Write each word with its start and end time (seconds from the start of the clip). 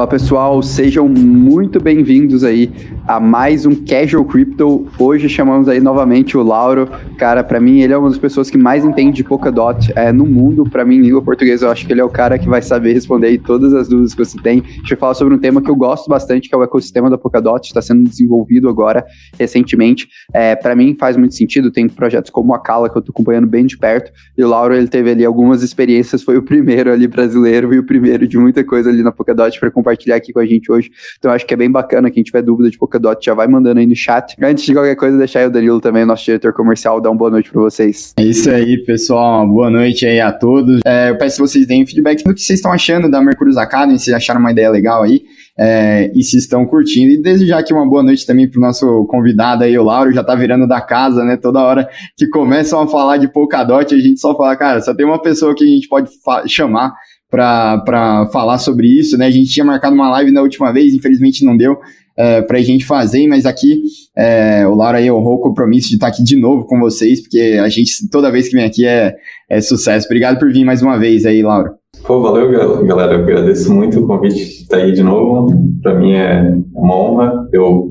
Fala 0.00 0.08
pessoal, 0.08 0.62
sejam 0.62 1.06
muito 1.06 1.78
bem-vindos 1.78 2.42
aí 2.42 2.72
a 3.10 3.18
mais 3.18 3.66
um 3.66 3.74
Casual 3.74 4.24
Crypto. 4.24 4.86
Hoje 4.96 5.28
chamamos 5.28 5.68
aí 5.68 5.80
novamente 5.80 6.38
o 6.38 6.44
Lauro. 6.44 6.88
Cara, 7.18 7.42
para 7.42 7.58
mim 7.58 7.80
ele 7.80 7.92
é 7.92 7.98
uma 7.98 8.08
das 8.08 8.18
pessoas 8.18 8.48
que 8.48 8.56
mais 8.56 8.84
entende 8.84 9.16
de 9.16 9.24
Polkadot 9.24 9.92
é, 9.96 10.12
no 10.12 10.24
mundo. 10.24 10.62
Para 10.70 10.84
mim, 10.84 10.98
em 10.98 11.00
língua 11.00 11.20
portuguesa, 11.20 11.66
eu 11.66 11.72
acho 11.72 11.84
que 11.84 11.92
ele 11.92 12.00
é 12.00 12.04
o 12.04 12.08
cara 12.08 12.38
que 12.38 12.48
vai 12.48 12.62
saber 12.62 12.92
responder 12.92 13.26
aí 13.26 13.36
todas 13.36 13.74
as 13.74 13.88
dúvidas 13.88 14.14
que 14.14 14.24
você 14.24 14.40
tem. 14.40 14.60
A 14.60 14.70
gente 14.70 14.90
vai 14.90 14.96
falar 14.96 15.14
sobre 15.14 15.34
um 15.34 15.38
tema 15.38 15.60
que 15.60 15.68
eu 15.68 15.74
gosto 15.74 16.08
bastante, 16.08 16.48
que 16.48 16.54
é 16.54 16.58
o 16.58 16.62
ecossistema 16.62 17.10
da 17.10 17.18
Polkadot. 17.18 17.66
Está 17.66 17.82
sendo 17.82 18.08
desenvolvido 18.08 18.68
agora, 18.68 19.04
recentemente. 19.36 20.08
É, 20.32 20.54
para 20.54 20.76
mim 20.76 20.96
faz 20.96 21.16
muito 21.16 21.34
sentido. 21.34 21.72
Tem 21.72 21.88
projetos 21.88 22.30
como 22.30 22.54
a 22.54 22.60
Kala 22.60 22.88
que 22.88 22.96
eu 22.96 23.02
tô 23.02 23.10
acompanhando 23.10 23.48
bem 23.48 23.66
de 23.66 23.76
perto. 23.76 24.12
E 24.38 24.44
o 24.44 24.48
Lauro, 24.48 24.72
ele 24.72 24.86
teve 24.86 25.10
ali 25.10 25.24
algumas 25.24 25.64
experiências. 25.64 26.22
Foi 26.22 26.38
o 26.38 26.44
primeiro 26.44 26.92
ali 26.92 27.08
brasileiro 27.08 27.74
e 27.74 27.78
o 27.80 27.84
primeiro 27.84 28.28
de 28.28 28.38
muita 28.38 28.62
coisa 28.62 28.88
ali 28.88 29.02
na 29.02 29.10
Polkadot 29.10 29.58
para 29.58 29.70
compartilhar 29.72 30.14
aqui 30.14 30.32
com 30.32 30.38
a 30.38 30.46
gente 30.46 30.70
hoje. 30.70 30.92
Então 31.18 31.32
acho 31.32 31.44
que 31.44 31.52
é 31.52 31.56
bem 31.56 31.68
bacana. 31.68 32.08
Quem 32.08 32.22
tiver 32.22 32.42
dúvida 32.42 32.70
de 32.70 32.78
Polkadot 32.78 32.99
já 33.20 33.34
vai 33.34 33.46
mandando 33.46 33.80
aí 33.80 33.86
no 33.86 33.94
chat. 33.94 34.36
Antes 34.40 34.64
de 34.64 34.72
qualquer 34.72 34.96
coisa, 34.96 35.16
deixar 35.16 35.40
aí 35.40 35.46
o 35.46 35.50
Danilo 35.50 35.80
também, 35.80 36.04
nosso 36.04 36.24
diretor 36.24 36.52
comercial, 36.52 37.00
dar 37.00 37.10
uma 37.10 37.16
boa 37.16 37.30
noite 37.30 37.50
para 37.50 37.60
vocês. 37.60 38.14
É 38.18 38.22
isso 38.22 38.50
aí, 38.50 38.78
pessoal. 38.84 39.46
Boa 39.46 39.70
noite 39.70 40.06
aí 40.06 40.20
a 40.20 40.32
todos. 40.32 40.80
É, 40.84 41.10
eu 41.10 41.18
peço 41.18 41.36
que 41.36 41.48
vocês 41.48 41.66
deem 41.66 41.86
feedback 41.86 42.22
do 42.22 42.34
que 42.34 42.40
vocês 42.40 42.58
estão 42.58 42.72
achando 42.72 43.10
da 43.10 43.20
Mercúrios 43.22 43.56
Academy, 43.56 43.98
se 43.98 44.12
acharam 44.12 44.40
uma 44.40 44.52
ideia 44.52 44.70
legal 44.70 45.02
aí. 45.02 45.22
É, 45.58 46.10
e 46.14 46.22
se 46.22 46.38
estão 46.38 46.64
curtindo. 46.64 47.12
E 47.12 47.20
desde 47.20 47.46
já 47.46 47.58
aqui 47.58 47.72
uma 47.72 47.86
boa 47.86 48.02
noite 48.02 48.26
também 48.26 48.48
pro 48.48 48.60
nosso 48.60 49.04
convidado 49.06 49.64
aí, 49.64 49.76
o 49.78 49.82
Lauro, 49.82 50.12
já 50.12 50.24
tá 50.24 50.34
virando 50.34 50.66
da 50.66 50.80
casa, 50.80 51.22
né? 51.22 51.36
Toda 51.36 51.60
hora 51.60 51.88
que 52.16 52.26
começam 52.28 52.80
a 52.80 52.86
falar 52.86 53.18
de 53.18 53.28
Polkadot, 53.28 53.94
a 53.94 53.98
gente 53.98 54.18
só 54.18 54.34
fala, 54.34 54.56
cara, 54.56 54.80
só 54.80 54.94
tem 54.94 55.04
uma 55.04 55.20
pessoa 55.20 55.54
que 55.54 55.64
a 55.64 55.66
gente 55.66 55.86
pode 55.86 56.10
chamar 56.46 56.94
para 57.30 58.28
falar 58.32 58.58
sobre 58.58 58.86
isso, 58.88 59.16
né? 59.16 59.26
A 59.26 59.30
gente 59.30 59.50
tinha 59.50 59.64
marcado 59.64 59.94
uma 59.94 60.10
live 60.10 60.32
na 60.32 60.42
última 60.42 60.72
vez, 60.72 60.94
infelizmente 60.94 61.44
não 61.44 61.56
deu 61.56 61.78
é, 62.20 62.42
para 62.42 62.58
a 62.58 62.62
gente 62.62 62.84
fazer, 62.84 63.26
mas 63.26 63.46
aqui 63.46 63.82
é, 64.14 64.66
o 64.66 64.74
Laura 64.74 65.00
honrou 65.00 65.36
o 65.36 65.40
compromisso 65.40 65.88
de 65.88 65.94
estar 65.94 66.08
aqui 66.08 66.22
de 66.22 66.36
novo 66.36 66.66
com 66.66 66.78
vocês, 66.78 67.22
porque 67.22 67.58
a 67.62 67.68
gente, 67.70 68.08
toda 68.10 68.30
vez 68.30 68.46
que 68.46 68.56
vem 68.56 68.66
aqui, 68.66 68.86
é, 68.86 69.16
é 69.48 69.60
sucesso. 69.62 70.06
Obrigado 70.06 70.38
por 70.38 70.52
vir 70.52 70.62
mais 70.62 70.82
uma 70.82 70.98
vez 70.98 71.24
aí, 71.24 71.42
Laura. 71.42 71.72
Pô, 72.06 72.20
valeu, 72.20 72.50
galera. 72.84 73.14
Eu 73.14 73.20
agradeço 73.20 73.72
muito 73.72 74.00
o 74.00 74.06
convite 74.06 74.34
de 74.34 74.62
estar 74.62 74.76
aí 74.76 74.92
de 74.92 75.02
novo. 75.02 75.48
Para 75.82 75.98
mim 75.98 76.12
é 76.12 76.58
uma 76.74 76.94
honra. 76.94 77.48
Eu 77.54 77.88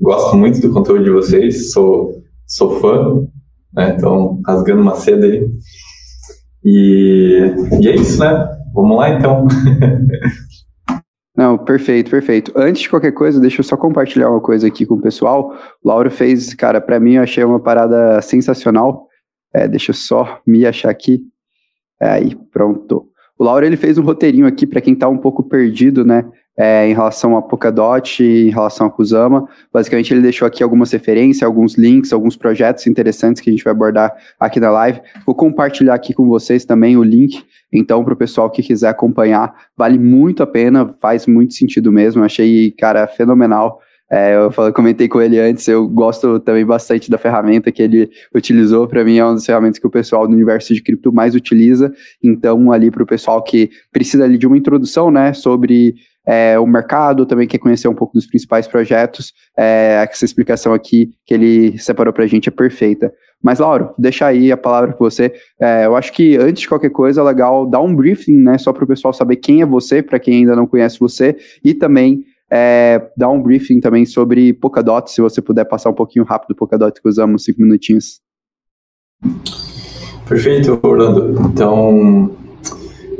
gosto 0.00 0.36
muito 0.36 0.60
do 0.60 0.72
conteúdo 0.72 1.02
de 1.02 1.10
vocês, 1.10 1.72
sou, 1.72 2.12
sou 2.46 2.78
fã, 2.78 3.26
né? 3.74 3.94
Então, 3.96 4.40
rasgando 4.46 4.80
uma 4.80 4.94
seda 4.94 5.26
aí. 5.26 5.44
E, 6.64 7.52
e 7.80 7.88
é 7.88 7.96
isso, 7.96 8.20
né? 8.20 8.48
Vamos 8.72 8.96
lá 8.96 9.10
então. 9.10 9.48
Não, 11.40 11.56
perfeito, 11.56 12.10
perfeito. 12.10 12.52
Antes 12.54 12.82
de 12.82 12.90
qualquer 12.90 13.12
coisa, 13.12 13.40
deixa 13.40 13.60
eu 13.60 13.64
só 13.64 13.74
compartilhar 13.74 14.28
uma 14.28 14.42
coisa 14.42 14.66
aqui 14.66 14.84
com 14.84 14.96
o 14.96 15.00
pessoal. 15.00 15.54
O 15.82 15.88
Lauro 15.88 16.10
fez, 16.10 16.52
cara, 16.52 16.82
para 16.82 17.00
mim 17.00 17.14
eu 17.14 17.22
achei 17.22 17.42
uma 17.42 17.58
parada 17.58 18.20
sensacional. 18.20 19.08
É, 19.50 19.66
deixa 19.66 19.90
eu 19.90 19.94
só 19.94 20.38
me 20.46 20.66
achar 20.66 20.90
aqui. 20.90 21.22
É, 21.98 22.10
aí, 22.10 22.36
pronto. 22.52 23.06
O 23.38 23.44
Lauro 23.44 23.64
ele 23.64 23.78
fez 23.78 23.96
um 23.96 24.02
roteirinho 24.02 24.46
aqui 24.46 24.66
para 24.66 24.82
quem 24.82 24.92
está 24.92 25.08
um 25.08 25.16
pouco 25.16 25.42
perdido, 25.42 26.04
né? 26.04 26.30
É, 26.60 26.86
em 26.86 26.92
relação 26.92 27.38
a 27.38 27.40
Polkadot 27.40 28.22
em 28.22 28.50
relação 28.50 28.86
a 28.86 28.90
Kusama. 28.90 29.48
Basicamente, 29.72 30.12
ele 30.12 30.20
deixou 30.20 30.46
aqui 30.46 30.62
algumas 30.62 30.92
referências, 30.92 31.42
alguns 31.42 31.78
links, 31.78 32.12
alguns 32.12 32.36
projetos 32.36 32.86
interessantes 32.86 33.40
que 33.40 33.48
a 33.48 33.52
gente 33.52 33.64
vai 33.64 33.70
abordar 33.70 34.14
aqui 34.38 34.60
na 34.60 34.70
live. 34.70 35.00
Vou 35.24 35.34
compartilhar 35.34 35.94
aqui 35.94 36.12
com 36.12 36.28
vocês 36.28 36.66
também 36.66 36.98
o 36.98 37.02
link. 37.02 37.42
Então, 37.72 38.04
para 38.04 38.12
o 38.12 38.16
pessoal 38.16 38.50
que 38.50 38.62
quiser 38.62 38.88
acompanhar, 38.88 39.54
vale 39.74 39.98
muito 39.98 40.42
a 40.42 40.46
pena, 40.46 40.94
faz 41.00 41.26
muito 41.26 41.54
sentido 41.54 41.90
mesmo. 41.90 42.22
Achei, 42.22 42.72
cara, 42.72 43.06
fenomenal. 43.06 43.80
É, 44.12 44.36
eu 44.36 44.50
falei, 44.50 44.72
comentei 44.72 45.08
com 45.08 45.22
ele 45.22 45.38
antes, 45.38 45.66
eu 45.68 45.88
gosto 45.88 46.40
também 46.40 46.66
bastante 46.66 47.08
da 47.08 47.16
ferramenta 47.16 47.70
que 47.72 47.80
ele 47.80 48.10
utilizou. 48.34 48.86
Para 48.86 49.02
mim, 49.02 49.16
é 49.16 49.24
uma 49.24 49.34
das 49.34 49.46
ferramentas 49.46 49.78
que 49.78 49.86
o 49.86 49.90
pessoal 49.90 50.26
do 50.26 50.34
universo 50.34 50.74
de 50.74 50.82
cripto 50.82 51.10
mais 51.10 51.34
utiliza. 51.34 51.90
Então, 52.22 52.70
ali 52.70 52.90
para 52.90 53.04
o 53.04 53.06
pessoal 53.06 53.40
que 53.42 53.70
precisa 53.90 54.24
ali 54.24 54.36
de 54.36 54.48
uma 54.48 54.58
introdução, 54.58 55.10
né, 55.10 55.32
sobre 55.32 55.94
é, 56.30 56.56
o 56.60 56.64
mercado, 56.64 57.26
também 57.26 57.48
quer 57.48 57.58
conhecer 57.58 57.88
um 57.88 57.94
pouco 57.94 58.14
dos 58.14 58.24
principais 58.24 58.68
projetos, 58.68 59.32
é, 59.58 60.06
essa 60.08 60.24
explicação 60.24 60.72
aqui 60.72 61.10
que 61.26 61.34
ele 61.34 61.76
separou 61.76 62.14
para 62.14 62.22
a 62.22 62.26
gente 62.28 62.48
é 62.48 62.52
perfeita. 62.52 63.12
Mas, 63.42 63.58
Lauro, 63.58 63.92
deixa 63.98 64.26
aí 64.26 64.52
a 64.52 64.56
palavra 64.56 64.92
com 64.92 65.02
você. 65.02 65.32
É, 65.60 65.86
eu 65.86 65.96
acho 65.96 66.12
que 66.12 66.36
antes 66.36 66.62
de 66.62 66.68
qualquer 66.68 66.90
coisa 66.90 67.20
é 67.20 67.24
legal 67.24 67.66
dar 67.66 67.80
um 67.80 67.92
briefing, 67.92 68.36
né, 68.36 68.58
só 68.58 68.72
para 68.72 68.84
o 68.84 68.86
pessoal 68.86 69.12
saber 69.12 69.36
quem 69.36 69.60
é 69.60 69.66
você, 69.66 70.04
para 70.04 70.20
quem 70.20 70.34
ainda 70.34 70.54
não 70.54 70.68
conhece 70.68 71.00
você, 71.00 71.36
e 71.64 71.74
também 71.74 72.22
é, 72.48 73.10
dar 73.16 73.28
um 73.28 73.42
briefing 73.42 73.80
também 73.80 74.06
sobre 74.06 74.52
Polkadot, 74.52 75.10
se 75.10 75.20
você 75.20 75.42
puder 75.42 75.64
passar 75.64 75.90
um 75.90 75.94
pouquinho 75.94 76.24
rápido 76.24 76.54
Polkadot, 76.54 77.02
que 77.02 77.08
usamos 77.08 77.42
cinco 77.42 77.60
minutinhos. 77.60 78.20
Perfeito, 80.28 80.78
Orlando. 80.80 81.42
Então, 81.48 82.30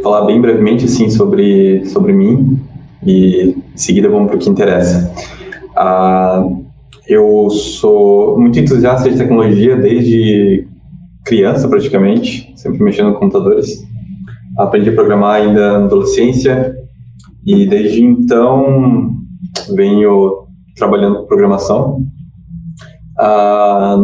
falar 0.00 0.26
bem 0.26 0.40
brevemente 0.40 0.84
assim 0.84 1.10
sobre 1.10 1.84
sobre 1.86 2.12
mim 2.12 2.69
e 3.04 3.54
em 3.74 3.76
seguida 3.76 4.08
vamos 4.08 4.28
para 4.28 4.36
o 4.36 4.38
que 4.38 4.48
interessa. 4.50 5.12
Ah, 5.76 6.44
eu 7.08 7.50
sou 7.50 8.38
muito 8.38 8.58
entusiasta 8.58 9.10
de 9.10 9.16
tecnologia 9.16 9.76
desde 9.76 10.68
criança, 11.24 11.68
praticamente, 11.68 12.52
sempre 12.56 12.82
mexendo 12.82 13.12
com 13.12 13.20
computadores. 13.20 13.82
Aprendi 14.58 14.90
a 14.90 14.94
programar 14.94 15.42
ainda 15.42 15.78
na 15.78 15.84
adolescência 15.86 16.74
e 17.44 17.66
desde 17.66 18.02
então 18.02 19.12
venho 19.74 20.46
trabalhando 20.76 21.20
com 21.20 21.26
programação. 21.26 22.04
Ah, 23.18 23.98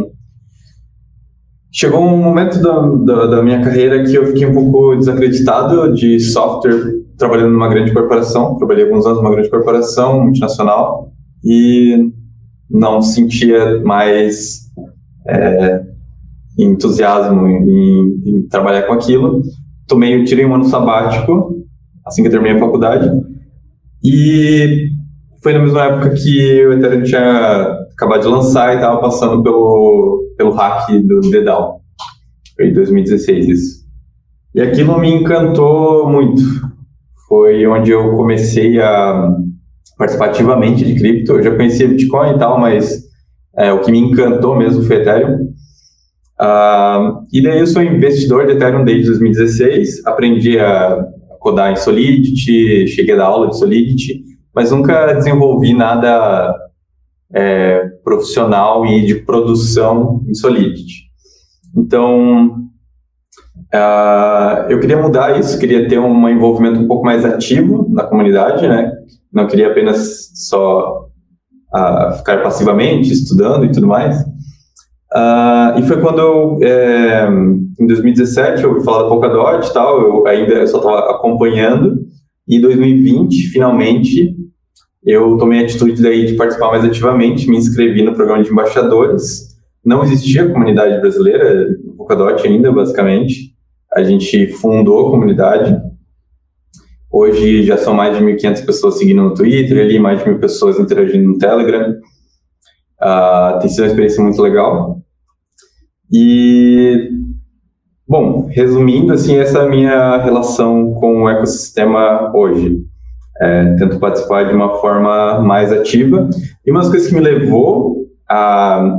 chegou 1.72 2.00
um 2.00 2.16
momento 2.16 2.60
da, 2.62 2.80
da, 2.80 3.26
da, 3.26 3.42
minha 3.42 3.62
carreira 3.62 4.02
que 4.02 4.14
eu 4.14 4.26
fiquei 4.26 4.46
um 4.46 4.54
pouco 4.54 4.96
desacreditado 4.96 5.92
de 5.94 6.18
software 6.20 7.05
trabalhando 7.16 7.53
numa 7.53 7.69
grande 7.69 7.93
corporação, 7.93 8.56
trabalhei 8.56 8.84
alguns 8.84 9.06
anos 9.06 9.19
numa 9.19 9.31
grande 9.31 9.50
corporação 9.50 10.22
multinacional 10.22 11.12
e 11.44 12.10
não 12.71 13.00
sentia 13.00 13.81
mais 13.82 14.66
é, 15.27 15.82
entusiasmo 16.59 17.47
em, 17.47 18.22
em, 18.27 18.49
trabalhar 18.49 18.82
com 18.82 18.93
aquilo. 18.93 19.43
Tomei, 19.87 20.25
tirei 20.25 20.44
um 20.44 20.54
ano 20.54 20.65
sabático 20.65 21.56
assim 22.04 22.22
que 22.22 22.31
terminei 22.31 22.56
a 22.56 22.60
faculdade 22.60 23.10
e 24.03 24.88
foi 25.43 25.53
na 25.53 25.60
mesma 25.60 25.84
época 25.84 26.10
que 26.10 26.66
o 26.66 26.72
Ethereum 26.72 27.03
tinha 27.03 27.77
acabado 27.93 28.22
de 28.22 28.28
lançar 28.28 28.72
e 28.72 28.77
estava 28.77 29.00
passando 29.00 29.43
pelo, 29.43 30.25
pelo 30.37 30.50
hack 30.53 30.91
do 31.03 31.21
Dedal. 31.31 31.81
Foi 32.56 32.69
em 32.69 32.72
2016 32.72 33.48
isso. 33.48 33.87
E 34.54 34.60
aquilo 34.60 34.98
me 34.98 35.09
encantou 35.09 36.09
muito 36.09 36.43
foi 37.28 37.66
onde 37.66 37.91
eu 37.91 38.16
comecei 38.16 38.81
a 38.81 39.37
participar 39.97 40.26
ativamente 40.26 40.84
de 40.84 40.94
cripto. 40.94 41.32
Eu 41.32 41.42
já 41.42 41.54
conhecia 41.54 41.88
Bitcoin 41.88 42.34
e 42.34 42.38
tal, 42.38 42.60
mas 42.60 43.03
é, 43.56 43.72
o 43.72 43.81
que 43.81 43.91
me 43.91 43.98
encantou 43.98 44.56
mesmo 44.56 44.82
foi 44.82 44.97
Ethereum. 44.97 45.47
Uh, 46.38 47.25
e 47.32 47.42
daí 47.42 47.59
eu 47.59 47.66
sou 47.66 47.82
investidor 47.82 48.47
de 48.47 48.53
Ethereum 48.53 48.84
desde 48.84 49.06
2016, 49.06 50.04
aprendi 50.04 50.59
a 50.59 51.03
codar 51.41 51.72
em 51.72 51.76
Solidity, 51.76 52.86
cheguei 52.88 53.15
a 53.15 53.19
dar 53.19 53.26
aula 53.26 53.48
de 53.48 53.59
Solidity, 53.59 54.22
mas 54.54 54.70
nunca 54.70 55.15
desenvolvi 55.15 55.72
nada 55.72 56.54
é, 57.32 57.88
profissional 58.04 58.84
e 58.84 59.06
de 59.06 59.15
produção 59.16 60.22
em 60.28 60.34
Solidity. 60.34 61.06
Então, 61.74 62.66
Uh, 63.74 64.70
eu 64.70 64.78
queria 64.80 65.00
mudar 65.00 65.38
isso, 65.38 65.58
queria 65.58 65.88
ter 65.88 65.98
um 65.98 66.28
envolvimento 66.28 66.80
um 66.80 66.86
pouco 66.86 67.04
mais 67.04 67.24
ativo 67.24 67.86
na 67.91 68.04
comunidade, 68.04 68.66
né? 68.66 68.92
Não 69.32 69.47
queria 69.47 69.68
apenas 69.68 70.30
só 70.34 71.08
uh, 71.74 72.16
ficar 72.18 72.42
passivamente 72.42 73.12
estudando 73.12 73.64
e 73.64 73.72
tudo 73.72 73.86
mais. 73.86 74.20
Uh, 75.12 75.78
e 75.78 75.82
foi 75.82 76.00
quando 76.00 76.18
eu, 76.18 76.58
é, 76.62 77.28
em 77.80 77.86
2017, 77.86 78.62
eu 78.62 78.70
ouvi 78.70 78.84
falar 78.84 79.03
da 79.03 79.08
Polkadot 79.08 79.66
e 79.66 79.72
tal, 79.72 80.00
eu 80.00 80.26
ainda 80.26 80.66
só 80.66 80.78
estava 80.78 81.10
acompanhando, 81.10 82.00
e 82.47 82.56
em 82.56 82.60
2020, 82.60 83.48
finalmente, 83.48 84.36
eu 85.04 85.36
tomei 85.38 85.60
a 85.60 85.62
atitude 85.62 86.02
daí 86.02 86.26
de 86.26 86.34
participar 86.34 86.70
mais 86.70 86.84
ativamente, 86.84 87.48
me 87.48 87.56
inscrevi 87.56 88.02
no 88.02 88.14
programa 88.14 88.42
de 88.42 88.50
embaixadores, 88.50 89.56
não 89.84 90.02
existia 90.02 90.48
comunidade 90.48 91.00
brasileira, 91.00 91.76
Polkadot 91.97 92.47
ainda, 92.47 92.71
basicamente, 92.72 93.54
a 93.93 94.03
gente 94.03 94.48
fundou 94.48 95.07
a 95.07 95.10
comunidade. 95.10 95.81
Hoje 97.10 97.63
já 97.63 97.77
são 97.78 97.95
mais 97.95 98.16
de 98.16 98.22
1.500 98.22 98.66
pessoas 98.66 98.98
seguindo 98.98 99.22
no 99.22 99.34
Twitter, 99.34 99.78
ali 99.78 99.98
mais 99.98 100.21
de 100.21 100.28
mil 100.28 100.39
pessoas 100.39 100.78
interagindo 100.78 101.27
no 101.28 101.39
Telegram. 101.39 101.95
Uh, 103.03 103.59
tem 103.60 103.69
sido 103.69 103.83
uma 103.83 103.89
experiência 103.89 104.22
muito 104.22 104.41
legal. 104.43 105.01
E, 106.13 107.09
bom, 108.07 108.47
resumindo, 108.47 109.13
assim, 109.13 109.37
essa 109.37 109.60
é 109.60 109.63
a 109.63 109.69
minha 109.69 110.19
relação 110.19 110.93
com 110.95 111.22
o 111.22 111.28
ecossistema 111.28 112.33
hoje. 112.34 112.84
é, 113.41 113.75
tento 113.77 113.98
participar 113.98 114.45
de 114.45 114.54
uma 114.54 114.77
forma 114.77 115.41
mais 115.41 115.72
ativa. 115.72 116.28
E 116.65 116.71
uma 116.71 116.81
das 116.81 116.91
coisas 116.91 117.09
que 117.09 117.15
me 117.15 117.21
levou 117.21 118.07
a, 118.28 118.98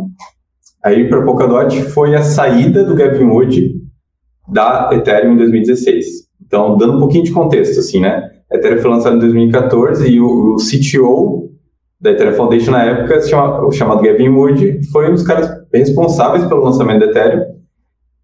a 0.84 0.94
ir 0.94 1.10
para 1.10 1.24
Polkadot 1.24 1.82
foi 1.84 2.16
a 2.16 2.22
saída 2.22 2.84
do 2.84 2.96
Gavin 2.96 3.26
Wood 3.26 3.76
da 4.48 4.90
Ethereum 4.94 5.34
em 5.34 5.38
2016. 5.38 6.06
Então, 6.46 6.78
dando 6.78 6.96
um 6.96 7.00
pouquinho 7.00 7.24
de 7.24 7.32
contexto, 7.32 7.80
assim, 7.80 8.00
né? 8.00 8.30
A 8.52 8.56
Ethereum 8.56 8.82
foi 8.82 8.92
lançada 8.92 9.16
em 9.16 9.20
2014 9.20 10.08
e 10.08 10.22
o, 10.22 10.56
o 10.56 10.56
CTO 10.58 11.52
da 12.00 12.12
Ethereum 12.12 12.36
Foundation 12.36 12.72
na 12.72 12.84
época, 12.84 13.18
o 13.66 13.72
chamado 13.72 14.02
Gavin 14.02 14.30
Wood, 14.30 14.80
foi 14.92 15.10
um 15.10 15.14
dos 15.14 15.24
caras 15.24 15.50
responsáveis 15.74 16.46
pelo 16.46 16.64
lançamento 16.64 17.00
da 17.00 17.08
Ethereum 17.08 17.58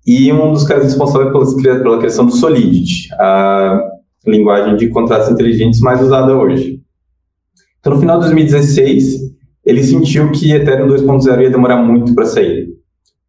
e 0.05 0.31
um 0.31 0.51
dos 0.51 0.65
caras 0.65 0.83
responsáveis 0.83 1.31
pela, 1.31 1.79
pela 1.81 1.97
criação 1.97 2.25
do 2.25 2.31
Solidity, 2.31 3.09
a 3.13 3.81
linguagem 4.25 4.75
de 4.75 4.87
contratos 4.89 5.29
inteligentes 5.29 5.79
mais 5.79 6.01
usada 6.01 6.35
hoje. 6.35 6.81
Então, 7.79 7.93
no 7.93 7.99
final 7.99 8.17
de 8.17 8.25
2016, 8.25 9.33
ele 9.65 9.83
sentiu 9.83 10.31
que 10.31 10.51
Ethereum 10.51 10.87
2.0 10.87 11.41
ia 11.41 11.49
demorar 11.49 11.77
muito 11.77 12.13
para 12.13 12.25
sair. 12.25 12.67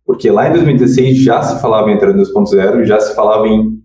Porque 0.06 0.30
lá 0.30 0.48
em 0.48 0.52
2016 0.52 1.22
já 1.22 1.42
se 1.42 1.60
falava 1.60 1.90
em 1.90 1.94
Ethereum 1.94 2.16
2.0, 2.16 2.84
já 2.84 3.00
se 3.00 3.14
falava 3.14 3.46
em 3.48 3.78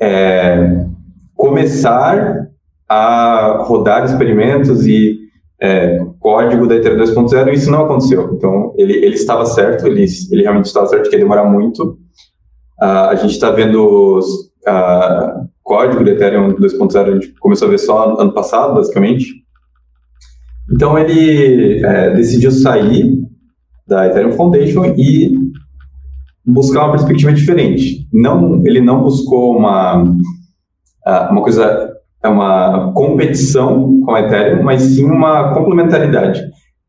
é, 0.00 0.86
começar 1.34 2.48
a 2.88 3.62
rodar 3.66 4.04
experimentos 4.04 4.86
e 4.86 5.20
é, 5.60 6.00
código 6.18 6.66
da 6.66 6.76
Ethereum 6.76 7.04
2.0 7.04 7.48
e 7.48 7.54
isso 7.54 7.70
não 7.70 7.84
aconteceu. 7.84 8.34
Então, 8.34 8.74
ele, 8.76 8.94
ele 8.94 9.14
estava 9.14 9.44
certo, 9.44 9.86
ele, 9.86 10.06
ele 10.32 10.42
realmente 10.42 10.66
estava 10.66 10.86
certo 10.86 11.08
que 11.08 11.16
ia 11.16 11.20
demorar 11.20 11.44
muito. 11.44 11.98
Uh, 12.82 13.10
a 13.10 13.14
gente 13.14 13.32
está 13.32 13.50
vendo 13.50 14.18
uh, 14.20 15.48
código 15.62 16.02
da 16.02 16.12
Ethereum 16.12 16.54
2.0, 16.54 16.96
a 16.96 17.12
gente 17.12 17.34
começou 17.38 17.68
a 17.68 17.70
ver 17.70 17.78
só 17.78 18.18
ano 18.18 18.32
passado, 18.32 18.74
basicamente. 18.74 19.44
Então, 20.72 20.98
ele 20.98 21.84
é, 21.84 22.14
decidiu 22.14 22.50
sair 22.50 23.20
da 23.86 24.06
Ethereum 24.06 24.32
Foundation 24.32 24.84
e 24.96 25.32
buscar 26.46 26.84
uma 26.84 26.92
perspectiva 26.92 27.32
diferente. 27.32 28.08
Não, 28.12 28.64
ele 28.64 28.80
não 28.80 29.02
buscou 29.02 29.56
uma, 29.56 30.04
ah, 31.04 31.28
uma 31.30 31.42
coisa 31.42 31.90
é 32.22 32.28
uma 32.28 32.92
competição 32.92 34.00
com 34.04 34.14
a 34.14 34.20
Ethereum, 34.20 34.62
mas 34.62 34.82
sim 34.82 35.04
uma 35.04 35.54
complementaridade. 35.54 36.42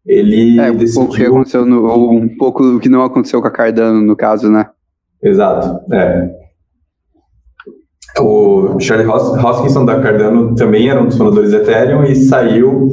Ele 0.06 0.60
é, 0.60 0.72
um 0.72 0.76
decidiu... 0.76 1.02
pouco 1.02 1.16
que 1.16 1.26
aconteceu 1.26 1.66
no, 1.66 1.86
ou 1.86 2.12
um 2.12 2.28
pouco 2.38 2.64
o 2.64 2.80
que 2.80 2.90
não 2.90 3.04
aconteceu 3.04 3.42
com 3.42 3.48
a 3.48 3.52
Cardano, 3.52 4.02
no 4.02 4.16
caso, 4.16 4.50
né? 4.50 4.68
Exato, 5.24 5.94
é. 5.94 6.30
O 8.20 8.78
Charlie 8.80 9.08
Hoskinson 9.08 9.86
da 9.86 10.02
Cardano 10.02 10.54
também 10.56 10.90
era 10.90 11.02
um 11.02 11.06
dos 11.06 11.18
fundadores 11.18 11.52
da 11.52 11.60
Ethereum 11.60 12.04
e 12.04 12.16
saiu 12.16 12.90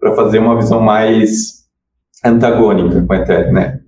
para 0.00 0.14
fazer 0.14 0.38
uma 0.38 0.56
visão 0.56 0.80
mais 0.80 1.60
antagônica 2.24 3.04
com 3.06 3.12
a 3.12 3.16
Ethereum, 3.16 3.52
né? 3.52 3.80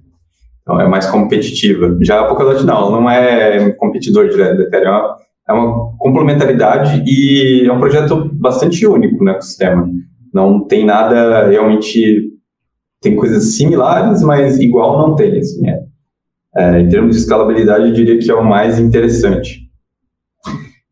Então 0.61 0.81
é 0.81 0.87
mais 0.87 1.07
competitiva. 1.07 1.97
Já 2.03 2.21
a 2.21 2.25
Polkadot 2.27 2.65
não, 2.65 2.91
não 2.91 3.11
é 3.11 3.71
competidor 3.73 4.29
direto 4.29 4.59
da 4.59 4.65
Ethereum, 4.65 5.15
é 5.49 5.53
uma 5.53 5.97
complementaridade 5.99 7.03
e 7.07 7.67
é 7.67 7.73
um 7.73 7.81
projeto 7.81 8.31
bastante 8.33 8.87
único 8.87 9.25
no 9.25 9.31
ecossistema. 9.31 9.89
Não 10.33 10.65
tem 10.65 10.85
nada 10.85 11.49
realmente. 11.49 12.31
Tem 13.01 13.17
coisas 13.17 13.57
similares, 13.57 14.23
mas 14.23 14.61
igual 14.61 14.97
não 14.97 15.17
tem. 15.17 15.37
Assim, 15.37 15.69
é. 15.69 15.83
É, 16.55 16.81
em 16.81 16.89
termos 16.89 17.17
de 17.17 17.23
escalabilidade, 17.23 17.89
eu 17.89 17.93
diria 17.93 18.19
que 18.19 18.31
é 18.31 18.35
o 18.35 18.45
mais 18.45 18.79
interessante. 18.79 19.63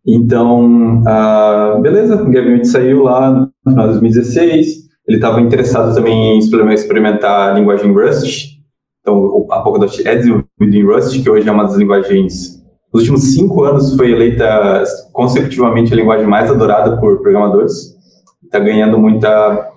Então, 0.06 1.02
uh, 1.02 1.80
beleza, 1.80 2.20
o 2.20 2.30
Gavin 2.30 2.64
saiu 2.64 3.02
lá 3.02 3.30
no 3.30 3.70
final 3.70 3.86
de 3.86 4.00
2016. 4.00 4.79
Ele 5.06 5.16
estava 5.16 5.40
interessado 5.40 5.94
também 5.94 6.36
em 6.36 6.38
experimentar 6.38 7.50
a 7.50 7.52
linguagem 7.54 7.92
Rust. 7.92 8.58
Então, 9.00 9.46
a 9.50 9.60
Polkadot 9.60 10.06
é 10.06 10.14
desenvolvida 10.14 10.76
em 10.76 10.84
Rust, 10.84 11.22
que 11.22 11.30
hoje 11.30 11.48
é 11.48 11.52
uma 11.52 11.64
das 11.64 11.76
linguagens 11.76 12.60
nos 12.92 13.02
últimos 13.02 13.34
cinco 13.34 13.62
anos 13.62 13.94
foi 13.94 14.10
eleita 14.10 14.82
consecutivamente 15.12 15.92
a 15.92 15.96
linguagem 15.96 16.26
mais 16.26 16.50
adorada 16.50 16.98
por 16.98 17.20
programadores. 17.20 17.96
Está 18.42 18.58
ganhando 18.58 18.98
muita, 18.98 19.70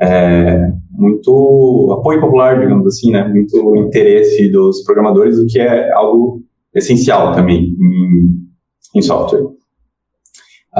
é, 0.00 0.72
muito 0.90 1.94
apoio 1.98 2.20
popular, 2.20 2.58
digamos 2.58 2.86
assim, 2.86 3.10
né? 3.10 3.28
Muito 3.28 3.76
interesse 3.76 4.50
dos 4.50 4.82
programadores, 4.82 5.38
o 5.38 5.46
que 5.46 5.58
é 5.58 5.92
algo 5.92 6.42
essencial 6.74 7.34
também 7.34 7.74
em, 7.78 8.98
em 8.98 9.02
software. 9.02 9.44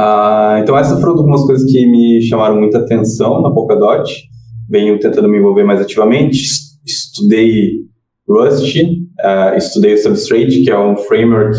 Ah, 0.01 0.61
então 0.63 0.79
essas 0.79 1.01
foram 1.01 1.15
algumas 1.15 1.45
coisas 1.45 1.69
que 1.69 1.85
me 1.85 2.23
chamaram 2.23 2.57
muita 2.57 2.79
atenção 2.79 3.43
na 3.43 3.51
Polkadot. 3.51 4.09
Venho 4.71 4.97
tentando 5.01 5.29
me 5.29 5.39
envolver 5.39 5.65
mais 5.65 5.81
ativamente. 5.81 6.41
Estudei 6.87 7.81
Rust, 8.29 8.77
uh, 8.77 9.57
estudei 9.57 9.95
o 9.95 9.99
Substrate, 9.99 10.63
que 10.63 10.71
é 10.71 10.79
um 10.79 10.97
framework 10.97 11.59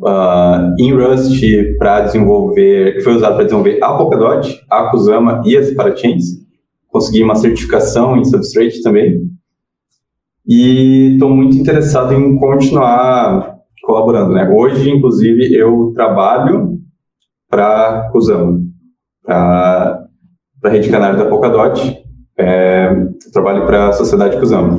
uh, 0.00 0.74
em 0.78 0.94
Rust 0.94 1.42
para 1.78 2.00
desenvolver, 2.00 2.94
que 2.94 3.00
foi 3.02 3.16
usado 3.16 3.34
para 3.34 3.44
desenvolver 3.44 3.78
a 3.82 3.98
Polkadot, 3.98 4.58
a 4.70 4.84
Kusama 4.84 5.42
e 5.44 5.54
as 5.54 5.72
Parachains. 5.72 6.24
Consegui 6.88 7.22
uma 7.22 7.34
certificação 7.34 8.16
em 8.16 8.24
Substrate 8.24 8.80
também. 8.80 9.20
E 10.48 11.12
estou 11.12 11.28
muito 11.28 11.54
interessado 11.54 12.14
em 12.14 12.34
continuar 12.38 13.58
colaborando. 13.82 14.32
Né? 14.32 14.48
Hoje, 14.48 14.88
inclusive, 14.88 15.54
eu 15.54 15.92
trabalho 15.94 16.71
para 17.52 18.08
Kusama, 18.10 18.62
para 19.26 20.08
a 20.64 20.68
rede 20.70 20.88
canário 20.88 21.18
da 21.18 21.26
Polkadot. 21.26 22.00
É, 22.38 22.90
trabalho 23.30 23.66
para 23.66 23.88
a 23.88 23.92
sociedade 23.92 24.38
Kusama. 24.38 24.78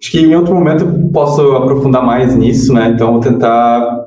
Acho 0.00 0.10
que 0.10 0.18
em 0.18 0.34
outro 0.34 0.52
momento 0.52 0.84
eu 0.84 1.10
posso 1.12 1.40
aprofundar 1.52 2.04
mais 2.04 2.34
nisso, 2.34 2.74
né? 2.74 2.88
Então, 2.88 3.12
vou 3.12 3.20
tentar 3.20 4.06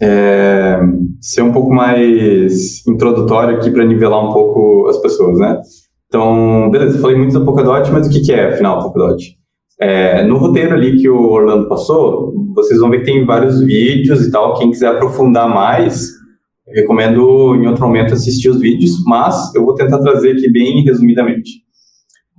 é, 0.00 0.80
ser 1.20 1.42
um 1.42 1.52
pouco 1.52 1.72
mais 1.72 2.86
introdutório 2.88 3.56
aqui 3.56 3.70
para 3.70 3.84
nivelar 3.84 4.24
um 4.24 4.32
pouco 4.32 4.88
as 4.88 4.96
pessoas, 4.96 5.38
né? 5.38 5.60
Então, 6.06 6.70
beleza, 6.70 6.98
falei 6.98 7.18
muito 7.18 7.38
da 7.38 7.44
Polkadot, 7.44 7.92
mas 7.92 8.06
o 8.06 8.10
que, 8.10 8.20
que 8.20 8.32
é, 8.32 8.54
afinal, 8.54 8.78
a 8.78 8.82
Polkadot? 8.82 9.36
É, 9.78 10.24
no 10.24 10.38
roteiro 10.38 10.74
ali 10.74 10.98
que 10.98 11.08
o 11.08 11.30
Orlando 11.30 11.68
passou, 11.68 12.32
vocês 12.54 12.80
vão 12.80 12.88
ver 12.88 13.00
que 13.00 13.04
tem 13.04 13.26
vários 13.26 13.60
vídeos 13.60 14.26
e 14.26 14.30
tal. 14.30 14.54
Quem 14.54 14.70
quiser 14.70 14.88
aprofundar 14.88 15.48
mais, 15.48 16.15
recomendo 16.68 17.54
em 17.54 17.66
outro 17.66 17.86
momento 17.86 18.14
assistir 18.14 18.48
os 18.48 18.60
vídeos, 18.60 19.02
mas 19.04 19.54
eu 19.54 19.64
vou 19.64 19.74
tentar 19.74 19.98
trazer 19.98 20.32
aqui 20.32 20.50
bem 20.50 20.82
resumidamente. 20.82 21.64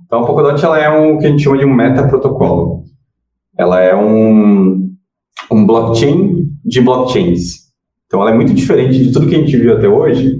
Então, 0.04 0.20
a 0.22 0.26
Polkadot 0.26 0.64
ela 0.64 0.78
é 0.78 0.88
um 0.88 1.18
que 1.18 1.26
a 1.26 1.30
gente 1.30 1.42
chama 1.42 1.58
de 1.58 1.64
um 1.64 1.74
metaprotocolo. 1.74 2.84
Ela 3.58 3.80
é 3.80 3.94
um, 3.94 4.90
um 5.50 5.66
blockchain 5.66 6.48
de 6.64 6.80
blockchains. 6.80 7.68
Então, 8.06 8.20
ela 8.22 8.30
é 8.30 8.34
muito 8.34 8.54
diferente 8.54 9.04
de 9.04 9.12
tudo 9.12 9.28
que 9.28 9.34
a 9.34 9.38
gente 9.38 9.56
viu 9.56 9.76
até 9.76 9.88
hoje, 9.88 10.38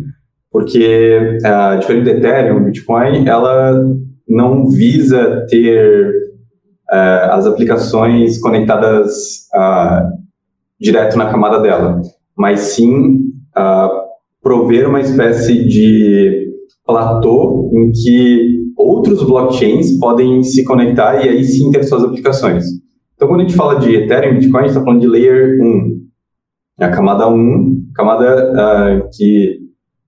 porque, 0.51 1.39
uh, 1.45 1.79
diferente 1.79 2.05
do 2.05 2.11
Ethereum, 2.11 2.65
Bitcoin, 2.65 3.29
ela 3.29 3.85
não 4.27 4.69
visa 4.71 5.47
ter 5.49 6.11
uh, 6.91 7.33
as 7.33 7.47
aplicações 7.47 8.39
conectadas 8.39 9.49
uh, 9.55 10.11
direto 10.81 11.19
na 11.19 11.31
camada 11.31 11.61
dela, 11.61 12.01
mas 12.37 12.61
sim 12.61 13.28
prover 14.43 14.89
uma 14.89 15.01
espécie 15.01 15.67
de 15.67 16.49
platô 16.87 17.71
em 17.75 17.93
que 17.93 18.59
outros 18.77 19.23
blockchains 19.25 19.99
podem 19.99 20.43
se 20.43 20.65
conectar 20.65 21.25
e 21.25 21.29
aí 21.29 21.45
sim 21.45 21.71
ter 21.71 21.83
suas 21.85 22.05
aplicações. 22.05 22.65
Então, 23.15 23.29
quando 23.29 23.41
a 23.41 23.45
gente 23.45 23.57
fala 23.57 23.81
de 23.81 23.95
Ethereum 23.95 24.33
e 24.33 24.35
Bitcoin, 24.35 24.61
a 24.61 24.63
gente 24.63 24.71
está 24.71 24.85
falando 24.85 25.01
de 25.01 25.09
Layer 25.09 25.61
1. 25.61 25.99
É 26.81 26.85
a 26.85 26.91
camada 26.91 27.29
1, 27.29 27.91
camada 27.93 28.53
uh, 28.53 29.09
que 29.13 29.59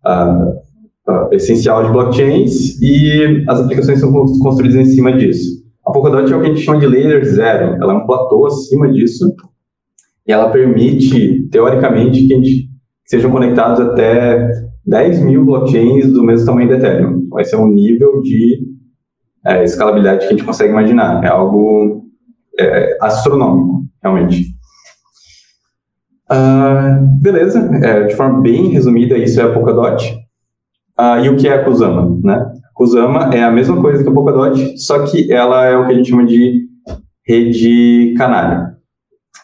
uh, 0.07 1.11
uh, 1.11 1.35
essencial 1.35 1.85
de 1.85 1.92
blockchains 1.92 2.80
e 2.80 3.45
as 3.49 3.61
aplicações 3.61 3.99
são 3.99 4.12
construídas 4.12 4.76
em 4.76 4.85
cima 4.85 5.12
disso. 5.12 5.61
A 5.85 5.90
Polkadot 5.90 6.33
é 6.33 6.37
o 6.37 6.40
que 6.40 6.47
a 6.47 6.50
gente 6.50 6.64
chama 6.64 6.78
de 6.78 6.87
Layer 6.87 7.25
0. 7.25 7.83
Ela 7.83 7.92
é 7.92 7.97
um 7.97 8.07
platô 8.07 8.47
acima 8.47 8.88
disso 8.92 9.35
e 10.26 10.33
ela 10.33 10.50
permite, 10.50 11.49
teoricamente, 11.49 12.28
que, 12.28 12.33
a 12.33 12.37
gente, 12.37 12.69
sejam 13.11 13.33
conectados 13.33 13.81
até 13.81 14.49
10 14.87 15.25
mil 15.25 15.45
blockchains 15.45 16.12
do 16.12 16.23
mesmo 16.23 16.47
tamanho 16.47 16.69
do 16.69 16.75
Ethereum. 16.75 17.29
Vai 17.29 17.45
ser 17.45 17.57
um 17.57 17.67
nível 17.67 18.23
de 18.23 18.61
é, 19.45 19.64
escalabilidade 19.64 20.21
que 20.21 20.26
a 20.26 20.31
gente 20.31 20.45
consegue 20.45 20.71
imaginar. 20.71 21.25
É 21.25 21.26
algo 21.26 22.05
é, 22.57 22.97
astronômico, 23.00 23.85
realmente. 24.00 24.47
Uh, 26.31 27.05
beleza, 27.21 27.59
é, 27.83 28.05
de 28.05 28.14
forma 28.14 28.40
bem 28.40 28.69
resumida, 28.69 29.19
isso 29.19 29.40
é 29.40 29.43
a 29.43 29.52
Polkadot. 29.52 30.17
Uh, 30.97 31.25
e 31.25 31.29
o 31.31 31.37
que 31.37 31.49
é 31.49 31.55
a 31.55 31.64
Kusama? 31.64 32.17
Né? 32.23 32.35
A 32.35 32.73
Kusama 32.73 33.35
é 33.35 33.43
a 33.43 33.50
mesma 33.50 33.81
coisa 33.81 34.05
que 34.05 34.09
a 34.09 34.12
Polkadot, 34.12 34.79
só 34.79 35.05
que 35.05 35.33
ela 35.33 35.67
é 35.67 35.76
o 35.76 35.85
que 35.85 35.93
a 35.93 35.97
gente 35.97 36.11
chama 36.11 36.25
de 36.25 36.69
rede 37.26 38.14
canário. 38.17 38.73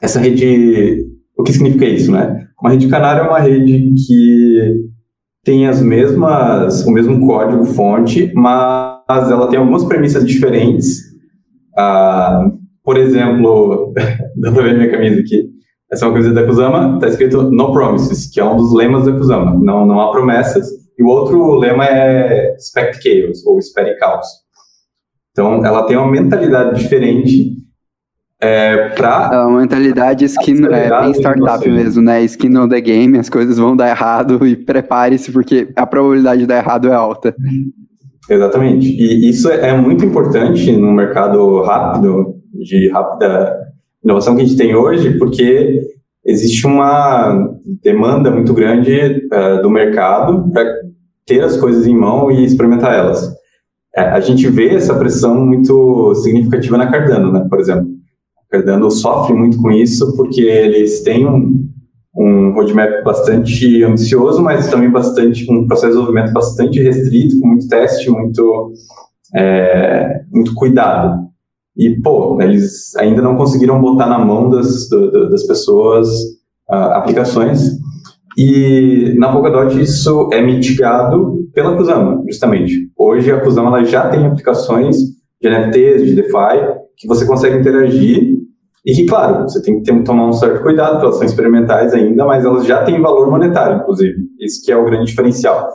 Essa 0.01 0.21
rede, 0.21 1.05
o 1.37 1.43
que 1.43 1.53
significa 1.53 1.85
isso, 1.85 2.13
né? 2.13 2.46
Uma 2.61 2.71
rede 2.71 2.89
canário 2.89 3.25
é 3.25 3.29
uma 3.29 3.39
rede 3.39 3.93
que 4.07 4.87
tem 5.45 5.69
as 5.69 5.81
mesmas, 5.81 6.85
o 6.85 6.91
mesmo 6.91 7.25
código 7.27 7.65
fonte, 7.65 8.33
mas 8.35 9.31
ela 9.31 9.49
tem 9.49 9.59
algumas 9.59 9.85
premissas 9.85 10.25
diferentes. 10.27 11.03
Ah, 11.77 12.51
por 12.83 12.97
exemplo, 12.97 13.93
dá 14.41 14.51
para 14.53 14.63
ver 14.63 14.77
minha 14.77 14.91
camisa 14.91 15.21
aqui. 15.21 15.51
Essa 15.93 16.05
é 16.05 16.09
uma 16.09 16.15
camisa 16.15 16.35
da 16.35 16.45
Kusama, 16.45 16.95
está 16.95 17.07
escrito 17.07 17.43
No 17.51 17.73
Promises, 17.73 18.29
que 18.29 18.41
é 18.41 18.45
um 18.45 18.57
dos 18.57 18.75
lemas 18.75 19.05
da 19.05 19.13
Kusama. 19.13 19.55
Não, 19.63 19.87
não 19.87 20.01
há 20.01 20.11
promessas. 20.11 20.67
E 20.99 21.03
o 21.03 21.07
outro 21.07 21.55
lema 21.57 21.85
é 21.85 22.55
Expect 22.57 23.03
Chaos, 23.03 23.47
ou 23.47 23.59
Espere 23.59 23.97
Caos. 23.99 24.27
Então, 25.31 25.65
ela 25.65 25.85
tem 25.85 25.97
uma 25.97 26.11
mentalidade 26.11 26.81
diferente 26.81 27.57
é, 28.40 28.90
para... 28.90 29.31
É 29.33 29.38
uma 29.38 29.61
mentalidade 29.61 30.25
skin, 30.26 30.64
é, 30.66 31.00
bem 31.00 31.12
startup 31.12 31.69
mesmo, 31.69 32.02
né? 32.02 32.23
Skin 32.25 32.57
on 32.57 32.69
the 32.69 32.81
game, 32.81 33.19
as 33.19 33.31
coisas 33.31 33.57
vão 33.57 33.76
dar 33.76 33.88
errado 33.88 34.45
e 34.47 34.55
prepare-se, 34.57 35.33
porque 35.33 35.69
a 35.75 35.87
probabilidade 35.87 36.40
de 36.40 36.47
dar 36.47 36.59
errado 36.59 36.88
é 36.88 36.95
alta. 36.95 37.35
Exatamente. 38.28 38.88
E 38.88 39.28
isso 39.28 39.49
é 39.50 39.75
muito 39.76 40.05
importante 40.05 40.73
no 40.73 40.93
mercado 40.93 41.62
rápido, 41.62 42.35
de 42.52 42.88
rápida 42.90 43.57
inovação 44.05 44.37
que 44.37 44.43
a 44.43 44.45
gente 44.45 44.57
tem 44.57 44.75
hoje, 44.75 45.19
porque 45.19 45.81
existe 46.25 46.66
uma 46.66 47.49
demanda 47.83 48.31
muito 48.31 48.52
grande 48.52 49.28
uh, 49.33 49.62
do 49.62 49.71
mercado 49.71 50.50
para 50.52 50.64
ter 51.25 51.43
as 51.43 51.57
coisas 51.57 51.87
em 51.87 51.97
mão 51.97 52.31
e 52.31 52.45
experimentar 52.45 52.95
elas. 52.95 53.35
É, 53.97 54.02
a 54.02 54.21
gente 54.21 54.47
vê 54.49 54.75
essa 54.75 54.95
pressão 54.95 55.45
muito 55.45 56.14
significativa 56.16 56.76
na 56.76 56.90
Cardano, 56.90 57.33
né, 57.33 57.47
por 57.49 57.59
exemplo. 57.59 57.96
Cardano 58.50 58.91
sofre 58.91 59.35
muito 59.35 59.61
com 59.61 59.71
isso 59.71 60.17
porque 60.17 60.41
eles 60.41 61.03
têm 61.03 61.26
um, 61.26 61.69
um 62.17 62.53
roadmap 62.53 63.03
bastante 63.05 63.85
ambicioso, 63.85 64.43
mas 64.43 64.71
também 64.71 64.91
bastante 64.91 65.50
um 65.50 65.67
processo 65.67 65.93
de 65.93 65.99
desenvolvimento 65.99 66.33
bastante 66.33 66.83
restrito, 66.83 67.38
com 67.41 67.49
muito 67.49 67.69
teste, 67.69 68.11
muito, 68.11 68.73
é, 69.35 70.23
muito 70.33 70.55
cuidado. 70.55 71.26
E, 71.76 72.00
pô, 72.00 72.41
eles 72.41 72.97
ainda 72.97 73.21
não 73.21 73.37
conseguiram 73.37 73.81
botar 73.81 74.07
na 74.07 74.19
mão 74.19 74.49
das, 74.49 74.88
do, 74.88 75.29
das 75.29 75.47
pessoas 75.47 76.09
uh, 76.71 76.95
aplicações. 76.95 77.79
E 78.37 79.15
na 79.19 79.31
Polkadot 79.31 79.79
isso 79.81 80.31
é 80.33 80.41
mitigado 80.41 81.47
pela 81.53 81.76
Kusama, 81.76 82.23
justamente. 82.26 82.91
Hoje 82.97 83.31
a 83.31 83.41
Kusama 83.41 83.69
ela 83.69 83.85
já 83.85 84.09
tem 84.09 84.25
aplicações 84.25 84.97
de 85.41 85.49
NFTs, 85.50 86.05
de 86.05 86.15
DeFi, 86.15 86.76
que 86.97 87.07
você 87.07 87.26
consegue 87.26 87.59
interagir 87.59 88.36
e 88.87 88.95
que, 88.95 89.05
claro, 89.05 89.43
você 89.43 89.61
tem 89.61 89.81
que 89.81 89.83
ter, 89.83 90.05
tomar 90.05 90.28
um 90.28 90.33
certo 90.33 90.62
cuidado, 90.62 90.93
porque 90.93 91.07
elas 91.07 91.16
são 91.16 91.26
experimentais 91.26 91.93
ainda, 91.93 92.25
mas 92.25 92.45
elas 92.45 92.64
já 92.64 92.85
têm 92.85 93.00
valor 93.00 93.28
monetário, 93.28 93.78
inclusive. 93.78 94.16
Isso 94.40 94.64
que 94.64 94.71
é 94.71 94.76
o 94.76 94.85
grande 94.85 95.07
diferencial. 95.07 95.69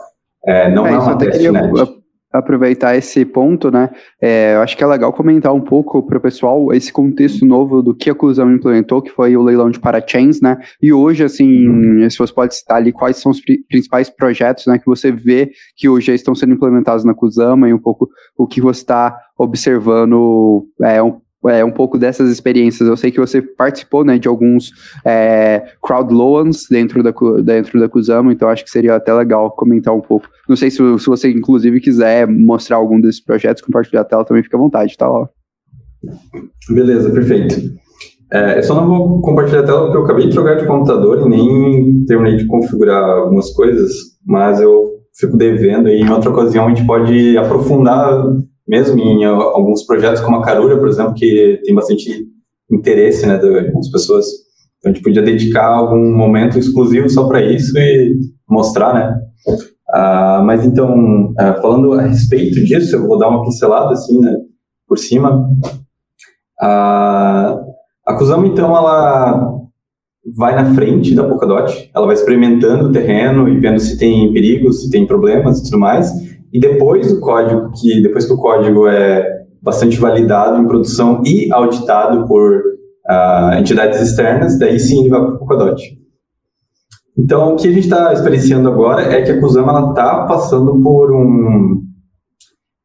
É, 0.46 0.72
não 0.72 0.86
é, 0.86 0.94
é 0.94 0.98
uma 0.98 1.18
testnet 1.18 2.02
aproveitar 2.32 2.96
esse 2.96 3.24
ponto, 3.24 3.70
né? 3.70 3.90
É, 4.20 4.54
eu 4.54 4.62
acho 4.62 4.76
que 4.76 4.82
é 4.82 4.86
legal 4.86 5.12
comentar 5.12 5.52
um 5.52 5.60
pouco 5.60 6.02
para 6.02 6.16
o 6.16 6.20
pessoal 6.20 6.72
esse 6.72 6.90
contexto 6.90 7.44
novo 7.44 7.82
do 7.82 7.94
que 7.94 8.08
a 8.08 8.14
Cusão 8.14 8.50
implementou, 8.50 9.02
que 9.02 9.10
foi 9.10 9.36
o 9.36 9.42
leilão 9.42 9.70
de 9.70 9.78
parachains, 9.78 10.40
né? 10.40 10.56
E 10.80 10.92
hoje, 10.92 11.22
assim, 11.22 11.68
uhum. 11.68 12.08
se 12.08 12.16
você 12.16 12.32
pode 12.32 12.54
citar 12.54 12.78
ali 12.78 12.90
quais 12.90 13.18
são 13.18 13.30
os 13.30 13.40
principais 13.68 14.08
projetos, 14.08 14.66
né, 14.66 14.78
que 14.78 14.86
você 14.86 15.12
vê 15.12 15.50
que 15.76 15.88
hoje 15.88 16.06
já 16.06 16.14
estão 16.14 16.34
sendo 16.34 16.54
implementados 16.54 17.04
na 17.04 17.14
Kusama 17.14 17.68
e 17.68 17.74
um 17.74 17.78
pouco 17.78 18.08
o 18.36 18.46
que 18.46 18.60
você 18.60 18.80
está 18.80 19.14
observando 19.38 20.66
é, 20.82 21.02
um, 21.02 21.20
é, 21.48 21.64
um 21.64 21.70
pouco 21.70 21.98
dessas 21.98 22.30
experiências. 22.30 22.88
Eu 22.88 22.96
sei 22.96 23.10
que 23.10 23.20
você 23.20 23.42
participou 23.42 24.04
né, 24.04 24.18
de 24.18 24.28
alguns 24.28 24.70
é, 25.04 25.64
crowd 25.82 26.12
loans 26.12 26.66
dentro 26.70 27.02
da, 27.02 27.12
dentro 27.42 27.80
da 27.80 27.88
Kusama, 27.88 28.32
então 28.32 28.48
acho 28.48 28.64
que 28.64 28.70
seria 28.70 28.96
até 28.96 29.12
legal 29.12 29.50
comentar 29.50 29.94
um 29.94 30.00
pouco. 30.00 30.28
Não 30.48 30.56
sei 30.56 30.70
se, 30.70 30.76
se 30.76 31.06
você, 31.06 31.30
inclusive, 31.30 31.80
quiser 31.80 32.26
mostrar 32.26 32.76
algum 32.76 33.00
desses 33.00 33.22
projetos, 33.22 33.62
compartilhar 33.62 34.02
a 34.02 34.04
tela 34.04 34.24
também 34.24 34.42
fica 34.42 34.56
à 34.56 34.60
vontade, 34.60 34.96
tá 34.96 35.08
lá. 35.08 35.28
Beleza, 36.68 37.10
perfeito. 37.10 37.54
É, 38.32 38.58
eu 38.58 38.62
só 38.62 38.74
não 38.74 38.88
vou 38.88 39.20
compartilhar 39.20 39.60
a 39.60 39.64
tela 39.64 39.82
porque 39.82 39.98
eu 39.98 40.04
acabei 40.04 40.26
de 40.26 40.32
trocar 40.32 40.56
de 40.56 40.66
computador 40.66 41.20
e 41.20 41.28
nem 41.28 42.04
terminei 42.06 42.36
de 42.36 42.46
configurar 42.46 43.04
algumas 43.04 43.50
coisas, 43.52 43.92
mas 44.26 44.60
eu 44.60 44.90
fico 45.14 45.36
devendo 45.36 45.88
e 45.88 46.00
em 46.00 46.10
outra 46.10 46.30
ocasião 46.30 46.66
a 46.66 46.68
gente 46.70 46.86
pode 46.86 47.36
aprofundar 47.36 48.24
mesmo 48.66 48.98
em 48.98 49.24
alguns 49.24 49.84
projetos 49.84 50.20
como 50.20 50.36
a 50.36 50.42
Carura, 50.42 50.78
por 50.78 50.88
exemplo, 50.88 51.14
que 51.14 51.60
tem 51.64 51.74
bastante 51.74 52.26
interesse 52.70 53.26
né, 53.26 53.38
das 53.38 53.88
pessoas. 53.90 54.26
Então 54.78 54.90
a 54.90 54.94
gente 54.94 55.02
podia 55.02 55.22
dedicar 55.22 55.66
algum 55.66 56.14
momento 56.16 56.58
exclusivo 56.58 57.08
só 57.08 57.26
para 57.26 57.42
isso 57.42 57.76
e 57.78 58.16
mostrar, 58.48 58.94
né? 58.94 59.20
Ah, 59.92 60.42
mas 60.44 60.64
então, 60.64 61.34
ah, 61.38 61.54
falando 61.60 61.92
a 61.92 62.02
respeito 62.02 62.64
disso, 62.64 62.96
eu 62.96 63.06
vou 63.06 63.18
dar 63.18 63.28
uma 63.28 63.42
pincelada 63.42 63.92
assim, 63.92 64.18
né, 64.18 64.36
por 64.88 64.98
cima. 64.98 65.48
Ah, 66.60 67.60
a 68.06 68.14
Kusama, 68.14 68.46
então, 68.46 68.74
ela 68.74 69.60
vai 70.36 70.54
na 70.54 70.74
frente 70.74 71.14
da 71.14 71.24
Polkadot, 71.24 71.90
ela 71.94 72.06
vai 72.06 72.14
experimentando 72.14 72.88
o 72.88 72.92
terreno 72.92 73.48
e 73.48 73.58
vendo 73.58 73.80
se 73.80 73.98
tem 73.98 74.32
perigos, 74.32 74.82
se 74.82 74.90
tem 74.90 75.06
problemas 75.06 75.58
e 75.58 75.64
tudo 75.64 75.78
mais, 75.78 76.10
e 76.52 76.60
depois 76.60 77.10
o 77.10 77.20
código, 77.20 77.70
que 77.72 78.02
depois 78.02 78.26
que 78.26 78.32
o 78.32 78.36
código 78.36 78.86
é 78.86 79.42
bastante 79.62 79.96
validado 79.96 80.60
em 80.60 80.66
produção 80.66 81.22
e 81.24 81.50
auditado 81.52 82.26
por 82.26 82.58
uh, 83.08 83.58
entidades 83.58 84.00
externas, 84.00 84.58
daí 84.58 84.78
sim 84.78 85.00
ele 85.00 85.08
vai 85.08 85.20
para 85.20 85.34
o 85.34 85.38
Polkadot. 85.38 85.82
Então, 87.16 87.52
o 87.52 87.56
que 87.56 87.68
a 87.68 87.72
gente 87.72 87.84
está 87.84 88.12
experienciando 88.12 88.68
agora 88.68 89.02
é 89.02 89.22
que 89.22 89.30
a 89.30 89.40
Kusama 89.40 89.90
está 89.90 90.24
passando 90.26 90.80
por 90.82 91.12
um 91.12 91.82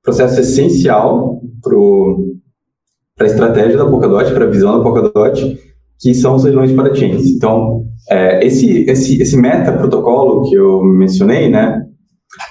processo 0.03 0.39
essencial 0.39 1.41
para 3.17 3.25
a 3.25 3.29
estratégia 3.29 3.77
da 3.77 3.86
Polkadot, 3.86 4.31
para 4.33 4.45
a 4.45 4.50
visão 4.50 4.77
da 4.77 4.83
Polkadot, 4.83 5.57
que 6.00 6.13
são 6.13 6.36
os 6.36 6.43
leilões 6.43 6.69
de 6.69 6.75
parachains. 6.75 7.25
Então, 7.25 7.86
é, 8.09 8.45
esse, 8.45 8.83
esse, 8.89 9.21
esse 9.21 9.36
meta 9.38 9.71
protocolo 9.71 10.47
que 10.47 10.55
eu 10.55 10.83
mencionei, 10.83 11.50
né, 11.50 11.81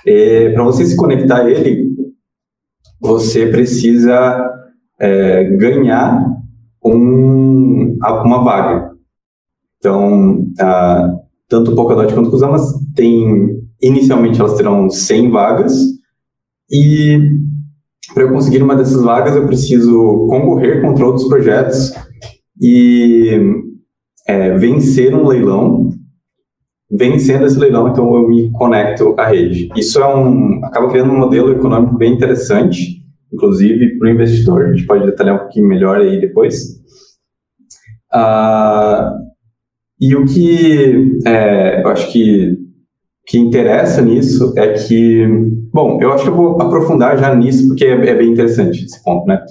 é, 0.07 0.51
Para 0.51 0.65
você 0.65 0.85
se 0.85 0.97
conectar 0.97 1.43
a 1.43 1.51
ele, 1.51 1.95
você 3.01 3.47
precisa 3.47 4.51
é, 4.99 5.45
ganhar 5.57 6.25
um, 6.85 7.99
uma 8.25 8.43
vaga. 8.43 8.93
Então, 9.79 10.47
a, 10.59 11.15
tanto 11.49 11.73
o 11.73 11.77
Polkadot 11.77 12.13
quanto 12.13 12.29
o 12.29 12.31
Kusamas 12.31 12.63
tem, 12.95 13.61
inicialmente 13.81 14.41
elas 14.41 14.57
terão 14.57 14.91
100 14.91 15.31
vagas, 15.31 15.75
e 16.71 17.21
para 18.15 18.25
eu 18.25 18.33
conseguir 18.33 18.63
uma 18.63 18.75
dessas 18.75 19.03
vagas 19.03 19.37
eu 19.37 19.47
preciso 19.47 20.27
concorrer 20.29 20.81
contra 20.81 21.07
outros 21.07 21.29
projetos 21.29 21.93
e 22.61 23.39
é, 24.27 24.57
vencer 24.57 25.15
um 25.15 25.27
leilão 25.27 25.91
vencendo 26.91 27.47
esse 27.47 27.59
leilão, 27.59 27.89
então 27.89 28.15
eu 28.15 28.29
me 28.29 28.51
conecto 28.53 29.15
à 29.19 29.27
rede. 29.27 29.69
Isso 29.77 30.01
é 30.01 30.15
um, 30.15 30.65
acaba 30.65 30.89
criando 30.89 31.13
um 31.13 31.19
modelo 31.19 31.53
econômico 31.53 31.97
bem 31.97 32.13
interessante, 32.13 33.03
inclusive 33.33 33.99
para 33.99 34.09
o 34.09 34.11
investidor. 34.11 34.67
A 34.67 34.73
gente 34.73 34.87
pode 34.87 35.05
detalhar 35.05 35.37
um 35.37 35.41
pouquinho 35.41 35.69
melhor 35.69 36.01
aí 36.01 36.21
depois. 36.21 36.81
Ah, 38.13 39.13
e 40.01 40.15
o 40.15 40.25
que 40.25 41.19
é, 41.27 41.83
eu 41.83 41.89
acho 41.89 42.13
que 42.13 42.67
que 43.27 43.39
interessa 43.39 44.01
nisso 44.01 44.55
é 44.57 44.73
que, 44.73 45.27
bom, 45.73 45.99
eu 46.01 46.13
acho 46.13 46.25
que 46.25 46.31
eu 46.31 46.37
vou 46.37 46.63
aprofundar 46.63 47.19
já 47.19 47.35
nisso 47.35 47.67
porque 47.67 47.85
é, 47.85 47.91
é 47.91 48.15
bem 48.15 48.31
interessante 48.31 48.85
esse 48.85 49.03
ponto, 49.03 49.27
né? 49.27 49.43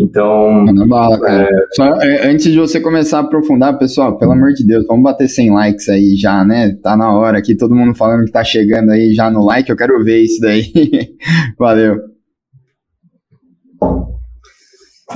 Então. 0.00 0.64
Bala, 0.88 1.20
cara. 1.20 1.42
É... 1.42 1.48
Só, 1.72 1.84
é, 2.00 2.30
antes 2.30 2.50
de 2.50 2.58
você 2.58 2.80
começar 2.80 3.18
a 3.18 3.20
aprofundar, 3.20 3.78
pessoal, 3.78 4.16
pelo 4.16 4.32
amor 4.32 4.52
de 4.52 4.66
Deus, 4.66 4.86
vamos 4.86 5.02
bater 5.02 5.28
100 5.28 5.50
likes 5.50 5.88
aí 5.88 6.16
já, 6.16 6.42
né? 6.42 6.74
Tá 6.82 6.96
na 6.96 7.12
hora 7.12 7.38
aqui, 7.38 7.54
todo 7.54 7.74
mundo 7.74 7.94
falando 7.94 8.24
que 8.24 8.32
tá 8.32 8.42
chegando 8.42 8.90
aí 8.90 9.12
já 9.12 9.30
no 9.30 9.44
like, 9.44 9.68
eu 9.68 9.76
quero 9.76 10.02
ver 10.02 10.22
isso 10.22 10.40
daí. 10.40 10.64
Valeu. 11.58 11.96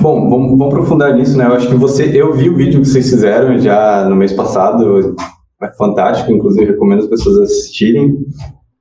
Bom, 0.01 0.29
vamos, 0.29 0.57
vamos, 0.57 0.67
aprofundar 0.67 1.15
nisso, 1.15 1.37
né? 1.37 1.45
Eu 1.45 1.53
acho 1.53 1.69
que 1.69 1.75
você, 1.75 2.11
eu 2.13 2.33
vi 2.33 2.49
o 2.49 2.55
vídeo 2.55 2.81
que 2.81 2.87
vocês 2.87 3.09
fizeram 3.09 3.57
já 3.57 4.07
no 4.07 4.15
mês 4.15 4.33
passado, 4.33 5.15
é 5.63 5.73
fantástico, 5.77 6.31
inclusive 6.31 6.71
recomendo 6.71 6.99
as 6.99 7.07
pessoas 7.07 7.39
assistirem. 7.39 8.17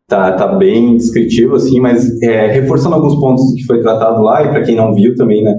Tá, 0.08 0.32
tá 0.32 0.48
bem 0.48 0.96
descritivo, 0.96 1.54
assim, 1.54 1.80
mas 1.80 2.20
é, 2.20 2.48
reforçando 2.48 2.96
alguns 2.96 3.14
pontos 3.14 3.54
que 3.54 3.64
foi 3.64 3.80
tratado 3.80 4.22
lá, 4.22 4.42
e 4.42 4.48
para 4.48 4.62
quem 4.62 4.76
não 4.76 4.92
viu 4.92 5.14
também, 5.14 5.42
né? 5.42 5.54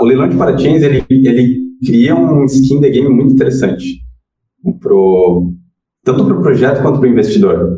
O 0.00 0.04
leilão 0.04 0.28
de 0.28 0.36
parachains, 0.36 0.82
ele, 0.82 1.04
ele 1.10 1.62
cria 1.84 2.14
um 2.14 2.44
skin 2.44 2.80
the 2.80 2.90
game 2.90 3.08
muito 3.08 3.34
interessante, 3.34 4.00
pro, 4.80 5.52
tanto 6.04 6.24
para 6.24 6.34
o 6.34 6.42
projeto 6.42 6.82
quanto 6.82 7.00
para 7.00 7.08
o 7.08 7.12
investidor. 7.12 7.76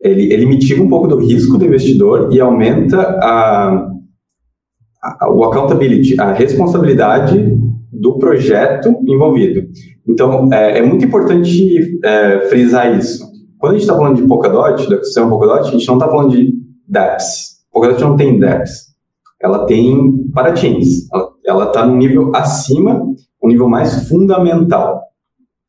Ele, 0.00 0.32
ele 0.32 0.46
mitiga 0.46 0.82
um 0.82 0.88
pouco 0.88 1.08
do 1.08 1.18
risco 1.18 1.56
do 1.56 1.64
investidor 1.64 2.28
e 2.30 2.40
aumenta 2.40 3.00
a, 3.00 3.88
a, 5.02 5.30
o 5.32 5.44
accountability, 5.44 6.20
a 6.20 6.32
responsabilidade 6.32 7.56
do 7.90 8.18
projeto 8.18 8.94
envolvido. 9.06 9.66
Então, 10.06 10.52
é, 10.52 10.78
é 10.78 10.82
muito 10.82 11.04
importante 11.04 11.98
é, 12.04 12.40
frisar 12.48 12.96
isso. 12.98 13.24
quando 13.58 13.72
a 13.72 13.74
gente 13.76 13.82
está 13.82 13.96
falando 13.96 14.16
de 14.16 14.28
Polkadot, 14.28 14.88
da 14.88 14.96
ecossistema 14.96 15.28
Polkadot, 15.28 15.68
a 15.68 15.70
gente 15.72 15.86
não 15.86 15.94
está 15.94 16.08
falando 16.08 16.30
de 16.30 16.52
dApps. 16.86 17.56
Polkadot 17.72 18.00
não 18.02 18.16
tem 18.16 18.38
dApps. 18.38 18.85
Ela 19.46 19.64
tem 19.64 20.28
parachains. 20.34 21.08
Ela 21.46 21.66
está 21.66 21.86
no 21.86 21.96
nível 21.96 22.32
acima, 22.34 23.00
um 23.42 23.48
nível 23.48 23.68
mais 23.68 24.08
fundamental. 24.08 25.00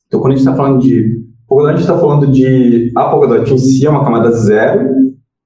Então, 0.08 0.20
quando 0.20 0.34
a 0.34 0.36
gente 0.36 0.46
está 0.46 0.56
falando 0.56 0.82
de 0.82 1.22
Polkadot, 1.48 1.74
a 1.74 1.78
gente 1.78 1.88
está 1.88 1.98
falando 1.98 2.28
de 2.32 2.92
a 2.96 3.04
Polkadot 3.06 3.54
em 3.54 3.58
si 3.58 3.86
é 3.86 3.90
uma 3.90 4.04
camada 4.04 4.32
zero 4.32 4.90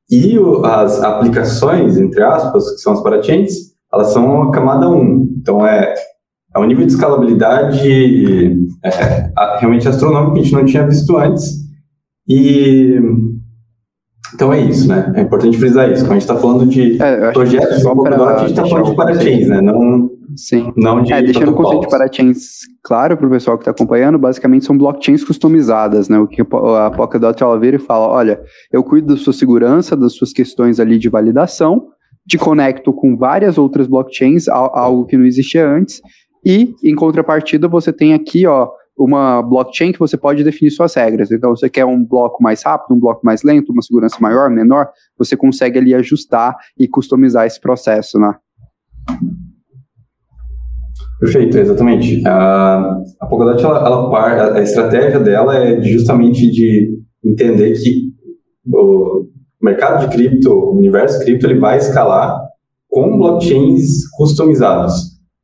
e 0.09 0.39
o, 0.39 0.65
as 0.65 1.01
aplicações, 1.03 1.97
entre 1.97 2.23
aspas, 2.23 2.71
que 2.71 2.77
são 2.77 2.93
as 2.93 3.03
parachains, 3.03 3.51
elas 3.93 4.07
são 4.07 4.43
a 4.43 4.51
camada 4.51 4.89
1. 4.89 5.35
Então, 5.41 5.65
é, 5.65 5.93
é 6.55 6.59
um 6.59 6.65
nível 6.65 6.85
de 6.85 6.93
escalabilidade 6.93 8.57
é, 8.83 9.31
realmente 9.59 9.88
astronômico 9.88 10.35
que 10.35 10.39
a 10.39 10.43
gente 10.43 10.53
não 10.53 10.65
tinha 10.65 10.88
visto 10.88 11.17
antes. 11.17 11.61
E 12.27 12.97
então 14.33 14.53
é 14.53 14.61
isso, 14.61 14.88
né? 14.88 15.11
É 15.15 15.21
importante 15.21 15.57
frisar 15.57 15.91
isso. 15.91 16.03
Quando 16.03 16.11
a 16.11 16.19
gente 16.19 16.21
está 16.21 16.35
falando 16.35 16.65
de 16.65 17.01
é, 17.01 17.31
projetos 17.31 17.77
de 17.77 17.83
Polkadot, 17.83 18.23
a 18.23 18.38
gente 18.39 18.50
está 18.51 18.65
falando 18.65 18.89
de 18.89 18.95
parachains, 18.95 19.47
né? 19.47 19.61
Não, 19.61 20.09
Sim. 20.35 20.71
Não 20.77 21.01
de 21.03 21.13
é, 21.13 21.21
deixando 21.21 21.51
o 21.51 21.55
conceito 21.55 21.81
de 21.81 21.89
parachains 21.89 22.61
claro 22.83 23.17
para 23.17 23.27
o 23.27 23.29
pessoal 23.29 23.57
que 23.57 23.61
está 23.61 23.71
acompanhando, 23.71 24.17
basicamente 24.17 24.65
são 24.65 24.77
blockchains 24.77 25.23
customizadas, 25.23 26.09
né? 26.09 26.19
O 26.19 26.27
que 26.27 26.41
a 26.41 26.91
Polkadot 26.91 27.41
ela 27.41 27.59
vira 27.59 27.75
e 27.75 27.79
fala, 27.79 28.07
olha, 28.07 28.41
eu 28.71 28.83
cuido 28.83 29.13
da 29.13 29.17
sua 29.17 29.33
segurança, 29.33 29.95
das 29.95 30.13
suas 30.13 30.31
questões 30.31 30.79
ali 30.79 30.97
de 30.97 31.09
validação, 31.09 31.88
te 32.27 32.38
conecto 32.38 32.93
com 32.93 33.17
várias 33.17 33.57
outras 33.57 33.88
blockchains, 33.88 34.47
algo 34.47 35.05
que 35.05 35.17
não 35.17 35.25
existia 35.25 35.67
antes, 35.67 36.01
e 36.45 36.73
em 36.83 36.95
contrapartida 36.95 37.67
você 37.67 37.91
tem 37.91 38.13
aqui, 38.13 38.47
ó, 38.47 38.69
uma 38.98 39.41
blockchain 39.41 39.91
que 39.91 40.00
você 40.00 40.17
pode 40.17 40.43
definir 40.43 40.71
suas 40.71 40.93
regras. 40.93 41.31
Então, 41.31 41.55
você 41.55 41.69
quer 41.69 41.86
um 41.86 42.03
bloco 42.03 42.41
mais 42.41 42.63
rápido, 42.63 42.95
um 42.95 43.00
bloco 43.00 43.25
mais 43.25 43.43
lento, 43.43 43.71
uma 43.71 43.81
segurança 43.81 44.17
maior, 44.19 44.50
menor, 44.50 44.89
você 45.17 45.36
consegue 45.36 45.79
ali 45.79 45.93
ajustar 45.95 46.55
e 46.77 46.88
customizar 46.88 47.45
esse 47.45 47.60
processo, 47.60 48.19
né? 48.19 48.36
Perfeito, 51.19 51.57
exatamente. 51.57 52.24
A, 52.27 52.98
a 53.19 53.25
Polkadot, 53.27 53.63
ela, 53.63 53.86
ela, 53.86 54.57
a 54.57 54.62
estratégia 54.62 55.19
dela 55.19 55.55
é 55.55 55.81
justamente 55.81 56.50
de 56.50 57.00
entender 57.24 57.74
que 57.74 58.12
o 58.65 59.27
mercado 59.62 60.07
de 60.07 60.15
cripto, 60.15 60.51
o 60.51 60.77
universo 60.77 61.19
cripto, 61.24 61.45
ele 61.45 61.60
vai 61.60 61.77
escalar 61.77 62.41
com 62.89 63.17
blockchains 63.17 64.10
customizados. 64.17 64.93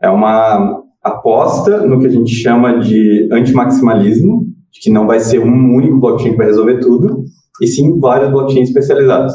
É 0.01 0.09
uma 0.09 0.76
aposta 1.07 1.85
no 1.85 1.99
que 1.99 2.07
a 2.07 2.11
gente 2.11 2.33
chama 2.33 2.79
de 2.79 3.27
antimaximalismo, 3.31 4.45
de 4.71 4.79
que 4.81 4.89
não 4.89 5.07
vai 5.07 5.19
ser 5.19 5.39
um 5.39 5.75
único 5.75 5.99
blockchain 5.99 6.31
que 6.31 6.37
vai 6.37 6.47
resolver 6.47 6.79
tudo, 6.79 7.23
e 7.61 7.67
sim 7.67 7.99
vários 7.99 8.31
blockchains 8.31 8.69
especializados. 8.69 9.33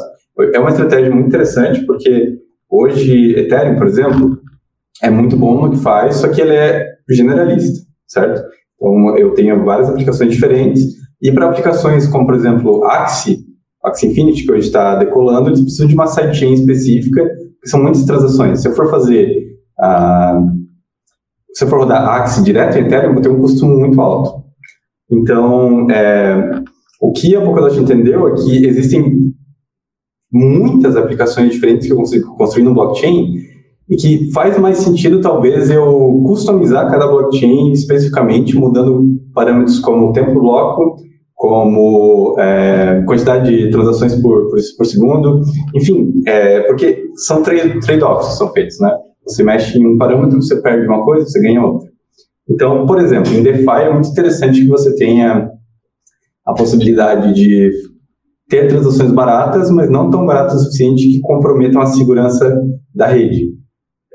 É 0.53 0.59
uma 0.59 0.69
estratégia 0.69 1.11
muito 1.11 1.27
interessante, 1.27 1.85
porque 1.85 2.37
hoje, 2.69 3.35
Ethereum, 3.37 3.75
por 3.75 3.87
exemplo, 3.87 4.37
é 5.01 5.09
muito 5.09 5.35
bom 5.35 5.61
no 5.61 5.71
que 5.71 5.77
faz, 5.77 6.15
só 6.17 6.29
que 6.29 6.41
ele 6.41 6.53
é 6.53 6.85
generalista, 7.09 7.85
certo? 8.07 8.41
Então, 8.75 9.17
eu 9.17 9.33
tenho 9.33 9.63
várias 9.63 9.89
aplicações 9.89 10.31
diferentes, 10.31 10.85
e 11.21 11.31
para 11.31 11.47
aplicações 11.47 12.07
como, 12.07 12.25
por 12.25 12.35
exemplo, 12.35 12.83
Axie, 12.85 13.39
Axie 13.83 14.07
Infinity, 14.07 14.45
que 14.45 14.51
hoje 14.51 14.67
está 14.67 14.95
decolando, 14.95 15.49
eles 15.49 15.61
precisam 15.61 15.87
de 15.87 15.93
uma 15.93 16.07
sidechain 16.07 16.53
específica, 16.53 17.29
que 17.61 17.69
são 17.69 17.81
muitas 17.81 18.05
transações. 18.05 18.61
Se 18.61 18.67
eu 18.67 18.73
for 18.73 18.89
fazer, 18.89 19.57
uh, 19.79 20.62
se 21.53 21.63
eu 21.63 21.67
for 21.67 21.79
rodar 21.79 22.07
Axie 22.07 22.43
direto 22.43 22.77
em 22.77 22.81
Ethereum, 22.81 23.09
eu 23.09 23.13
vou 23.13 23.21
ter 23.21 23.29
um 23.29 23.39
custo 23.39 23.65
muito 23.65 23.99
alto. 24.01 24.43
Então, 25.11 25.89
é, 25.91 26.63
o 27.01 27.11
que 27.11 27.35
a 27.35 27.41
Polkadot 27.41 27.79
entendeu 27.79 28.27
é 28.27 28.35
que 28.35 28.65
existem 28.65 29.33
muitas 30.31 30.95
aplicações 30.95 31.51
diferentes 31.51 31.85
que 31.85 31.93
eu 31.93 31.97
consigo 31.97 32.35
construir 32.35 32.63
no 32.63 32.73
blockchain 32.73 33.35
e 33.89 33.95
que 33.95 34.31
faz 34.31 34.57
mais 34.57 34.77
sentido, 34.77 35.21
talvez, 35.21 35.69
eu 35.69 36.23
customizar 36.25 36.89
cada 36.89 37.05
blockchain 37.05 37.71
especificamente, 37.71 38.55
mudando 38.55 39.19
parâmetros 39.33 39.79
como 39.79 40.09
o 40.09 40.13
tempo 40.13 40.33
do 40.33 40.39
bloco, 40.39 40.95
como 41.35 42.35
é, 42.39 43.03
quantidade 43.05 43.55
de 43.55 43.69
transações 43.69 44.15
por, 44.15 44.49
por, 44.49 44.57
por 44.77 44.85
segundo, 44.85 45.41
enfim, 45.75 46.13
é, 46.25 46.61
porque 46.61 47.03
são 47.17 47.43
trade-offs 47.43 48.29
que 48.29 48.37
são 48.37 48.51
feitos, 48.53 48.79
né? 48.79 48.91
Você 49.25 49.43
mexe 49.43 49.77
em 49.77 49.85
um 49.85 49.97
parâmetro, 49.97 50.41
você 50.41 50.61
perde 50.61 50.87
uma 50.87 51.03
coisa, 51.03 51.25
você 51.25 51.39
ganha 51.41 51.63
outra. 51.63 51.89
Então, 52.49 52.85
por 52.85 52.99
exemplo, 52.99 53.33
em 53.33 53.41
DeFi 53.41 53.69
é 53.69 53.93
muito 53.93 54.09
interessante 54.09 54.61
que 54.61 54.67
você 54.67 54.95
tenha 54.95 55.49
a 56.45 56.53
possibilidade 56.53 57.33
de 57.33 57.71
ter 58.49 58.67
transações 58.67 59.11
baratas, 59.11 59.71
mas 59.71 59.89
não 59.89 60.09
tão 60.09 60.25
baratas 60.25 60.61
o 60.61 60.65
suficiente 60.65 61.07
que 61.07 61.21
comprometam 61.21 61.81
a 61.81 61.85
segurança 61.85 62.61
da 62.93 63.07
rede. 63.07 63.53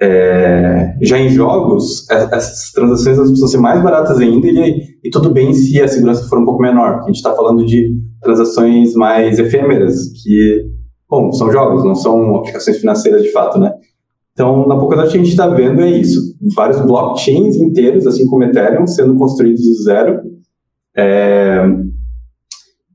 É, 0.01 0.95
já 1.03 1.19
em 1.19 1.29
jogos, 1.29 2.09
é, 2.09 2.29
essas 2.37 2.71
transações 2.71 3.17
elas 3.17 3.31
precisam 3.31 3.49
ser 3.49 3.59
mais 3.59 3.83
baratas 3.83 4.19
ainda 4.19 4.47
e, 4.47 4.81
e 5.03 5.11
tudo 5.11 5.33
bem 5.33 5.53
se 5.53 5.81
a 5.83 5.89
segurança 5.89 6.29
for 6.29 6.39
um 6.39 6.45
pouco 6.45 6.63
menor. 6.63 7.01
A 7.01 7.07
gente 7.07 7.17
está 7.17 7.35
falando 7.35 7.65
de 7.65 7.97
transações 8.23 8.95
mais 8.95 9.39
efêmeras, 9.41 10.13
que, 10.23 10.67
bom, 11.09 11.33
são 11.33 11.51
jogos, 11.51 11.83
não 11.83 11.97
são 11.97 12.37
aplicações 12.37 12.79
financeiras 12.79 13.23
de 13.23 13.33
fato, 13.33 13.59
né? 13.59 13.73
Então, 14.39 14.69
na 14.69 14.77
Polkadot 14.77 15.09
a 15.09 15.11
gente 15.11 15.31
está 15.31 15.49
vendo 15.49 15.83
é 15.83 15.91
isso, 15.91 16.21
vários 16.55 16.81
blockchains 16.83 17.57
inteiros, 17.57 18.07
assim 18.07 18.25
como 18.25 18.45
Ethereum, 18.45 18.87
sendo 18.87 19.17
construídos 19.17 19.65
do 19.65 19.83
zero 19.83 20.21
é, 20.97 21.67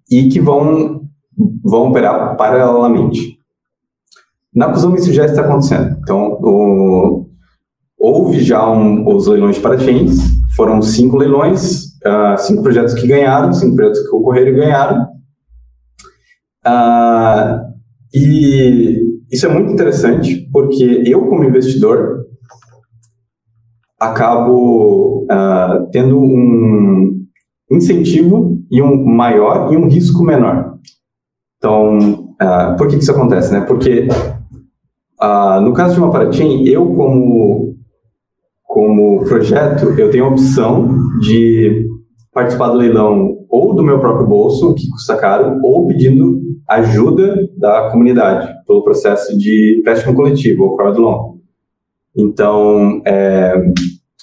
e 0.09 0.29
que 0.29 0.39
vão, 0.39 1.01
vão 1.61 1.89
operar 1.89 2.37
paralelamente. 2.37 3.37
Na 4.55 4.69
Kusama 4.69 4.95
isso 4.95 5.11
já 5.11 5.25
está 5.25 5.41
acontecendo. 5.41 5.97
Então, 6.01 6.39
o, 6.41 7.27
houve 7.99 8.41
já 8.41 8.65
um, 8.71 9.05
os 9.13 9.27
leilões 9.27 9.59
para 9.59 9.77
chains, 9.77 10.19
foram 10.55 10.81
cinco 10.81 11.17
leilões, 11.17 11.87
uh, 12.05 12.37
cinco 12.37 12.63
projetos 12.63 12.93
que 12.93 13.05
ganharam, 13.05 13.51
cinco 13.51 13.75
projetos 13.75 13.99
que 13.99 14.15
ocorreram 14.15 14.47
e 14.47 14.55
ganharam. 14.55 15.07
Uh, 16.65 17.73
e 18.13 19.12
isso 19.33 19.45
é 19.45 19.49
muito 19.49 19.71
interessante, 19.71 20.47
porque 20.51 21.03
eu, 21.05 21.27
como 21.27 21.43
investidor, 21.43 22.25
acabo 23.99 25.25
uh, 25.25 25.89
tendo 25.91 26.19
um 26.19 27.25
incentivo 27.71 28.59
e 28.69 28.81
um 28.81 29.03
maior 29.05 29.73
e 29.73 29.77
um 29.77 29.87
risco 29.87 30.23
menor. 30.23 30.77
Então, 31.57 31.97
uh, 32.41 32.77
por 32.77 32.87
que, 32.87 32.97
isso 32.97 33.11
acontece? 33.11 33.51
Né? 33.51 33.61
Porque 33.61 34.07
ah, 35.25 35.61
no 35.61 35.71
caso 35.71 35.93
de 35.93 36.01
uma 36.01 36.11
Paratim, 36.11 36.65
eu 36.65 36.85
como, 36.95 37.77
como 38.63 39.23
projeto, 39.23 39.97
eu 39.97 40.11
tenho 40.11 40.25
a 40.25 40.27
opção 40.27 40.89
de 41.21 41.87
participar 42.33 42.67
do 42.67 42.77
leilão 42.77 43.32
ou 43.53 43.75
do 43.75 43.83
meu 43.83 43.99
próprio 43.99 44.25
bolso, 44.25 44.73
que 44.73 44.89
custa 44.89 45.15
caro, 45.15 45.59
ou 45.63 45.85
pedindo 45.85 46.41
ajuda 46.67 47.47
da 47.55 47.91
comunidade 47.91 48.51
pelo 48.65 48.83
processo 48.83 49.37
de 49.37 49.77
empréstimo 49.79 50.15
coletivo, 50.15 50.63
ou 50.63 50.75
crowd 50.75 50.99
loan. 50.99 51.33
Então, 52.17 52.99
é, 53.05 53.53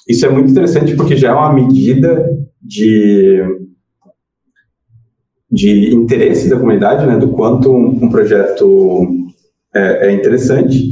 isso 0.08 0.26
é 0.26 0.28
muito 0.28 0.50
interessante 0.50 0.96
porque 0.96 1.16
já 1.16 1.28
é 1.28 1.32
uma 1.32 1.52
medida 1.52 2.28
de, 2.60 3.40
de 5.48 5.94
interesse 5.94 6.50
da 6.50 6.58
comunidade, 6.58 7.06
né, 7.06 7.16
do 7.16 7.28
quanto 7.28 7.70
um, 7.70 8.04
um 8.04 8.08
projeto 8.08 9.06
é, 9.72 10.08
é 10.08 10.12
interessante. 10.12 10.90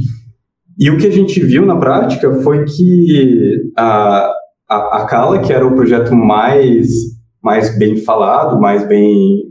E 0.79 0.89
o 0.89 0.97
que 0.97 1.07
a 1.07 1.11
gente 1.11 1.41
viu 1.41 1.65
na 1.65 1.75
prática 1.75 2.33
foi 2.35 2.63
que 2.63 3.69
a, 3.77 4.31
a, 4.69 5.01
a 5.01 5.05
Kala, 5.07 5.39
que 5.39 5.51
era 5.51 5.67
o 5.67 5.75
projeto 5.75 6.15
mais, 6.15 6.87
mais 7.41 7.77
bem 7.77 7.97
falado, 7.97 8.59
mais 8.59 8.87
bem 8.87 9.43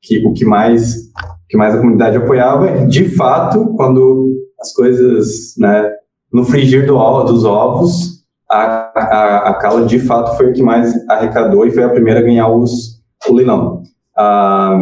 que 0.00 0.26
o 0.26 0.32
que 0.32 0.44
mais 0.44 1.10
que 1.48 1.56
mais 1.56 1.74
a 1.74 1.78
comunidade 1.78 2.16
apoiava, 2.16 2.86
de 2.86 3.10
fato, 3.10 3.74
quando 3.76 4.32
as 4.58 4.72
coisas, 4.72 5.54
né, 5.58 5.90
no 6.32 6.44
frigir 6.44 6.86
do, 6.86 7.24
dos 7.24 7.44
ovos, 7.44 8.24
a, 8.50 8.90
a, 8.94 9.48
a 9.50 9.54
Kala 9.54 9.84
de 9.84 9.98
fato 9.98 10.34
foi 10.36 10.50
o 10.50 10.52
que 10.54 10.62
mais 10.62 10.94
arrecadou 11.10 11.66
e 11.66 11.70
foi 11.70 11.84
a 11.84 11.90
primeira 11.90 12.20
a 12.20 12.22
ganhar 12.22 12.48
os, 12.48 13.02
o 13.28 13.34
leilão. 13.34 13.82
Ah, 14.16 14.78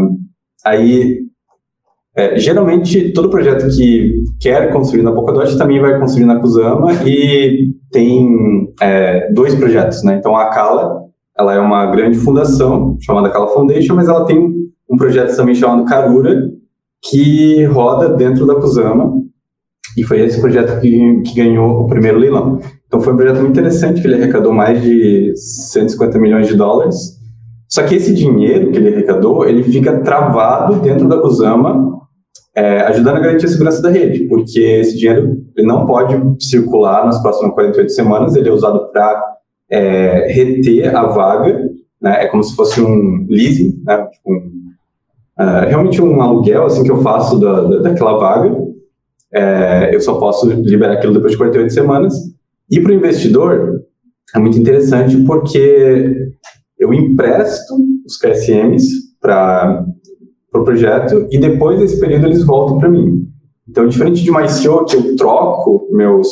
aí 0.64 1.20
é, 2.16 2.38
geralmente, 2.38 3.12
todo 3.12 3.30
projeto 3.30 3.68
que 3.74 4.24
quer 4.40 4.72
construir 4.72 5.02
na 5.02 5.12
Polkadot 5.12 5.56
também 5.56 5.80
vai 5.80 5.98
construir 5.98 6.26
na 6.26 6.40
Kusama 6.40 6.92
e 7.06 7.68
tem 7.90 8.68
é, 8.80 9.32
dois 9.32 9.54
projetos, 9.54 10.02
né? 10.02 10.16
Então, 10.16 10.36
a 10.36 10.50
Kala, 10.50 11.04
ela 11.40 11.55
é 11.55 11.59
uma 11.59 11.87
grande 11.87 12.18
fundação 12.18 12.96
chamada 13.00 13.31
Kala 13.31 13.48
Foundation, 13.48 13.94
mas 13.94 14.09
ela 14.09 14.24
tem 14.26 14.38
um 14.88 14.96
projeto 14.96 15.35
também 15.35 15.55
chamado 15.55 15.85
Karura, 15.85 16.50
que 17.03 17.64
roda 17.64 18.11
dentro 18.11 18.46
da 18.46 18.57
Kusama, 18.57 19.11
e 19.96 20.05
foi 20.05 20.20
esse 20.20 20.40
projeto 20.40 20.81
que, 20.81 21.22
que 21.22 21.35
ganhou 21.35 21.81
o 21.81 21.87
primeiro 21.87 22.18
leilão. 22.18 22.61
Então, 22.87 23.00
foi 23.00 23.14
um 23.14 23.16
projeto 23.16 23.38
muito 23.38 23.53
interessante, 23.53 24.00
que 24.00 24.07
ele 24.07 24.16
arrecadou 24.16 24.53
mais 24.53 24.83
de 24.83 25.33
150 25.35 26.18
milhões 26.18 26.46
de 26.46 26.55
dólares, 26.55 27.18
Só 27.68 27.85
que 27.85 27.94
esse 27.94 28.12
dinheiro 28.12 28.70
que 28.70 28.79
ele 28.79 28.94
arrecadou, 28.94 29.46
ele 29.46 29.62
fica 29.62 30.00
travado 30.00 30.74
dentro 30.81 31.09
da 31.09 31.18
Kusama, 31.18 31.98
é, 32.55 32.81
ajudando 32.83 33.16
a 33.16 33.20
garantir 33.20 33.46
a 33.46 33.48
segurança 33.48 33.81
da 33.81 33.90
rede, 33.90 34.26
porque 34.29 34.61
esse 34.61 34.98
dinheiro 34.98 35.38
ele 35.57 35.66
não 35.66 35.87
pode 35.87 36.20
circular 36.44 37.07
nas 37.07 37.22
próximas 37.22 37.55
48 37.55 37.92
semanas, 37.92 38.35
ele 38.35 38.48
é 38.48 38.53
usado 38.53 38.90
para 38.90 39.39
é, 39.70 40.33
reter 40.33 40.94
a 40.94 41.06
vaga, 41.06 41.70
né, 42.00 42.24
é 42.24 42.26
como 42.26 42.42
se 42.42 42.54
fosse 42.56 42.80
um 42.80 43.26
leasing, 43.28 43.83
né, 43.85 44.06
tipo 44.06 44.33
um, 44.33 44.72
uh, 45.38 45.68
realmente 45.68 46.02
um 46.02 46.20
aluguel 46.20 46.66
assim 46.66 46.83
que 46.83 46.90
eu 46.90 47.02
faço 47.02 47.38
da, 47.38 47.61
da 47.62 47.78
daquela 47.78 48.18
vaga, 48.18 48.56
é, 49.33 49.94
eu 49.94 50.00
só 50.00 50.18
posso 50.18 50.50
liberar 50.50 50.94
aquilo 50.94 51.14
depois 51.14 51.33
de 51.33 51.38
48 51.38 51.72
semanas, 51.72 52.14
e 52.70 52.80
para 52.80 52.92
o 52.92 52.94
investidor 52.94 53.83
é 54.35 54.38
muito 54.38 54.59
interessante 54.59 55.16
porque 55.24 56.33
eu 56.78 56.94
empresto 56.94 57.74
os 58.06 58.16
KSMs 58.16 59.11
para 59.20 59.85
o 59.87 60.00
pro 60.50 60.64
projeto 60.64 61.28
e 61.30 61.38
depois 61.38 61.78
desse 61.78 62.00
período 62.00 62.26
eles 62.26 62.44
voltam 62.44 62.78
para 62.78 62.88
mim. 62.88 63.28
Então, 63.68 63.87
diferente 63.87 64.22
de 64.22 64.30
uma 64.30 64.44
ICO 64.44 64.85
que 64.85 64.96
eu 64.96 65.16
troco 65.16 65.88
meus, 65.92 66.28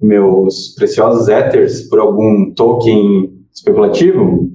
meus 0.00 0.74
preciosos 0.74 1.28
Ethers 1.28 1.88
por 1.88 1.98
algum 1.98 2.52
token 2.54 3.32
especulativo, 3.52 4.50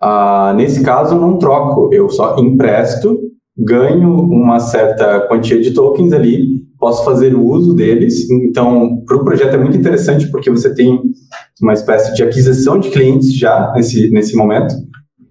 ah, 0.00 0.54
nesse 0.56 0.82
caso 0.82 1.14
eu 1.14 1.20
não 1.20 1.38
troco, 1.38 1.92
eu 1.92 2.08
só 2.08 2.36
empresto, 2.38 3.18
ganho 3.56 4.20
uma 4.20 4.58
certa 4.58 5.26
quantia 5.28 5.60
de 5.60 5.72
tokens 5.72 6.12
ali, 6.12 6.60
posso 6.78 7.04
fazer 7.04 7.34
o 7.34 7.44
uso 7.44 7.74
deles. 7.74 8.30
Então, 8.30 9.02
para 9.04 9.16
o 9.16 9.24
projeto 9.24 9.54
é 9.54 9.58
muito 9.58 9.76
interessante 9.76 10.28
porque 10.30 10.50
você 10.50 10.74
tem 10.74 10.98
uma 11.62 11.74
espécie 11.74 12.14
de 12.14 12.22
aquisição 12.22 12.78
de 12.78 12.88
clientes 12.90 13.34
já 13.34 13.70
nesse, 13.74 14.10
nesse 14.10 14.34
momento, 14.34 14.74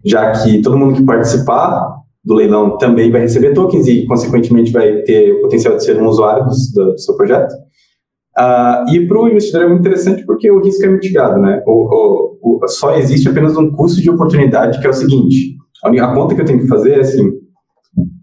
já 0.06 0.32
que 0.32 0.62
todo 0.62 0.78
mundo 0.78 0.94
que 0.94 1.04
participar 1.04 1.98
do 2.24 2.36
leilão 2.36 2.78
também 2.78 3.10
vai 3.10 3.22
receber 3.22 3.54
tokens 3.54 3.88
e, 3.88 4.06
consequentemente, 4.06 4.72
vai 4.72 5.02
ter 5.02 5.32
o 5.32 5.42
potencial 5.42 5.76
de 5.76 5.84
ser 5.84 6.00
um 6.00 6.08
usuário 6.08 6.46
do, 6.46 6.94
do 6.94 7.00
seu 7.00 7.16
projeto. 7.16 7.56
Uh, 8.40 8.94
e 8.94 9.08
para 9.08 9.20
o 9.20 9.28
investidor 9.28 9.64
é 9.64 9.68
muito 9.68 9.82
interessante 9.82 10.26
porque 10.26 10.50
o 10.50 10.62
risco 10.62 10.86
é 10.86 10.88
mitigado, 10.88 11.40
né? 11.42 11.62
O, 11.66 12.38
o, 12.42 12.60
o, 12.64 12.68
só 12.68 12.96
existe 12.96 13.28
apenas 13.28 13.58
um 13.58 13.72
custo 13.72 14.02
de 14.02 14.10
oportunidade 14.10 14.80
que 14.80 14.88
é 14.88 14.90
o 14.90 14.94
seguinte: 14.94 15.58
a 15.84 16.14
conta 16.14 16.36
que 16.36 16.42
eu 16.42 16.46
tenho 16.46 16.60
que 16.60 16.68
fazer 16.68 16.94
é 16.94 17.02
assim: 17.02 17.34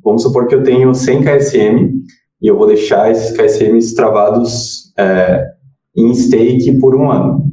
vamos 0.02 0.22
supor 0.22 0.46
que 0.46 0.54
eu 0.54 0.62
tenho 0.62 0.94
100 0.94 1.22
KSM 1.22 1.92
e 2.40 2.46
eu 2.46 2.56
vou 2.56 2.66
deixar 2.66 3.10
esses 3.10 3.36
KSMs 3.36 3.94
travados 3.94 4.92
é, 4.96 5.44
em 5.94 6.14
stake 6.14 6.78
por 6.78 6.96
um 6.96 7.10
ano 7.10 7.46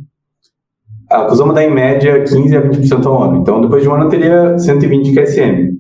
a 1.14 1.26
Kusama 1.26 1.54
dá 1.54 1.64
em 1.64 1.72
média 1.72 2.24
15 2.24 2.58
a 2.58 2.62
20% 2.62 3.06
ao 3.06 3.24
ano. 3.24 3.38
Então, 3.42 3.62
depois 3.62 3.84
de 3.84 3.90
um 3.90 3.94
ano, 3.94 4.06
eu 4.06 4.10
teria 4.10 4.58
120 4.58 5.14
QSM. 5.14 5.78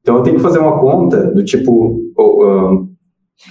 Então, 0.00 0.16
eu 0.16 0.22
tenho 0.22 0.36
que 0.36 0.42
fazer 0.42 0.58
uma 0.58 0.78
conta 0.78 1.30
do 1.30 1.44
tipo, 1.44 2.00
uh, 2.18 2.88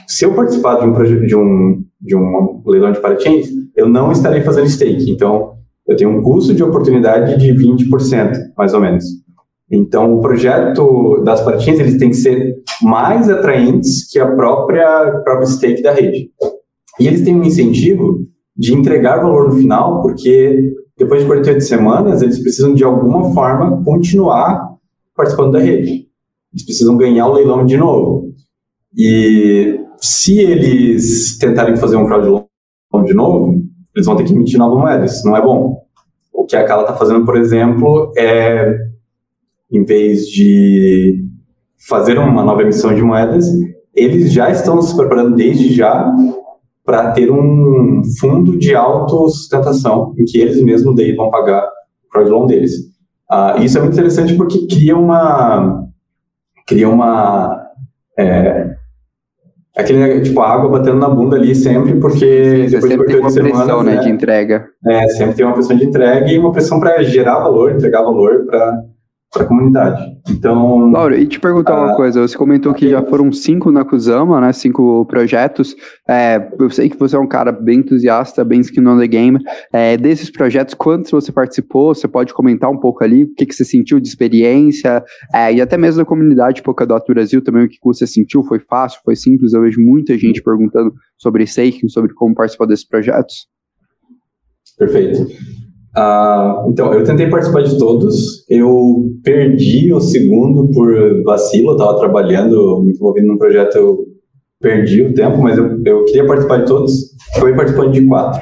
se 0.08 0.26
eu 0.26 0.34
participar 0.34 0.80
de 0.80 0.86
um 0.86 1.26
de 1.26 1.36
um, 1.36 1.84
de 2.04 2.16
um 2.16 2.62
leilão 2.66 2.92
de 2.92 3.00
parachains, 3.00 3.48
eu 3.76 3.88
não 3.88 4.12
estarei 4.12 4.42
fazendo 4.42 4.70
stake. 4.70 5.10
Então, 5.10 5.54
eu 5.88 5.96
tenho 5.96 6.12
um 6.12 6.22
custo 6.22 6.54
de 6.54 6.64
oportunidade 6.64 7.38
de 7.38 7.54
20%, 7.54 8.34
mais 8.58 8.74
ou 8.74 8.82
menos. 8.82 9.06
Então, 9.72 10.14
o 10.14 10.22
projeto 10.22 11.22
das 11.24 11.42
parachains, 11.42 11.80
eles 11.80 11.98
têm 11.98 12.10
que 12.10 12.18
ser 12.18 12.56
mais 12.82 13.30
atraentes 13.30 14.10
que 14.12 14.20
a 14.20 14.36
própria, 14.36 15.22
própria 15.24 15.48
stake 15.48 15.82
da 15.82 15.94
rede. 15.94 16.30
E 17.00 17.08
eles 17.08 17.22
têm 17.22 17.36
um 17.36 17.44
incentivo 17.44 18.20
de 18.56 18.74
entregar 18.74 19.22
valor 19.22 19.50
no 19.50 19.56
final, 19.56 20.02
porque 20.02 20.74
depois 20.98 21.22
de 21.22 21.28
48 21.28 21.62
semanas, 21.62 22.22
eles 22.22 22.40
precisam 22.40 22.74
de 22.74 22.84
alguma 22.84 23.34
forma 23.34 23.84
continuar 23.84 24.74
participando 25.16 25.54
da 25.54 25.60
rede. 25.60 26.08
Eles 26.54 26.66
precisam 26.66 26.96
ganhar 26.96 27.28
o 27.28 27.34
leilão 27.34 27.66
de 27.66 27.78
novo. 27.78 28.32
E 28.96 29.80
se 30.04 30.38
eles 30.38 31.38
tentarem 31.38 31.78
fazer 31.78 31.96
um 31.96 32.06
crowdloan 32.06 32.44
de 33.06 33.14
novo, 33.14 33.56
eles 33.96 34.06
vão 34.06 34.18
ter 34.18 34.26
que 34.26 34.34
emitir 34.34 34.60
nova 34.60 34.76
moeda. 34.76 35.06
Isso 35.06 35.26
não 35.26 35.38
é 35.38 35.42
bom. 35.42 35.82
O 36.34 36.44
que 36.46 36.58
a 36.58 36.66
Kala 36.66 36.82
está 36.82 36.94
fazendo, 36.94 37.24
por 37.24 37.38
exemplo, 37.38 38.12
é, 38.18 38.80
em 39.72 39.86
vez 39.86 40.28
de 40.28 41.24
fazer 41.88 42.20
uma 42.20 42.44
nova 42.44 42.64
emissão 42.64 42.94
de 42.94 43.02
moedas, 43.02 43.46
eles 43.96 44.34
já 44.34 44.52
estão 44.52 44.82
se 44.82 44.94
preparando 44.94 45.38
desde 45.38 45.74
já 45.74 46.14
para 46.84 47.12
ter 47.12 47.32
um 47.32 48.02
fundo 48.20 48.58
de 48.58 48.76
autossustentação 48.76 50.14
em 50.20 50.26
que 50.26 50.38
eles 50.38 50.62
mesmos 50.62 50.98
daí 50.98 51.16
vão 51.16 51.30
pagar 51.30 51.66
o 52.06 52.10
crowdloan 52.10 52.48
deles. 52.48 52.74
Uh, 53.32 53.64
isso 53.64 53.78
é 53.78 53.82
muito 53.82 53.94
interessante 53.94 54.36
porque 54.36 54.68
cria 54.68 54.98
uma 54.98 55.88
cria 56.68 56.90
uma 56.90 57.58
é, 58.18 58.73
aquele 59.76 60.22
tipo 60.22 60.40
água 60.42 60.70
batendo 60.70 60.98
na 60.98 61.10
bunda 61.10 61.36
ali 61.36 61.56
sempre 61.56 61.96
porque 61.96 62.68
Você 62.68 62.76
depois 62.76 62.92
sempre 62.92 63.08
de 63.08 63.14
tem 63.14 63.22
uma 63.22 63.32
pressão 63.34 63.84
né, 63.84 63.98
de 63.98 64.10
entrega. 64.10 64.66
É 64.88 65.08
sempre 65.10 65.36
tem 65.36 65.46
uma 65.46 65.54
pressão 65.54 65.76
de 65.76 65.86
entrega 65.86 66.32
e 66.32 66.38
uma 66.38 66.52
pressão 66.52 66.80
para 66.80 67.02
gerar 67.04 67.40
valor 67.40 67.72
entregar 67.72 68.04
valor 68.04 68.46
para 68.46 68.84
para 69.34 69.44
a 69.44 69.48
comunidade. 69.48 70.16
Então. 70.30 70.92
Laura, 70.92 71.18
e 71.18 71.26
te 71.26 71.40
perguntar 71.40 71.76
uma 71.76 71.96
coisa: 71.96 72.22
você 72.22 72.38
comentou 72.38 72.74
que 72.74 72.90
já 72.90 73.02
foram 73.02 73.32
cinco 73.32 73.72
na 73.72 73.84
Kusama, 73.84 74.40
né? 74.40 74.54
Cinco 74.54 75.06
projetos. 75.06 75.76
É, 76.08 76.50
eu 76.60 76.70
sei 76.70 76.90
que 76.90 76.98
você 76.98 77.16
é 77.16 77.20
um 77.20 77.28
cara 77.28 77.52
bem 77.52 77.80
entusiasta, 77.80 78.46
bem 78.46 78.62
skin 78.62 78.86
on 78.88 79.00
the 79.00 79.08
game. 79.08 79.40
É, 79.74 79.98
desses 79.98 80.30
projetos, 80.30 80.76
quantos 80.76 81.10
você 81.10 81.32
participou? 81.32 81.94
Você 81.94 82.08
pode 82.08 82.34
comentar 82.34 82.70
um 82.70 82.78
pouco 82.78 83.04
ali 83.04 83.24
o 83.24 83.34
que, 83.34 83.46
que 83.46 83.56
você 83.56 83.66
sentiu 83.66 84.00
de 84.00 84.08
experiência 84.08 85.04
é, 85.34 85.52
e 85.52 85.62
até 85.62 85.78
mesmo 85.78 86.02
da 86.02 86.06
comunidade 86.06 86.62
Polkadot 86.62 87.04
Brasil 87.08 87.44
também, 87.44 87.66
o 87.66 87.70
que 87.70 87.78
você 87.84 88.06
sentiu? 88.06 88.44
Foi 88.44 88.60
fácil? 88.60 89.02
Foi 89.04 89.16
simples? 89.16 89.54
Eu 89.54 89.62
vejo 89.62 89.82
muita 89.82 90.18
gente 90.18 90.42
perguntando 90.42 90.94
sobre 91.18 91.44
staking, 91.44 91.90
sobre 91.90 92.14
como 92.14 92.36
participar 92.36 92.66
desses 92.66 92.88
projetos. 92.88 93.48
Perfeito. 94.78 95.28
Uh, 95.96 96.70
então, 96.70 96.92
eu 96.94 97.04
tentei 97.04 97.30
participar 97.30 97.64
de 97.64 97.78
todos. 97.78 98.46
Eu 98.50 99.12
perdi 99.24 99.94
o 99.94 100.00
segundo 100.00 100.70
por 100.72 101.24
vacilo. 101.24 101.70
Eu 101.70 101.74
estava 101.74 102.00
trabalhando, 102.00 102.82
me 102.84 102.92
envolvendo 102.94 103.28
num 103.28 103.38
projeto, 103.38 103.76
eu 103.76 104.06
perdi 104.60 105.04
o 105.04 105.14
tempo, 105.14 105.42
mas 105.42 105.58
eu, 105.58 105.82
eu 105.86 106.06
queria 106.06 106.26
participar 106.26 106.58
de 106.58 106.66
todos. 106.66 106.94
Fui 107.40 107.54
participando 107.56 107.92
de 107.92 108.08
quatro. 108.08 108.42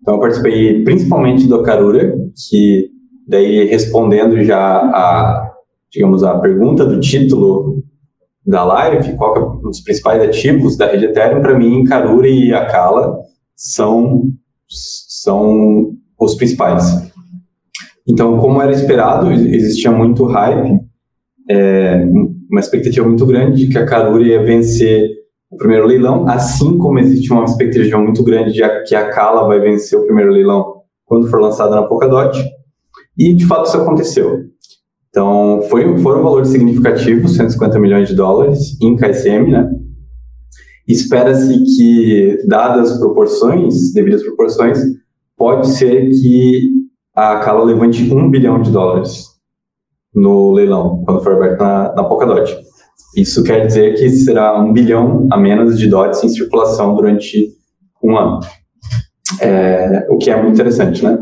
Então, 0.00 0.14
eu 0.14 0.20
participei 0.20 0.84
principalmente 0.84 1.46
do 1.46 1.62
Karura, 1.62 2.16
que 2.48 2.88
daí 3.26 3.66
respondendo 3.66 4.42
já 4.42 4.58
a, 4.58 5.50
digamos, 5.90 6.22
a 6.22 6.38
pergunta 6.38 6.84
do 6.84 7.00
título 7.00 7.82
da 8.46 8.64
live, 8.64 9.16
qual 9.16 9.36
é 9.36 9.40
um 9.40 9.60
dos 9.62 9.80
principais 9.80 10.22
ativos 10.22 10.76
da 10.76 10.86
rede 10.86 11.06
Ethereum, 11.06 11.40
para 11.40 11.58
mim, 11.58 11.84
Karura 11.84 12.28
e 12.28 12.52
Akala 12.52 13.18
são 13.54 14.24
são 14.68 15.92
os 16.20 16.34
principais. 16.34 17.10
Então, 18.06 18.38
como 18.38 18.60
era 18.60 18.72
esperado, 18.72 19.30
existia 19.32 19.90
muito 19.90 20.24
hype, 20.24 20.80
é, 21.48 22.04
uma 22.50 22.60
expectativa 22.60 23.06
muito 23.06 23.24
grande 23.24 23.66
de 23.66 23.72
que 23.72 23.78
a 23.78 23.86
Karura 23.86 24.22
ia 24.22 24.42
vencer 24.42 25.08
o 25.50 25.56
primeiro 25.56 25.86
leilão, 25.86 26.28
assim 26.28 26.78
como 26.78 26.98
existe 26.98 27.32
uma 27.32 27.44
expectativa 27.44 27.98
muito 27.98 28.22
grande 28.22 28.52
de 28.52 28.62
que 28.84 28.94
a 28.94 29.08
Kala 29.10 29.46
vai 29.46 29.58
vencer 29.58 29.98
o 29.98 30.04
primeiro 30.04 30.30
leilão 30.30 30.82
quando 31.04 31.28
for 31.28 31.40
lançada 31.40 31.74
na 31.74 31.82
Polkadot. 31.82 32.38
E, 33.18 33.34
de 33.34 33.44
fato, 33.46 33.66
isso 33.66 33.76
aconteceu. 33.76 34.44
Então, 35.08 35.60
foi, 35.68 35.98
foram 35.98 36.22
valores 36.22 36.50
significativos, 36.50 37.34
150 37.34 37.78
milhões 37.80 38.08
de 38.08 38.14
dólares 38.14 38.80
em 38.80 38.94
KSM, 38.94 39.50
né? 39.50 39.68
Espera-se 40.86 41.52
que, 41.64 42.38
dadas 42.46 42.92
as 42.92 42.98
proporções, 42.98 43.92
devidas 43.92 44.22
proporções, 44.22 44.78
pode 45.40 45.68
ser 45.70 46.10
que 46.10 46.68
a 47.16 47.38
Cala 47.38 47.64
levante 47.64 48.02
um 48.12 48.30
bilhão 48.30 48.60
de 48.60 48.70
dólares 48.70 49.24
no 50.14 50.52
leilão, 50.52 51.02
quando 51.06 51.22
for 51.22 51.32
aberto 51.32 51.58
na, 51.58 51.94
na 51.94 52.04
Polkadot. 52.04 52.54
Isso 53.16 53.42
quer 53.42 53.66
dizer 53.66 53.94
que 53.94 54.10
será 54.10 54.60
um 54.60 54.70
bilhão 54.70 55.26
a 55.32 55.38
menos 55.38 55.78
de 55.78 55.88
DOTs 55.88 56.22
em 56.22 56.28
circulação 56.28 56.94
durante 56.94 57.48
um 58.04 58.18
ano. 58.18 58.40
É, 59.40 60.06
o 60.10 60.18
que 60.18 60.30
é 60.30 60.36
muito 60.36 60.56
interessante, 60.56 61.02
né? 61.02 61.18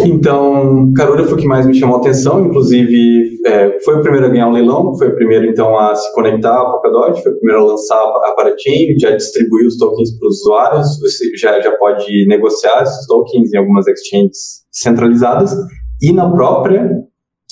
Então, 0.00 0.92
Karura 0.94 1.24
foi 1.24 1.34
o 1.34 1.36
que 1.36 1.46
mais 1.46 1.66
me 1.66 1.74
chamou 1.74 1.96
a 1.96 2.00
atenção, 2.00 2.46
inclusive 2.46 3.40
é, 3.44 3.80
foi 3.80 3.96
o 3.96 4.02
primeiro 4.02 4.26
a 4.26 4.28
ganhar 4.28 4.48
um 4.48 4.52
leilão, 4.52 4.94
foi 4.96 5.08
o 5.08 5.14
primeiro 5.16 5.46
então 5.46 5.76
a 5.76 5.92
se 5.94 6.12
conectar 6.14 6.54
à 6.54 6.64
Polkadot, 6.66 7.20
foi 7.20 7.32
o 7.32 7.38
primeiro 7.38 7.62
a 7.62 7.66
lançar 7.72 7.96
a 7.96 8.32
Parachain, 8.36 8.96
já 8.98 9.10
distribuiu 9.10 9.66
os 9.66 9.76
tokens 9.76 10.16
para 10.16 10.28
os 10.28 10.40
usuários, 10.40 11.00
você 11.00 11.36
já, 11.36 11.60
já 11.60 11.72
pode 11.72 12.26
negociar 12.28 12.82
esses 12.82 13.06
tokens 13.08 13.52
em 13.52 13.58
algumas 13.58 13.88
exchanges 13.88 14.62
centralizadas 14.70 15.52
e 16.00 16.12
na 16.12 16.30
própria 16.30 17.02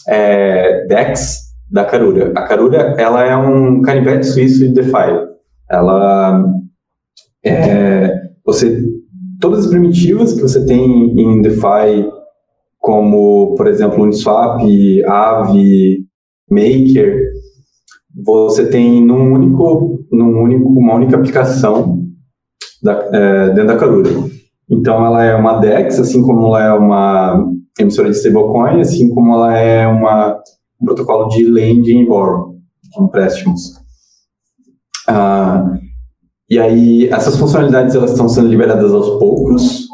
é, 0.08 0.86
DEX 0.86 1.46
da 1.68 1.84
Karura. 1.84 2.32
A 2.36 2.42
Karura 2.42 2.94
ela 2.96 3.24
é 3.24 3.36
um 3.36 3.82
canivete 3.82 4.24
suíço 4.24 4.60
de 4.60 4.68
DeFi. 4.68 5.26
Ela 5.68 6.44
é, 7.44 8.20
você 8.44 8.84
todas 9.40 9.64
as 9.64 9.66
primitivas 9.66 10.32
que 10.32 10.40
você 10.40 10.64
tem 10.64 11.12
em 11.20 11.42
DeFi 11.42 12.15
como, 12.86 13.56
por 13.56 13.66
exemplo, 13.66 14.04
Uniswap, 14.04 14.62
Aave, 15.08 16.06
Maker, 16.48 17.32
você 18.24 18.70
tem 18.70 19.04
num 19.04 19.32
único, 19.32 20.04
num 20.12 20.40
único, 20.40 20.68
uma 20.68 20.94
única 20.94 21.16
aplicação 21.16 22.06
da, 22.80 22.92
é, 23.12 23.48
dentro 23.48 23.66
da 23.66 23.76
Carura. 23.76 24.10
Então, 24.70 25.04
ela 25.04 25.24
é 25.24 25.34
uma 25.34 25.58
DEX, 25.58 25.98
assim 25.98 26.22
como 26.22 26.46
ela 26.46 26.62
é 26.62 26.72
uma 26.72 27.44
emissora 27.76 28.08
de 28.08 28.16
stablecoin, 28.16 28.80
assim 28.80 29.12
como 29.12 29.34
ela 29.34 29.58
é 29.58 29.84
uma, 29.88 30.40
um 30.80 30.84
protocolo 30.84 31.26
de 31.26 31.44
lending 31.44 32.02
e 32.02 32.06
borrow, 32.06 32.54
de 32.84 33.02
empréstimos. 33.02 33.72
Ah, 35.08 35.72
e 36.48 36.56
aí, 36.56 37.08
essas 37.08 37.36
funcionalidades 37.36 37.96
elas 37.96 38.12
estão 38.12 38.28
sendo 38.28 38.46
liberadas 38.46 38.92
aos 38.94 39.18
poucos. 39.18 39.85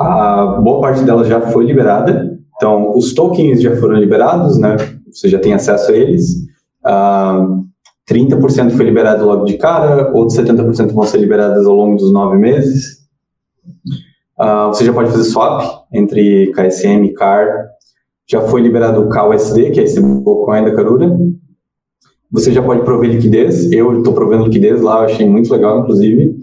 A 0.00 0.58
boa 0.62 0.80
parte 0.80 1.04
delas 1.04 1.28
já 1.28 1.42
foi 1.42 1.66
liberada. 1.66 2.40
Então, 2.56 2.96
os 2.96 3.12
tokens 3.12 3.60
já 3.60 3.76
foram 3.76 3.96
liberados, 3.96 4.58
né? 4.58 4.76
Você 5.12 5.28
já 5.28 5.38
tem 5.38 5.52
acesso 5.52 5.90
a 5.90 5.94
eles. 5.94 6.36
Uh, 6.82 7.66
30% 8.10 8.70
foi 8.70 8.86
liberado 8.86 9.26
logo 9.26 9.44
de 9.44 9.58
cara, 9.58 10.10
outros 10.14 10.38
70% 10.38 10.92
vão 10.92 11.04
ser 11.04 11.18
liberados 11.18 11.66
ao 11.66 11.74
longo 11.74 11.96
dos 11.96 12.10
nove 12.10 12.38
meses. 12.38 13.00
Uh, 14.38 14.68
você 14.68 14.86
já 14.86 14.92
pode 14.92 15.10
fazer 15.10 15.24
swap 15.24 15.84
entre 15.92 16.50
KSM 16.52 17.04
e 17.04 17.12
CAR. 17.12 17.68
Já 18.26 18.40
foi 18.40 18.62
liberado 18.62 19.02
o 19.02 19.08
KUSD, 19.10 19.70
que 19.70 19.80
é 19.80 19.82
esse 19.82 20.00
coin 20.00 20.64
da 20.64 20.74
Carura. 20.74 21.14
Você 22.30 22.52
já 22.52 22.62
pode 22.62 22.82
prover 22.84 23.10
liquidez. 23.10 23.70
Eu 23.70 23.98
estou 23.98 24.14
provendo 24.14 24.44
liquidez 24.44 24.80
lá, 24.80 25.04
achei 25.04 25.28
muito 25.28 25.52
legal, 25.52 25.80
inclusive. 25.80 26.36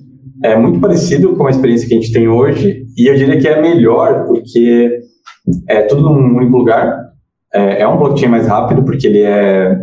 É 0.44 0.56
muito 0.56 0.80
parecido 0.80 1.36
com 1.36 1.48
a 1.48 1.50
experiência 1.50 1.88
que 1.88 1.96
a 1.96 2.00
gente 2.00 2.14
tem 2.14 2.28
hoje, 2.28 2.87
e 2.98 3.08
eu 3.08 3.16
diria 3.16 3.40
que 3.40 3.48
é 3.48 3.62
melhor, 3.62 4.26
porque 4.26 5.00
é 5.68 5.84
tudo 5.84 6.02
num 6.02 6.38
único 6.38 6.58
lugar. 6.58 7.08
É, 7.54 7.82
é 7.82 7.88
um 7.88 7.98
blockchain 7.98 8.30
mais 8.30 8.48
rápido, 8.48 8.84
porque 8.84 9.08
ele 9.08 9.22
é 9.22 9.78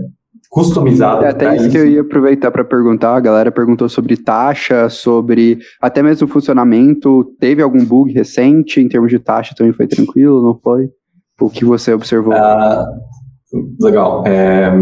customizado. 0.50 1.24
É 1.24 1.30
até 1.30 1.56
isso, 1.56 1.70
que 1.70 1.78
eu 1.78 1.86
ia 1.86 2.00
aproveitar 2.00 2.50
para 2.50 2.64
perguntar. 2.64 3.16
A 3.16 3.20
galera 3.20 3.50
perguntou 3.50 3.88
sobre 3.88 4.16
taxa, 4.16 4.88
sobre 4.88 5.58
até 5.80 6.02
mesmo 6.02 6.28
funcionamento. 6.28 7.24
Teve 7.40 7.62
algum 7.62 7.84
bug 7.84 8.12
recente 8.12 8.80
em 8.80 8.88
termos 8.88 9.10
de 9.10 9.18
taxa? 9.18 9.54
Também 9.56 9.72
foi 9.72 9.86
tranquilo, 9.86 10.42
não 10.42 10.58
foi? 10.58 10.88
O 11.40 11.50
que 11.50 11.64
você 11.64 11.92
observou? 11.92 12.32
Uh, 12.32 13.84
legal. 13.84 14.24
É, 14.26 14.72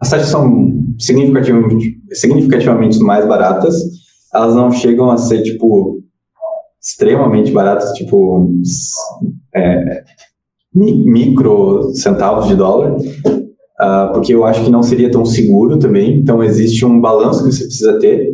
as 0.00 0.10
taxas 0.10 0.28
são 0.28 0.72
significativamente, 0.98 1.96
significativamente 2.12 2.98
mais 3.00 3.26
baratas. 3.26 3.74
Elas 4.32 4.54
não 4.54 4.70
chegam 4.70 5.10
a 5.10 5.16
ser, 5.16 5.42
tipo, 5.42 6.03
extremamente 6.84 7.50
baratas, 7.50 7.92
tipo, 7.92 8.50
é, 9.54 10.04
micro 10.74 11.94
centavos 11.94 12.46
de 12.46 12.54
dólar, 12.54 12.94
uh, 12.96 14.12
porque 14.12 14.34
eu 14.34 14.44
acho 14.44 14.62
que 14.62 14.70
não 14.70 14.82
seria 14.82 15.10
tão 15.10 15.24
seguro 15.24 15.78
também. 15.78 16.18
Então, 16.18 16.44
existe 16.44 16.84
um 16.84 17.00
balanço 17.00 17.42
que 17.42 17.52
você 17.52 17.64
precisa 17.64 17.98
ter. 17.98 18.28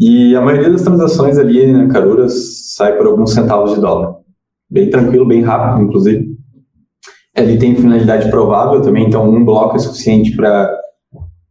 E 0.00 0.34
a 0.34 0.40
maioria 0.40 0.70
das 0.70 0.82
transações 0.82 1.38
ali 1.38 1.72
na 1.72 1.86
Carura 1.86 2.26
sai 2.28 2.96
por 2.96 3.06
alguns 3.06 3.32
centavos 3.32 3.74
de 3.74 3.80
dólar. 3.80 4.16
Bem 4.68 4.90
tranquilo, 4.90 5.28
bem 5.28 5.42
rápido, 5.42 5.84
inclusive. 5.84 6.34
Ele 7.36 7.56
tem 7.56 7.76
finalidade 7.76 8.28
provável 8.30 8.80
também, 8.80 9.06
então 9.06 9.28
um 9.28 9.44
bloco 9.44 9.76
é 9.76 9.78
suficiente 9.78 10.34
para 10.34 10.76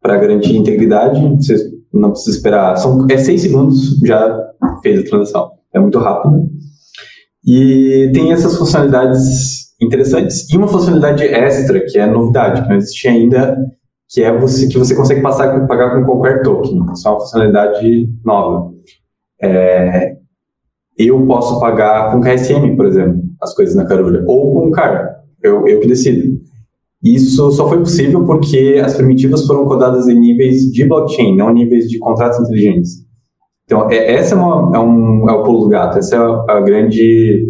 garantir 0.04 0.56
a 0.56 0.60
integridade. 0.60 1.22
Você 1.38 1.56
não 1.94 2.12
precisa 2.12 2.36
esperar. 2.36 2.76
São, 2.76 3.08
é 3.10 3.18
seis 3.18 3.42
segundos, 3.42 4.00
já 4.06 4.38
fez 4.82 5.00
a 5.00 5.04
transação. 5.04 5.63
É 5.74 5.80
muito 5.80 6.00
rápido. 6.00 6.50
E 7.46 8.12
tem 8.14 8.32
essas 8.32 8.58
funcionalidades 8.58 9.74
interessantes. 9.82 10.50
E 10.50 10.58
uma 10.58 10.68
funcionalidade 10.68 11.24
extra, 11.24 11.84
que 11.86 11.98
é 12.00 12.06
novidade, 12.06 12.62
que 12.62 12.70
não 12.70 12.78
existe 12.78 13.08
ainda, 13.08 13.58
que 14.10 14.22
é 14.24 14.38
você, 14.38 14.68
que 14.68 14.78
você 14.78 14.96
consegue 14.96 15.22
passar, 15.22 15.68
pagar 15.68 15.96
com 15.96 16.06
qualquer 16.06 16.42
token. 16.42 16.86
Isso 16.94 17.08
é 17.08 17.12
uma 17.12 17.20
funcionalidade 17.20 18.10
nova. 18.24 18.72
É, 19.42 20.16
eu 20.98 21.26
posso 21.26 21.60
pagar 21.60 22.12
com 22.12 22.22
KSM, 22.22 22.76
por 22.76 22.86
exemplo, 22.86 23.22
as 23.42 23.54
coisas 23.54 23.76
na 23.76 23.86
Carura, 23.86 24.24
ou 24.28 24.54
com 24.54 24.72
CAR 24.72 25.24
eu, 25.44 25.68
eu 25.68 25.80
que 25.82 25.88
decido. 25.88 26.42
Isso 27.04 27.52
só 27.52 27.68
foi 27.68 27.80
possível 27.80 28.26
porque 28.26 28.82
as 28.84 28.96
primitivas 28.96 29.46
foram 29.46 29.66
codadas 29.66 30.08
em 30.08 30.18
níveis 30.18 30.72
de 30.72 30.88
blockchain, 30.88 31.36
não 31.36 31.54
níveis 31.54 31.90
de 31.90 32.00
contratos 32.00 32.40
inteligentes. 32.40 33.04
Então, 33.66 33.90
é, 33.90 34.14
essa 34.14 34.36
é, 34.36 34.38
uma, 34.38 34.76
é, 34.76 34.80
um, 34.80 35.30
é 35.30 35.34
o 35.34 35.44
pulo 35.44 35.62
do 35.62 35.70
gato, 35.70 35.98
essa 35.98 36.16
é 36.16 36.20
a, 36.20 36.58
a 36.58 36.62
grande 36.62 37.46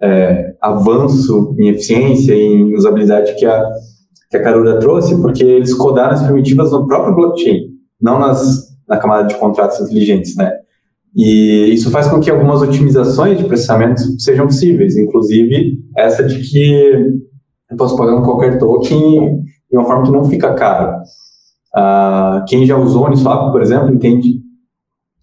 é, 0.00 0.54
avanço 0.60 1.54
em 1.58 1.68
eficiência 1.68 2.34
e 2.34 2.44
em 2.44 2.74
usabilidade 2.74 3.34
que 3.34 3.46
a, 3.46 3.62
que 4.30 4.36
a 4.36 4.42
Carura 4.42 4.78
trouxe, 4.78 5.20
porque 5.20 5.44
eles 5.44 5.74
codaram 5.74 6.14
as 6.14 6.22
primitivas 6.22 6.72
no 6.72 6.86
próprio 6.86 7.14
blockchain, 7.14 7.68
não 8.00 8.18
nas, 8.18 8.68
na 8.88 8.96
camada 8.96 9.26
de 9.28 9.34
contratos 9.36 9.80
inteligentes, 9.80 10.36
né? 10.36 10.52
E 11.14 11.72
isso 11.72 11.90
faz 11.90 12.08
com 12.08 12.20
que 12.20 12.30
algumas 12.30 12.60
otimizações 12.60 13.38
de 13.38 13.44
processamento 13.44 14.02
sejam 14.20 14.46
possíveis, 14.46 14.98
inclusive 14.98 15.78
essa 15.96 16.22
de 16.22 16.40
que 16.40 16.92
eu 17.70 17.76
posso 17.76 17.96
pagar 17.96 18.16
com 18.16 18.22
qualquer 18.22 18.58
token 18.58 19.42
de 19.70 19.76
uma 19.76 19.86
forma 19.86 20.04
que 20.04 20.12
não 20.12 20.24
fica 20.24 20.52
caro. 20.52 20.94
Uh, 21.74 22.44
quem 22.46 22.66
já 22.66 22.76
usou 22.76 23.04
o 23.04 23.06
Uniswap, 23.06 23.50
por 23.50 23.62
exemplo, 23.62 23.94
entende, 23.94 24.40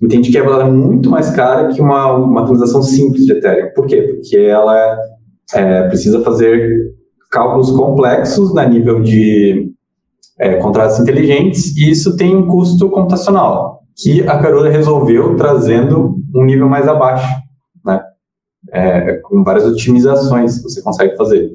entende 0.05 0.31
que 0.31 0.37
ela 0.37 0.63
é 0.63 0.69
muito 0.69 1.09
mais 1.09 1.29
cara 1.31 1.67
que 1.69 1.81
uma, 1.81 2.13
uma 2.13 2.45
transação 2.45 2.81
simples 2.81 3.25
de 3.25 3.33
Ethereum. 3.33 3.71
Por 3.73 3.85
quê? 3.85 4.01
Porque 4.01 4.37
ela 4.37 4.97
é, 5.53 5.87
precisa 5.87 6.21
fazer 6.21 6.93
cálculos 7.31 7.71
complexos 7.71 8.53
na 8.53 8.65
nível 8.65 9.01
de 9.01 9.71
é, 10.39 10.55
contratos 10.55 10.99
inteligentes 10.99 11.75
e 11.77 11.89
isso 11.91 12.15
tem 12.15 12.35
um 12.35 12.47
custo 12.47 12.89
computacional 12.89 13.81
que 13.95 14.27
a 14.27 14.39
Carura 14.39 14.69
resolveu 14.69 15.35
trazendo 15.35 16.15
um 16.35 16.43
nível 16.43 16.67
mais 16.67 16.87
abaixo, 16.87 17.27
né? 17.85 18.01
É, 18.71 19.13
com 19.23 19.43
várias 19.43 19.65
otimizações 19.65 20.57
que 20.57 20.63
você 20.63 20.81
consegue 20.81 21.15
fazer 21.15 21.51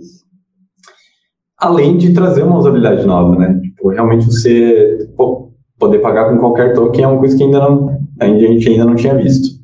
além 1.59 1.97
de 1.97 2.13
trazer 2.13 2.43
uma 2.45 2.59
usabilidade 2.59 3.05
nova, 3.05 3.37
né? 3.37 3.61
Tipo, 3.61 3.89
realmente 3.89 4.27
você 4.27 5.09
pô, 5.17 5.51
poder 5.79 5.99
pagar 5.99 6.31
com 6.31 6.39
qualquer 6.39 6.73
token 6.73 7.05
é 7.05 7.09
uma 7.09 7.19
coisa 7.19 7.37
que 7.37 7.43
ainda 7.43 7.59
não, 7.59 7.99
a 8.21 8.27
gente 8.27 8.69
ainda 8.69 8.85
não 8.85 8.95
tinha 8.95 9.17
visto. 9.17 9.59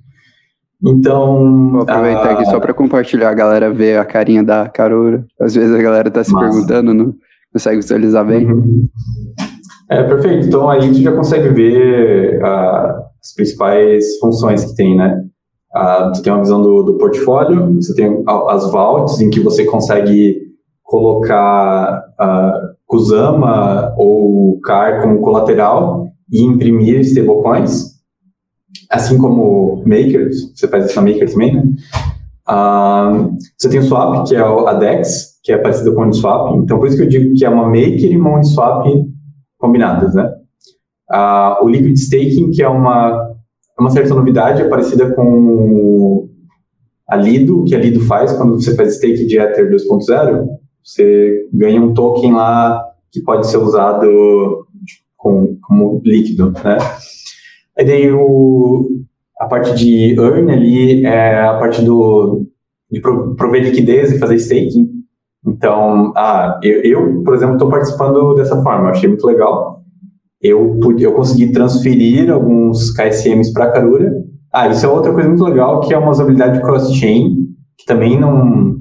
Então. 0.82 1.70
Vou 1.70 1.82
aproveitar 1.82 2.28
a... 2.28 2.32
aqui 2.32 2.44
só 2.46 2.60
para 2.60 2.74
compartilhar, 2.74 3.30
a 3.30 3.34
galera 3.34 3.72
ver 3.72 3.98
a 3.98 4.04
carinha 4.04 4.42
da 4.42 4.68
Carura. 4.68 5.24
Às 5.40 5.54
vezes 5.54 5.74
a 5.74 5.82
galera 5.82 6.08
está 6.08 6.22
se 6.22 6.32
Massa. 6.32 6.50
perguntando, 6.50 6.94
não 6.94 7.14
consegue 7.52 7.76
visualizar 7.76 8.26
bem. 8.26 8.46
Uhum. 8.46 8.88
É, 9.90 10.02
perfeito. 10.02 10.46
Então 10.46 10.68
aí 10.68 10.92
tu 10.92 11.00
já 11.00 11.12
consegue 11.12 11.48
ver 11.48 12.42
uh, 12.42 13.02
as 13.22 13.34
principais 13.34 14.18
funções 14.18 14.64
que 14.64 14.74
tem, 14.74 14.96
né? 14.96 15.22
Uh, 15.74 16.12
tu 16.12 16.22
tem 16.22 16.32
uma 16.32 16.42
visão 16.42 16.62
do, 16.62 16.82
do 16.82 16.98
portfólio, 16.98 17.74
você 17.74 17.94
tem 17.94 18.22
as 18.48 18.70
vaults, 18.70 19.20
em 19.20 19.28
que 19.28 19.40
você 19.40 19.64
consegue 19.64 20.40
colocar 20.82 22.04
uh, 22.20 22.74
Kusama 22.86 23.92
ou 23.96 24.60
CAR 24.60 25.02
como 25.02 25.20
colateral 25.20 26.06
e 26.30 26.42
imprimir 26.42 27.00
stablecoins, 27.00 27.93
assim 28.90 29.18
como 29.18 29.82
Makers, 29.86 30.52
você 30.54 30.68
faz 30.68 30.86
isso 30.86 30.96
na 30.96 31.10
Maker 31.10 31.30
também, 31.30 31.54
né? 31.54 31.62
Uh, 32.48 33.36
você 33.56 33.68
tem 33.68 33.80
o 33.80 33.82
Swap, 33.82 34.26
que 34.26 34.34
é 34.34 34.40
a 34.40 34.74
DEX, 34.74 35.40
que 35.42 35.52
é 35.52 35.58
parecida 35.58 35.92
com 35.92 36.00
o 36.00 36.04
Uniswap, 36.04 36.56
então 36.56 36.78
por 36.78 36.86
isso 36.88 36.96
que 36.96 37.02
eu 37.02 37.08
digo 37.08 37.34
que 37.34 37.44
é 37.44 37.48
uma 37.48 37.66
Maker 37.66 38.12
e 38.12 38.16
uma 38.16 38.36
Uniswap 38.36 38.86
combinadas, 39.58 40.14
né? 40.14 40.30
Uh, 41.10 41.64
o 41.64 41.68
Liquid 41.68 41.96
Staking, 41.96 42.50
que 42.50 42.62
é 42.62 42.68
uma, 42.68 43.34
uma 43.78 43.90
certa 43.90 44.14
novidade, 44.14 44.62
é 44.62 44.68
parecida 44.68 45.14
com 45.14 46.28
a 47.08 47.16
Lido, 47.16 47.64
que 47.64 47.74
a 47.74 47.78
Lido 47.78 48.00
faz 48.00 48.32
quando 48.32 48.60
você 48.60 48.74
faz 48.74 48.96
stake 48.96 49.26
de 49.26 49.38
Ether 49.38 49.70
2.0, 49.70 50.46
você 50.82 51.46
ganha 51.52 51.80
um 51.80 51.94
token 51.94 52.32
lá 52.32 52.82
que 53.10 53.22
pode 53.22 53.46
ser 53.46 53.58
usado 53.58 54.66
com, 55.16 55.56
como 55.62 56.00
líquido, 56.04 56.50
né? 56.50 56.78
Aí 57.78 57.84
daí 57.84 58.10
o, 58.12 58.88
a 59.38 59.46
parte 59.46 59.74
de 59.74 60.14
earn 60.18 60.50
ali 60.52 61.04
é 61.04 61.40
a 61.40 61.58
parte 61.58 61.82
do, 61.82 62.46
de 62.90 63.00
prover 63.00 63.62
liquidez 63.62 64.12
e 64.12 64.18
fazer 64.18 64.36
staking. 64.36 64.88
Então, 65.46 66.12
ah, 66.16 66.58
eu, 66.62 66.82
eu 66.82 67.22
por 67.22 67.34
exemplo, 67.34 67.54
estou 67.54 67.68
participando 67.68 68.34
dessa 68.34 68.62
forma, 68.62 68.90
achei 68.90 69.08
muito 69.08 69.26
legal. 69.26 69.82
Eu, 70.40 70.78
eu 70.98 71.12
consegui 71.14 71.52
transferir 71.52 72.30
alguns 72.30 72.90
KSMs 72.92 73.52
para 73.52 73.64
a 73.64 73.72
Carura. 73.72 74.12
Ah, 74.52 74.68
isso 74.68 74.86
é 74.86 74.88
outra 74.88 75.12
coisa 75.12 75.28
muito 75.28 75.44
legal, 75.44 75.80
que 75.80 75.92
é 75.92 75.98
uma 75.98 76.10
usabilidade 76.10 76.60
cross-chain, 76.60 77.48
que 77.76 77.84
também 77.86 78.18
não, 78.18 78.76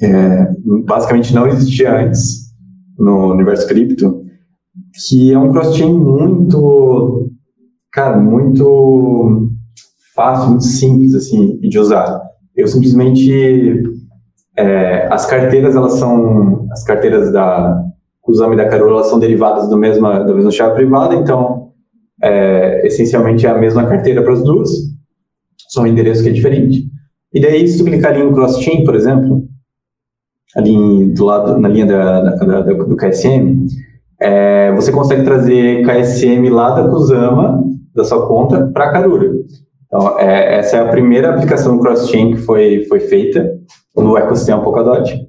é, 0.00 0.48
basicamente 0.84 1.34
não 1.34 1.46
existia 1.46 2.00
antes 2.00 2.46
no 2.98 3.32
universo 3.32 3.66
cripto, 3.68 4.24
que 5.06 5.32
é 5.32 5.38
um 5.38 5.52
cross-chain 5.52 5.92
muito, 5.92 7.30
cara, 7.96 8.18
muito 8.18 9.48
fácil, 10.14 10.50
muito 10.50 10.64
simples, 10.64 11.14
assim, 11.14 11.58
de 11.60 11.78
usar. 11.78 12.20
Eu 12.54 12.68
simplesmente 12.68 13.82
é, 14.54 15.08
as 15.10 15.24
carteiras, 15.24 15.74
elas 15.74 15.94
são, 15.94 16.68
as 16.70 16.84
carteiras 16.84 17.32
da 17.32 17.82
Kusama 18.20 18.52
e 18.52 18.56
da 18.58 18.68
Karura, 18.68 18.96
elas 18.96 19.06
são 19.06 19.18
derivadas 19.18 19.70
do 19.70 19.78
mesma, 19.78 20.18
da 20.18 20.34
mesma 20.34 20.50
chave 20.50 20.74
privada, 20.74 21.14
então, 21.14 21.70
é, 22.22 22.86
essencialmente 22.86 23.46
é 23.46 23.50
a 23.50 23.58
mesma 23.58 23.86
carteira 23.86 24.22
para 24.22 24.34
as 24.34 24.44
duas, 24.44 24.70
só 25.70 25.80
um 25.80 25.86
endereço 25.86 26.22
que 26.22 26.28
é 26.28 26.32
diferente. 26.32 26.84
E 27.32 27.40
daí, 27.40 27.66
se 27.66 27.78
tu 27.78 27.84
clicar 27.84 28.12
ali 28.12 28.22
em 28.22 28.32
cross-chain, 28.32 28.84
por 28.84 28.94
exemplo, 28.94 29.42
ali 30.54 31.14
do 31.14 31.24
lado, 31.24 31.58
na 31.58 31.68
linha 31.68 31.86
da, 31.86 32.20
da, 32.20 32.60
da 32.60 32.60
do 32.60 32.96
KSM, 32.96 33.66
é, 34.20 34.70
você 34.74 34.92
consegue 34.92 35.24
trazer 35.24 35.82
KSM 35.86 36.48
lá 36.50 36.70
da 36.70 36.88
Kusama, 36.88 37.75
da 37.96 38.04
sua 38.04 38.26
conta, 38.26 38.70
para 38.72 38.84
a 38.84 38.92
Karura. 38.92 39.32
Então, 39.86 40.18
é, 40.18 40.58
essa 40.58 40.76
é 40.76 40.80
a 40.80 40.88
primeira 40.88 41.30
aplicação 41.30 41.78
cross-chain 41.78 42.32
que 42.32 42.38
foi, 42.38 42.84
foi 42.84 43.00
feita 43.00 43.58
no 43.96 44.16
ecossistema 44.16 44.62
Polkadot. 44.62 45.26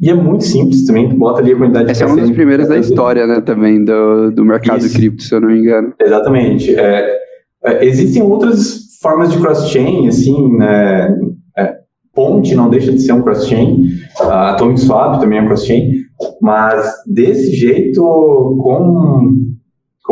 E 0.00 0.10
é 0.10 0.14
muito 0.14 0.44
simples 0.44 0.84
também, 0.84 1.08
tu 1.08 1.16
bota 1.16 1.40
ali 1.40 1.52
a 1.52 1.56
quantidade 1.56 1.90
Essa 1.90 1.98
de 1.98 2.02
Essa 2.04 2.04
é 2.04 2.06
uma 2.14 2.20
das 2.20 2.30
primeiras 2.34 2.68
da 2.68 2.76
história, 2.76 3.26
né, 3.26 3.40
também, 3.40 3.84
do, 3.84 4.32
do 4.32 4.44
mercado 4.44 4.84
Isso. 4.84 4.96
cripto, 4.96 5.22
se 5.22 5.32
eu 5.32 5.40
não 5.40 5.48
me 5.48 5.60
engano. 5.60 5.94
Exatamente. 6.00 6.74
É, 6.74 7.18
é, 7.64 7.84
existem 7.84 8.20
outras 8.22 8.98
formas 9.00 9.30
de 9.30 9.38
cross-chain, 9.38 10.08
assim, 10.08 10.56
né, 10.56 11.16
é, 11.56 11.76
Ponte 12.12 12.54
não 12.54 12.68
deixa 12.68 12.92
de 12.92 13.00
ser 13.00 13.12
um 13.12 13.22
cross-chain, 13.22 13.86
a 14.20 14.50
Atomic 14.50 14.80
Swap 14.80 15.20
também 15.20 15.38
é 15.38 15.42
um 15.42 15.46
cross-chain, 15.46 15.92
mas 16.40 16.84
desse 17.06 17.52
jeito, 17.52 18.02
com, 18.02 19.34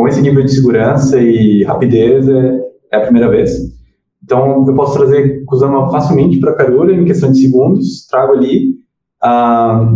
com 0.01 0.07
esse 0.07 0.19
nível 0.19 0.43
de 0.43 0.51
segurança 0.51 1.21
e 1.21 1.63
rapidez, 1.63 2.27
é, 2.27 2.59
é 2.91 2.97
a 2.97 3.01
primeira 3.01 3.29
vez. 3.29 3.51
Então, 4.23 4.65
eu 4.67 4.73
posso 4.73 4.97
trazer 4.97 5.45
Kusama 5.45 5.91
facilmente 5.91 6.39
para 6.39 6.53
a 6.53 6.55
Karura 6.55 6.91
em 6.91 7.05
questão 7.05 7.31
de 7.31 7.39
segundos, 7.39 8.07
trago 8.07 8.33
ali. 8.33 8.77
Ah, 9.21 9.93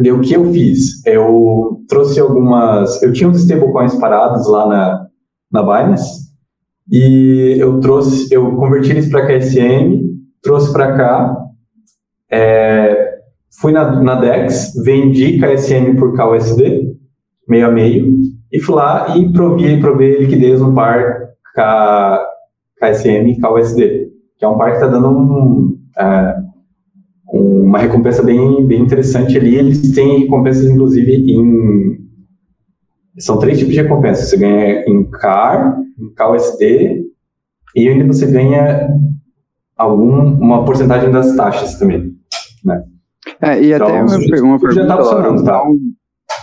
e 0.00 0.12
o 0.12 0.20
que 0.20 0.34
eu 0.34 0.52
fiz? 0.52 1.04
Eu 1.04 1.82
trouxe 1.88 2.20
algumas. 2.20 3.02
Eu 3.02 3.12
tinha 3.12 3.28
uns 3.28 3.42
stablecoins 3.42 3.96
parados 3.96 4.48
lá 4.48 4.68
na, 4.68 5.06
na 5.50 5.62
Binance, 5.62 6.30
e 6.88 7.56
eu 7.58 7.80
trouxe, 7.80 8.32
eu 8.32 8.54
converti 8.54 8.90
eles 8.90 9.10
para 9.10 9.26
KSM, 9.26 10.00
trouxe 10.40 10.72
para 10.72 10.96
cá, 10.96 11.36
é, 12.30 13.18
fui 13.60 13.72
na, 13.72 14.00
na 14.00 14.14
DEX, 14.14 14.74
vendi 14.84 15.40
KSM 15.40 15.96
por 15.96 16.16
KUSD, 16.16 16.94
meio 17.48 17.66
a 17.66 17.70
meio, 17.72 18.16
e 18.52 18.60
fui 18.60 18.74
lá 18.74 19.16
e 19.16 19.32
provei, 19.32 19.78
provei 19.80 20.18
liquidez 20.18 20.60
no 20.60 20.74
par 20.74 21.30
K, 21.54 22.26
KSM 22.80 23.30
e 23.30 23.40
KUSD, 23.40 24.08
que 24.38 24.44
é 24.44 24.48
um 24.48 24.58
par 24.58 24.70
que 24.70 24.76
está 24.76 24.86
dando 24.86 25.08
um, 25.08 25.78
é, 25.98 26.36
uma 27.32 27.78
recompensa 27.78 28.22
bem, 28.22 28.66
bem 28.66 28.80
interessante 28.80 29.36
ali. 29.36 29.54
Eles 29.54 29.92
têm 29.92 30.20
recompensas, 30.20 30.68
inclusive, 30.68 31.14
em. 31.14 32.00
São 33.18 33.38
três 33.38 33.58
tipos 33.58 33.74
de 33.74 33.82
recompensas. 33.82 34.28
Você 34.28 34.36
ganha 34.36 34.84
em 34.86 35.04
CAR, 35.10 35.78
em 35.98 36.14
KUSD, 36.14 37.04
e 37.76 37.88
ainda 37.88 38.06
você 38.06 38.26
ganha 38.26 38.88
algum, 39.76 40.34
uma 40.40 40.64
porcentagem 40.64 41.10
das 41.10 41.36
taxas 41.36 41.78
também. 41.78 42.14
Né? 42.64 42.82
É, 43.40 43.62
e 43.62 43.72
então, 43.72 43.86
até 43.86 44.02
uma, 44.02 44.16
uma 44.16 44.30
pergunta, 44.30 44.70
já 44.72 44.86
tá 44.86 44.94
Laura, 44.96 45.44
tá? 45.44 45.62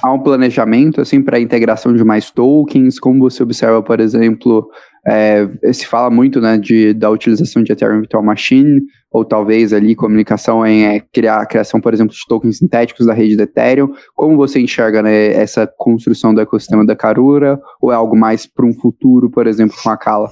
Há 0.07 0.13
um 0.13 0.19
planejamento 0.19 1.01
assim 1.01 1.21
para 1.21 1.37
a 1.37 1.41
integração 1.41 1.93
de 1.93 2.03
mais 2.03 2.31
tokens? 2.31 2.99
Como 2.99 3.19
você 3.19 3.43
observa, 3.43 3.81
por 3.83 3.99
exemplo, 3.99 4.69
é, 5.07 5.47
se 5.71 5.85
fala 5.85 6.09
muito 6.09 6.41
né, 6.41 6.57
de, 6.57 6.93
da 6.93 7.09
utilização 7.09 7.63
de 7.63 7.71
Ethereum 7.71 8.01
Virtual 8.01 8.23
Machine, 8.23 8.81
ou 9.11 9.23
talvez 9.23 9.71
ali 9.71 9.95
comunicação 9.95 10.65
em 10.65 10.85
é, 10.85 10.99
criar 10.99 11.41
a 11.41 11.45
criação, 11.45 11.79
por 11.79 11.93
exemplo, 11.93 12.13
de 12.13 12.19
tokens 12.27 12.57
sintéticos 12.57 13.05
da 13.05 13.13
rede 13.13 13.35
de 13.35 13.43
Ethereum. 13.43 13.89
Como 14.15 14.35
você 14.35 14.59
enxerga 14.59 15.01
né, 15.01 15.33
essa 15.33 15.65
construção 15.65 16.33
do 16.33 16.41
ecossistema 16.41 16.85
da 16.85 16.95
Karura, 16.95 17.59
ou 17.81 17.91
é 17.91 17.95
algo 17.95 18.17
mais 18.17 18.45
para 18.45 18.65
um 18.65 18.73
futuro, 18.73 19.29
por 19.29 19.47
exemplo, 19.47 19.75
com 19.81 19.89
a 19.89 19.97
Kala? 19.97 20.29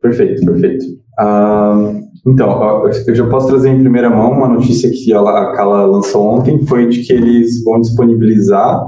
Perfeito, 0.00 0.44
perfeito. 0.44 0.84
Uh, 1.20 2.13
então, 2.26 2.86
eu 3.06 3.14
já 3.14 3.28
posso 3.28 3.48
trazer 3.48 3.68
em 3.68 3.80
primeira 3.80 4.08
mão 4.08 4.32
uma 4.32 4.48
notícia 4.48 4.90
que 4.90 5.12
a 5.12 5.52
Kala 5.52 5.84
lançou 5.84 6.26
ontem, 6.26 6.64
foi 6.66 6.88
de 6.88 7.02
que 7.02 7.12
eles 7.12 7.62
vão 7.62 7.80
disponibilizar 7.80 8.82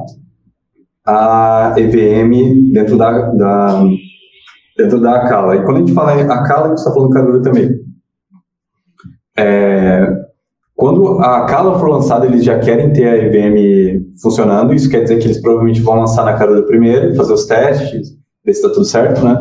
a 1.07 1.75
EVM 1.77 2.73
dentro 2.73 2.97
da, 2.97 3.31
da 3.33 3.85
dentro 4.77 5.01
da 5.01 5.17
Akala. 5.17 5.57
E 5.57 5.65
quando 5.65 5.77
a 5.77 5.81
gente 5.81 5.93
fala 5.93 6.21
em 6.21 6.23
Akala, 6.23 6.67
a 6.67 6.69
gente 6.69 6.79
está 6.79 6.93
falando 6.93 7.11
Karura 7.11 7.43
também. 7.43 7.71
É, 9.37 10.07
quando 10.75 11.19
a 11.21 11.39
Akala 11.39 11.79
for 11.79 11.89
lançada, 11.89 12.27
eles 12.27 12.45
já 12.45 12.59
querem 12.59 12.93
ter 12.93 13.09
a 13.09 13.17
EVM 13.17 14.13
funcionando, 14.21 14.75
isso 14.75 14.91
quer 14.91 15.03
dizer 15.03 15.19
que 15.19 15.27
eles 15.27 15.41
provavelmente 15.41 15.81
vão 15.81 16.01
lançar 16.01 16.25
na 16.25 16.35
Karura 16.35 16.63
primeiro, 16.63 17.15
fazer 17.15 17.33
os 17.33 17.47
testes, 17.47 18.11
ver 18.45 18.53
se 18.53 18.61
está 18.61 18.69
tudo 18.69 18.85
certo, 18.85 19.23
né? 19.23 19.39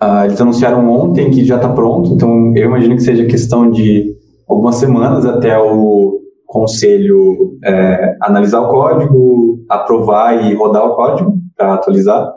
Uh, 0.00 0.26
eles 0.26 0.40
anunciaram 0.40 0.88
ontem 0.90 1.30
que 1.30 1.44
já 1.44 1.56
está 1.56 1.68
pronto, 1.68 2.12
então 2.14 2.56
eu 2.56 2.66
imagino 2.66 2.94
que 2.94 3.02
seja 3.02 3.26
questão 3.26 3.70
de 3.70 4.14
algumas 4.48 4.76
semanas 4.76 5.26
até 5.26 5.58
o 5.58 6.20
conselho 6.48 7.58
é, 7.62 8.16
analisar 8.22 8.60
o 8.62 8.70
código, 8.70 9.64
aprovar 9.68 10.50
e 10.50 10.54
rodar 10.54 10.86
o 10.86 10.94
código 10.96 11.38
para 11.56 11.74
atualizar. 11.74 12.32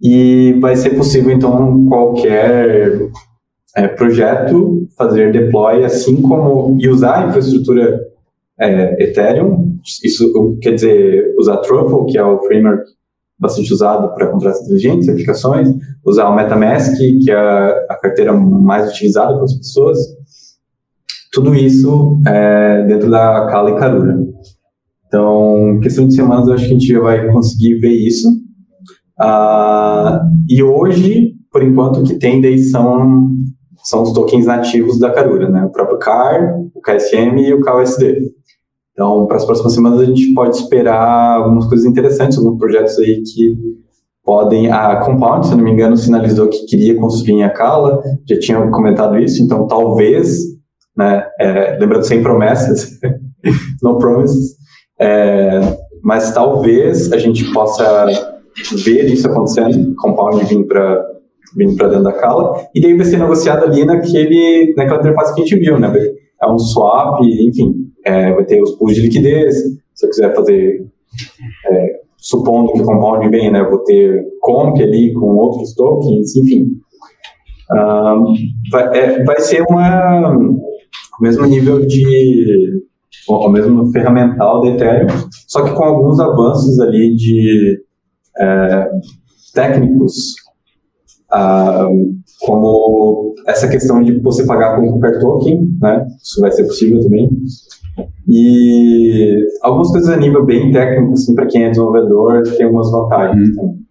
E 0.00 0.56
vai 0.60 0.76
ser 0.76 0.90
possível, 0.90 1.32
então, 1.32 1.86
qualquer 1.88 3.08
é, 3.76 3.88
projeto 3.88 4.86
fazer 4.96 5.32
deploy, 5.32 5.84
assim 5.84 6.22
como 6.22 6.76
e 6.80 6.88
usar 6.88 7.24
a 7.24 7.28
infraestrutura 7.28 8.00
é, 8.60 9.02
Ethereum. 9.02 9.74
Isso 10.04 10.58
quer 10.62 10.74
dizer 10.74 11.34
usar 11.38 11.56
Truffle, 11.58 12.06
que 12.06 12.16
é 12.16 12.24
o 12.24 12.40
framework 12.42 12.84
bastante 13.38 13.72
usado 13.72 14.14
para 14.14 14.28
contratos 14.28 14.62
inteligentes, 14.62 15.08
aplicações, 15.08 15.68
usar 16.04 16.28
o 16.28 16.34
MetaMask, 16.34 16.96
que 16.96 17.30
é 17.30 17.36
a 17.36 17.98
carteira 18.00 18.32
mais 18.32 18.90
utilizada 18.90 19.34
pelas 19.34 19.54
pessoas. 19.54 19.98
Tudo 21.32 21.54
isso 21.54 22.20
é, 22.26 22.86
dentro 22.86 23.10
da 23.10 23.46
Kala 23.46 23.70
e 23.70 23.78
Karura. 23.78 24.16
Então, 25.06 25.78
questão 25.80 26.06
de 26.06 26.14
semanas, 26.14 26.48
eu 26.48 26.54
acho 26.54 26.64
que 26.64 26.70
a 26.70 26.74
gente 26.74 26.86
já 26.86 27.00
vai 27.00 27.30
conseguir 27.30 27.78
ver 27.80 27.92
isso. 27.92 28.28
Uh, 29.20 30.18
e 30.48 30.62
hoje, 30.62 31.34
por 31.52 31.62
enquanto, 31.62 32.00
o 32.00 32.02
que 32.02 32.18
tem 32.18 32.40
daí 32.40 32.58
são, 32.58 33.30
são 33.84 34.02
os 34.02 34.12
tokens 34.12 34.46
nativos 34.46 34.98
da 34.98 35.12
Karura, 35.12 35.48
né? 35.48 35.64
O 35.64 35.70
próprio 35.70 35.98
CAR, 35.98 36.58
o 36.74 36.80
KSM 36.80 37.38
e 37.38 37.54
o 37.54 37.60
KUSD. 37.60 38.22
Então, 38.94 39.26
para 39.26 39.36
as 39.36 39.44
próximas 39.44 39.74
semanas, 39.74 40.00
a 40.00 40.04
gente 40.04 40.32
pode 40.32 40.56
esperar 40.56 41.36
algumas 41.38 41.66
coisas 41.66 41.84
interessantes, 41.84 42.38
alguns 42.38 42.58
projetos 42.58 42.96
aí 42.98 43.22
que 43.22 43.56
podem. 44.24 44.70
A 44.70 44.96
Compound, 45.04 45.46
se 45.46 45.54
não 45.54 45.64
me 45.64 45.72
engano, 45.72 45.96
sinalizou 45.96 46.48
que 46.48 46.64
queria 46.64 46.96
construir 46.96 47.34
em 47.34 47.42
Akala, 47.42 48.00
já 48.28 48.38
tinha 48.38 48.70
comentado 48.70 49.18
isso, 49.18 49.42
então 49.42 49.66
talvez, 49.66 50.38
né, 50.96 51.26
é, 51.40 51.76
lembrando 51.78 52.04
sem 52.04 52.22
promessas, 52.22 52.98
no 53.82 53.98
promises, 53.98 54.54
é, 54.98 55.76
mas 56.02 56.32
talvez 56.32 57.12
a 57.12 57.18
gente 57.18 57.52
possa 57.52 58.06
ver 58.84 59.06
isso 59.12 59.26
acontecendo, 59.26 59.94
Compound 59.96 60.44
vindo 60.44 60.66
para 60.66 61.12
vindo 61.56 61.76
para 61.76 61.86
dentro 61.86 62.04
da 62.04 62.12
Kala, 62.12 62.66
e 62.74 62.80
daí 62.80 62.96
vai 62.96 63.06
ser 63.06 63.16
negociado 63.16 63.64
ali 63.64 63.84
naquele, 63.84 64.74
naquela 64.76 64.98
interface 64.98 65.32
que 65.34 65.42
a 65.42 65.44
gente 65.44 65.58
viu, 65.60 65.78
né? 65.78 65.92
É 66.42 66.50
um 66.50 66.58
swap, 66.58 67.20
enfim, 67.22 67.92
é, 68.04 68.32
vai 68.32 68.44
ter 68.44 68.62
os 68.62 68.72
pools 68.72 68.94
de 68.94 69.02
liquidez, 69.02 69.54
se 69.94 70.06
eu 70.06 70.10
quiser 70.10 70.34
fazer, 70.34 70.86
é, 71.66 72.00
supondo 72.16 72.72
que 72.72 72.82
o 72.82 72.84
compound 72.84 73.28
vem, 73.28 73.50
né, 73.50 73.62
vou 73.62 73.78
ter 73.80 74.24
comp 74.40 74.76
ali 74.80 75.12
com 75.14 75.26
outros 75.34 75.74
tokens, 75.74 76.36
enfim. 76.36 76.68
Um, 77.72 78.34
vai, 78.70 78.98
é, 78.98 79.24
vai 79.24 79.40
ser 79.40 79.62
uma, 79.68 80.36
o 80.36 81.22
mesmo 81.22 81.46
nível 81.46 81.84
de, 81.86 82.82
o 83.28 83.48
mesmo 83.48 83.90
ferramental 83.90 84.60
da 84.60 84.68
Ethereum, 84.68 85.08
só 85.48 85.64
que 85.64 85.74
com 85.74 85.84
alguns 85.84 86.20
avanços 86.20 86.78
ali 86.80 87.14
de 87.14 87.82
é, 88.38 88.90
técnicos, 89.54 90.34
como 92.40 93.34
essa 93.46 93.68
questão 93.68 94.02
de 94.02 94.18
você 94.20 94.46
pagar 94.46 94.76
com 94.76 94.88
qualquer 94.88 95.18
token, 95.20 95.68
né? 95.80 96.06
Isso 96.22 96.40
vai 96.40 96.50
ser 96.52 96.64
possível 96.64 97.00
também. 97.00 97.28
E 98.28 99.36
algumas 99.62 99.90
coisas 99.90 100.08
a 100.08 100.16
nível 100.16 100.44
bem 100.44 100.72
técnico, 100.72 101.12
assim, 101.12 101.34
para 101.34 101.46
quem 101.46 101.64
é 101.64 101.70
desenvolvedor, 101.70 102.42
tem 102.42 102.66
algumas 102.66 102.90
vantagens 102.90 103.48
uhum. 103.50 103.54
também. 103.54 103.84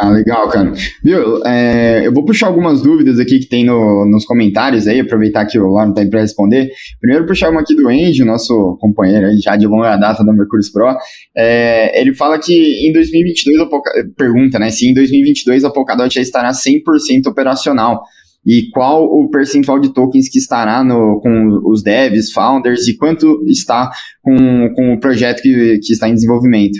Ah, 0.00 0.08
legal, 0.10 0.48
cara. 0.48 0.72
Viu, 1.02 1.44
é, 1.44 2.06
eu 2.06 2.12
vou 2.12 2.24
puxar 2.24 2.46
algumas 2.46 2.80
dúvidas 2.80 3.18
aqui 3.18 3.38
que 3.38 3.46
tem 3.46 3.66
no, 3.66 4.06
nos 4.06 4.24
comentários 4.24 4.88
aí, 4.88 4.98
aproveitar 4.98 5.44
que 5.44 5.58
o 5.58 5.70
Lauro 5.70 5.92
tá 5.92 6.00
aí 6.00 6.08
para 6.08 6.22
responder. 6.22 6.70
Primeiro, 6.98 7.26
puxar 7.26 7.50
uma 7.50 7.60
aqui 7.60 7.74
do 7.74 7.90
Enjo, 7.90 8.24
nosso 8.24 8.78
companheiro 8.80 9.26
aí 9.26 9.36
já 9.36 9.56
de 9.56 9.66
longa 9.66 9.96
data 9.98 10.24
da 10.24 10.32
Mercúrio 10.32 10.64
Pro. 10.72 10.96
É, 11.36 12.00
ele 12.00 12.14
fala 12.14 12.38
que 12.38 12.88
em 12.88 12.92
2022, 12.94 13.60
a 13.60 13.66
Polka, 13.66 13.90
pergunta, 14.16 14.58
né, 14.58 14.70
se 14.70 14.88
em 14.88 14.94
2022 14.94 15.64
a 15.64 15.70
Polkadot 15.70 16.14
já 16.14 16.22
estará 16.22 16.50
100% 16.50 17.26
operacional. 17.28 18.02
E 18.46 18.68
qual 18.70 19.04
o 19.04 19.28
percentual 19.30 19.78
de 19.78 19.92
tokens 19.92 20.28
que 20.28 20.38
estará 20.38 20.84
no, 20.84 21.20
com 21.20 21.60
os 21.64 21.82
devs, 21.82 22.32
founders 22.32 22.86
e 22.86 22.96
quanto 22.96 23.42
está 23.46 23.90
com, 24.22 24.72
com 24.74 24.94
o 24.94 25.00
projeto 25.00 25.40
que, 25.42 25.78
que 25.78 25.92
está 25.92 26.08
em 26.08 26.14
desenvolvimento? 26.14 26.78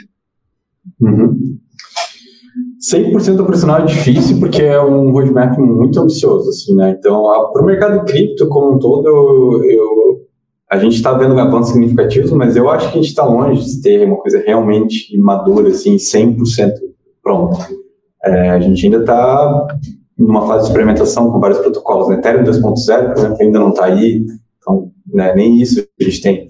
Uhum. 1.00 1.36
100% 2.92 3.40
operacional 3.40 3.80
é 3.80 3.86
difícil 3.86 4.38
porque 4.38 4.62
é 4.62 4.80
um 4.80 5.10
roadmap 5.10 5.58
muito 5.58 5.98
ambicioso, 5.98 6.50
assim, 6.50 6.74
né? 6.74 6.94
Então, 6.98 7.22
para 7.52 7.62
o 7.62 7.64
mercado 7.64 8.04
cripto 8.04 8.46
como 8.48 8.76
um 8.76 8.78
todo, 8.78 9.08
eu, 9.08 9.64
eu 9.64 10.04
a 10.70 10.78
gente 10.78 10.96
está 10.96 11.12
vendo 11.12 11.38
avanços 11.38 11.72
significativos, 11.72 12.32
mas 12.32 12.56
eu 12.56 12.68
acho 12.68 12.90
que 12.90 12.98
a 12.98 13.00
gente 13.00 13.10
está 13.10 13.24
longe 13.24 13.64
de 13.64 13.80
ter 13.80 14.06
uma 14.06 14.16
coisa 14.16 14.42
realmente 14.44 15.16
madura, 15.18 15.68
assim, 15.68 15.96
100% 15.96 16.72
pronta. 17.22 17.68
É, 18.24 18.50
a 18.50 18.60
gente 18.60 18.84
ainda 18.84 18.98
está 18.98 19.66
numa 20.18 20.46
fase 20.46 20.64
de 20.64 20.68
experimentação 20.68 21.30
com 21.30 21.40
vários 21.40 21.58
protocolos. 21.58 22.08
Né? 22.08 22.16
Ethereum 22.16 22.44
2.0, 22.44 23.06
por 23.08 23.18
exemplo, 23.18 23.36
ainda 23.40 23.58
não 23.58 23.70
está 23.70 23.86
aí, 23.86 24.24
então 24.58 24.90
né, 25.12 25.34
nem 25.34 25.60
isso 25.60 25.80
a 26.00 26.04
gente 26.04 26.20
tem. 26.20 26.48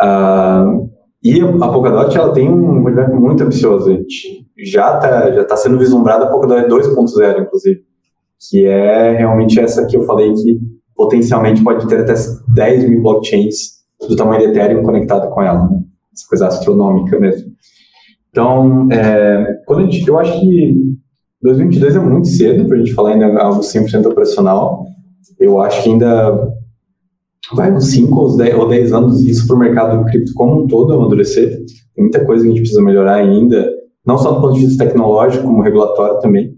Uh, 0.00 0.88
e 1.22 1.40
a 1.40 1.68
Polkadot 1.68 2.16
ela 2.16 2.32
tem 2.32 2.48
um 2.48 2.82
roadmap 2.82 3.12
muito 3.12 3.42
ambicioso. 3.42 3.90
A 3.90 3.92
gente 3.94 4.46
já 4.56 4.96
está 4.96 5.32
já 5.32 5.44
tá 5.44 5.56
sendo 5.56 5.78
vislumbrada 5.78 6.24
a 6.24 6.30
Polkadot 6.30 6.68
2.0, 6.68 7.42
inclusive, 7.42 7.80
que 8.48 8.66
é 8.66 9.16
realmente 9.16 9.58
essa 9.58 9.84
que 9.86 9.96
eu 9.96 10.02
falei 10.02 10.32
que 10.32 10.60
potencialmente 10.94 11.62
pode 11.62 11.86
ter 11.88 12.00
até 12.00 12.14
10 12.54 12.88
mil 12.88 13.02
blockchains 13.02 13.78
do 14.08 14.14
tamanho 14.16 14.40
de 14.40 14.46
Ethereum 14.48 14.82
conectada 14.82 15.28
com 15.28 15.42
ela. 15.42 15.68
Né? 15.68 15.80
Essa 16.12 16.28
coisa 16.28 16.46
astronômica 16.48 17.18
mesmo. 17.18 17.52
Então, 18.30 18.88
é, 18.92 19.60
quando 19.66 19.80
a 19.80 19.84
gente, 19.84 20.06
eu 20.06 20.18
acho 20.18 20.38
que 20.40 20.98
2022 21.42 21.96
é 21.96 21.98
muito 22.00 22.28
cedo 22.28 22.66
para 22.66 22.76
a 22.76 22.78
gente 22.78 22.94
falar 22.94 23.10
ainda 23.10 23.26
algo 23.40 23.60
100% 23.60 24.06
operacional. 24.06 24.84
Eu 25.38 25.60
acho 25.60 25.82
que 25.82 25.90
ainda 25.90 26.52
vai 27.54 27.72
uns 27.72 27.86
5 27.86 28.18
ou 28.18 28.36
10, 28.36 28.54
ou 28.56 28.68
10 28.68 28.92
anos 28.92 29.20
isso 29.22 29.46
para 29.46 29.56
o 29.56 29.58
mercado 29.58 30.04
cripto 30.06 30.32
como 30.34 30.62
um 30.62 30.66
todo 30.66 30.92
amadurecer. 30.92 31.64
Tem 31.94 32.04
muita 32.04 32.24
coisa 32.24 32.42
que 32.42 32.48
a 32.48 32.52
gente 32.52 32.62
precisa 32.62 32.82
melhorar 32.82 33.14
ainda, 33.14 33.70
não 34.06 34.18
só 34.18 34.32
do 34.32 34.40
ponto 34.40 34.54
de 34.54 34.66
vista 34.66 34.84
tecnológico, 34.84 35.44
como 35.44 35.62
regulatório 35.62 36.20
também. 36.20 36.56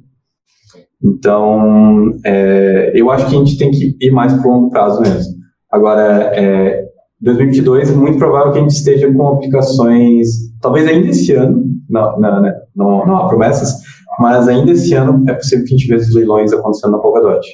Então, 1.03 2.13
é, 2.25 2.93
eu 2.95 3.11
acho 3.11 3.29
que 3.29 3.35
a 3.35 3.39
gente 3.39 3.57
tem 3.57 3.71
que 3.71 3.97
ir 4.01 4.11
mais 4.11 4.33
para 4.33 4.49
o 4.49 4.53
longo 4.53 4.71
prazo 4.71 5.01
mesmo. 5.01 5.35
Agora, 5.71 6.33
é, 6.35 6.85
2022 7.21 7.91
é 7.91 7.95
muito 7.95 8.19
provável 8.19 8.53
que 8.53 8.59
a 8.59 8.63
gente 8.63 8.73
esteja 8.73 9.13
com 9.13 9.29
aplicações, 9.29 10.29
talvez 10.61 10.87
ainda 10.87 11.09
esse 11.09 11.33
ano, 11.33 11.65
não, 11.89 12.19
não, 12.19 12.43
né, 12.43 12.55
não, 12.75 13.07
não 13.07 13.17
há 13.17 13.29
promessas, 13.29 13.80
mas 14.19 14.49
ainda 14.49 14.73
esse 14.73 14.95
ano 14.95 15.25
é 15.29 15.35
possível 15.35 15.65
que 15.65 15.75
a 15.75 15.77
gente 15.77 15.89
veja 15.89 16.05
os 16.05 16.15
leilões 16.15 16.53
acontecendo 16.53 16.93
na 16.93 16.99
Polkadot. 16.99 17.47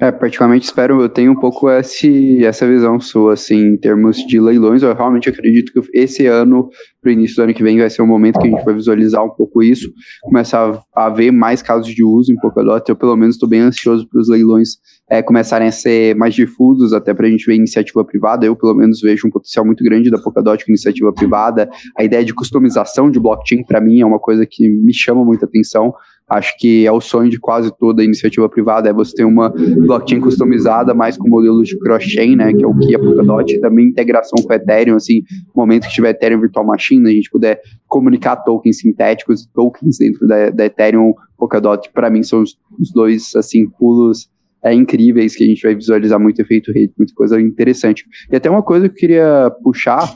É, 0.00 0.12
particularmente 0.12 0.64
espero, 0.64 1.02
eu 1.02 1.08
tenho 1.08 1.32
um 1.32 1.34
pouco 1.34 1.68
esse, 1.68 2.44
essa 2.44 2.64
visão 2.68 3.00
sua, 3.00 3.32
assim, 3.32 3.58
em 3.58 3.76
termos 3.76 4.18
de 4.18 4.38
leilões, 4.38 4.80
eu 4.80 4.94
realmente 4.94 5.28
acredito 5.28 5.72
que 5.72 5.80
esse 5.92 6.24
ano, 6.24 6.68
para 7.02 7.10
o 7.10 7.12
início 7.12 7.34
do 7.34 7.42
ano 7.42 7.52
que 7.52 7.64
vem, 7.64 7.78
vai 7.78 7.90
ser 7.90 8.02
o 8.02 8.06
momento 8.06 8.38
que 8.38 8.46
a 8.46 8.50
gente 8.50 8.64
vai 8.64 8.74
visualizar 8.74 9.24
um 9.24 9.30
pouco 9.30 9.60
isso, 9.60 9.92
começar 10.22 10.80
a, 10.94 11.06
a 11.06 11.10
ver 11.10 11.32
mais 11.32 11.62
casos 11.62 11.92
de 11.92 12.04
uso 12.04 12.32
em 12.32 12.36
Polkadot, 12.36 12.88
eu 12.88 12.94
pelo 12.94 13.16
menos 13.16 13.34
estou 13.34 13.48
bem 13.48 13.58
ansioso 13.58 14.08
para 14.08 14.20
os 14.20 14.28
leilões 14.28 14.76
é, 15.10 15.20
começarem 15.20 15.66
a 15.66 15.72
ser 15.72 16.14
mais 16.14 16.32
difusos, 16.32 16.92
até 16.92 17.12
para 17.12 17.26
a 17.26 17.30
gente 17.30 17.44
ver 17.44 17.56
iniciativa 17.56 18.04
privada, 18.04 18.46
eu 18.46 18.54
pelo 18.54 18.76
menos 18.76 19.00
vejo 19.00 19.26
um 19.26 19.30
potencial 19.30 19.66
muito 19.66 19.82
grande 19.82 20.12
da 20.12 20.18
Polkadot 20.18 20.64
com 20.64 20.70
iniciativa 20.70 21.12
privada, 21.12 21.68
a 21.98 22.04
ideia 22.04 22.24
de 22.24 22.32
customização 22.32 23.10
de 23.10 23.18
blockchain, 23.18 23.64
para 23.64 23.80
mim, 23.80 24.00
é 24.00 24.06
uma 24.06 24.20
coisa 24.20 24.46
que 24.48 24.68
me 24.68 24.94
chama 24.94 25.24
muita 25.24 25.44
atenção, 25.44 25.92
Acho 26.28 26.56
que 26.58 26.86
é 26.86 26.92
o 26.92 27.00
sonho 27.00 27.30
de 27.30 27.38
quase 27.38 27.72
toda 27.78 28.04
iniciativa 28.04 28.48
privada, 28.48 28.88
é 28.88 28.92
você 28.92 29.14
ter 29.16 29.24
uma 29.24 29.48
blockchain 29.50 30.20
customizada, 30.20 30.92
mais 30.92 31.16
com 31.16 31.28
modelos 31.28 31.68
de 31.68 31.78
cross-chain, 31.78 32.36
né, 32.36 32.52
que 32.52 32.62
é 32.62 32.66
o 32.66 32.76
que 32.76 32.94
a 32.94 32.98
Polkadot, 32.98 33.54
e 33.54 33.60
também 33.60 33.86
integração 33.86 34.36
com 34.44 34.52
Ethereum, 34.52 34.96
assim, 34.96 35.22
no 35.46 35.62
momento 35.62 35.86
que 35.86 35.94
tiver 35.94 36.10
Ethereum 36.10 36.40
Virtual 36.40 36.66
Machine, 36.66 37.08
a 37.08 37.12
gente 37.12 37.30
puder 37.30 37.60
comunicar 37.86 38.36
tokens 38.36 38.78
sintéticos, 38.78 39.46
tokens 39.54 39.98
dentro 39.98 40.26
da, 40.26 40.50
da 40.50 40.66
Ethereum 40.66 41.14
Polkadot, 41.38 41.90
para 41.94 42.10
mim 42.10 42.22
são 42.22 42.42
os, 42.42 42.58
os, 42.78 42.92
dois, 42.92 43.34
assim, 43.34 43.66
pulos 43.78 44.28
é, 44.62 44.74
incríveis 44.74 45.36
que 45.36 45.44
a 45.44 45.46
gente 45.46 45.62
vai 45.62 45.74
visualizar 45.74 46.20
muito 46.20 46.42
efeito 46.42 46.72
rede, 46.72 46.92
muita 46.98 47.14
coisa 47.14 47.40
interessante. 47.40 48.04
E 48.30 48.36
até 48.36 48.50
uma 48.50 48.62
coisa 48.62 48.88
que 48.88 48.96
eu 48.96 48.98
queria 48.98 49.50
puxar, 49.62 50.14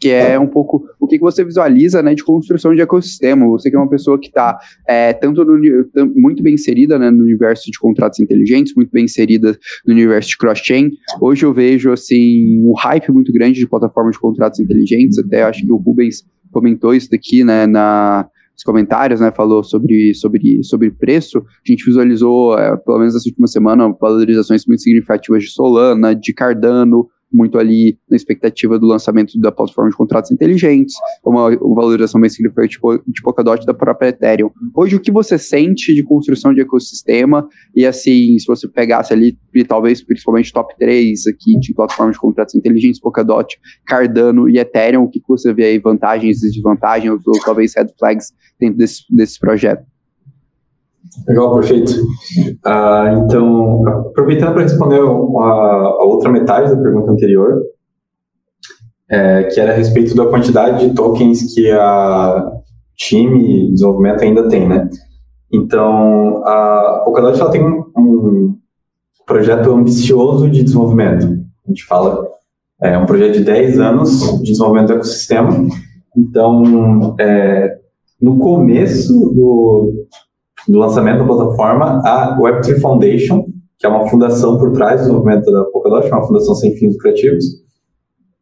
que 0.00 0.10
é 0.10 0.38
um 0.38 0.46
pouco 0.46 0.84
o 1.00 1.06
que 1.06 1.18
você 1.18 1.44
visualiza 1.44 2.02
né, 2.02 2.14
de 2.14 2.22
construção 2.22 2.74
de 2.74 2.80
ecossistema. 2.80 3.46
Você 3.48 3.70
que 3.70 3.76
é 3.76 3.78
uma 3.78 3.88
pessoa 3.88 4.18
que 4.18 4.28
está 4.28 4.58
é, 4.86 5.12
tanto 5.12 5.44
no, 5.44 5.58
muito 6.14 6.42
bem 6.42 6.54
inserida 6.54 6.98
né, 6.98 7.10
no 7.10 7.24
universo 7.24 7.70
de 7.70 7.78
contratos 7.78 8.20
inteligentes, 8.20 8.74
muito 8.74 8.90
bem 8.90 9.04
inserida 9.04 9.58
no 9.86 9.92
universo 9.92 10.30
de 10.30 10.38
cross-chain. 10.38 10.90
Hoje 11.20 11.44
eu 11.44 11.52
vejo 11.52 11.90
assim 11.90 12.62
um 12.64 12.74
hype 12.74 13.10
muito 13.10 13.32
grande 13.32 13.58
de 13.58 13.68
plataformas 13.68 14.14
de 14.14 14.20
contratos 14.20 14.60
inteligentes. 14.60 15.18
Até 15.18 15.42
acho 15.42 15.64
que 15.64 15.72
o 15.72 15.76
Rubens 15.76 16.24
comentou 16.50 16.94
isso 16.94 17.10
daqui 17.10 17.44
né, 17.44 17.66
na, 17.66 18.28
nos 18.58 18.64
comentários, 18.64 19.20
né, 19.20 19.30
falou 19.30 19.62
sobre, 19.62 20.12
sobre, 20.14 20.62
sobre 20.64 20.90
preço, 20.90 21.38
a 21.38 21.70
gente 21.70 21.84
visualizou, 21.84 22.58
é, 22.58 22.76
pelo 22.76 22.98
menos 22.98 23.14
nessa 23.14 23.28
última 23.28 23.46
semana, 23.46 23.94
valorizações 24.00 24.66
muito 24.66 24.82
significativas 24.82 25.44
de 25.44 25.50
Solana, 25.50 26.14
de 26.14 26.32
Cardano, 26.32 27.08
muito 27.32 27.58
ali 27.58 27.98
na 28.10 28.16
expectativa 28.16 28.78
do 28.78 28.86
lançamento 28.86 29.38
da 29.40 29.52
plataforma 29.52 29.90
de 29.90 29.96
contratos 29.96 30.30
inteligentes, 30.30 30.94
uma, 31.24 31.50
valorização 31.74 32.20
bem 32.20 32.30
significante 32.30 32.78
de 33.06 33.22
Polkadot 33.22 33.64
da 33.66 33.74
própria 33.74 34.08
Ethereum. 34.08 34.50
Hoje, 34.74 34.96
o 34.96 35.00
que 35.00 35.12
você 35.12 35.38
sente 35.38 35.94
de 35.94 36.02
construção 36.02 36.54
de 36.54 36.60
ecossistema 36.60 37.46
e 37.74 37.86
assim, 37.86 38.38
se 38.38 38.46
você 38.46 38.68
pegasse 38.68 39.12
ali, 39.12 39.36
talvez 39.66 40.02
principalmente 40.02 40.52
top 40.52 40.74
3 40.78 41.26
aqui 41.26 41.58
de 41.58 41.74
plataformas 41.74 42.14
de 42.14 42.20
contratos 42.20 42.54
inteligentes, 42.54 43.00
Polkadot, 43.00 43.58
Cardano 43.86 44.48
e 44.48 44.58
Ethereum, 44.58 45.04
o 45.04 45.10
que 45.10 45.20
você 45.28 45.52
vê 45.52 45.64
aí, 45.64 45.78
vantagens 45.78 46.42
e 46.42 46.50
desvantagens, 46.50 47.20
ou 47.26 47.32
talvez 47.44 47.74
red 47.76 47.88
flags 47.98 48.32
dentro 48.58 48.78
desse, 48.78 49.02
desse 49.10 49.38
projeto? 49.38 49.84
Legal, 51.26 51.54
perfeito. 51.54 51.92
Ah, 52.64 53.22
então, 53.24 53.86
aproveitando 53.88 54.52
para 54.52 54.62
responder 54.62 55.00
a, 55.00 55.04
a, 55.04 56.04
outra 56.04 56.30
metade 56.30 56.74
da 56.74 56.82
pergunta 56.82 57.10
anterior, 57.10 57.62
é, 59.10 59.44
que 59.44 59.60
era 59.60 59.72
a 59.72 59.76
respeito 59.76 60.14
da 60.14 60.26
quantidade 60.26 60.86
de 60.86 60.94
tokens 60.94 61.54
que 61.54 61.70
a 61.70 62.52
time 62.96 63.66
de 63.66 63.72
desenvolvimento 63.72 64.22
ainda 64.22 64.48
tem, 64.48 64.68
né? 64.68 64.88
Então, 65.52 66.42
a 66.44 67.02
Polkadot 67.04 67.40
ela 67.40 67.50
tem 67.50 67.64
um, 67.64 67.84
um 67.96 68.56
projeto 69.26 69.70
ambicioso 69.72 70.50
de 70.50 70.62
desenvolvimento. 70.62 71.26
A 71.26 71.68
gente 71.68 71.84
fala, 71.84 72.26
é 72.82 72.98
um 72.98 73.06
projeto 73.06 73.34
de 73.34 73.44
10 73.44 73.78
anos 73.78 74.38
de 74.38 74.50
desenvolvimento 74.50 74.88
do 74.88 74.94
ecossistema. 74.94 75.66
Então, 76.16 77.16
é, 77.18 77.78
no 78.20 78.38
começo 78.38 79.12
do, 79.12 80.06
do 80.68 80.78
lançamento 80.78 81.20
da 81.20 81.24
plataforma, 81.24 82.02
a 82.04 82.38
Web3 82.38 82.80
Foundation, 82.80 83.46
que 83.78 83.86
é 83.86 83.88
uma 83.88 84.06
fundação 84.08 84.58
por 84.58 84.72
trás 84.72 85.00
do 85.00 85.04
desenvolvimento 85.04 85.50
da 85.50 85.64
Polkadot, 85.64 86.08
uma 86.08 86.26
fundação 86.26 86.54
sem 86.54 86.76
fins 86.76 86.92
lucrativos, 86.92 87.44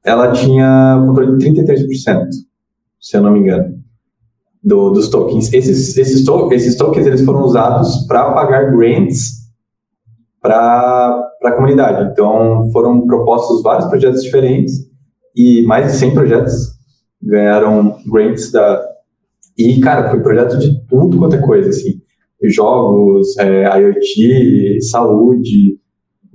ela 0.05 0.33
tinha 0.33 1.03
controle 1.07 1.37
de 1.37 1.51
33%, 1.51 2.27
se 3.01 3.17
eu 3.17 3.23
não 3.23 3.33
me 3.33 3.41
engano, 3.41 3.77
do, 4.63 4.91
dos 4.91 5.09
tokens. 5.09 5.53
Esses, 5.53 5.97
esses, 5.97 6.25
to 6.25 6.53
esses 6.53 6.77
tokens 6.77 7.07
eles 7.07 7.25
foram 7.25 7.43
usados 7.43 8.07
para 8.09 8.33
pagar 8.33 8.73
grants 8.73 9.47
para 10.41 11.31
a 11.45 11.53
comunidade. 11.53 12.11
Então, 12.11 12.71
foram 12.73 13.07
propostos 13.07 13.63
vários 13.63 13.87
projetos 13.87 14.23
diferentes 14.23 14.75
e 15.35 15.63
mais 15.63 15.93
de 15.93 15.99
100 15.99 16.15
projetos 16.15 16.77
ganharam 17.23 17.97
grants 18.07 18.51
da... 18.51 18.85
E, 19.57 19.81
cara, 19.81 20.11
foi 20.11 20.21
projeto 20.21 20.59
de 20.59 20.85
tudo 20.87 21.19
quanto 21.19 21.37
é 21.37 21.41
coisa, 21.41 21.71
assim 21.71 22.01
jogos, 22.43 23.37
é, 23.39 23.65
IoT, 23.79 24.81
saúde, 24.83 25.79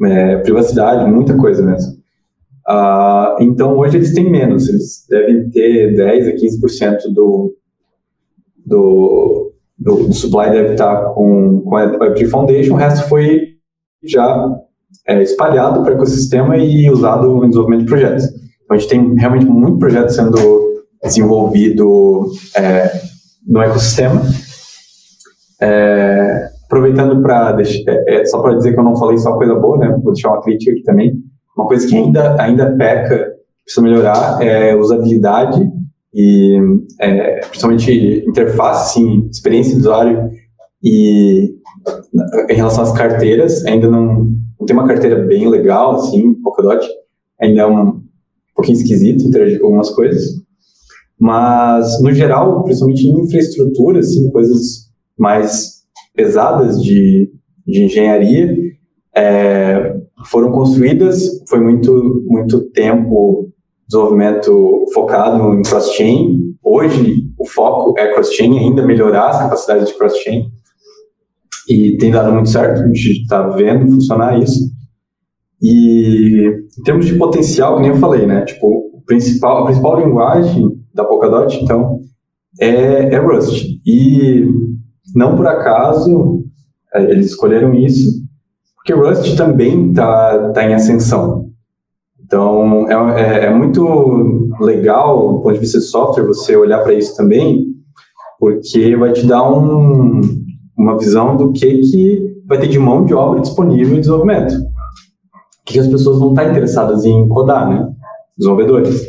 é, 0.04 0.38
privacidade, 0.38 1.12
muita 1.12 1.38
coisa 1.38 1.64
mesmo. 1.64 2.02
Uh, 2.68 3.42
então, 3.42 3.78
hoje 3.78 3.98
eles 3.98 4.14
têm 4.14 4.30
menos, 4.30 4.70
eles 4.70 5.06
devem 5.10 5.50
ter 5.50 5.96
10 5.96 6.28
a 6.28 6.32
15% 6.32 7.14
do, 7.14 7.56
do, 8.66 9.52
do, 9.78 10.08
do 10.08 10.14
supply 10.14 10.52
deve 10.52 10.74
estar 10.74 11.14
com, 11.14 11.62
com 11.62 11.76
a 11.76 11.92
Web3 12.00 12.30
Foundation, 12.30 12.74
o 12.74 12.78
resto 12.78 13.10
foi 13.10 13.56
já 14.04 14.48
é, 15.08 15.22
espalhado 15.22 15.84
para 15.84 15.94
o 15.94 15.96
ecossistema 15.96 16.58
e 16.58 16.90
usado 16.90 17.28
no 17.28 17.48
desenvolvimento 17.48 17.82
de 17.82 17.88
projetos. 17.88 18.26
Então, 18.26 18.76
a 18.76 18.78
gente 18.78 18.90
tem 18.90 19.16
realmente 19.16 19.46
muito 19.46 19.80
projeto 19.80 20.10
sendo 20.10 20.38
desenvolvido 21.04 22.32
é, 22.56 22.92
no 23.46 23.62
ecossistema 23.62 24.22
é, 25.62 26.50
aproveitando 26.66 27.22
para 27.22 27.58
é, 27.62 28.22
é, 28.22 28.26
só 28.26 28.42
para 28.42 28.56
dizer 28.56 28.74
que 28.74 28.80
eu 28.80 28.84
não 28.84 28.96
falei 28.96 29.18
só 29.18 29.34
coisa 29.38 29.56
boa, 29.56 29.78
né? 29.78 29.98
Vou 30.04 30.14
deixar 30.14 30.30
uma 30.30 30.42
crítica 30.42 30.72
aqui 30.72 30.84
também. 30.84 31.14
Uma 31.56 31.68
coisa 31.68 31.88
que 31.88 31.96
ainda 31.96 32.42
ainda 32.42 32.76
peca, 32.76 33.34
precisa 33.64 33.82
melhorar 33.82 34.42
é 34.42 34.76
usabilidade 34.76 35.70
e 36.14 36.58
é, 37.00 37.40
principalmente 37.42 38.26
interface, 38.28 38.94
sim, 38.94 39.28
experiência 39.32 39.74
de 39.74 39.82
usuário 39.82 40.30
e 40.84 41.54
em 42.50 42.54
relação 42.54 42.84
às 42.84 42.92
carteiras, 42.92 43.66
ainda 43.66 43.90
não, 43.90 44.30
não 44.60 44.66
tem 44.66 44.76
uma 44.76 44.88
carteira 44.88 45.24
bem 45.26 45.48
legal, 45.48 45.96
assim, 45.96 46.34
Polkadot 46.36 46.86
ainda 47.40 47.62
é 47.62 47.66
um, 47.66 47.82
um 47.82 48.02
pouquinho 48.56 48.78
esquisito 48.78 49.24
interagir 49.24 49.60
com 49.60 49.68
algumas 49.68 49.90
coisas, 49.90 50.42
mas, 51.20 52.02
no 52.02 52.12
geral, 52.12 52.64
principalmente 52.64 53.08
em 53.08 53.22
infraestrutura, 53.22 54.00
assim, 54.00 54.30
coisas 54.32 54.81
mais 55.18 55.82
pesadas 56.16 56.82
de, 56.82 57.32
de 57.66 57.84
engenharia, 57.84 58.56
é, 59.16 59.96
foram 60.26 60.52
construídas, 60.52 61.24
foi 61.50 61.60
muito, 61.60 62.24
muito 62.28 62.70
tempo 62.72 63.50
desenvolvimento 63.88 64.86
focado 64.94 65.54
em 65.54 65.62
cross-chain. 65.64 66.56
Hoje, 66.64 67.30
o 67.38 67.46
foco 67.46 68.00
é 68.00 68.14
cross-chain, 68.14 68.58
ainda 68.58 68.86
melhorar 68.86 69.30
as 69.30 69.40
capacidades 69.40 69.90
de 69.90 69.98
cross-chain. 69.98 70.50
E 71.70 71.98
tem 71.98 72.12
dado 72.12 72.32
muito 72.32 72.50
certo, 72.50 72.82
a 72.82 72.88
gente 72.88 73.22
está 73.22 73.48
vendo 73.50 73.92
funcionar 73.92 74.40
isso. 74.40 74.72
E 75.62 76.48
em 76.80 76.84
termos 76.84 77.06
de 77.06 77.16
potencial, 77.16 77.76
que 77.76 77.82
nem 77.82 77.92
eu 77.92 77.98
falei, 77.98 78.26
né? 78.26 78.46
Tipo, 78.46 78.68
o 78.68 79.02
principal, 79.06 79.60
a 79.62 79.66
principal 79.66 80.00
linguagem 80.00 80.70
da 80.94 81.04
Polkadot, 81.04 81.56
então, 81.62 82.00
é, 82.60 83.14
é 83.14 83.18
Rust. 83.18 83.66
E 83.86 84.46
não 85.16 85.36
por 85.36 85.48
acaso 85.48 86.44
é, 86.94 87.04
eles 87.04 87.28
escolheram 87.28 87.74
isso, 87.74 88.22
porque 88.76 88.94
Rust 88.94 89.36
também 89.36 89.90
está 89.90 90.50
tá 90.50 90.64
em 90.64 90.74
ascensão. 90.74 91.50
Então, 92.24 92.90
é, 92.90 93.22
é, 93.22 93.46
é, 93.46 93.54
muito 93.54 94.50
legal, 94.60 95.34
do 95.34 95.40
ponto 95.42 95.54
de 95.54 95.60
vista 95.60 95.80
de 95.80 95.86
software, 95.86 96.26
você 96.26 96.56
olhar 96.56 96.80
para 96.80 96.94
isso 96.94 97.16
também, 97.16 97.68
porque 98.40 98.96
vai 98.96 99.12
te 99.12 99.26
dar 99.26 99.50
um, 99.52 100.22
uma 100.78 100.98
visão 100.98 101.36
do 101.36 101.52
que, 101.52 101.80
que 101.80 102.42
vai 102.48 102.58
ter 102.58 102.68
de 102.68 102.80
mão 102.80 103.06
de 103.06 103.14
obra 103.14 103.42
disponível 103.42 103.96
em 103.96 104.00
desenvolvimento. 104.00 104.54
O 104.54 105.66
que 105.66 105.80
as 105.80 105.88
pessoas 105.88 106.20
vão 106.20 106.30
estar 106.30 106.50
interessadas 106.50 107.06
em 107.06 107.28
codar, 107.28 107.70
né? 107.70 107.88
Desenvolvedores. 108.38 109.08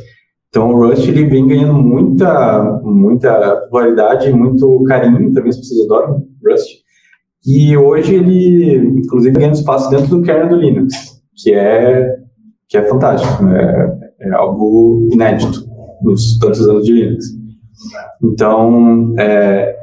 Então, 0.53 0.71
o 0.71 0.87
Rust 0.87 1.09
ele 1.09 1.25
vem 1.25 1.49
ganhando 1.49 1.73
muita, 1.73 2.63
muita 2.85 3.57
popularidade, 3.63 4.31
muito 4.31 4.85
carinho, 4.85 5.33
também 5.33 5.49
as 5.49 5.57
pessoas 5.57 5.87
adoram 5.87 6.27
Rust. 6.47 6.69
E 7.47 7.75
hoje 7.75 8.17
ele, 8.17 8.77
inclusive, 8.99 9.35
ganha 9.35 9.51
espaço 9.51 9.89
dentro 9.89 10.09
do 10.09 10.21
kernel 10.21 10.51
do 10.51 10.57
Linux, 10.57 10.95
que 11.35 11.55
é, 11.55 12.17
que 12.69 12.77
é 12.77 12.85
fantástico, 12.85 13.43
né? 13.43 13.99
é 14.21 14.31
algo 14.33 15.09
inédito 15.11 15.65
nos 16.03 16.39
tantos 16.39 16.69
anos 16.69 16.85
de 16.85 16.93
Linux. 16.93 17.25
Então, 18.23 19.15
é, 19.19 19.75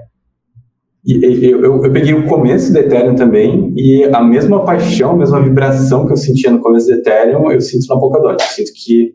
eu, 1.03 1.63
eu, 1.63 1.83
eu, 1.83 1.91
peguei 1.91 2.13
o 2.13 2.27
começo 2.27 2.71
do 2.71 2.77
Ethereum 2.77 3.15
também 3.15 3.73
e 3.75 4.03
a 4.03 4.21
mesma 4.21 4.63
paixão, 4.63 5.13
a 5.13 5.17
mesma 5.17 5.41
vibração 5.41 6.05
que 6.05 6.13
eu 6.13 6.17
sentia 6.17 6.51
no 6.51 6.59
começo 6.59 6.85
do 6.85 6.93
Ethereum, 6.93 7.51
eu 7.51 7.59
sinto 7.59 7.87
na 7.87 7.99
Polkadot. 7.99 8.37
Eu 8.39 8.49
sinto 8.49 8.71
que 8.75 9.11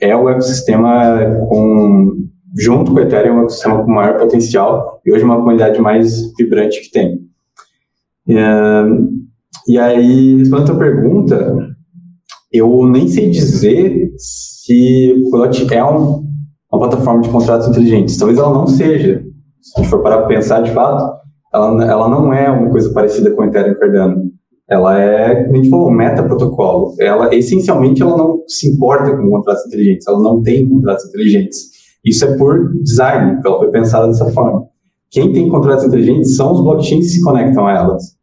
é 0.00 0.14
o 0.14 0.28
ecossistema 0.28 1.18
com, 1.48 2.26
junto 2.56 2.92
com 2.92 2.98
o 2.98 3.00
Ethereum, 3.00 3.34
é 3.34 3.38
o 3.38 3.40
ecossistema 3.42 3.82
com 3.82 3.90
maior 3.90 4.18
potencial 4.18 5.00
e 5.04 5.12
hoje 5.12 5.24
uma 5.24 5.36
comunidade 5.36 5.80
mais 5.80 6.32
vibrante 6.36 6.80
que 6.80 6.90
tem. 6.90 7.18
E, 8.26 8.34
e 9.68 9.78
aí, 9.78 10.36
respondendo 10.36 10.70
a 10.70 10.72
tua 10.72 10.78
pergunta, 10.78 11.68
eu 12.52 12.86
nem 12.88 13.08
sei 13.08 13.30
dizer 13.30 14.10
se 14.16 15.22
o 15.26 15.30
Polkadot 15.30 15.74
é 15.74 15.84
um, 15.84 16.24
uma 16.72 16.80
plataforma 16.80 17.20
de 17.20 17.28
contratos 17.28 17.68
inteligentes. 17.68 18.16
Talvez 18.16 18.38
ela 18.38 18.52
não 18.52 18.66
seja. 18.66 19.22
Se 19.60 19.78
a 19.78 19.82
gente 19.82 19.90
for 19.90 20.02
parar 20.02 20.18
para 20.18 20.28
pensar 20.28 20.62
de 20.62 20.70
fato, 20.72 21.18
ela, 21.52 21.84
ela 21.84 22.08
não 22.08 22.32
é 22.32 22.50
uma 22.50 22.70
coisa 22.70 22.92
parecida 22.92 23.30
com 23.30 23.42
o 23.42 23.44
Ethereum 23.44 23.74
Cardano 23.74 24.27
ela 24.68 25.00
é, 25.00 25.48
a 25.48 25.52
gente 25.52 25.70
falou, 25.70 25.88
um 25.88 25.92
meta-protocolo. 25.92 26.94
Ela, 27.00 27.34
essencialmente, 27.34 28.02
ela 28.02 28.16
não 28.16 28.42
se 28.46 28.68
importa 28.68 29.16
com 29.16 29.30
contratos 29.30 29.66
inteligentes, 29.66 30.06
ela 30.06 30.20
não 30.20 30.42
tem 30.42 30.68
contratos 30.68 31.06
inteligentes. 31.06 31.78
Isso 32.04 32.24
é 32.24 32.36
por 32.36 32.72
design, 32.82 33.40
ela 33.44 33.58
foi 33.58 33.70
pensada 33.70 34.06
dessa 34.06 34.30
forma. 34.30 34.66
Quem 35.10 35.32
tem 35.32 35.48
contratos 35.48 35.84
inteligentes 35.84 36.36
são 36.36 36.52
os 36.52 36.60
blockchains 36.60 37.06
que 37.06 37.12
se 37.12 37.22
conectam 37.22 37.66
a 37.66 37.72
elas. 37.72 38.16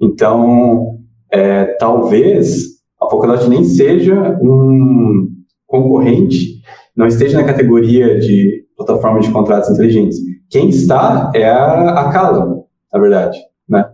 Então, 0.00 0.98
é, 1.30 1.64
talvez 1.78 2.72
a 3.00 3.06
Polkadot 3.06 3.48
nem 3.48 3.64
seja 3.64 4.38
um 4.40 5.28
concorrente, 5.66 6.60
não 6.96 7.06
esteja 7.06 7.38
na 7.38 7.44
categoria 7.44 8.18
de 8.18 8.64
plataforma 8.76 9.20
de 9.20 9.30
contratos 9.30 9.70
inteligentes. 9.70 10.18
Quem 10.48 10.68
está 10.68 11.30
é 11.34 11.48
a, 11.48 12.00
a 12.00 12.62
na 12.92 13.00
verdade, 13.00 13.38
né? 13.68 13.90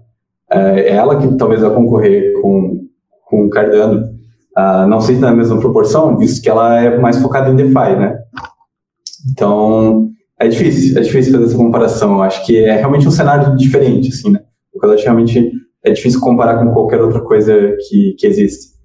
É 0.51 0.95
ela 0.95 1.21
que 1.21 1.37
talvez 1.37 1.61
vai 1.61 1.73
concorrer 1.75 2.33
com, 2.41 2.87
com 3.25 3.47
o 3.47 3.51
Cardano. 3.51 4.19
Uh, 4.57 4.87
não 4.89 5.01
sei 5.01 5.15
se 5.15 5.21
na 5.21 5.33
mesma 5.33 5.59
proporção, 5.61 6.17
visto 6.17 6.43
que 6.43 6.49
ela 6.49 6.81
é 6.81 6.99
mais 6.99 7.19
focada 7.19 7.51
em 7.51 7.57
DeFi, 7.57 7.97
né? 7.97 8.19
Então, 9.31 10.11
é 10.39 10.49
difícil, 10.49 10.99
é 10.99 11.03
difícil 11.03 11.33
fazer 11.33 11.45
essa 11.45 11.57
comparação. 11.57 12.15
Eu 12.15 12.23
acho 12.23 12.45
que 12.45 12.65
é 12.65 12.77
realmente 12.77 13.07
um 13.07 13.11
cenário 13.11 13.57
diferente, 13.57 14.09
assim, 14.09 14.31
né? 14.31 14.41
O 14.75 14.79
Cardano 14.79 15.01
realmente 15.01 15.53
é 15.85 15.91
difícil 15.93 16.21
comparar 16.21 16.59
com 16.59 16.73
qualquer 16.73 17.01
outra 17.01 17.21
coisa 17.21 17.77
que, 17.89 18.15
que 18.19 18.27
existe. 18.27 18.78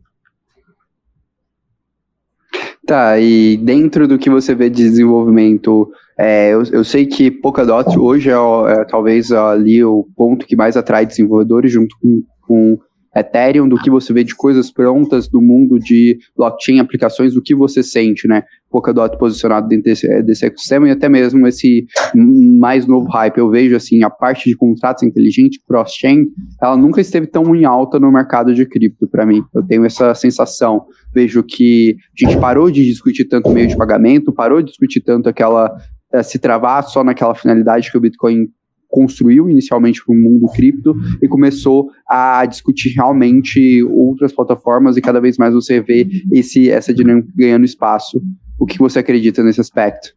Tá, 2.94 3.18
e 3.18 3.58
dentro 3.58 4.08
do 4.08 4.20
que 4.20 4.30
você 4.30 4.54
vê 4.54 4.70
de 4.70 4.84
desenvolvimento, 4.84 5.92
é, 6.16 6.54
eu, 6.54 6.62
eu, 6.72 6.84
sei 6.84 7.08
que 7.08 7.32
Polkadot 7.32 7.98
hoje 7.98 8.30
é, 8.30 8.34
é, 8.34 8.86
talvez 8.86 9.32
ali 9.32 9.84
o 9.84 10.06
ponto 10.16 10.46
que 10.46 10.56
mais 10.56 10.78
atrai 10.78 11.04
desenvolvedores 11.04 11.72
junto 11.72 11.98
com, 12.00 12.24
com 12.42 12.78
Ethereum, 13.16 13.68
do 13.68 13.78
que 13.78 13.90
você 13.90 14.12
vê 14.12 14.24
de 14.24 14.36
coisas 14.36 14.72
prontas 14.72 15.28
do 15.28 15.42
mundo 15.42 15.80
de 15.80 16.18
blockchain, 16.36 16.80
aplicações, 16.80 17.34
do 17.34 17.42
que 17.42 17.54
você 17.54 17.84
sente, 17.84 18.28
né? 18.28 18.44
Polkadot 18.70 19.18
posicionado 19.20 19.68
dentro 19.68 19.86
desse, 19.86 20.24
desse 20.24 20.46
ecossistema 20.46 20.88
e 20.88 20.92
até 20.92 21.08
mesmo 21.08 21.46
esse 21.46 21.86
mais 22.16 22.88
novo 22.88 23.08
hype. 23.10 23.38
Eu 23.38 23.50
vejo, 23.50 23.76
assim, 23.76 24.04
a 24.04 24.10
parte 24.10 24.50
de 24.50 24.56
contratos 24.56 25.04
inteligentes, 25.04 25.62
cross-chain, 25.68 26.26
ela 26.60 26.76
nunca 26.76 27.00
esteve 27.00 27.28
tão 27.28 27.56
em 27.56 27.66
alta 27.66 28.00
no 28.00 28.12
mercado 28.12 28.54
de 28.54 28.66
cripto 28.66 29.08
para 29.08 29.26
mim. 29.26 29.44
Eu 29.54 29.62
tenho 29.64 29.86
essa 29.86 30.16
sensação. 30.16 30.86
Vejo 31.14 31.44
que 31.44 31.96
a 32.20 32.26
gente 32.26 32.40
parou 32.40 32.72
de 32.72 32.84
discutir 32.84 33.26
tanto 33.26 33.52
meio 33.52 33.68
de 33.68 33.78
pagamento, 33.78 34.34
parou 34.34 34.60
de 34.60 34.70
discutir 34.70 35.02
tanto 35.02 35.30
aquela 35.30 35.72
é, 36.12 36.22
se 36.22 36.40
travar 36.40 36.84
só 36.84 37.04
naquela 37.04 37.36
finalidade 37.36 37.92
que 37.92 37.98
o 37.98 38.02
Bitcoin 38.02 38.48
construiu 38.94 39.50
inicialmente 39.50 40.06
para 40.06 40.14
o 40.14 40.18
mundo 40.18 40.48
cripto 40.54 40.96
e 41.20 41.28
começou 41.28 41.90
a 42.08 42.46
discutir 42.46 42.94
realmente 42.94 43.84
outras 43.86 44.32
plataformas 44.32 44.96
e 44.96 45.02
cada 45.02 45.20
vez 45.20 45.36
mais 45.36 45.56
você 45.56 45.82
vê 45.82 46.08
esse, 46.32 46.70
essa 46.70 46.94
dinâmica 46.94 47.28
ganhando 47.36 47.66
espaço. 47.66 48.22
O 48.60 48.68
que 48.68 48.78
você 48.78 49.00
acredita 49.00 49.44
nesse 49.44 49.60
aspecto? 49.60 50.14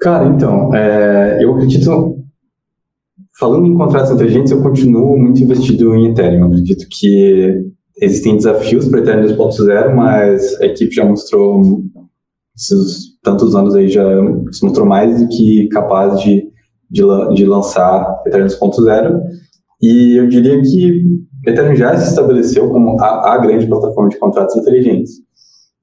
Cara, 0.00 0.28
então, 0.28 0.74
é, 0.74 1.44
eu 1.44 1.54
acredito, 1.54 2.24
falando 3.38 3.66
em 3.66 3.74
contratos 3.74 4.10
inteligentes, 4.10 4.50
eu 4.50 4.62
continuo 4.62 5.18
muito 5.18 5.42
investido 5.42 5.94
em 5.94 6.08
Ethereum. 6.08 6.40
Eu 6.40 6.46
acredito 6.46 6.86
que 6.90 7.66
existem 8.00 8.36
desafios 8.36 8.88
para 8.88 9.00
Ethereum 9.00 9.26
2.0, 9.36 9.94
mas 9.94 10.58
a 10.62 10.64
equipe 10.64 10.94
já 10.94 11.04
mostrou 11.04 11.84
esses 12.60 13.18
tantos 13.22 13.54
anos 13.54 13.74
aí 13.74 13.88
já 13.88 14.04
se 14.52 14.62
mostrou 14.62 14.86
mais 14.86 15.20
do 15.20 15.28
que 15.28 15.66
capaz 15.68 16.20
de, 16.20 16.46
de, 16.90 17.02
de 17.34 17.46
lançar 17.46 18.22
Ethereum 18.26 18.46
2.0. 18.46 19.20
E 19.82 20.16
eu 20.18 20.28
diria 20.28 20.60
que 20.60 21.06
Ethereum 21.46 21.74
já 21.74 21.96
se 21.96 22.10
estabeleceu 22.10 22.68
como 22.68 23.00
a, 23.00 23.34
a 23.34 23.38
grande 23.38 23.66
plataforma 23.66 24.10
de 24.10 24.18
contratos 24.18 24.54
inteligentes. 24.56 25.12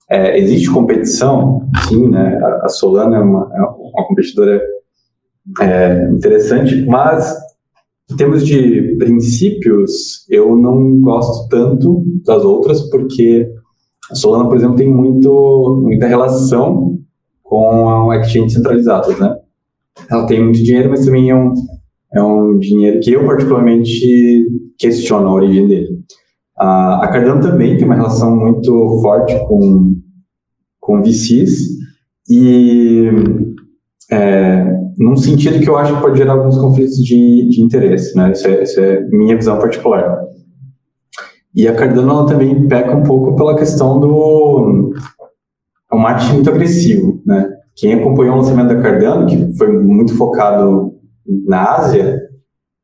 É, 0.09 0.38
existe 0.39 0.69
competição, 0.69 1.67
sim, 1.89 2.09
né? 2.09 2.39
A, 2.61 2.69
Solana 2.69 3.17
é 3.17 3.19
uma, 3.19 3.49
é 3.53 3.61
uma 3.61 4.07
competidora 4.07 4.61
é, 5.59 6.09
interessante, 6.11 6.86
mas 6.86 7.36
em 8.09 8.15
termos 8.15 8.45
de 8.45 8.95
princípios, 8.97 10.25
eu 10.30 10.55
não 10.55 11.01
gosto 11.01 11.49
tanto 11.49 12.05
das 12.23 12.43
outras, 12.43 12.89
porque 12.89 13.51
a 14.12 14.16
Solana, 14.16 14.47
por 14.47 14.58
exemplo, 14.58 14.76
tem 14.76 14.91
muito, 14.91 15.82
muita 15.84 16.08
relação 16.08 16.97
com 17.43 18.14
exchange 18.14 18.53
centralizadas, 18.53 19.18
né? 19.20 19.36
Ela 20.10 20.26
tem 20.26 20.43
muito 20.43 20.64
dinheiro, 20.64 20.89
mas 20.89 21.05
também 21.05 21.30
é 21.30 21.36
um, 21.36 21.53
é 22.14 22.22
um 22.22 22.58
dinheiro 22.58 22.99
que 22.99 23.12
eu 23.12 23.26
particularmente 23.26 24.45
questiono 24.78 25.28
a 25.28 25.34
origem 25.34 25.68
dele. 25.68 25.88
A, 26.58 27.05
a 27.05 27.08
Cardano 27.08 27.41
também 27.41 27.78
tem 27.78 27.86
uma 27.86 27.95
relação 27.95 28.36
muito 28.36 28.99
forte 29.01 29.38
com, 29.47 29.95
com 30.80 31.01
VCs 31.01 31.60
e 32.30 33.10
é, 34.12 34.66
num 34.97 35.16
sentido 35.16 35.60
que 35.60 35.70
eu 35.70 35.78
acho 35.78 35.95
que 35.95 36.01
pode 36.01 36.18
gerar 36.18 36.34
alguns 36.34 36.58
conflitos 36.58 36.97
de, 36.97 37.49
de 37.49 37.62
interesse, 37.62 38.16
né? 38.16 38.32
Isso 38.32 38.47
é, 38.47 38.64
isso 38.64 38.80
é 38.80 39.01
minha 39.10 39.36
visão 39.36 39.60
particular. 39.60 40.20
E 41.55 41.67
a 41.67 41.73
Cardano 41.73 42.25
também 42.25 42.67
peca 42.67 42.95
um 42.95 43.03
pouco 43.03 43.35
pela 43.35 43.55
questão 43.55 43.99
do 43.99 44.93
é 45.91 45.95
um 45.95 45.99
marketing 45.99 46.33
muito 46.33 46.49
agressivo, 46.49 47.21
né? 47.25 47.49
Quem 47.75 47.93
acompanhou 47.93 48.35
o 48.35 48.37
lançamento 48.37 48.69
da 48.69 48.81
Cardano, 48.81 49.25
que 49.27 49.55
foi 49.57 49.71
muito 49.71 50.15
focado 50.15 50.93
na 51.47 51.75
Ásia, 51.75 52.21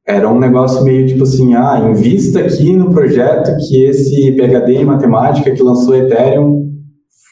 era 0.05 0.29
um 0.29 0.39
negócio 0.39 0.83
meio 0.83 1.07
tipo 1.07 1.23
assim, 1.23 1.55
ah, 1.55 1.79
invista 1.89 2.39
aqui 2.39 2.75
no 2.75 2.91
projeto 2.91 3.55
que 3.57 3.85
esse 3.85 4.31
PhD 4.33 4.75
em 4.75 4.85
matemática 4.85 5.51
que 5.51 5.63
lançou 5.63 5.95
Ethereum 5.95 6.71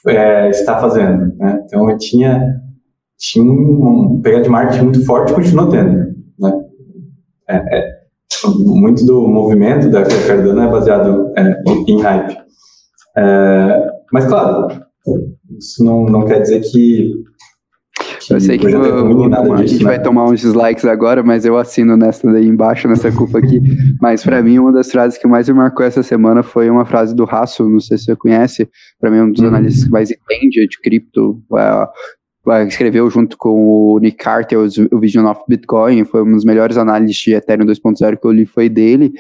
é, 0.08 0.50
está 0.50 0.80
fazendo. 0.80 1.36
Né? 1.38 1.62
Então 1.66 1.90
eu 1.90 1.98
tinha, 1.98 2.62
tinha 3.18 3.44
um, 3.44 4.22
pegada 4.24 4.44
de 4.44 4.50
marketing 4.50 4.84
muito 4.86 5.06
forte 5.06 5.32
e 5.32 5.36
continua 5.36 5.70
tendo. 5.70 6.16
Né? 6.40 6.62
É, 7.50 7.78
é, 7.78 7.91
muito 8.50 9.06
do 9.06 9.28
movimento 9.28 9.90
da 9.90 10.04
Cardano 10.04 10.62
é 10.62 10.70
baseado 10.70 11.32
é, 11.38 11.62
em, 11.88 12.02
hype. 12.02 12.38
É, 13.18 13.88
mas 14.12 14.26
claro, 14.26 14.68
isso 15.58 15.84
não, 15.84 16.06
não 16.06 16.26
quer 16.26 16.42
dizer 16.42 16.62
que 16.62 17.12
eu 18.30 18.40
sei 18.40 18.58
que 18.58 18.70
vou, 18.70 19.30
vou, 19.30 19.54
a 19.54 19.66
gente 19.66 19.84
vai 19.84 20.02
tomar 20.02 20.26
uns 20.26 20.42
dislikes 20.42 20.86
agora, 20.86 21.24
mas 21.24 21.44
eu 21.46 21.58
assino 21.58 21.98
nessa 21.98 22.32
daí 22.32 22.46
embaixo, 22.46 22.88
nessa 22.88 23.12
culpa 23.12 23.40
aqui. 23.40 23.60
mas 24.00 24.24
para 24.24 24.42
mim, 24.42 24.60
uma 24.60 24.72
das 24.72 24.92
frases 24.92 25.18
que 25.18 25.28
mais 25.28 25.48
me 25.48 25.56
marcou 25.56 25.86
essa 25.86 26.04
semana 26.04 26.44
foi 26.44 26.70
uma 26.70 26.86
frase 26.86 27.16
do 27.16 27.26
Rasso, 27.26 27.68
não 27.68 27.80
sei 27.80 27.98
se 27.98 28.06
você 28.06 28.16
conhece, 28.16 28.70
para 29.00 29.10
mim 29.10 29.18
é 29.18 29.24
um 29.24 29.32
dos 29.32 29.42
uhum. 29.42 29.48
analistas 29.48 29.86
que 29.86 29.92
mais 29.92 30.12
entende 30.12 30.68
de 30.68 30.80
cripto, 30.82 31.42
é, 31.58 31.88
escreveu 32.68 33.10
junto 33.10 33.38
com 33.38 33.68
o 33.68 34.00
Nick 34.00 34.18
Carter 34.18 34.58
o 34.92 35.00
Vision 35.00 35.26
of 35.28 35.42
Bitcoin, 35.48 36.04
foi 36.06 36.24
uma 36.24 36.34
das 36.34 36.44
melhores 36.44 36.76
análises 36.76 37.16
de 37.16 37.34
Ethereum 37.34 37.66
2.0 37.66 38.18
que 38.18 38.26
eu 38.26 38.32
li 38.32 38.46
foi 38.46 38.68
dele, 38.68 39.14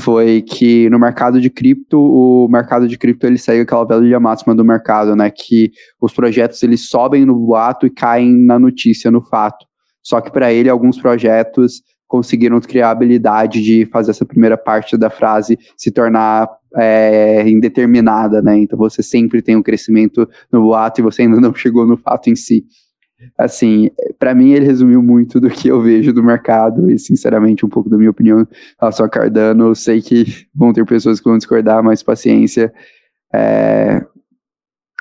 foi 0.00 0.40
que 0.40 0.88
no 0.88 0.98
mercado 0.98 1.40
de 1.40 1.50
cripto, 1.50 1.98
o 1.98 2.48
mercado 2.48 2.88
de 2.88 2.96
cripto 2.96 3.26
ele 3.26 3.36
segue 3.36 3.60
aquela 3.60 3.84
velha 3.84 4.18
máxima 4.18 4.54
do 4.54 4.64
mercado, 4.64 5.14
né, 5.14 5.30
que 5.30 5.70
os 6.00 6.14
projetos 6.14 6.62
eles 6.62 6.88
sobem 6.88 7.26
no 7.26 7.34
boato 7.34 7.86
e 7.86 7.90
caem 7.90 8.32
na 8.32 8.58
notícia, 8.58 9.10
no 9.10 9.20
fato. 9.20 9.66
Só 10.02 10.20
que 10.20 10.32
para 10.32 10.52
ele 10.52 10.68
alguns 10.68 10.98
projetos 10.98 11.82
conseguiram 12.08 12.60
criar 12.60 12.88
a 12.88 12.90
habilidade 12.90 13.62
de 13.62 13.86
fazer 13.86 14.10
essa 14.10 14.26
primeira 14.26 14.56
parte 14.56 14.96
da 14.96 15.08
frase 15.08 15.58
se 15.76 15.90
tornar 15.90 16.46
é, 16.76 17.48
indeterminada, 17.48 18.40
né? 18.40 18.58
Então 18.58 18.78
você 18.78 19.02
sempre 19.02 19.42
tem 19.42 19.56
um 19.56 19.62
crescimento 19.62 20.28
no 20.50 20.62
boato 20.62 21.00
e 21.00 21.02
você 21.02 21.22
ainda 21.22 21.40
não 21.40 21.54
chegou 21.54 21.86
no 21.86 21.96
fato 21.96 22.30
em 22.30 22.36
si. 22.36 22.64
Assim, 23.38 23.90
para 24.18 24.34
mim 24.34 24.50
ele 24.50 24.66
resumiu 24.66 25.02
muito 25.02 25.40
do 25.40 25.48
que 25.48 25.68
eu 25.68 25.80
vejo 25.80 26.12
do 26.12 26.22
mercado 26.22 26.90
e, 26.90 26.98
sinceramente, 26.98 27.64
um 27.64 27.68
pouco 27.68 27.88
da 27.88 27.96
minha 27.96 28.10
opinião 28.10 28.46
relação 28.80 29.06
a 29.06 29.08
Cardano. 29.08 29.68
Eu 29.68 29.74
sei 29.74 30.02
que 30.02 30.24
vão 30.54 30.72
ter 30.72 30.84
pessoas 30.84 31.20
que 31.20 31.28
vão 31.28 31.38
discordar, 31.38 31.82
mas 31.84 32.02
paciência. 32.02 32.72
É, 33.32 34.04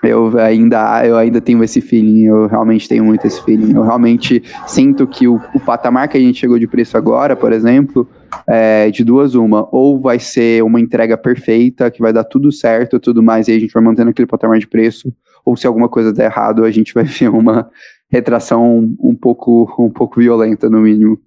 eu 0.03 0.37
ainda, 0.39 1.05
eu 1.05 1.15
ainda 1.15 1.39
tenho 1.39 1.63
esse 1.63 1.79
feeling, 1.79 2.25
eu 2.25 2.47
realmente 2.47 2.89
tenho 2.89 3.05
muito 3.05 3.25
esse 3.27 3.41
feeling. 3.43 3.73
Eu 3.75 3.83
realmente 3.83 4.41
sinto 4.65 5.05
que 5.05 5.27
o, 5.27 5.39
o 5.53 5.59
patamar 5.59 6.07
que 6.07 6.17
a 6.17 6.19
gente 6.19 6.39
chegou 6.39 6.57
de 6.57 6.67
preço 6.67 6.97
agora, 6.97 7.35
por 7.35 7.53
exemplo, 7.53 8.07
é 8.47 8.89
de 8.89 9.03
duas 9.03 9.35
uma. 9.35 9.67
Ou 9.71 9.99
vai 9.99 10.17
ser 10.17 10.63
uma 10.63 10.79
entrega 10.79 11.17
perfeita, 11.17 11.91
que 11.91 12.01
vai 12.01 12.11
dar 12.11 12.23
tudo 12.23 12.51
certo 12.51 12.99
tudo 12.99 13.21
mais, 13.21 13.47
e 13.47 13.51
a 13.51 13.59
gente 13.59 13.73
vai 13.73 13.83
mantendo 13.83 14.09
aquele 14.09 14.27
patamar 14.27 14.57
de 14.57 14.67
preço. 14.67 15.13
Ou 15.45 15.55
se 15.55 15.67
alguma 15.67 15.89
coisa 15.89 16.11
der 16.11 16.25
errado, 16.25 16.63
a 16.63 16.71
gente 16.71 16.93
vai 16.93 17.03
ver 17.05 17.29
uma 17.29 17.69
retração 18.09 18.95
um 18.99 19.15
pouco, 19.15 19.71
um 19.77 19.89
pouco 19.89 20.19
violenta, 20.19 20.69
no 20.69 20.81
mínimo. 20.81 21.19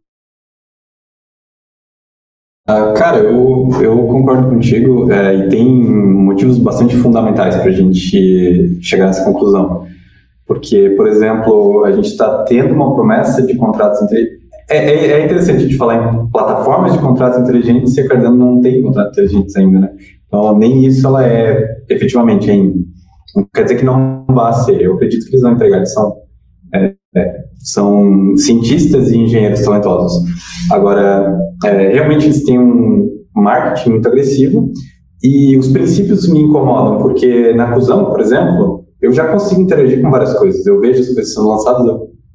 Uh, 2.66 2.94
cara, 2.94 3.18
eu, 3.18 3.68
eu 3.82 4.06
concordo 4.06 4.48
contigo 4.48 5.12
é, 5.12 5.34
e 5.34 5.48
tem 5.50 5.66
motivos 5.66 6.58
bastante 6.58 6.96
fundamentais 6.96 7.56
para 7.56 7.68
a 7.68 7.72
gente 7.72 8.80
chegar 8.80 9.06
nessa 9.06 9.22
conclusão. 9.22 9.86
Porque, 10.46 10.90
por 10.96 11.06
exemplo, 11.06 11.84
a 11.84 11.92
gente 11.92 12.08
está 12.08 12.42
tendo 12.44 12.72
uma 12.74 12.94
promessa 12.94 13.42
de 13.42 13.54
contratos 13.56 14.00
entre. 14.02 14.44
É, 14.70 14.78
é, 14.78 15.10
é, 15.10 15.24
interessante 15.26 15.58
a 15.58 15.60
gente 15.60 15.76
falar 15.76 16.10
em 16.10 16.26
plataformas 16.30 16.94
de 16.94 16.98
contratos 17.00 17.38
inteligentes 17.38 17.94
e 17.98 18.00
a 18.00 18.08
Cardano 18.08 18.36
não 18.36 18.60
tem 18.62 18.82
contratos 18.82 19.12
inteligentes 19.12 19.54
ainda, 19.56 19.80
né? 19.80 19.90
Então, 20.26 20.58
nem 20.58 20.86
isso 20.86 21.06
ela 21.06 21.26
é 21.26 21.82
efetivamente 21.90 22.50
ainda. 22.50 22.78
Não 23.36 23.46
quer 23.52 23.64
dizer 23.64 23.76
que 23.76 23.84
não 23.84 24.24
vá 24.26 24.52
ser. 24.54 24.80
Eu 24.80 24.94
acredito 24.94 25.26
que 25.26 25.32
eles 25.32 25.42
vão 25.42 25.52
entregar. 25.52 25.76
Eles 25.76 25.92
são 25.92 26.14
é, 26.74 26.94
é, 27.16 27.44
são 27.58 28.36
cientistas 28.36 29.10
e 29.10 29.18
engenheiros 29.18 29.62
talentosos. 29.62 30.22
Agora, 30.70 31.38
é, 31.64 31.92
realmente 31.92 32.26
eles 32.26 32.44
têm 32.44 32.58
um 32.58 33.08
marketing 33.34 33.90
muito 33.90 34.08
agressivo 34.08 34.70
e 35.22 35.56
os 35.56 35.68
princípios 35.68 36.28
me 36.28 36.40
incomodam, 36.40 36.98
porque 36.98 37.52
na 37.54 37.72
Cusão, 37.72 38.06
por 38.06 38.20
exemplo, 38.20 38.84
eu 39.00 39.12
já 39.12 39.28
consigo 39.28 39.60
interagir 39.60 40.02
com 40.02 40.10
várias 40.10 40.34
coisas. 40.34 40.66
Eu 40.66 40.80
vejo 40.80 41.00
as 41.00 41.06
coisas 41.06 41.34
sendo 41.34 41.48
lançadas, 41.48 41.86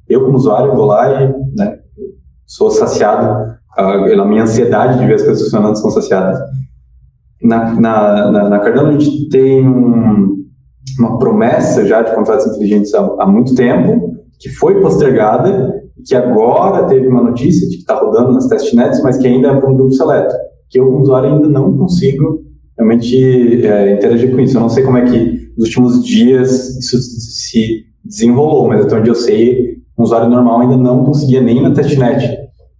eu, 0.08 0.24
como 0.24 0.36
usuário, 0.36 0.74
vou 0.74 0.86
lá 0.86 1.22
e 1.22 1.34
né, 1.56 1.78
sou 2.46 2.70
saciado 2.70 3.50
pela 3.74 4.24
minha 4.24 4.42
ansiedade 4.42 4.98
de 4.98 5.06
ver 5.06 5.14
as 5.14 5.22
coisas 5.22 5.44
funcionando 5.44 5.76
são 5.76 5.90
saciadas. 5.90 6.38
Na, 7.42 7.74
na, 7.74 8.30
na, 8.30 8.48
na 8.50 8.58
Cardano 8.58 8.88
a 8.88 8.98
gente 8.98 9.28
tem 9.28 9.66
um, 9.66 10.36
uma 10.98 11.18
promessa 11.18 11.86
já 11.86 12.02
de 12.02 12.14
contratos 12.14 12.46
inteligentes 12.46 12.92
há, 12.94 13.00
há 13.20 13.26
muito 13.26 13.54
tempo, 13.54 14.19
que 14.40 14.48
foi 14.48 14.80
postergada 14.80 15.80
e 15.96 16.02
que 16.02 16.14
agora 16.14 16.86
teve 16.86 17.06
uma 17.06 17.22
notícia 17.22 17.68
de 17.68 17.76
que 17.76 17.82
está 17.82 18.00
rodando 18.00 18.32
nas 18.32 18.48
testnets, 18.48 19.02
mas 19.02 19.18
que 19.18 19.28
ainda 19.28 19.48
é 19.48 19.56
para 19.60 19.70
um 19.70 19.76
grupo 19.76 19.92
seleto, 19.92 20.34
que 20.70 20.80
eu, 20.80 20.86
como 20.86 21.02
usuário, 21.02 21.34
ainda 21.34 21.48
não 21.48 21.76
consigo 21.76 22.42
realmente 22.76 23.66
é, 23.66 23.94
interagir 23.94 24.34
com 24.34 24.40
isso. 24.40 24.56
Eu 24.56 24.62
não 24.62 24.70
sei 24.70 24.82
como 24.82 24.96
é 24.96 25.04
que 25.04 25.52
nos 25.56 25.66
últimos 25.66 26.02
dias 26.02 26.76
isso 26.78 26.98
se 26.98 27.84
desenrolou, 28.02 28.66
mas 28.66 28.86
até 28.86 28.96
onde 28.96 29.10
eu 29.10 29.14
sei, 29.14 29.76
um 29.98 30.02
usuário 30.02 30.30
normal 30.30 30.60
ainda 30.60 30.76
não 30.78 31.04
conseguia 31.04 31.42
nem 31.42 31.60
na 31.62 31.72
testnet 31.72 32.38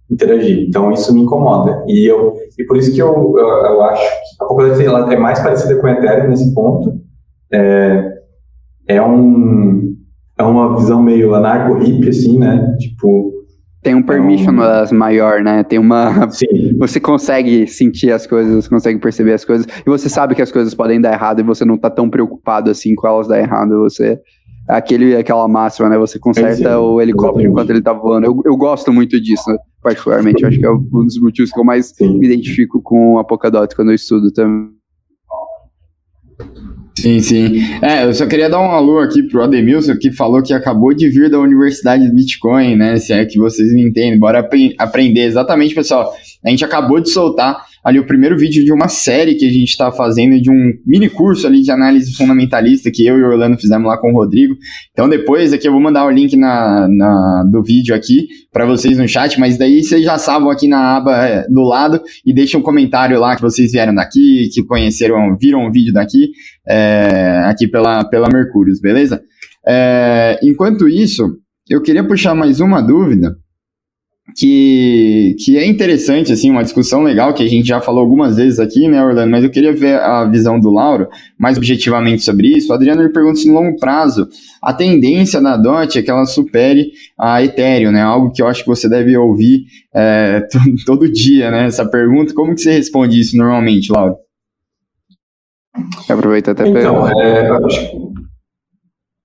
interagir. 0.09 0.65
Então 0.67 0.91
isso 0.91 1.13
me 1.13 1.21
incomoda. 1.21 1.83
E, 1.87 2.09
eu, 2.09 2.33
e 2.57 2.63
por 2.65 2.75
isso 2.77 2.91
que 2.91 2.99
eu, 2.99 3.35
eu, 3.37 3.47
eu 3.47 3.81
acho 3.83 4.01
que 4.01 4.43
a 4.43 4.47
população 4.47 4.83
ela 4.83 5.13
é 5.13 5.17
mais 5.17 5.39
parecida 5.39 5.75
com 5.75 5.85
a 5.85 5.91
Ethereum 5.91 6.29
nesse 6.29 6.51
ponto. 6.55 6.99
É, 7.53 8.13
é 8.87 9.01
um 9.01 9.90
é 10.41 10.43
uma 10.43 10.75
visão 10.75 11.01
meio 11.01 11.33
anarco-hippie, 11.35 12.09
assim, 12.09 12.37
né? 12.37 12.75
Tipo. 12.79 13.31
Tem 13.83 13.95
um 13.95 14.03
permission 14.03 14.51
é 14.61 14.85
um... 14.91 14.97
maior, 14.97 15.41
né? 15.41 15.63
Tem 15.63 15.79
uma. 15.79 16.29
Sim. 16.29 16.77
Você 16.79 16.99
consegue 16.99 17.67
sentir 17.67 18.11
as 18.11 18.27
coisas, 18.27 18.65
você 18.65 18.69
consegue 18.69 18.99
perceber 18.99 19.33
as 19.33 19.45
coisas, 19.45 19.65
e 19.65 19.89
você 19.89 20.09
sabe 20.09 20.35
que 20.35 20.41
as 20.41 20.51
coisas 20.51 20.73
podem 20.73 20.99
dar 20.99 21.13
errado 21.13 21.39
e 21.39 21.43
você 21.43 21.63
não 21.63 21.77
tá 21.77 21.89
tão 21.89 22.09
preocupado 22.09 22.69
assim 22.69 22.93
com 22.95 23.07
elas 23.07 23.27
dar 23.27 23.39
errado. 23.39 23.79
Você. 23.79 24.19
Aquele, 24.67 25.15
aquela 25.15 25.47
máxima, 25.47 25.89
né? 25.89 25.97
Você 25.97 26.19
conserta 26.19 26.69
é, 26.69 26.77
o 26.77 27.01
helicóptero 27.01 27.49
enquanto 27.49 27.71
ele 27.71 27.81
tá 27.81 27.91
voando. 27.91 28.25
Eu, 28.25 28.39
eu 28.45 28.55
gosto 28.55 28.93
muito 28.93 29.19
disso, 29.19 29.43
particularmente. 29.81 30.43
Eu 30.43 30.49
acho 30.49 30.59
que 30.59 30.65
é 30.65 30.71
um 30.71 31.05
dos 31.05 31.19
motivos 31.19 31.51
que 31.51 31.59
eu 31.59 31.63
mais 31.63 31.87
Sim. 31.87 32.19
me 32.19 32.27
identifico 32.27 32.81
com 32.81 33.17
a 33.17 33.23
Polkadot 33.23 33.75
quando 33.75 33.89
eu 33.89 33.95
estudo 33.95 34.31
também. 34.31 34.69
Sim, 36.97 37.19
sim. 37.19 37.61
É, 37.81 38.03
eu 38.03 38.13
só 38.13 38.25
queria 38.27 38.49
dar 38.49 38.59
um 38.59 38.71
alô 38.71 38.99
aqui 38.99 39.23
pro 39.23 39.43
Ademilson, 39.43 39.97
que 39.97 40.11
falou 40.11 40.43
que 40.43 40.53
acabou 40.53 40.93
de 40.93 41.09
vir 41.09 41.29
da 41.29 41.39
Universidade 41.39 42.07
do 42.07 42.13
Bitcoin, 42.13 42.75
né? 42.75 42.97
Se 42.97 43.13
é 43.13 43.25
que 43.25 43.39
vocês 43.39 43.73
me 43.73 43.81
entendem. 43.81 44.19
Bora 44.19 44.39
ap 44.39 44.53
aprender. 44.77 45.21
Exatamente, 45.21 45.73
pessoal. 45.73 46.13
A 46.43 46.49
gente 46.49 46.65
acabou 46.65 46.99
de 46.99 47.09
soltar 47.09 47.65
ali 47.83 47.99
o 47.99 48.05
primeiro 48.05 48.37
vídeo 48.37 48.63
de 48.63 48.71
uma 48.71 48.87
série 48.87 49.35
que 49.35 49.45
a 49.45 49.51
gente 49.51 49.69
está 49.69 49.91
fazendo, 49.91 50.39
de 50.39 50.49
um 50.51 50.73
mini 50.85 51.09
curso 51.09 51.47
ali 51.47 51.61
de 51.61 51.71
análise 51.71 52.15
fundamentalista 52.15 52.91
que 52.91 53.05
eu 53.05 53.17
e 53.17 53.23
o 53.23 53.27
Orlando 53.27 53.57
fizemos 53.57 53.87
lá 53.87 53.97
com 53.97 54.11
o 54.11 54.15
Rodrigo. 54.15 54.55
Então 54.91 55.09
depois 55.09 55.51
aqui 55.53 55.67
eu 55.67 55.71
vou 55.71 55.81
mandar 55.81 56.05
o 56.05 56.11
link 56.11 56.35
na, 56.37 56.87
na 56.87 57.43
do 57.51 57.63
vídeo 57.63 57.95
aqui 57.95 58.27
para 58.51 58.65
vocês 58.65 58.97
no 58.97 59.07
chat, 59.07 59.39
mas 59.39 59.57
daí 59.57 59.83
vocês 59.83 60.03
já 60.03 60.17
sabem 60.17 60.51
aqui 60.51 60.67
na 60.67 60.97
aba 60.97 61.25
é, 61.25 61.47
do 61.47 61.61
lado 61.61 62.01
e 62.25 62.33
deixem 62.33 62.59
um 62.59 62.63
comentário 62.63 63.19
lá 63.19 63.35
que 63.35 63.41
vocês 63.41 63.71
vieram 63.71 63.95
daqui, 63.95 64.49
que 64.53 64.63
conheceram, 64.63 65.35
viram 65.39 65.67
o 65.67 65.71
vídeo 65.71 65.93
daqui, 65.93 66.29
é, 66.67 67.43
aqui 67.45 67.67
pela, 67.67 68.03
pela 68.05 68.29
Mercúrios, 68.31 68.79
beleza? 68.79 69.21
É, 69.67 70.39
enquanto 70.43 70.87
isso, 70.87 71.37
eu 71.69 71.81
queria 71.81 72.03
puxar 72.03 72.35
mais 72.35 72.59
uma 72.59 72.81
dúvida 72.81 73.35
que, 74.35 75.35
que 75.43 75.57
é 75.57 75.65
interessante, 75.65 76.31
assim, 76.31 76.49
uma 76.49 76.63
discussão 76.63 77.03
legal 77.03 77.33
que 77.33 77.43
a 77.43 77.47
gente 77.47 77.67
já 77.67 77.81
falou 77.81 78.01
algumas 78.01 78.37
vezes 78.37 78.59
aqui, 78.59 78.87
né, 78.87 79.03
Orlando? 79.03 79.31
Mas 79.31 79.43
eu 79.43 79.49
queria 79.49 79.73
ver 79.73 79.99
a 79.99 80.25
visão 80.25 80.59
do 80.59 80.71
Lauro 80.71 81.07
mais 81.37 81.57
objetivamente 81.57 82.23
sobre 82.23 82.47
isso. 82.47 82.71
O 82.71 82.75
Adriano 82.75 83.03
me 83.03 83.11
pergunta 83.11 83.39
se 83.39 83.47
no 83.47 83.55
longo 83.55 83.77
prazo 83.77 84.27
a 84.61 84.73
tendência 84.73 85.41
da 85.41 85.57
DOT 85.57 85.99
é 85.99 86.01
que 86.01 86.11
ela 86.11 86.25
supere 86.25 86.91
a 87.19 87.43
Ethereum, 87.43 87.91
né? 87.91 88.01
Algo 88.01 88.31
que 88.31 88.41
eu 88.41 88.47
acho 88.47 88.63
que 88.63 88.69
você 88.69 88.87
deve 88.87 89.17
ouvir 89.17 89.65
é, 89.93 90.47
todo 90.85 91.11
dia, 91.11 91.51
né? 91.51 91.65
Essa 91.65 91.85
pergunta. 91.85 92.33
Como 92.33 92.55
que 92.55 92.61
você 92.61 92.71
responde 92.71 93.19
isso 93.19 93.35
normalmente, 93.35 93.91
Lauro? 93.91 94.15
Aproveita 96.09 96.51
até 96.51 96.67
então, 96.67 97.07
é, 97.07 97.49
eu 97.49 97.65
acho 97.65 98.10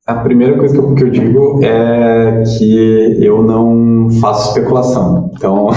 a 0.07 0.15
primeira 0.17 0.57
coisa 0.57 0.73
que 0.73 0.81
eu, 0.81 0.95
que 0.95 1.03
eu, 1.03 1.11
digo 1.11 1.65
é 1.65 2.45
que 2.45 3.19
eu 3.21 3.43
não 3.43 4.09
faço 4.21 4.51
especulação. 4.51 5.33
Então, 5.35 5.69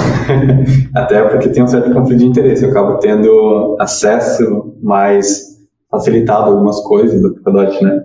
até 0.94 1.24
porque 1.24 1.50
tem 1.50 1.64
um 1.64 1.68
certo 1.68 1.92
conflito 1.92 2.20
de 2.20 2.26
interesse. 2.26 2.64
Eu 2.64 2.70
acabo 2.70 3.00
tendo 3.00 3.76
acesso 3.80 4.76
mais 4.82 5.58
facilitado 5.90 6.44
a 6.44 6.54
algumas 6.54 6.80
coisas 6.82 7.20
do 7.22 7.34
Polkadot, 7.34 7.84
né? 7.84 8.04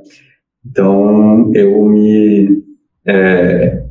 Então, 0.66 1.53
eu 1.55 1.85
me... 1.85 2.64
É, 3.07 3.83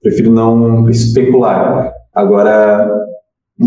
prefiro 0.00 0.32
não 0.32 0.88
especular. 0.88 1.92
Agora, 2.14 2.90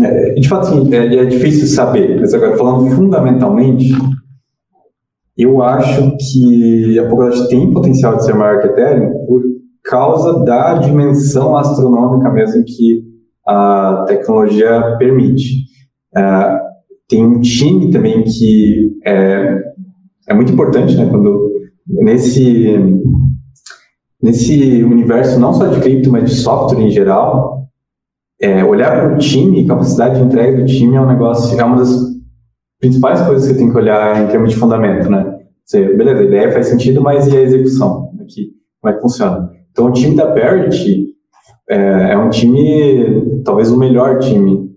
É, 0.02 0.34
de 0.34 0.48
fato, 0.48 0.66
sim, 0.66 0.94
é, 0.94 1.16
é 1.16 1.24
difícil 1.24 1.66
saber, 1.68 2.20
mas 2.20 2.34
agora 2.34 2.56
falando 2.56 2.90
fundamentalmente, 2.90 3.94
eu 5.36 5.62
acho 5.62 6.16
que 6.16 6.98
a 6.98 7.08
Polkadot 7.08 7.48
tem 7.48 7.72
potencial 7.72 8.16
de 8.16 8.24
ser 8.24 8.34
maior 8.34 8.60
que 8.60 8.68
Ethereum 8.68 9.26
por 9.26 9.42
causa 9.84 10.44
da 10.44 10.74
dimensão 10.74 11.56
astronômica 11.56 12.30
mesmo 12.30 12.64
que 12.64 13.04
a 13.46 14.04
tecnologia 14.08 14.96
permite. 14.98 15.66
Uh, 16.16 16.66
tem 17.08 17.24
um 17.24 17.40
time 17.40 17.90
também 17.90 18.24
que 18.24 18.98
é, 19.04 19.58
é 20.28 20.34
muito 20.34 20.52
importante, 20.52 20.96
né, 20.96 21.06
quando 21.08 21.52
nesse 21.86 22.74
nesse 24.20 24.82
universo 24.82 25.38
não 25.38 25.52
só 25.52 25.66
de 25.66 25.78
cripto, 25.78 26.10
mas 26.10 26.30
de 26.30 26.36
software 26.36 26.82
em 26.82 26.90
geral, 26.90 27.68
é, 28.40 28.64
olhar 28.64 28.90
para 28.90 29.14
o 29.14 29.18
time, 29.18 29.66
capacidade 29.66 30.18
de 30.18 30.24
entrega 30.24 30.62
do 30.62 30.66
time 30.66 30.96
é 30.96 31.00
um 31.00 31.06
negócio, 31.06 31.58
é 31.58 31.62
uma 31.62 31.76
das 31.76 32.15
principais 32.86 33.20
coisas 33.22 33.50
que 33.50 33.58
tem 33.58 33.70
que 33.70 33.76
olhar 33.76 34.22
em 34.22 34.28
termos 34.28 34.50
de 34.50 34.56
fundamento, 34.56 35.10
né? 35.10 35.38
Você, 35.64 35.94
beleza, 35.94 36.20
a 36.20 36.24
ideia 36.24 36.52
faz 36.52 36.68
sentido, 36.68 37.00
mas 37.00 37.26
e 37.26 37.36
a 37.36 37.42
execução? 37.42 38.10
Aqui, 38.20 38.52
como 38.80 38.92
é 38.92 38.96
que 38.96 39.02
funciona? 39.02 39.50
Então, 39.70 39.86
o 39.86 39.92
time 39.92 40.14
da 40.14 40.32
Parity 40.32 41.08
é, 41.68 42.12
é 42.12 42.16
um 42.16 42.30
time, 42.30 43.42
talvez 43.44 43.70
o 43.70 43.78
melhor 43.78 44.20
time 44.20 44.70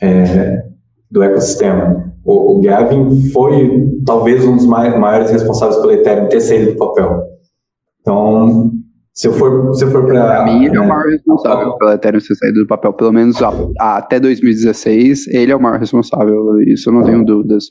é, 0.00 0.62
do 1.10 1.22
ecossistema. 1.22 2.12
O, 2.24 2.56
o, 2.56 2.60
Gavin 2.60 3.28
foi 3.30 3.88
talvez 4.06 4.44
um 4.44 4.56
dos 4.56 4.66
maiores 4.66 5.30
responsáveis 5.30 5.80
pelo 5.80 5.92
Ethereum 5.92 6.28
ter 6.28 6.40
saído 6.40 6.72
do 6.72 6.78
papel. 6.78 7.22
Então, 8.00 8.70
se 9.20 9.28
eu 9.28 9.34
for, 9.34 9.74
se 9.74 9.84
eu 9.84 9.90
for 9.90 10.06
para. 10.06 10.24
Para 10.24 10.44
mim, 10.46 10.64
ele 10.64 10.78
é 10.78 10.80
o 10.80 10.88
maior 10.88 11.04
responsável 11.10 11.76
pelo 11.76 11.92
Ethereum 11.92 12.20
ter 12.20 12.34
saído 12.34 12.60
do 12.60 12.66
papel. 12.66 12.90
Pelo 12.94 13.12
menos 13.12 13.42
a, 13.42 13.50
a, 13.78 13.98
até 13.98 14.18
2016, 14.18 15.26
ele 15.26 15.52
é 15.52 15.56
o 15.56 15.60
maior 15.60 15.78
responsável. 15.78 16.58
Isso 16.62 16.88
eu 16.88 16.94
não 16.94 17.02
tenho 17.02 17.22
dúvidas. 17.22 17.64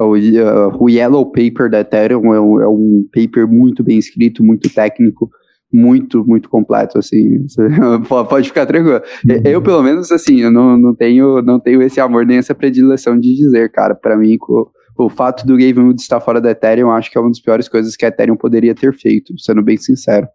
O, 0.00 0.16
uh, 0.16 0.82
o 0.82 0.88
Yellow 0.88 1.26
Paper 1.26 1.68
da 1.70 1.80
Ethereum 1.80 2.32
é 2.32 2.40
um, 2.40 2.58
é 2.58 2.66
um 2.66 3.06
paper 3.12 3.46
muito 3.46 3.84
bem 3.84 3.98
escrito, 3.98 4.42
muito 4.42 4.72
técnico 4.72 5.28
muito, 5.70 6.24
muito 6.24 6.48
completo, 6.48 6.98
assim, 6.98 7.46
pode 8.28 8.46
ficar 8.46 8.64
tranquilo. 8.64 9.02
Eu, 9.44 9.60
pelo 9.60 9.82
menos, 9.82 10.12
assim, 10.12 10.40
eu 10.40 10.50
não, 10.50 10.78
não, 10.78 10.94
tenho, 10.94 11.42
não 11.42 11.58
tenho 11.58 11.82
esse 11.82 12.00
amor 12.00 12.24
nem 12.24 12.36
essa 12.36 12.54
predileção 12.54 13.18
de 13.18 13.34
dizer, 13.34 13.72
cara, 13.72 13.92
para 13.92 14.16
mim, 14.16 14.36
o, 14.40 14.70
o 14.96 15.10
fato 15.10 15.44
do 15.44 15.56
Gavin 15.56 15.80
Wood 15.80 16.00
estar 16.00 16.20
fora 16.20 16.40
da 16.40 16.52
Ethereum, 16.52 16.92
acho 16.92 17.10
que 17.10 17.18
é 17.18 17.20
uma 17.20 17.28
das 17.28 17.40
piores 17.40 17.68
coisas 17.68 17.96
que 17.96 18.04
a 18.04 18.08
Ethereum 18.08 18.36
poderia 18.36 18.72
ter 18.72 18.94
feito, 18.94 19.34
sendo 19.36 19.64
bem 19.64 19.76
sincero. 19.76 20.28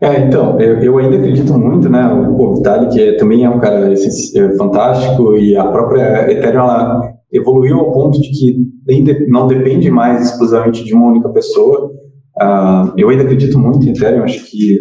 É, 0.00 0.20
então, 0.20 0.60
eu, 0.60 0.98
ainda 0.98 1.16
acredito 1.16 1.58
muito, 1.58 1.88
né, 1.88 2.06
o 2.06 2.54
Vitalik 2.54 2.94
que 2.94 3.00
é, 3.00 3.16
também 3.16 3.44
é 3.44 3.50
um 3.50 3.58
cara 3.58 3.90
é, 3.90 4.56
fantástico 4.56 5.36
e 5.36 5.56
a 5.56 5.64
própria 5.68 6.30
Ethereum, 6.30 6.64
ela 6.64 7.14
evoluiu 7.32 7.78
ao 7.78 7.92
ponto 7.92 8.20
de 8.20 8.28
que 8.28 8.56
não 9.28 9.46
depende 9.46 9.90
mais 9.90 10.30
exclusivamente 10.30 10.84
de 10.84 10.94
uma 10.94 11.08
única 11.08 11.30
pessoa, 11.30 11.96
Uh, 12.36 12.92
eu 12.98 13.08
ainda 13.08 13.22
acredito 13.22 13.58
muito 13.58 13.86
em 13.86 13.90
Ethereum, 13.90 14.24
acho 14.24 14.44
que. 14.50 14.78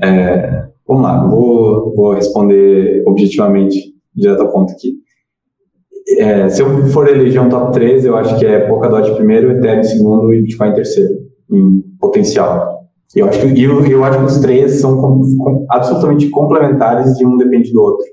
É, 0.00 0.68
vamos 0.86 1.02
lá, 1.02 1.26
vou, 1.26 1.94
vou 1.94 2.14
responder 2.14 3.02
objetivamente, 3.06 3.94
direto 4.14 4.42
ao 4.42 4.52
ponto 4.52 4.72
aqui. 4.72 4.98
É, 6.18 6.48
se 6.48 6.62
eu 6.62 6.86
for 6.88 7.08
eleger 7.08 7.42
um 7.42 7.48
top 7.48 7.72
3, 7.72 8.04
eu 8.04 8.16
acho 8.16 8.38
que 8.38 8.46
é 8.46 8.60
Polkadot 8.60 9.14
primeiro, 9.14 9.50
Ethereum 9.50 9.82
segundo 9.82 10.32
e 10.32 10.42
Bitcoin 10.42 10.74
terceiro, 10.74 11.14
em 11.50 11.82
potencial. 11.98 12.77
Eu 13.16 13.28
acho 13.28 13.40
que, 13.40 13.62
eu, 13.62 13.86
eu 13.86 14.04
acho 14.04 14.18
que 14.18 14.24
os 14.24 14.38
três 14.38 14.80
são 14.80 15.00
com, 15.00 15.22
com, 15.38 15.66
absolutamente 15.70 16.28
complementares 16.28 17.18
e 17.18 17.24
um 17.24 17.36
depende 17.36 17.72
do 17.72 17.80
outro 17.80 18.06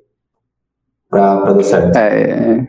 para 1.10 1.54
dar 1.54 1.64
certo. 1.64 1.96
É, 1.98 2.68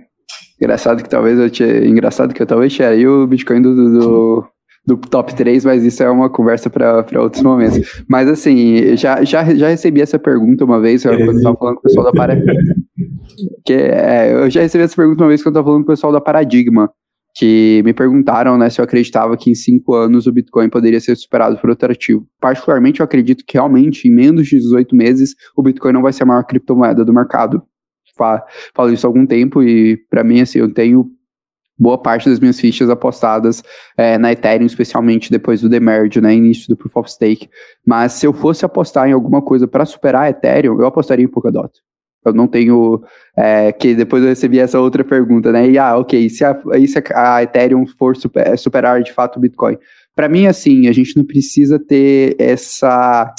engraçado 0.61 1.03
que 1.03 1.09
talvez 1.09 1.39
eu 1.39 1.49
tinha, 1.49 1.87
engraçado 1.87 2.35
que 2.35 2.43
eu 2.43 2.47
talvez 2.47 2.73
tiraria 2.73 3.11
o 3.11 3.27
Bitcoin 3.27 3.63
do, 3.63 3.75
do, 3.75 4.45
do 4.87 4.97
top 4.97 5.35
3, 5.35 5.65
mas 5.65 5.85
isso 5.85 6.03
é 6.03 6.11
uma 6.11 6.29
conversa 6.29 6.69
para 6.69 7.05
outros 7.21 7.43
momentos. 7.43 8.05
Mas 8.09 8.29
assim, 8.29 8.97
já, 8.97 9.23
já, 9.25 9.45
já 9.55 9.69
recebi 9.69 10.01
essa 10.01 10.19
pergunta 10.19 10.65
uma 10.65 10.81
vez, 10.81 11.03
quando 11.03 11.21
eu 11.21 11.33
estava 11.33 11.57
falando 11.57 11.75
com 11.75 11.81
o 11.81 11.83
pessoal 11.83 12.07
da 12.07 12.13
Paradigma. 12.13 12.53
que, 13.65 13.73
é, 13.73 14.33
eu 14.33 14.51
já 14.51 14.63
recebi 14.63 14.85
essa 14.85 14.97
pergunta 14.97 15.23
uma 15.23 15.29
vez 15.29 15.43
quando 15.43 15.57
eu 15.57 15.61
estava 15.61 15.67
falando 15.67 15.85
com 15.85 15.93
o 15.93 15.95
pessoal 15.95 16.13
da 16.13 16.21
Paradigma, 16.21 16.91
que 17.39 17.83
me 17.85 17.93
perguntaram 17.93 18.57
né, 18.57 18.71
se 18.71 18.81
eu 18.81 18.85
acreditava 18.85 19.37
que 19.37 19.51
em 19.51 19.55
cinco 19.55 19.93
anos 19.93 20.27
o 20.27 20.33
Bitcoin 20.33 20.71
poderia 20.71 20.99
ser 20.99 21.15
superado 21.17 21.59
por 21.59 21.69
outro 21.69 21.93
ativo. 21.93 22.27
Particularmente, 22.41 23.01
eu 23.01 23.05
acredito 23.05 23.45
que 23.47 23.59
realmente, 23.59 24.09
em 24.09 24.11
menos 24.11 24.47
de 24.49 24.57
18 24.57 24.97
meses, 24.97 25.35
o 25.55 25.63
Bitcoin 25.63 25.93
não 25.93 26.01
vai 26.01 26.15
ser 26.15 26.23
a 26.23 26.27
maior 26.27 26.45
criptomoeda 26.45 27.05
do 27.05 27.13
mercado. 27.13 27.63
Falo 28.75 28.91
isso 28.91 29.07
há 29.07 29.11
algum 29.11 29.27
tempo 29.27 29.63
e, 29.63 29.99
para 30.09 30.25
mim, 30.25 30.41
assim, 30.41 30.61
eu 30.61 30.73
tenho 30.73 31.11
boa 31.79 31.99
parte 32.01 32.27
das 32.27 32.41
minhas 32.41 32.59
fichas 32.59 32.89
apostadas 32.89 33.63
é, 33.99 34.17
na 34.17 34.33
Ethereum, 34.33 34.65
especialmente 34.65 35.31
depois 35.31 35.61
do 35.61 35.69
demerge, 35.69 36.23
né, 36.23 36.35
início 36.35 36.67
do 36.69 36.77
Proof 36.77 36.97
of 36.97 37.11
Stake. 37.11 37.51
Mas 37.87 38.13
se 38.13 38.27
eu 38.27 38.33
fosse 38.33 38.65
apostar 38.65 39.11
em 39.11 39.13
alguma 39.13 39.43
coisa 39.43 39.69
para 39.69 39.85
superar 39.85 40.23
a 40.23 40.31
Ethereum, 40.31 40.81
eu 40.81 40.87
apostaria 40.87 41.27
em 41.27 41.29
Polkadot. 41.29 41.71
Eu 42.29 42.35
não 42.35 42.47
tenho. 42.47 43.03
É, 43.37 43.73
que 43.73 43.95
depois 43.95 44.23
eu 44.23 44.29
recebi 44.29 44.59
essa 44.59 44.81
outra 44.81 45.05
pergunta, 45.05 45.53
né? 45.53 45.69
E 45.69 45.79
ah, 45.79 45.97
ok, 45.99 46.29
se 46.29 46.45
a, 46.45 46.59
e 46.79 46.89
se 46.89 47.03
a 47.15 47.43
Ethereum 47.43 47.87
for 47.87 48.17
super, 48.17 48.57
superar 48.59 49.03
de 49.03 49.13
fato 49.13 49.37
o 49.37 49.41
Bitcoin? 49.41 49.77
Para 50.15 50.29
mim, 50.29 50.47
assim, 50.47 50.89
a 50.89 50.93
gente 50.93 51.17
não 51.17 51.25
precisa 51.25 51.79
ter 51.79 52.35
essa. 52.39 53.33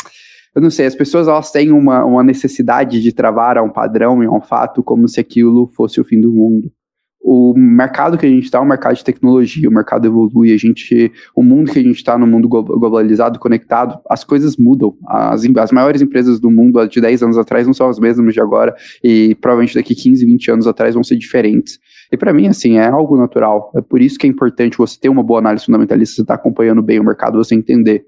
Eu 0.55 0.61
não 0.61 0.69
sei, 0.69 0.85
as 0.85 0.95
pessoas 0.95 1.27
elas 1.27 1.51
têm 1.51 1.71
uma, 1.71 2.03
uma 2.05 2.23
necessidade 2.23 3.01
de 3.01 3.11
travar 3.11 3.57
a 3.57 3.63
um 3.63 3.69
padrão 3.69 4.23
e 4.23 4.25
a 4.25 4.31
um 4.31 4.41
fato 4.41 4.83
como 4.83 5.07
se 5.07 5.19
aquilo 5.19 5.67
fosse 5.75 6.01
o 6.01 6.03
fim 6.03 6.19
do 6.19 6.31
mundo 6.31 6.71
o 7.20 7.53
mercado 7.57 8.18
que 8.18 8.26
a 8.26 8.30
gente 8.30 8.45
está 8.45 8.61
um 8.61 8.65
mercado 8.65 8.95
de 8.95 9.03
tecnologia, 9.03 9.68
o 9.68 9.72
mercado 9.72 10.07
evolui, 10.07 10.53
a 10.53 10.57
gente, 10.57 11.11
o 11.36 11.43
mundo 11.43 11.72
que 11.72 11.80
a 11.80 11.84
gente 11.84 11.97
está 11.97 12.18
no 12.18 12.26
mundo 12.26 12.47
globalizado, 12.47 13.39
conectado, 13.39 13.99
as 14.09 14.24
coisas 14.24 14.55
mudam. 14.55 14.95
As, 15.05 15.43
as 15.43 15.72
maiores 15.72 16.01
empresas 16.01 16.39
do 16.39 16.49
mundo 16.49 16.86
de 16.88 17.01
10 17.01 17.24
anos 17.24 17.38
atrás 17.38 17.68
não 17.68 17.74
são 17.74 17.89
as 17.89 17.99
mesmas 17.99 18.34
de 18.34 18.39
agora 18.39 18.74
e 19.03 19.36
provavelmente 19.36 19.76
daqui 19.76 19.93
15, 19.93 20.26
20 20.26 20.51
anos 20.51 20.68
atrás 20.68 20.93
vão 20.93 21.03
ser 21.03 21.18
diferentes. 21.18 21.80
E 22.11 22.15
para 22.15 22.32
mim, 22.32 22.47
assim, 22.47 22.78
é 22.78 22.88
algo 22.88 23.18
natural. 23.18 23.72
É 23.76 23.82
por 23.82 24.01
isso 24.01 24.18
que 24.18 24.26
é 24.26 24.30
importante 24.30 24.78
você 24.78 24.97
ter 24.99 25.09
uma 25.09 25.24
boa 25.24 25.39
análise 25.39 25.65
fundamentalista, 25.65 26.15
você 26.15 26.22
estar 26.22 26.36
tá 26.36 26.39
acompanhando 26.39 26.82
bem 26.82 26.99
o 26.99 27.03
mercado, 27.03 27.38
você 27.38 27.55
entender 27.55 28.05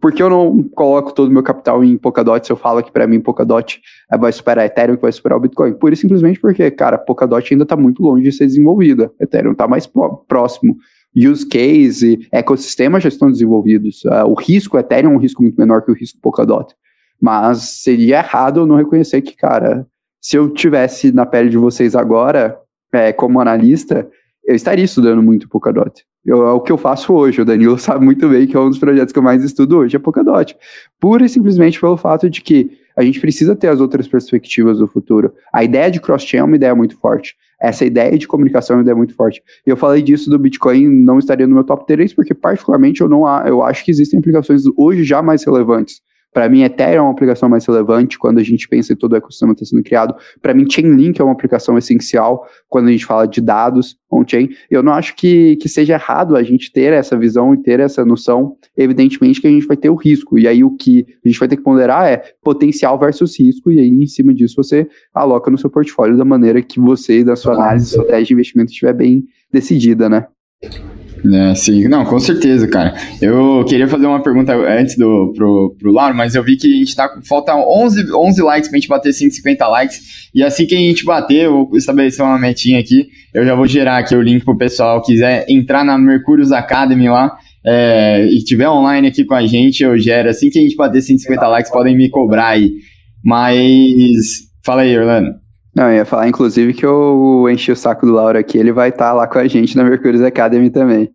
por 0.00 0.12
que 0.12 0.22
eu 0.22 0.30
não 0.30 0.62
coloco 0.62 1.12
todo 1.12 1.28
o 1.28 1.30
meu 1.30 1.42
capital 1.42 1.84
em 1.84 1.96
Polkadot 1.96 2.44
se 2.44 2.50
eu 2.50 2.56
falo 2.56 2.82
que 2.82 2.90
para 2.90 3.06
mim 3.06 3.20
Polkadot 3.20 3.80
é, 4.10 4.16
vai 4.16 4.32
superar 4.32 4.64
Ethereum, 4.64 4.96
que 4.96 5.02
vai 5.02 5.12
superar 5.12 5.36
o 5.36 5.40
Bitcoin? 5.40 5.76
E 5.92 5.96
simplesmente 5.96 6.40
porque, 6.40 6.70
cara, 6.70 6.96
Polkadot 6.96 7.52
ainda 7.52 7.64
está 7.64 7.76
muito 7.76 8.02
longe 8.02 8.22
de 8.22 8.32
ser 8.32 8.46
desenvolvida. 8.46 9.12
Ethereum 9.20 9.52
está 9.52 9.68
mais 9.68 9.86
próximo. 10.26 10.76
Use 11.14 11.46
case, 11.46 12.26
ecossistema 12.32 12.98
já 12.98 13.08
estão 13.08 13.30
desenvolvidos. 13.30 14.04
Uh, 14.04 14.26
o 14.26 14.34
risco 14.34 14.78
Ethereum 14.78 15.12
é 15.12 15.14
um 15.16 15.18
risco 15.18 15.42
muito 15.42 15.56
menor 15.56 15.82
que 15.82 15.90
o 15.90 15.94
risco 15.94 16.18
Polkadot. 16.20 16.74
Mas 17.20 17.82
seria 17.82 18.18
errado 18.18 18.60
eu 18.60 18.66
não 18.66 18.76
reconhecer 18.76 19.20
que, 19.22 19.36
cara, 19.36 19.86
se 20.20 20.36
eu 20.36 20.48
tivesse 20.50 21.12
na 21.12 21.24
pele 21.24 21.50
de 21.50 21.58
vocês 21.58 21.94
agora, 21.94 22.58
é, 22.92 23.12
como 23.12 23.40
analista, 23.40 24.08
eu 24.44 24.54
estaria 24.54 24.84
estudando 24.84 25.22
muito 25.22 25.48
Polkadot. 25.48 26.04
Eu, 26.24 26.46
é 26.46 26.52
o 26.52 26.60
que 26.60 26.72
eu 26.72 26.78
faço 26.78 27.12
hoje. 27.12 27.40
O 27.40 27.44
Danilo 27.44 27.76
sabe 27.80 28.04
muito 28.04 28.28
bem 28.28 28.46
que 28.46 28.56
é 28.56 28.60
um 28.60 28.70
dos 28.70 28.78
projetos 28.78 29.12
que 29.12 29.18
eu 29.18 29.22
mais 29.22 29.44
estudo 29.44 29.78
hoje, 29.78 29.96
é 29.96 29.98
Polkadot. 29.98 30.56
Pura 30.98 31.24
e 31.24 31.28
simplesmente 31.28 31.80
pelo 31.80 31.96
fato 31.96 32.30
de 32.30 32.40
que 32.40 32.78
a 32.96 33.02
gente 33.02 33.20
precisa 33.20 33.56
ter 33.56 33.68
as 33.68 33.80
outras 33.80 34.06
perspectivas 34.06 34.78
do 34.78 34.86
futuro. 34.86 35.32
A 35.52 35.64
ideia 35.64 35.90
de 35.90 36.00
cross-chain 36.00 36.40
é 36.40 36.44
uma 36.44 36.56
ideia 36.56 36.74
muito 36.74 36.96
forte. 36.96 37.36
Essa 37.60 37.84
ideia 37.84 38.16
de 38.16 38.26
comunicação 38.26 38.74
é 38.74 38.76
uma 38.78 38.82
ideia 38.82 38.96
muito 38.96 39.14
forte. 39.14 39.42
E 39.66 39.70
eu 39.70 39.76
falei 39.76 40.00
disso 40.02 40.30
do 40.30 40.38
Bitcoin, 40.38 40.88
não 40.88 41.18
estaria 41.18 41.46
no 41.46 41.54
meu 41.54 41.64
top 41.64 41.86
3, 41.86 42.14
porque 42.14 42.34
particularmente 42.34 43.00
eu 43.00 43.08
não 43.08 43.24
eu 43.46 43.62
acho 43.62 43.84
que 43.84 43.90
existem 43.90 44.18
aplicações 44.18 44.62
hoje 44.76 45.02
já 45.02 45.22
mais 45.22 45.44
relevantes 45.44 46.00
para 46.34 46.48
mim, 46.48 46.64
Ethereum 46.64 46.96
é 46.96 47.00
uma 47.00 47.12
aplicação 47.12 47.48
mais 47.48 47.64
relevante 47.64 48.18
quando 48.18 48.40
a 48.40 48.42
gente 48.42 48.68
pensa 48.68 48.92
em 48.92 48.96
todo 48.96 49.12
o 49.12 49.16
ecossistema 49.16 49.54
que 49.54 49.62
está 49.62 49.70
sendo 49.70 49.84
criado. 49.84 50.16
Para 50.42 50.52
mim, 50.52 50.68
Chainlink 50.68 51.20
é 51.20 51.24
uma 51.24 51.32
aplicação 51.32 51.78
essencial 51.78 52.44
quando 52.68 52.88
a 52.88 52.90
gente 52.90 53.06
fala 53.06 53.24
de 53.24 53.40
dados 53.40 53.96
on-chain. 54.10 54.48
Eu 54.68 54.82
não 54.82 54.92
acho 54.92 55.14
que, 55.14 55.54
que 55.56 55.68
seja 55.68 55.94
errado 55.94 56.34
a 56.34 56.42
gente 56.42 56.72
ter 56.72 56.92
essa 56.92 57.16
visão 57.16 57.54
e 57.54 57.62
ter 57.62 57.78
essa 57.78 58.04
noção. 58.04 58.56
Evidentemente 58.76 59.40
que 59.40 59.46
a 59.46 59.50
gente 59.50 59.64
vai 59.64 59.76
ter 59.76 59.90
o 59.90 59.94
risco. 59.94 60.36
E 60.36 60.48
aí 60.48 60.64
o 60.64 60.76
que 60.76 61.06
a 61.24 61.28
gente 61.28 61.38
vai 61.38 61.46
ter 61.46 61.56
que 61.56 61.62
ponderar 61.62 62.08
é 62.08 62.20
potencial 62.42 62.98
versus 62.98 63.38
risco. 63.38 63.70
E 63.70 63.78
aí, 63.78 63.88
em 63.88 64.06
cima 64.06 64.34
disso, 64.34 64.56
você 64.56 64.88
aloca 65.14 65.52
no 65.52 65.56
seu 65.56 65.70
portfólio 65.70 66.16
da 66.18 66.24
maneira 66.24 66.60
que 66.60 66.80
você, 66.80 67.22
da 67.22 67.36
sua 67.36 67.54
análise, 67.54 67.86
estratégia 67.86 68.24
de 68.24 68.32
investimento 68.32 68.72
estiver 68.72 68.92
bem 68.92 69.24
decidida, 69.52 70.08
né? 70.08 70.26
É, 71.32 71.54
sim, 71.54 71.88
não, 71.88 72.04
com 72.04 72.20
certeza, 72.20 72.68
cara. 72.68 72.94
Eu 73.20 73.64
queria 73.66 73.88
fazer 73.88 74.06
uma 74.06 74.22
pergunta 74.22 74.54
antes 74.54 74.96
do, 74.96 75.32
pro, 75.34 75.74
pro 75.78 75.90
Lauro, 75.90 76.14
mas 76.14 76.34
eu 76.34 76.44
vi 76.44 76.56
que 76.56 76.66
a 76.66 76.76
gente 76.76 76.94
tá. 76.94 77.08
Falta 77.26 77.56
11, 77.56 78.12
11 78.12 78.42
likes 78.42 78.68
pra 78.68 78.78
gente 78.78 78.88
bater 78.88 79.12
150 79.12 79.66
likes. 79.66 80.28
E 80.34 80.42
assim 80.42 80.66
que 80.66 80.74
a 80.74 80.78
gente 80.78 81.04
bater, 81.04 81.44
eu 81.44 81.66
vou 81.66 81.78
estabelecer 81.78 82.22
uma 82.22 82.38
metinha 82.38 82.78
aqui. 82.78 83.08
Eu 83.32 83.44
já 83.44 83.54
vou 83.54 83.66
gerar 83.66 83.98
aqui 83.98 84.14
o 84.14 84.20
link 84.20 84.44
pro 84.44 84.56
pessoal 84.56 85.02
quiser 85.02 85.46
entrar 85.48 85.82
na 85.82 85.96
Mercúrios 85.96 86.52
Academy 86.52 87.08
lá. 87.08 87.34
É, 87.66 88.26
e 88.26 88.44
tiver 88.44 88.68
online 88.68 89.08
aqui 89.08 89.24
com 89.24 89.34
a 89.34 89.46
gente, 89.46 89.82
eu 89.82 89.96
gero. 89.98 90.28
Assim 90.28 90.50
que 90.50 90.58
a 90.58 90.62
gente 90.62 90.76
bater 90.76 91.00
150 91.00 91.48
likes, 91.48 91.72
podem 91.72 91.96
me 91.96 92.10
cobrar 92.10 92.48
aí. 92.48 92.70
Mas. 93.24 94.44
Fala 94.62 94.82
aí, 94.82 94.96
Orlando. 94.98 95.43
Não, 95.74 95.90
eu 95.90 95.96
ia 95.96 96.04
falar, 96.04 96.28
inclusive, 96.28 96.72
que 96.72 96.86
eu 96.86 97.46
enchi 97.50 97.72
o 97.72 97.76
saco 97.76 98.06
do 98.06 98.12
Laura 98.12 98.38
aqui, 98.38 98.56
ele 98.56 98.72
vai 98.72 98.90
estar 98.90 99.08
tá 99.08 99.12
lá 99.12 99.26
com 99.26 99.38
a 99.38 99.48
gente 99.48 99.76
na 99.76 99.82
Mercúrios 99.82 100.22
Academy 100.22 100.70
também. 100.70 101.10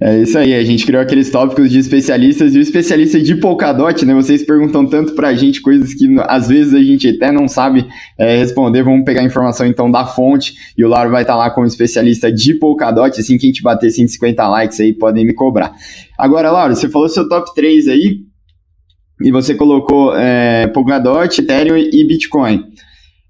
É 0.00 0.22
isso 0.22 0.38
aí, 0.38 0.54
a 0.54 0.62
gente 0.62 0.86
criou 0.86 1.02
aqueles 1.02 1.30
tópicos 1.30 1.70
de 1.70 1.78
especialistas 1.78 2.54
e 2.54 2.58
o 2.58 2.60
especialista 2.60 3.20
de 3.20 3.34
Polkadot, 3.34 4.04
né? 4.06 4.14
Vocês 4.14 4.44
perguntam 4.44 4.86
tanto 4.86 5.14
pra 5.14 5.34
gente 5.34 5.60
coisas 5.60 5.94
que 5.94 6.06
às 6.28 6.46
vezes 6.46 6.74
a 6.74 6.82
gente 6.82 7.08
até 7.08 7.32
não 7.32 7.48
sabe 7.48 7.86
é, 8.16 8.38
responder. 8.38 8.84
Vamos 8.84 9.04
pegar 9.04 9.20
a 9.20 9.24
informação 9.24 9.66
então 9.66 9.90
da 9.90 10.06
fonte 10.06 10.54
e 10.76 10.84
o 10.84 10.88
Lauro 10.88 11.10
vai 11.10 11.22
estar 11.22 11.32
tá 11.32 11.38
lá 11.38 11.50
como 11.50 11.66
especialista 11.66 12.30
de 12.30 12.54
Polkadot. 12.54 13.18
Assim 13.18 13.36
que 13.36 13.46
a 13.46 13.48
gente 13.48 13.62
bater 13.62 13.90
150 13.90 14.48
likes 14.48 14.78
aí, 14.78 14.92
podem 14.92 15.26
me 15.26 15.34
cobrar. 15.34 15.74
Agora, 16.16 16.52
Lauro, 16.52 16.76
você 16.76 16.88
falou 16.88 17.08
seu 17.08 17.28
top 17.28 17.52
3 17.54 17.88
aí 17.88 18.20
e 19.20 19.32
você 19.32 19.54
colocou 19.54 20.16
é, 20.16 20.68
Polkadot, 20.68 21.40
Ethereum 21.40 21.76
e 21.76 22.06
Bitcoin. 22.06 22.64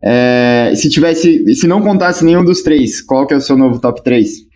É, 0.02 0.72
se 0.76 0.88
tivesse, 0.88 1.54
se 1.54 1.66
não 1.66 1.82
contasse 1.82 2.24
nenhum 2.24 2.44
dos 2.44 2.62
três, 2.62 3.00
qual 3.00 3.26
que 3.26 3.34
é 3.34 3.36
o 3.36 3.40
seu 3.40 3.56
novo 3.56 3.80
top 3.80 4.02
3? 4.02 4.48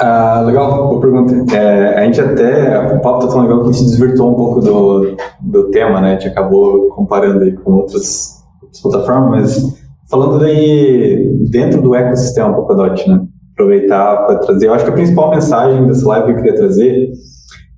Ah, 0.00 0.42
legal, 0.46 0.88
boa 0.88 1.00
pergunta. 1.00 1.56
É, 1.56 1.98
a 1.98 2.04
gente 2.04 2.20
até, 2.20 2.78
o 2.94 3.00
papo 3.00 3.26
tá 3.26 3.32
tão 3.32 3.42
legal 3.42 3.62
que 3.62 3.70
a 3.70 3.72
gente 3.72 3.84
desvirtuou 3.84 4.32
um 4.32 4.36
pouco 4.36 4.60
do, 4.60 5.16
do 5.40 5.70
tema, 5.70 6.00
né? 6.00 6.10
A 6.10 6.18
gente 6.18 6.28
acabou 6.28 6.88
comparando 6.90 7.42
aí 7.42 7.52
com 7.52 7.72
outras, 7.72 8.44
outras 8.62 8.80
plataformas, 8.80 9.60
mas 9.60 9.78
falando 10.08 10.38
daí 10.38 11.36
dentro 11.50 11.82
do 11.82 11.96
ecossistema 11.96 12.54
Polkadot, 12.54 13.08
né? 13.08 13.26
Aproveitar 13.54 14.24
para 14.24 14.38
trazer, 14.38 14.68
eu 14.68 14.74
acho 14.74 14.84
que 14.84 14.90
a 14.90 14.94
principal 14.94 15.30
mensagem 15.30 15.84
dessa 15.86 16.06
live 16.06 16.26
que 16.26 16.32
eu 16.32 16.36
queria 16.36 16.54
trazer 16.54 17.10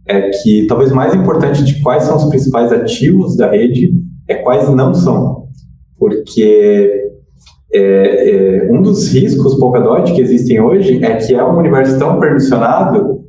é 0.06 0.28
que 0.28 0.66
talvez 0.66 0.92
mais 0.92 1.14
importante 1.14 1.64
de 1.64 1.80
quais 1.80 2.02
são 2.02 2.18
os 2.18 2.24
principais 2.26 2.70
ativos 2.70 3.34
da 3.34 3.50
rede 3.50 3.92
é 4.30 4.36
quais 4.36 4.68
não 4.70 4.94
são. 4.94 5.48
Porque 5.98 7.10
é, 7.72 7.80
é, 8.62 8.72
um 8.72 8.80
dos 8.80 9.12
riscos 9.12 9.58
Polkadot 9.58 10.12
que 10.12 10.20
existem 10.20 10.60
hoje 10.60 11.04
é 11.04 11.16
que 11.16 11.34
é 11.34 11.44
um 11.44 11.58
universo 11.58 11.98
tão 11.98 12.18
permissionado 12.18 13.20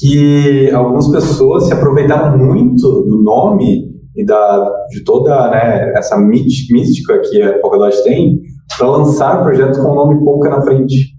que 0.00 0.70
algumas 0.72 1.08
pessoas 1.08 1.66
se 1.66 1.72
aproveitaram 1.72 2.36
muito 2.36 3.02
do 3.02 3.22
nome 3.22 3.88
e 4.16 4.24
da, 4.24 4.70
de 4.90 5.04
toda 5.04 5.50
né, 5.50 5.92
essa 5.96 6.18
mística 6.18 7.20
que 7.20 7.40
a 7.42 7.58
Polkadot 7.60 8.02
tem 8.02 8.40
para 8.76 8.90
lançar 8.90 9.42
projetos 9.42 9.78
com 9.78 9.92
o 9.92 9.94
nome 9.94 10.22
Polka 10.24 10.50
na 10.50 10.60
frente. 10.60 11.14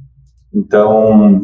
Então, 0.53 1.41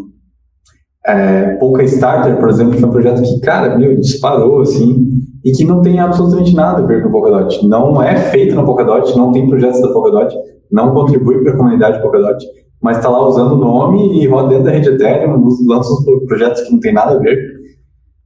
é, 1.06 1.56
Polka 1.56 1.84
Starter, 1.84 2.38
por 2.38 2.50
exemplo, 2.50 2.78
foi 2.80 2.90
um 2.90 2.92
projeto 2.92 3.22
que, 3.22 3.40
cara, 3.40 3.78
meu, 3.78 3.96
disparou, 3.96 4.62
assim, 4.62 5.08
e 5.46 5.52
que 5.52 5.64
não 5.64 5.84
tem 5.84 6.00
absolutamente 6.00 6.56
nada 6.56 6.82
a 6.82 6.86
ver 6.86 7.04
com 7.04 7.10
o 7.10 7.12
Polkadot. 7.12 7.68
Não 7.68 8.02
é 8.02 8.18
feito 8.18 8.56
na 8.56 8.64
Polkadot, 8.64 9.16
não 9.16 9.32
tem 9.32 9.48
projetos 9.48 9.80
da 9.80 9.90
Polkadot, 9.90 10.36
não 10.72 10.92
contribui 10.92 11.44
para 11.44 11.54
a 11.54 11.56
comunidade 11.58 12.02
Polkadot, 12.02 12.44
mas 12.82 12.98
está 12.98 13.10
lá 13.10 13.26
usando 13.28 13.52
o 13.52 13.58
nome 13.58 14.20
e 14.20 14.28
roda 14.28 14.50
dentro 14.50 14.66
da 14.66 14.72
rede 14.72 14.90
Ethereum, 14.90 15.48
lança 15.68 15.94
uns 15.94 16.26
projetos 16.26 16.62
que 16.62 16.72
não 16.72 16.80
tem 16.80 16.92
nada 16.92 17.12
a 17.12 17.20
ver. 17.20 17.38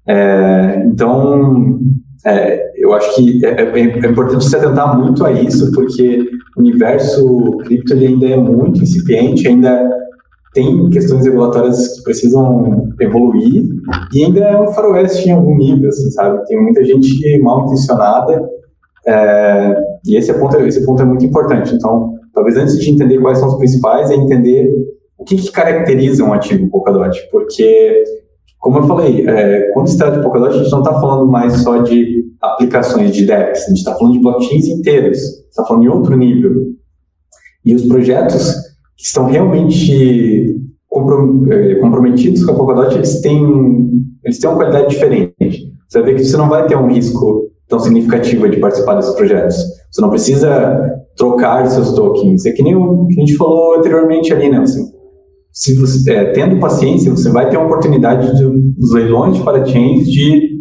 É, 0.07 0.84
então, 0.88 1.80
é, 2.26 2.72
eu 2.78 2.93
acho 2.93 3.13
que 3.15 3.45
é, 3.45 3.49
é, 3.49 3.80
é, 3.80 4.09
importante 4.09 4.45
se 4.45 4.55
atentar 4.55 4.97
muito 4.97 5.26
a 5.26 5.32
isso, 5.32 5.72
porque 5.74 6.26
o 6.55 6.61
universo 6.61 7.57
cripto 7.65 7.93
ainda 7.93 8.28
é 8.28 8.38
muito 8.38 8.82
incipiente, 8.82 9.45
ainda 9.45 9.89
tem 10.54 10.89
questões 10.89 11.26
regulatórias 11.26 11.95
que 11.95 12.04
precisam 12.04 12.89
evoluir 13.00 13.64
e 14.14 14.24
ainda 14.24 14.39
é 14.39 14.60
um 14.60 14.68
faroeste 14.68 15.30
em 15.30 15.32
algum 15.32 15.56
nível, 15.58 15.89
assim, 15.89 16.10
sabe? 16.12 16.43
Tem 16.45 16.62
muita 16.62 16.84
gente 16.84 17.39
mal 17.41 17.66
intencionada 17.66 18.50
é, 19.08 19.76
e 20.06 20.18
esse 20.18 20.34
ponto, 20.34 20.58
esse 20.58 20.86
ponto 20.86 21.02
é 21.02 21.06
muito 21.06 21.26
importante. 21.26 21.76
Então, 21.76 22.20
Talvez 22.39 22.56
antes 22.56 22.80
de 22.80 22.89
entender 22.89 23.20
quais 23.20 23.38
são 23.38 23.50
os 23.50 23.58
principais, 23.58 24.10
é 24.10 24.16
entender 24.16 24.74
o 25.18 25.26
que, 25.26 25.36
que 25.36 25.52
caracteriza 25.52 26.24
um 26.24 26.32
ativo 26.32 26.70
Polkadot. 26.70 27.20
Porque, 27.32 28.02
como 28.60 28.78
eu 28.78 28.84
falei, 28.84 29.28
é, 29.28 29.72
quando 29.74 29.88
se 29.88 29.97
trata 29.97 30.18
de 30.18 30.24
Polkadot, 30.24 30.56
a 30.56 30.58
gente 30.58 30.72
não 30.72 30.80
está 30.80 30.93
falando 31.02 31.30
mais 31.30 31.54
só 31.64 31.80
de 31.80 32.24
aplicações 32.41 33.12
de 33.12 33.26
DEX, 33.26 33.66
a 33.66 33.68
gente 33.68 33.80
está 33.80 33.93
falando 33.93 34.14
de 34.14 34.22
blockchains 34.22 34.68
inteiras, 34.68 35.20
está 35.50 35.66
falando 35.66 35.84
de 35.84 35.89
outro 35.89 36.16
nível. 36.16 36.68
E 37.66 37.76
os 37.76 37.86
projetos 37.86 38.54
que 38.95 39.04
estão 39.04 39.26
realmente 39.26 39.91
é, 39.91 40.39
comprometidos 41.82 42.43
com 42.43 42.51
a 42.51 42.55
Polkadot, 42.55 42.95
eles 42.95 43.22
têm, 43.22 43.41
eles 44.24 44.39
têm 44.39 44.49
uma 44.49 44.57
qualidade 44.57 44.89
diferente. 44.89 45.74
Você 45.88 46.01
ver 46.01 46.16
que 46.16 46.24
você 46.24 46.38
não 46.38 46.49
vai 46.49 46.68
ter 46.68 46.78
um 46.78 46.88
risco 46.88 47.49
tão 47.68 47.80
significativo 47.80 48.49
de 48.49 48.57
participar 48.57 48.95
desses 48.95 49.16
projetos. 49.16 49.57
Você 49.91 50.01
não 50.01 50.10
precisa 50.10 51.01
trocar 51.16 51.68
seus 51.68 51.93
tokens. 51.93 52.45
É 52.45 52.51
que 52.51 52.64
nem 52.64 52.76
o 52.76 53.07
que 53.07 53.20
a 53.20 53.26
gente 53.26 53.38
falou 53.38 53.76
anteriormente 53.78 54.34
ali, 54.34 54.49
né? 54.49 54.57
Assim, 54.57 54.86
se 55.51 55.76
você, 55.76 56.12
é, 56.12 56.32
tendo 56.32 56.60
paciência, 56.60 57.12
você 57.12 57.30
vai 57.30 57.49
ter 57.49 57.57
a 57.57 57.64
oportunidade 57.64 58.36
de, 58.38 58.45
dos 58.78 58.93
leilões 58.93 59.36
de 59.36 59.43
parachains 59.43 60.07
de 60.10 60.60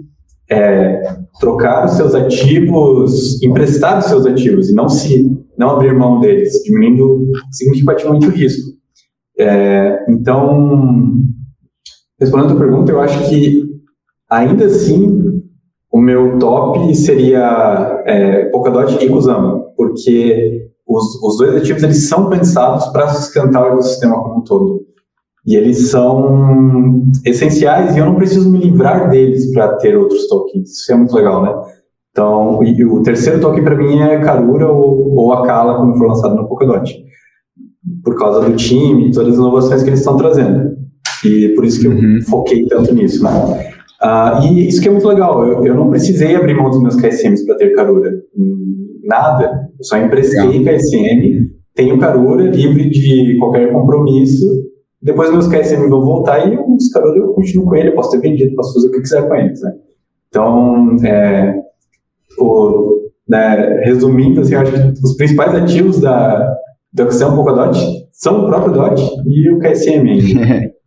é, 0.50 1.02
trocar 1.40 1.84
os 1.84 1.92
seus 1.92 2.14
ativos, 2.14 3.42
emprestar 3.42 3.98
os 3.98 4.06
seus 4.06 4.26
ativos 4.26 4.70
e 4.70 4.74
não 4.74 4.88
se 4.88 5.30
não 5.58 5.70
abrir 5.70 5.92
mão 5.94 6.20
deles, 6.20 6.52
diminuindo 6.64 7.26
significativamente 7.50 8.26
o 8.26 8.30
risco. 8.30 8.70
É, 9.38 10.04
então, 10.08 11.14
respondendo 12.20 12.54
a 12.54 12.58
pergunta, 12.58 12.90
eu 12.90 13.00
acho 13.00 13.28
que 13.28 13.62
ainda 14.28 14.66
assim 14.66 15.42
o 15.90 16.00
meu 16.00 16.38
top 16.38 16.94
seria 16.94 18.02
é, 18.04 18.44
Polkadot 18.46 19.02
e 19.02 19.08
Kusama, 19.08 19.64
porque 19.76 20.68
os, 20.86 21.22
os 21.22 21.36
dois 21.38 21.56
ativos 21.56 21.82
eles 21.82 22.08
são 22.08 22.28
pensados 22.28 22.86
para 22.88 23.08
sustentar 23.08 23.62
o 23.64 23.72
ecossistema 23.72 24.20
como 24.22 24.40
um 24.40 24.44
todo. 24.44 24.80
E 25.46 25.56
eles 25.56 25.90
são 25.90 27.04
essenciais 27.24 27.96
e 27.96 27.98
eu 27.98 28.06
não 28.06 28.16
preciso 28.16 28.50
me 28.50 28.58
livrar 28.58 29.08
deles 29.08 29.50
para 29.52 29.76
ter 29.76 29.96
outros 29.96 30.26
tokens. 30.28 30.68
Isso 30.70 30.92
é 30.92 30.96
muito 30.96 31.14
legal, 31.14 31.42
né? 31.42 31.54
Então, 32.10 32.62
e, 32.62 32.84
o 32.84 33.02
terceiro 33.02 33.40
token 33.40 33.64
para 33.64 33.76
mim 33.76 34.00
é 34.00 34.18
Karura 34.18 34.70
ou, 34.70 35.14
ou 35.14 35.32
Akala, 35.32 35.76
quando 35.76 35.96
for 35.96 36.08
lançado 36.08 36.34
no 36.34 36.48
Polkadot. 36.48 36.92
Por 38.02 38.16
causa 38.16 38.48
do 38.48 38.56
time 38.56 39.10
todas 39.12 39.34
as 39.34 39.38
inovações 39.38 39.82
que 39.82 39.90
eles 39.90 40.00
estão 40.00 40.16
trazendo. 40.16 40.76
E 41.24 41.48
por 41.50 41.64
isso 41.64 41.80
que 41.80 41.86
eu 41.86 41.92
uhum. 41.92 42.20
foquei 42.22 42.66
tanto 42.66 42.94
nisso, 42.94 43.22
né? 43.24 43.30
Uh, 44.00 44.46
e 44.46 44.68
isso 44.68 44.80
que 44.80 44.86
é 44.86 44.90
muito 44.92 45.08
legal, 45.08 45.44
eu, 45.44 45.66
eu, 45.66 45.74
não 45.74 45.90
precisei 45.90 46.36
abrir 46.36 46.54
mão 46.54 46.70
dos 46.70 46.80
meus 46.80 46.94
KSMs 46.94 47.44
para 47.44 47.56
ter 47.56 47.74
Carura. 47.74 48.12
Nada. 49.04 49.68
Eu 49.76 49.84
só 49.84 49.98
emprestei. 49.98 50.64
KSM, 50.64 51.50
tenho 51.74 51.98
Carura, 51.98 52.44
livre 52.44 52.88
de 52.90 53.36
qualquer 53.38 53.72
compromisso. 53.72 54.46
Depois 55.02 55.30
meus 55.30 55.48
KSM 55.48 55.88
vão 55.88 56.00
voltar 56.00 56.46
e 56.46 56.56
os 56.56 56.88
Carura 56.90 57.18
eu 57.18 57.28
continuo 57.28 57.66
com 57.66 57.76
ele, 57.76 57.88
eu 57.88 57.94
posso 57.94 58.10
ter 58.10 58.20
vendido, 58.20 58.54
posso 58.54 58.74
fazer 58.74 58.88
o 58.88 58.90
que 58.90 58.96
eu 58.98 59.02
quiser 59.02 59.28
com 59.28 59.34
eles. 59.34 59.60
Né? 59.62 59.72
Então, 60.28 60.96
é, 61.04 61.54
o, 62.38 63.10
né, 63.28 63.80
resumindo, 63.84 64.40
assim, 64.40 64.54
eu 64.54 64.60
acho 64.60 64.72
que 64.72 65.04
os 65.04 65.16
principais 65.16 65.54
ativos 65.54 66.00
da, 66.00 66.56
da 66.92 67.04
Axiom 67.04 67.34
Polkadot 67.34 67.78
são 68.12 68.44
o 68.44 68.46
próprio 68.46 68.72
DOT 68.72 69.02
e 69.26 69.50
o 69.50 69.58
KSM. 69.58 70.72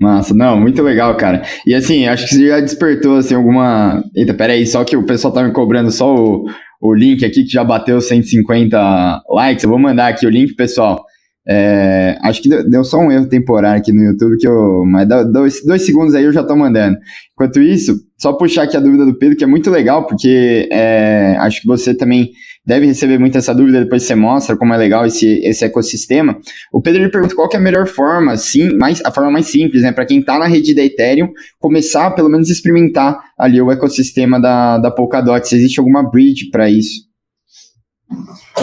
Massa, 0.00 0.32
não, 0.32 0.58
muito 0.58 0.82
legal, 0.82 1.14
cara. 1.16 1.42
E 1.66 1.74
assim, 1.74 2.06
acho 2.06 2.26
que 2.26 2.34
você 2.34 2.48
já 2.48 2.60
despertou 2.60 3.16
assim 3.16 3.34
alguma. 3.34 4.02
Eita, 4.16 4.32
peraí, 4.32 4.66
só 4.66 4.82
que 4.82 4.96
o 4.96 5.04
pessoal 5.04 5.32
tá 5.32 5.42
me 5.42 5.52
cobrando 5.52 5.90
só 5.90 6.14
o, 6.14 6.46
o 6.80 6.94
link 6.94 7.22
aqui 7.22 7.44
que 7.44 7.50
já 7.50 7.62
bateu 7.62 8.00
150 8.00 9.22
likes. 9.28 9.62
Eu 9.62 9.68
vou 9.68 9.78
mandar 9.78 10.08
aqui 10.08 10.26
o 10.26 10.30
link, 10.30 10.54
pessoal. 10.54 11.04
É, 11.46 12.16
acho 12.22 12.40
que 12.40 12.48
deu, 12.48 12.84
só 12.84 12.98
um 12.98 13.10
erro 13.10 13.28
temporário 13.28 13.80
aqui 13.80 13.92
no 13.92 14.02
YouTube, 14.04 14.38
que 14.38 14.46
eu, 14.46 14.84
mas 14.86 15.08
dois, 15.32 15.64
dois 15.66 15.84
segundos 15.84 16.14
aí 16.14 16.24
eu 16.24 16.32
já 16.32 16.44
tô 16.44 16.56
mandando. 16.56 16.96
Enquanto 17.34 17.60
isso, 17.60 17.96
só 18.16 18.32
puxar 18.32 18.62
aqui 18.62 18.76
a 18.76 18.80
dúvida 18.80 19.04
do 19.04 19.18
Pedro, 19.18 19.36
que 19.36 19.44
é 19.44 19.46
muito 19.46 19.70
legal, 19.70 20.06
porque 20.06 20.68
é, 20.72 21.36
acho 21.40 21.60
que 21.60 21.66
você 21.66 21.94
também 21.94 22.30
deve 22.70 22.86
receber 22.86 23.18
muito 23.18 23.36
essa 23.36 23.52
dúvida, 23.52 23.80
depois 23.80 24.04
você 24.04 24.14
mostra 24.14 24.56
como 24.56 24.72
é 24.72 24.76
legal 24.76 25.04
esse, 25.04 25.40
esse 25.44 25.64
ecossistema. 25.64 26.36
O 26.72 26.80
Pedro 26.80 27.02
ele 27.02 27.10
pergunta 27.10 27.34
qual 27.34 27.48
é 27.52 27.56
a 27.56 27.60
melhor 27.60 27.88
forma, 27.88 28.36
sim, 28.36 28.76
mais, 28.76 29.02
a 29.04 29.10
forma 29.10 29.28
mais 29.28 29.46
simples, 29.46 29.82
né, 29.82 29.90
para 29.90 30.06
quem 30.06 30.20
está 30.20 30.38
na 30.38 30.46
rede 30.46 30.72
da 30.72 30.84
Ethereum, 30.84 31.30
começar 31.58 32.12
pelo 32.12 32.28
menos 32.28 32.48
experimentar 32.48 33.18
ali 33.36 33.60
o 33.60 33.72
ecossistema 33.72 34.40
da, 34.40 34.78
da 34.78 34.88
Polkadot, 34.88 35.46
se 35.48 35.56
existe 35.56 35.80
alguma 35.80 36.08
bridge 36.08 36.48
para 36.50 36.70
isso. 36.70 37.10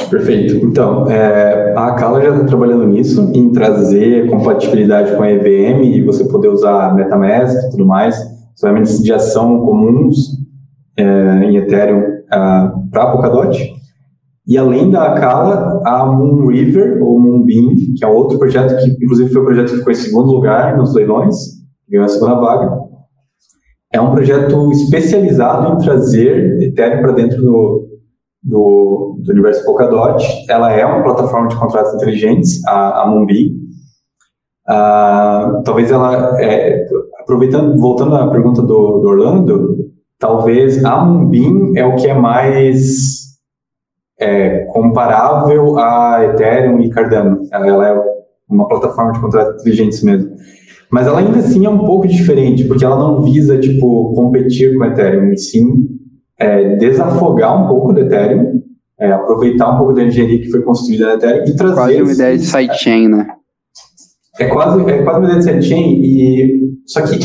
Perfeito. 0.10 0.56
Então, 0.66 1.10
é, 1.10 1.74
a 1.76 1.92
Kala 1.92 2.22
já 2.22 2.32
está 2.32 2.46
trabalhando 2.46 2.88
nisso, 2.88 3.30
em 3.34 3.52
trazer 3.52 4.30
compatibilidade 4.30 5.18
com 5.18 5.24
a 5.24 5.30
EVM 5.30 5.84
e 5.84 6.02
você 6.02 6.24
poder 6.30 6.48
usar 6.48 6.96
MetaMask 6.96 7.56
e 7.56 7.72
tudo 7.72 7.86
mais, 7.86 8.16
ferramentas 8.58 9.04
de 9.04 9.12
ação 9.12 9.60
comuns 9.66 10.38
é, 10.96 11.44
em 11.44 11.58
Ethereum 11.58 12.00
uh, 12.00 12.90
para 12.90 13.12
Polkadot. 13.12 13.77
E 14.48 14.58
além 14.58 14.90
da 14.90 15.08
Akala, 15.08 15.82
a 15.86 16.06
Moonriver, 16.06 17.04
ou 17.04 17.20
Moonbeam, 17.20 17.76
que 17.98 18.06
é 18.06 18.08
outro 18.08 18.40
projeto 18.40 18.78
que, 18.78 18.92
inclusive, 19.04 19.30
foi 19.30 19.42
o 19.42 19.46
projeto 19.46 19.72
que 19.72 19.78
ficou 19.78 19.92
em 19.92 19.96
segundo 19.96 20.32
lugar 20.32 20.78
nos 20.78 20.94
leilões, 20.94 21.36
ganhou 21.90 22.06
a 22.06 22.08
segunda 22.08 22.36
vaga. 22.36 22.80
É 23.92 24.00
um 24.00 24.12
projeto 24.12 24.72
especializado 24.72 25.74
em 25.74 25.78
trazer 25.80 26.62
Ethereum 26.62 27.02
para 27.02 27.12
dentro 27.12 27.42
do, 27.42 27.88
do, 28.42 29.20
do 29.22 29.32
universo 29.34 29.66
Polkadot. 29.66 30.24
Ela 30.50 30.72
é 30.72 30.86
uma 30.86 31.04
plataforma 31.04 31.50
de 31.50 31.56
contratos 31.58 31.94
inteligentes, 31.96 32.66
a, 32.66 33.04
a 33.04 33.08
Mumbi. 33.08 33.54
Uh, 34.70 35.64
talvez 35.64 35.92
ela, 35.92 36.42
é, 36.42 36.86
aproveitando, 37.22 37.78
voltando 37.80 38.16
à 38.16 38.30
pergunta 38.30 38.62
do, 38.62 39.00
do, 39.00 39.08
Orlando, 39.08 39.78
talvez 40.20 40.84
a 40.84 41.04
Mumbin 41.04 41.78
é 41.78 41.86
o 41.86 41.96
que 41.96 42.08
é 42.08 42.14
mais 42.14 43.17
é, 44.20 44.66
comparável 44.72 45.78
a 45.78 46.26
Ethereum 46.26 46.80
e 46.80 46.90
Cardano. 46.90 47.42
Ela 47.52 47.88
é 47.88 48.02
uma 48.50 48.68
plataforma 48.68 49.12
de 49.12 49.20
contratos 49.20 49.62
inteligentes 49.62 50.02
mesmo. 50.04 50.36
Mas 50.90 51.06
ela 51.06 51.20
ainda 51.20 51.40
assim 51.40 51.66
é 51.66 51.70
um 51.70 51.86
pouco 51.86 52.08
diferente, 52.08 52.64
porque 52.64 52.86
ela 52.86 52.98
não 52.98 53.22
visa, 53.22 53.60
tipo, 53.60 54.14
competir 54.14 54.74
com 54.78 54.84
o 54.84 54.86
Ethereum, 54.86 55.32
e 55.32 55.38
sim 55.38 55.88
é, 56.40 56.76
desafogar 56.78 57.62
um 57.62 57.68
pouco 57.68 57.92
do 57.94 58.02
Ethereum, 58.02 58.62
é, 59.00 59.12
aproveitar 59.12 59.74
um 59.74 59.78
pouco 59.78 59.94
da 59.94 60.04
engenharia 60.04 60.40
que 60.40 60.50
foi 60.50 60.62
construída 60.62 61.08
no 61.08 61.14
Ethereum 61.14 61.44
e 61.46 61.56
trazer... 61.56 61.76
Quase 61.76 62.02
uma 62.02 62.12
ideia 62.14 62.38
de 62.38 62.46
sidechain, 62.46 63.08
né? 63.10 63.28
É 64.40 64.46
quase, 64.46 64.82
é 64.90 65.04
quase 65.04 65.20
uma 65.20 65.26
ideia 65.26 65.40
de 65.40 65.44
sidechain, 65.44 66.02
e, 66.02 66.62
só 66.86 67.02
que 67.02 67.20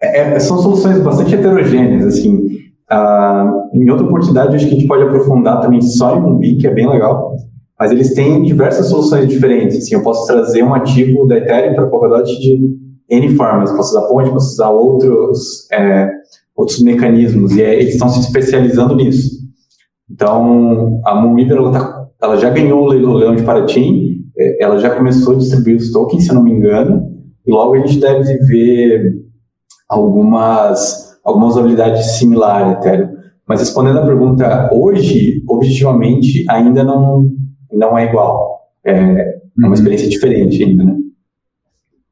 é, 0.00 0.34
é, 0.34 0.38
são 0.38 0.58
soluções 0.58 1.00
bastante 1.00 1.34
heterogêneas, 1.34 2.06
assim. 2.06 2.46
Ah, 2.90 3.52
em 3.74 3.90
outra 3.90 4.06
oportunidade, 4.06 4.56
acho 4.56 4.66
que 4.66 4.74
a 4.74 4.78
gente 4.78 4.88
pode 4.88 5.02
aprofundar 5.02 5.60
também 5.60 5.80
só 5.82 6.16
em 6.16 6.20
Mumbi, 6.20 6.56
que 6.56 6.66
é 6.66 6.72
bem 6.72 6.88
legal, 6.88 7.34
mas 7.78 7.92
eles 7.92 8.14
têm 8.14 8.42
diversas 8.42 8.86
soluções 8.86 9.28
diferentes. 9.28 9.76
Assim, 9.78 9.94
eu 9.94 10.02
posso 10.02 10.26
trazer 10.26 10.62
um 10.62 10.74
ativo 10.74 11.26
da 11.26 11.36
Ethereum 11.36 11.74
para 11.74 11.86
Polkadot 11.86 12.24
de 12.40 12.76
N 13.10 13.36
formas. 13.36 13.70
Posso 13.72 13.96
usar 13.96 14.08
ponte, 14.08 14.30
posso 14.30 14.52
usar 14.52 14.70
outros, 14.70 15.70
é, 15.70 16.10
outros 16.56 16.82
mecanismos. 16.82 17.54
E 17.56 17.62
é, 17.62 17.74
eles 17.74 17.94
estão 17.94 18.08
se 18.08 18.20
especializando 18.20 18.96
nisso. 18.96 19.38
Então, 20.10 21.00
a 21.04 21.14
Moonweaver, 21.14 21.58
ela, 21.58 21.70
tá, 21.70 22.08
ela 22.22 22.36
já 22.36 22.50
ganhou 22.50 22.82
o 22.82 22.86
leilão 22.86 23.36
de 23.36 23.42
Paraty, 23.42 24.24
é, 24.36 24.64
ela 24.64 24.78
já 24.78 24.90
começou 24.90 25.34
a 25.34 25.38
distribuir 25.38 25.76
os 25.76 25.92
tokens, 25.92 26.24
se 26.24 26.30
eu 26.30 26.34
não 26.34 26.42
me 26.42 26.52
engano, 26.52 27.12
e 27.46 27.52
logo 27.52 27.74
a 27.74 27.78
gente 27.78 28.00
deve 28.00 28.38
ver 28.38 29.14
algumas, 29.88 31.07
algumas 31.28 31.56
habilidades 31.56 32.18
similares 32.18 32.78
Ethereum. 32.78 33.18
Mas 33.46 33.60
respondendo 33.60 33.98
a 33.98 34.06
pergunta, 34.06 34.70
hoje, 34.72 35.42
objetivamente, 35.48 36.44
ainda 36.50 36.84
não, 36.84 37.30
não 37.72 37.96
é 37.96 38.06
igual. 38.06 38.60
É, 38.84 38.92
é 38.92 39.38
uma 39.56 39.68
uhum. 39.68 39.74
experiência 39.74 40.08
diferente 40.08 40.62
ainda, 40.62 40.84
né? 40.84 40.96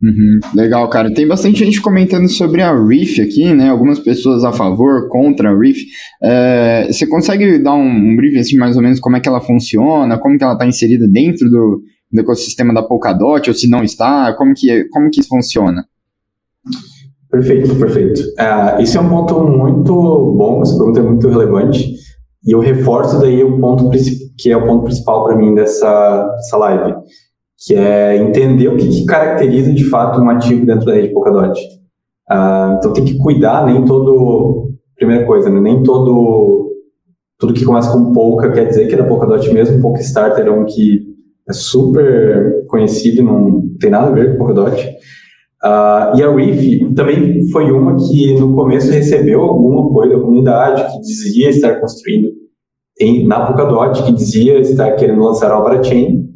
Uhum, 0.03 0.41
legal, 0.55 0.89
cara. 0.91 1.12
Tem 1.12 1.27
bastante 1.27 1.64
gente 1.64 1.81
comentando 1.81 2.29
sobre 2.29 2.62
a 2.62 2.73
Reef 2.73 3.19
aqui, 3.19 3.53
né? 3.55 3.71
Algumas 3.71 3.99
pessoas 3.99 4.45
a 4.45 4.53
favor, 4.53 5.09
contra 5.09 5.51
a 5.51 5.59
Reef. 5.59 5.79
É, 6.23 6.87
você 6.91 7.07
consegue 7.07 7.59
dar 7.59 7.75
um, 7.75 7.87
um 7.87 8.17
briefing, 8.17 8.39
assim, 8.39 8.57
mais 8.57 8.77
ou 8.77 8.83
menos, 8.83 9.01
como 9.01 9.17
é 9.17 9.21
que 9.21 9.29
ela 9.29 9.41
funciona, 9.41 10.19
como 10.19 10.37
que 10.37 10.45
ela 10.45 10.53
está 10.53 10.67
inserida 10.67 11.09
dentro 11.09 11.49
do, 11.49 11.83
do, 12.12 12.21
ecossistema 12.21 12.75
da 12.75 12.83
Polkadot, 12.83 13.49
ou 13.49 13.55
se 13.55 13.69
não 13.69 13.83
está, 13.83 14.35
como 14.35 14.55
que, 14.55 14.85
como 14.91 15.11
que 15.11 15.21
isso 15.21 15.29
funciona? 15.29 15.85
Perfeito, 17.37 17.74
perfeito. 17.74 18.20
Uh, 18.20 18.80
é 18.80 19.01
um 19.01 19.09
ponto 19.11 19.41
muito 19.41 19.93
bom, 19.93 20.62
essa 20.62 20.74
pergunta 20.74 21.01
é 21.01 21.03
muito 21.03 21.28
relevante, 21.28 21.95
e 22.47 22.53
eu 22.53 22.61
reforço 22.61 23.20
daí 23.20 23.45
o 23.45 23.61
ponto 23.61 23.91
que 24.39 24.51
é 24.51 24.57
o 24.57 24.66
ponto 24.66 24.84
principal 24.84 25.26
para 25.26 25.37
mim 25.37 25.55
dessa, 25.55 26.26
dessa 26.37 26.57
live, 26.57 26.95
que 27.59 27.74
é 27.74 28.16
entender 28.16 28.68
o 28.68 28.76
que, 28.78 28.89
que, 28.89 29.05
caracteriza 29.05 29.70
de 29.70 29.84
fato 29.84 30.18
um 30.18 30.30
ativo 30.30 30.64
dentro 30.64 30.87
da 30.87 30.95
rede 30.95 31.12
Polkadot. 31.12 31.61
Uh, 32.30 32.78
então 32.78 32.93
tem 32.95 33.05
que 33.05 33.18
cuidar, 33.18 33.66
nem 33.66 33.84
todo, 33.84 34.70
primeira 34.97 35.26
coisa, 35.26 35.51
né, 35.51 35.61
nem 35.61 35.82
todo, 35.82 36.70
tudo 37.39 37.53
que 37.53 37.66
começa 37.66 37.93
com 37.93 38.12
Polka 38.12 38.51
quer 38.51 38.66
dizer 38.66 38.89
que 38.89 38.95
é 38.95 38.99
da 38.99 39.05
Polkadot 39.05 39.53
mesmo, 39.53 39.82
Polka 39.82 40.01
Starter 40.01 40.47
é 40.47 40.51
um 40.51 40.64
que 40.64 41.05
é 41.47 41.53
super 41.53 42.64
conhecido, 42.66 43.22
não 43.22 43.62
tem 43.78 43.91
nada 43.91 44.07
a 44.07 44.11
ver 44.11 44.32
com 44.32 44.39
Polkadot. 44.39 44.97
Uh, 45.64 46.16
e 46.16 46.22
a 46.22 46.30
Reef 46.30 46.94
também 46.94 47.48
foi 47.50 47.70
uma 47.72 47.96
que 47.96 48.38
no 48.38 48.54
começo 48.54 48.90
recebeu 48.90 49.40
algum 49.40 49.86
apoio 49.86 50.11
da 50.11 50.20
comunidade, 50.20 50.92
que 50.92 51.00
dizia 51.00 51.48
estar 51.48 51.80
construindo 51.80 52.28
em, 53.00 53.26
na 53.26 53.46
Polkadot, 53.46 54.02
que 54.04 54.12
dizia 54.12 54.61
estar 54.61 54.92
querendo 54.92 55.22
lançar 55.22 55.50
a 55.50 55.59
Opera 55.59 55.82
Chain, 55.82 56.28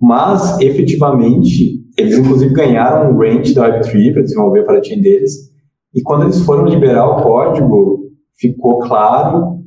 mas 0.00 0.60
efetivamente 0.60 1.82
eles 1.96 2.18
inclusive 2.18 2.52
ganharam 2.52 3.10
um 3.10 3.16
grant 3.16 3.52
da 3.54 3.68
Web3 3.68 4.12
para 4.12 4.22
desenvolver 4.22 4.60
a 4.60 4.64
Parachain 4.64 5.00
deles, 5.00 5.32
e 5.94 6.02
quando 6.02 6.24
eles 6.24 6.40
foram 6.40 6.66
liberar 6.66 7.06
o 7.08 7.22
código, 7.22 8.10
ficou 8.38 8.80
claro, 8.80 9.60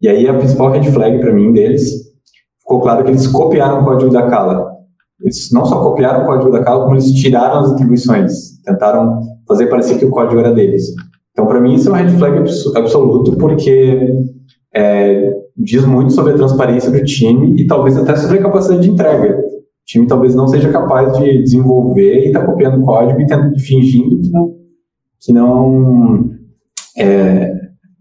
e 0.00 0.08
aí 0.08 0.28
a 0.28 0.36
principal 0.36 0.70
red 0.70 0.90
flag 0.92 1.18
para 1.20 1.32
mim 1.32 1.52
deles, 1.52 1.90
ficou 2.60 2.80
claro 2.80 3.04
que 3.04 3.10
eles 3.10 3.26
copiaram 3.26 3.80
o 3.80 3.84
código 3.84 4.10
da 4.10 4.28
Kala. 4.28 4.79
Eles 5.22 5.50
não 5.52 5.64
só 5.64 5.82
copiaram 5.82 6.22
o 6.22 6.26
código 6.26 6.50
da 6.50 6.62
Kala, 6.62 6.84
como 6.84 6.94
eles 6.94 7.12
tiraram 7.12 7.60
as 7.60 7.72
atribuições, 7.72 8.60
tentaram 8.64 9.20
fazer 9.46 9.66
parecer 9.66 9.98
que 9.98 10.04
o 10.04 10.10
código 10.10 10.40
era 10.40 10.52
deles. 10.52 10.94
Então, 11.32 11.46
para 11.46 11.60
mim, 11.60 11.74
isso 11.74 11.88
é 11.88 11.92
um 11.92 11.94
red 11.94 12.08
flag 12.10 12.38
absoluto, 12.76 13.36
porque 13.36 14.14
é, 14.74 15.32
diz 15.56 15.84
muito 15.84 16.12
sobre 16.12 16.32
a 16.32 16.36
transparência 16.36 16.90
do 16.90 17.04
time 17.04 17.60
e 17.60 17.66
talvez 17.66 17.96
até 17.96 18.16
sobre 18.16 18.38
a 18.38 18.42
capacidade 18.42 18.82
de 18.82 18.90
entrega. 18.90 19.38
O 19.38 19.84
time 19.86 20.06
talvez 20.06 20.34
não 20.34 20.46
seja 20.46 20.70
capaz 20.70 21.18
de 21.18 21.42
desenvolver 21.42 22.24
e 22.24 22.26
está 22.26 22.44
copiando 22.44 22.80
o 22.80 22.84
código 22.84 23.20
e 23.20 23.60
fingindo 23.60 24.20
que 24.20 24.30
não, 24.30 24.54
que 25.20 25.32
não 25.32 26.30
é, 26.96 27.52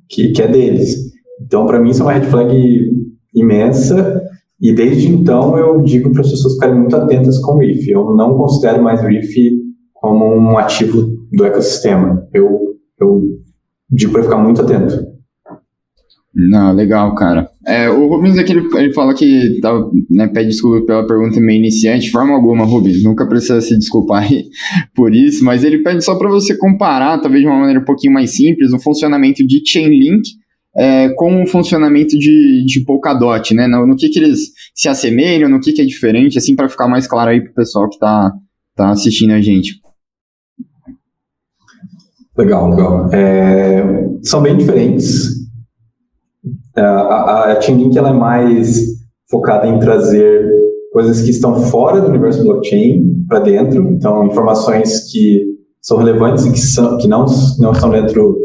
que, 0.08 0.32
que 0.32 0.42
é 0.42 0.48
deles. 0.48 0.96
Então, 1.42 1.66
para 1.66 1.80
mim, 1.80 1.90
isso 1.90 2.02
é 2.02 2.06
uma 2.06 2.14
red 2.14 2.26
flag 2.26 2.92
imensa 3.34 4.22
e 4.62 4.74
desde 4.74 5.08
então 5.08 5.58
eu 5.58 5.82
digo 5.82 6.12
para 6.12 6.22
as 6.22 6.30
pessoas 6.30 6.56
ficarem 6.56 6.78
muito 6.78 6.96
atentas 6.96 7.40
com 7.40 7.54
o 7.54 7.60
RIF. 7.60 7.90
Eu 7.90 8.16
não 8.16 8.36
considero 8.36 8.84
mais 8.84 9.02
o 9.02 9.08
RIF 9.08 9.54
como 9.94 10.26
um 10.26 10.58
ativo 10.58 11.18
do 11.32 11.46
ecossistema. 11.46 12.28
Eu, 12.34 12.76
eu 13.00 13.22
digo 13.90 14.12
para 14.12 14.24
ficar 14.24 14.38
muito 14.38 14.62
atento. 14.62 15.10
Não, 16.34 16.74
legal, 16.74 17.16
cara. 17.16 17.50
É, 17.66 17.90
o 17.90 18.08
Rubens 18.08 18.38
aqui 18.38 18.52
ele, 18.52 18.68
ele 18.76 18.94
fala 18.94 19.14
que 19.14 19.60
tá, 19.62 19.72
né, 20.10 20.28
pede 20.28 20.50
desculpa 20.50 20.86
pela 20.86 21.08
pergunta 21.08 21.40
meio 21.40 21.60
iniciante, 21.60 22.06
de 22.06 22.12
forma 22.12 22.34
alguma, 22.34 22.66
Rubens, 22.66 23.04
nunca 23.04 23.28
precisa 23.28 23.60
se 23.62 23.78
desculpar 23.78 24.28
por 24.96 25.14
isso, 25.14 25.44
mas 25.44 25.64
ele 25.64 25.84
pede 25.84 26.04
só 26.04 26.16
para 26.18 26.30
você 26.30 26.56
comparar, 26.58 27.20
talvez 27.20 27.42
de 27.42 27.48
uma 27.48 27.60
maneira 27.60 27.82
um 27.82 27.86
pouquinho 27.86 28.14
mais 28.14 28.36
simples, 28.36 28.72
o 28.72 28.80
funcionamento 28.80 29.46
de 29.46 29.62
Chainlink 29.66 30.22
é, 30.76 31.10
com 31.16 31.44
o 31.44 31.48
funcionamento 31.48 32.18
de, 32.18 32.64
de 32.66 32.84
Polkadot, 32.86 33.54
né? 33.54 33.68
No, 33.68 33.88
no 33.88 33.96
que, 33.96 34.10
que 34.10 34.20
eles 34.20 34.52
se 34.74 34.88
assemelham, 34.88 35.50
no 35.50 35.60
que, 35.60 35.74
que 35.74 35.82
é 35.82 35.86
diferente, 35.86 36.38
assim, 36.38 36.56
para 36.56 36.70
ficar 36.70 36.88
mais 36.88 37.08
claro 37.08 37.32
aí 37.32 37.42
pro 37.42 37.54
pessoal 37.54 37.88
que 37.90 37.96
está 37.96 38.32
tá 38.76 38.92
assistindo 38.92 39.32
a 39.32 39.42
gente. 39.42 39.80
Legal, 42.38 42.70
legal. 42.70 43.14
É, 43.14 43.84
são 44.24 44.42
bem 44.42 44.56
diferentes. 44.56 45.30
É, 46.76 46.82
a, 46.82 47.58
a 47.58 47.62
Chainlink 47.62 47.98
ela 47.98 48.10
é 48.10 48.14
mais 48.14 48.86
focada 49.30 49.68
em 49.68 49.80
trazer 49.80 50.50
coisas 50.94 51.22
que 51.22 51.30
estão 51.30 51.56
fora 51.64 52.02
do 52.02 52.08
universo 52.08 52.44
blockchain 52.44 53.26
para 53.28 53.40
dentro, 53.40 53.90
então 53.92 54.26
informações 54.26 55.12
que 55.12 55.46
são 55.82 55.98
relevantes 55.98 56.46
e 56.46 56.52
que, 56.52 56.60
são, 56.60 56.98
que 56.98 57.08
não, 57.08 57.26
não 57.60 57.72
estão 57.72 57.92
dentro 57.92 58.38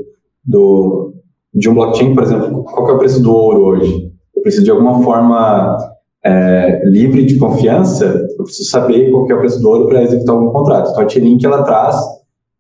do, 0.45 1.14
de 1.55 1.69
um 1.69 1.75
blockchain, 1.75 2.15
por 2.15 2.23
exemplo, 2.25 2.65
qual 2.65 2.91
é 2.91 2.93
o 2.93 2.99
preço 2.99 3.23
do 3.23 3.33
ouro 3.33 3.65
hoje? 3.65 4.13
Eu 4.35 4.43
preciso 4.43 4.65
de 4.65 4.71
alguma 4.71 5.03
forma 5.03 5.79
é, 6.25 6.83
livre 6.85 7.25
de 7.25 7.39
confiança, 7.39 8.27
eu 8.39 8.45
preciso 8.45 8.71
saber 8.71 9.11
qual 9.11 9.31
é 9.31 9.35
o 9.35 9.39
preço 9.39 9.61
do 9.61 9.69
ouro 9.69 9.89
para 9.89 10.03
executar 10.03 10.35
algum 10.35 10.51
contrato. 10.51 10.91
Então 10.91 11.03
a 11.03 11.07
T-Link 11.07 11.45
ela 11.45 11.63
traz, 11.63 11.97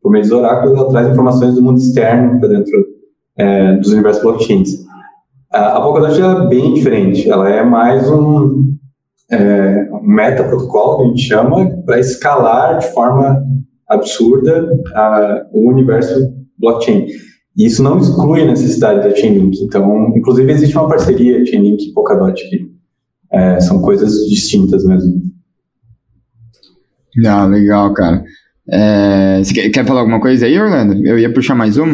por 0.00 0.12
meio 0.12 0.22
dos 0.22 0.32
oráculos, 0.32 0.78
ela 0.78 0.88
traz 0.88 1.08
informações 1.08 1.54
do 1.54 1.62
mundo 1.62 1.78
externo 1.78 2.38
para 2.38 2.50
dentro 2.50 2.84
é, 3.36 3.76
dos 3.76 3.92
universos 3.92 4.22
blockchains. 4.22 4.84
A, 5.52 5.78
a 5.78 5.80
Polkadot 5.80 6.20
é 6.20 6.46
bem 6.48 6.74
diferente, 6.74 7.28
ela 7.28 7.48
é 7.48 7.64
mais 7.64 8.08
um, 8.10 8.62
é, 9.30 9.88
um 9.92 10.02
meta 10.02 10.44
protocolo 10.44 10.98
que 10.98 11.02
a 11.02 11.06
gente 11.08 11.22
chama 11.22 11.70
para 11.84 11.98
escalar 11.98 12.78
de 12.78 12.86
forma 12.92 13.42
absurda 13.88 14.68
a, 14.94 15.46
o 15.52 15.68
universo 15.68 16.32
blockchain. 16.58 17.06
E 17.56 17.66
isso 17.66 17.82
não 17.82 17.98
exclui 17.98 18.42
a 18.42 18.46
necessidade 18.46 19.08
da 19.08 19.14
Chainlink. 19.14 19.62
Então, 19.62 20.12
inclusive, 20.16 20.50
existe 20.50 20.76
uma 20.76 20.88
parceria 20.88 21.44
Chainlink 21.46 21.88
e 21.88 21.92
Polkadot 21.92 22.34
que 22.48 22.74
é, 23.32 23.60
são 23.60 23.80
coisas 23.80 24.26
distintas 24.28 24.84
mesmo. 24.84 25.22
Ah, 27.26 27.46
legal, 27.46 27.92
cara. 27.94 28.24
É, 28.68 29.42
você 29.42 29.54
quer, 29.54 29.70
quer, 29.70 29.86
falar 29.86 30.00
alguma 30.00 30.20
coisa 30.20 30.46
aí, 30.46 30.58
Orlando? 30.58 31.06
Eu 31.06 31.18
ia 31.18 31.32
puxar 31.32 31.54
mais 31.54 31.78
um. 31.78 31.92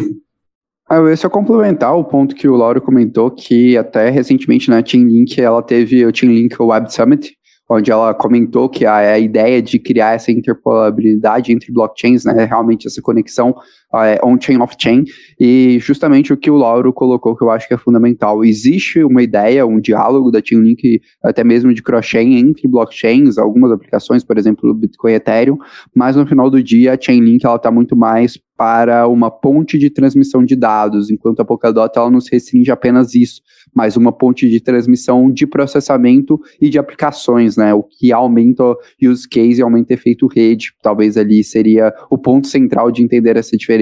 Ah, 0.89 0.97
eu 0.97 1.09
ia 1.09 1.17
só 1.17 1.29
complementar 1.29 1.95
o 1.95 2.05
ponto 2.05 2.35
que 2.35 2.49
o 2.49 2.57
Lauro 2.57 2.81
comentou, 2.81 3.31
que 3.31 3.77
até 3.77 4.09
recentemente 4.09 4.71
na 4.71 4.85
Chainlink 4.85 5.41
ela 5.41 5.63
teve 5.63 6.05
o 6.07 6.15
Chainlink 6.15 6.61
Web 6.61 6.93
Summit, 6.93 7.33
onde 7.69 7.91
ela 7.91 8.15
comentou 8.15 8.69
que 8.69 8.85
a, 8.85 8.97
a 8.97 9.19
ideia 9.19 9.63
de 9.63 9.79
criar 9.79 10.15
essa 10.15 10.33
interpolabilidade 10.33 11.53
entre 11.53 11.73
blockchains, 11.73 12.25
né, 12.25 12.45
realmente 12.45 12.87
essa 12.87 13.01
conexão 13.01 13.55
é, 13.95 14.20
on-chain, 14.24 14.59
off-chain, 14.59 15.05
e 15.38 15.78
justamente 15.80 16.32
o 16.32 16.36
que 16.36 16.51
o 16.51 16.57
Lauro 16.57 16.93
colocou, 16.93 17.36
que 17.36 17.43
eu 17.43 17.51
acho 17.51 17.66
que 17.66 17.74
é 17.74 17.78
fundamental. 17.78 18.45
Existe 18.45 19.03
uma 19.03 19.22
ideia, 19.22 19.66
um 19.66 19.80
diálogo 19.80 20.30
da 20.30 20.41
Chainlink, 20.45 21.01
até 21.22 21.43
mesmo 21.43 21.72
de 21.74 21.82
cross-chain 21.82 22.36
entre 22.36 22.68
blockchains, 22.68 23.38
algumas 23.38 23.72
aplicações, 23.72 24.22
por 24.22 24.38
exemplo, 24.38 24.72
Bitcoin 24.74 25.12
e 25.12 25.14
Ethereum, 25.16 25.59
mas 25.95 26.16
no 26.16 26.26
final 26.26 26.51
do 26.51 26.62
dia 26.62 26.95
a 26.95 27.01
Chainlink 27.01 27.45
está 27.47 27.70
muito 27.70 27.97
mais 27.97 28.38
para 28.57 29.09
uma 29.09 29.30
ponte 29.30 29.78
de 29.78 29.88
transmissão 29.88 30.45
de 30.45 30.55
dados, 30.55 31.11
enquanto 31.11 31.41
a 31.41 31.45
Polkadot 31.47 31.91
ela 31.97 32.11
não 32.11 32.20
se 32.20 32.30
restringe 32.30 32.70
apenas 32.70 33.14
isso, 33.14 33.41
mas 33.74 33.97
uma 33.97 34.12
ponte 34.12 34.51
de 34.51 34.61
transmissão 34.61 35.30
de 35.30 35.47
processamento 35.47 36.38
e 36.61 36.68
de 36.68 36.78
aplicações, 36.78 37.57
né? 37.57 37.72
O 37.72 37.82
que 37.82 38.12
aumenta 38.12 38.62
use 39.03 39.26
case 39.26 39.61
e 39.61 39.62
aumenta 39.62 39.95
o 39.95 39.97
efeito 39.97 40.26
rede. 40.26 40.74
Talvez 40.82 41.16
ali 41.16 41.43
seria 41.43 41.91
o 42.11 42.18
ponto 42.18 42.49
central 42.49 42.91
de 42.91 43.03
entender 43.03 43.34
essa 43.34 43.57
diferença 43.57 43.80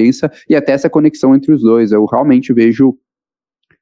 e 0.49 0.55
até 0.55 0.73
essa 0.73 0.91
conexão 0.91 1.35
entre 1.35 1.53
os 1.53 1.63
dois. 1.63 1.93
Eu 1.93 2.05
realmente 2.05 2.53
vejo, 2.53 2.97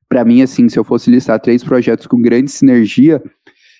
para 0.09 0.25
mim, 0.25 0.43
assim, 0.43 0.69
se 0.69 0.79
eu 0.79 0.85
fosse 0.85 1.11
listar 1.11 1.41
três 1.41 1.63
projetos 1.63 2.07
com 2.07 2.21
grande 2.21 2.51
sinergia, 2.51 3.23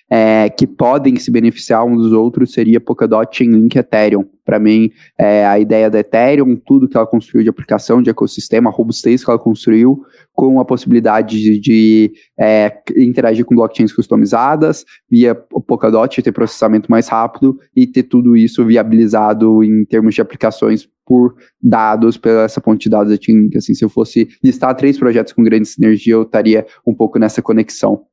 é, 0.09 0.49
que 0.49 0.65
podem 0.65 1.17
se 1.17 1.29
beneficiar 1.29 1.85
uns 1.85 2.03
dos 2.03 2.11
outros 2.13 2.53
seria 2.53 2.79
Polkadot, 2.79 3.35
Chainlink 3.35 3.75
e 3.75 3.79
Ethereum. 3.79 4.25
Para 4.45 4.59
mim, 4.59 4.89
é, 5.17 5.45
a 5.45 5.59
ideia 5.59 5.89
da 5.89 5.99
Ethereum, 5.99 6.55
tudo 6.55 6.87
que 6.87 6.95
ela 6.95 7.05
construiu 7.05 7.43
de 7.43 7.49
aplicação, 7.49 8.01
de 8.01 8.09
ecossistema, 8.09 8.69
a 8.69 8.73
robustez 8.73 9.23
que 9.23 9.29
ela 9.29 9.39
construiu, 9.39 10.01
com 10.33 10.59
a 10.59 10.65
possibilidade 10.65 11.37
de, 11.37 11.59
de 11.59 12.13
é, 12.39 12.71
interagir 12.95 13.43
com 13.43 13.55
blockchains 13.55 13.91
customizadas, 13.91 14.85
via 15.09 15.35
Polkadot 15.35 16.21
ter 16.21 16.31
processamento 16.31 16.89
mais 16.89 17.09
rápido 17.09 17.59
e 17.75 17.85
ter 17.85 18.03
tudo 18.03 18.37
isso 18.37 18.65
viabilizado 18.65 19.61
em 19.63 19.83
termos 19.83 20.15
de 20.15 20.21
aplicações 20.21 20.87
por 21.07 21.35
dados, 21.61 22.17
pela 22.17 22.43
essa 22.43 22.59
ponte 22.59 22.83
de 22.83 22.89
dados 22.89 23.11
da 23.11 23.23
Chainlink. 23.23 23.57
Assim, 23.57 23.73
se 23.73 23.83
eu 23.83 23.89
fosse 23.89 24.27
listar 24.43 24.75
três 24.75 24.97
projetos 24.97 25.31
com 25.31 25.43
grande 25.43 25.67
sinergia, 25.67 26.13
eu 26.13 26.23
estaria 26.23 26.65
um 26.85 26.93
pouco 26.93 27.17
nessa 27.17 27.41
conexão. 27.41 28.03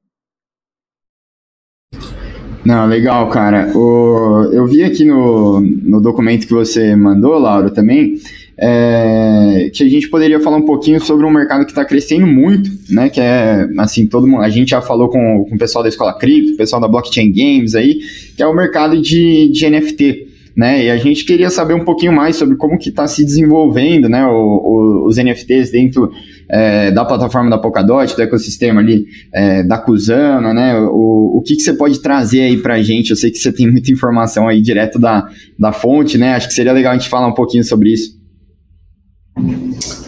Não, 2.65 2.87
legal, 2.87 3.29
cara. 3.29 3.71
O, 3.77 4.49
eu 4.51 4.67
vi 4.67 4.83
aqui 4.83 5.05
no, 5.05 5.61
no 5.61 6.01
documento 6.01 6.47
que 6.47 6.55
você 6.55 6.97
mandou, 6.97 7.39
Laura, 7.39 7.69
também, 7.69 8.15
é, 8.57 9.71
que 9.75 9.83
a 9.83 9.89
gente 9.89 10.09
poderia 10.09 10.41
falar 10.41 10.57
um 10.57 10.65
pouquinho 10.65 10.99
sobre 10.99 11.27
um 11.27 11.31
mercado 11.31 11.67
que 11.67 11.73
está 11.73 11.85
crescendo 11.85 12.27
muito, 12.27 12.71
né? 12.89 13.11
Que 13.11 13.21
é, 13.21 13.69
assim, 13.77 14.07
todo 14.07 14.27
mundo, 14.27 14.43
a 14.43 14.49
gente 14.49 14.71
já 14.71 14.81
falou 14.81 15.11
com, 15.11 15.45
com 15.47 15.55
o 15.55 15.59
pessoal 15.59 15.83
da 15.83 15.91
Escola 15.91 16.17
Cripto, 16.19 16.55
o 16.55 16.57
pessoal 16.57 16.81
da 16.81 16.89
Blockchain 16.89 17.31
Games 17.31 17.75
aí, 17.75 17.99
que 18.35 18.43
é 18.43 18.47
o 18.47 18.55
mercado 18.55 18.99
de, 19.03 19.51
de 19.51 19.69
NFT 19.69 20.34
né? 20.57 20.85
E 20.85 20.91
a 20.91 20.97
gente 20.97 21.25
queria 21.25 21.51
saber 21.51 21.75
um 21.75 21.85
pouquinho 21.85 22.13
mais 22.13 22.37
sobre 22.37 22.57
como 22.57 22.79
que 22.79 22.89
está 22.89 23.07
se 23.07 23.25
desenvolvendo, 23.25 24.09
né? 24.09 24.25
O, 24.27 24.31
o, 24.31 25.07
os 25.07 25.17
NFTs 25.17 25.73
dentro 25.73 26.11
é, 26.49 26.93
da 26.93 27.05
plataforma 27.05 27.51
da 27.51 27.59
Polkadot, 27.59 28.15
do 28.15 28.23
ecossistema 28.23 28.81
ali 28.81 29.07
é, 29.33 29.63
da 29.65 29.79
Kusama, 29.79 30.55
né? 30.55 30.79
O, 30.79 31.39
o 31.39 31.43
que, 31.43 31.57
que 31.57 31.63
você 31.63 31.73
pode 31.73 32.01
trazer 32.01 32.43
aí 32.43 32.57
para 32.57 32.75
a 32.75 32.83
gente? 32.83 33.11
Eu 33.11 33.17
sei 33.17 33.31
que 33.31 33.39
você 33.39 33.53
tem 33.53 33.71
muita 33.71 33.91
informação 33.91 34.49
aí 34.49 34.61
direto 34.61 34.99
da, 34.99 35.27
da 35.59 35.73
fonte, 35.73 36.17
né? 36.17 36.35
Acho 36.35 36.49
que 36.49 36.55
seria 36.55 36.73
legal 36.73 36.93
a 36.93 36.97
gente 36.97 37.09
falar 37.09 37.27
um 37.27 37.35
pouquinho 37.35 37.65
sobre 37.65 37.93
isso. 37.93 38.23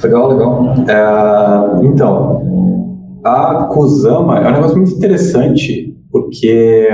Legal, 0.03 0.29
legal. 0.29 0.75
É, 0.89 1.87
então, 1.87 3.21
a 3.25 3.65
Kusama 3.73 4.39
é 4.39 4.49
um 4.49 4.53
negócio 4.53 4.77
muito 4.77 4.93
interessante, 4.93 5.93
porque 6.13 6.89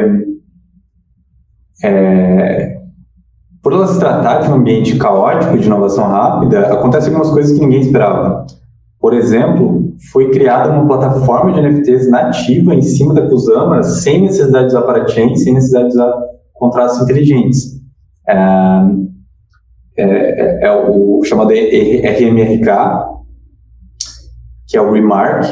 é, 1.84 2.81
por 3.62 3.72
ela 3.72 3.86
se 3.86 3.98
tratar 3.98 4.40
de 4.40 4.50
um 4.50 4.54
ambiente 4.56 4.98
caótico 4.98 5.56
de 5.56 5.66
inovação 5.66 6.04
rápida, 6.08 6.72
acontecem 6.72 7.12
algumas 7.12 7.32
coisas 7.32 7.56
que 7.56 7.64
ninguém 7.64 7.80
esperava. 7.80 8.44
Por 8.98 9.14
exemplo, 9.14 9.94
foi 10.10 10.30
criada 10.30 10.70
uma 10.70 10.86
plataforma 10.86 11.52
de 11.52 11.60
NFTs 11.60 12.10
nativa 12.10 12.74
em 12.74 12.82
cima 12.82 13.14
da 13.14 13.28
Kusama, 13.28 13.82
sem 13.82 14.22
necessidade 14.22 14.68
de 14.68 14.76
usar 14.76 14.82
parachain, 14.82 15.36
sem 15.36 15.54
necessidade 15.54 15.88
de 15.88 15.94
usar 15.94 16.12
contratos 16.54 17.00
inteligentes. 17.02 17.80
É, 18.28 18.34
é, 19.96 20.04
é, 20.04 20.66
é 20.66 20.72
o 20.72 21.22
chamado 21.24 21.50
RMRK, 21.52 22.66
que 24.66 24.76
é 24.76 24.80
o 24.80 24.92
Remark, 24.92 25.46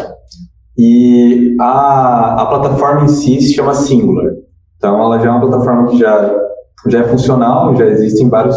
e 0.77 1.57
a, 1.61 2.43
a 2.43 2.47
plataforma 2.47 3.05
em 3.05 3.09
si 3.09 3.41
se 3.41 3.53
chama 3.53 3.75
Singular. 3.75 4.33
Então, 4.77 5.01
ela 5.01 5.19
já 5.19 5.29
é 5.29 5.31
uma 5.31 5.41
plataforma 5.41 5.89
que 5.89 5.99
já 5.99 6.40
já 6.89 7.01
é 7.01 7.05
funcional, 7.05 7.75
já 7.77 7.87
existem 7.87 8.29
várias 8.29 8.57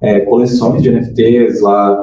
é, 0.00 0.20
coleções 0.20 0.82
de 0.82 0.90
NFTs 0.90 1.60
lá 1.60 1.98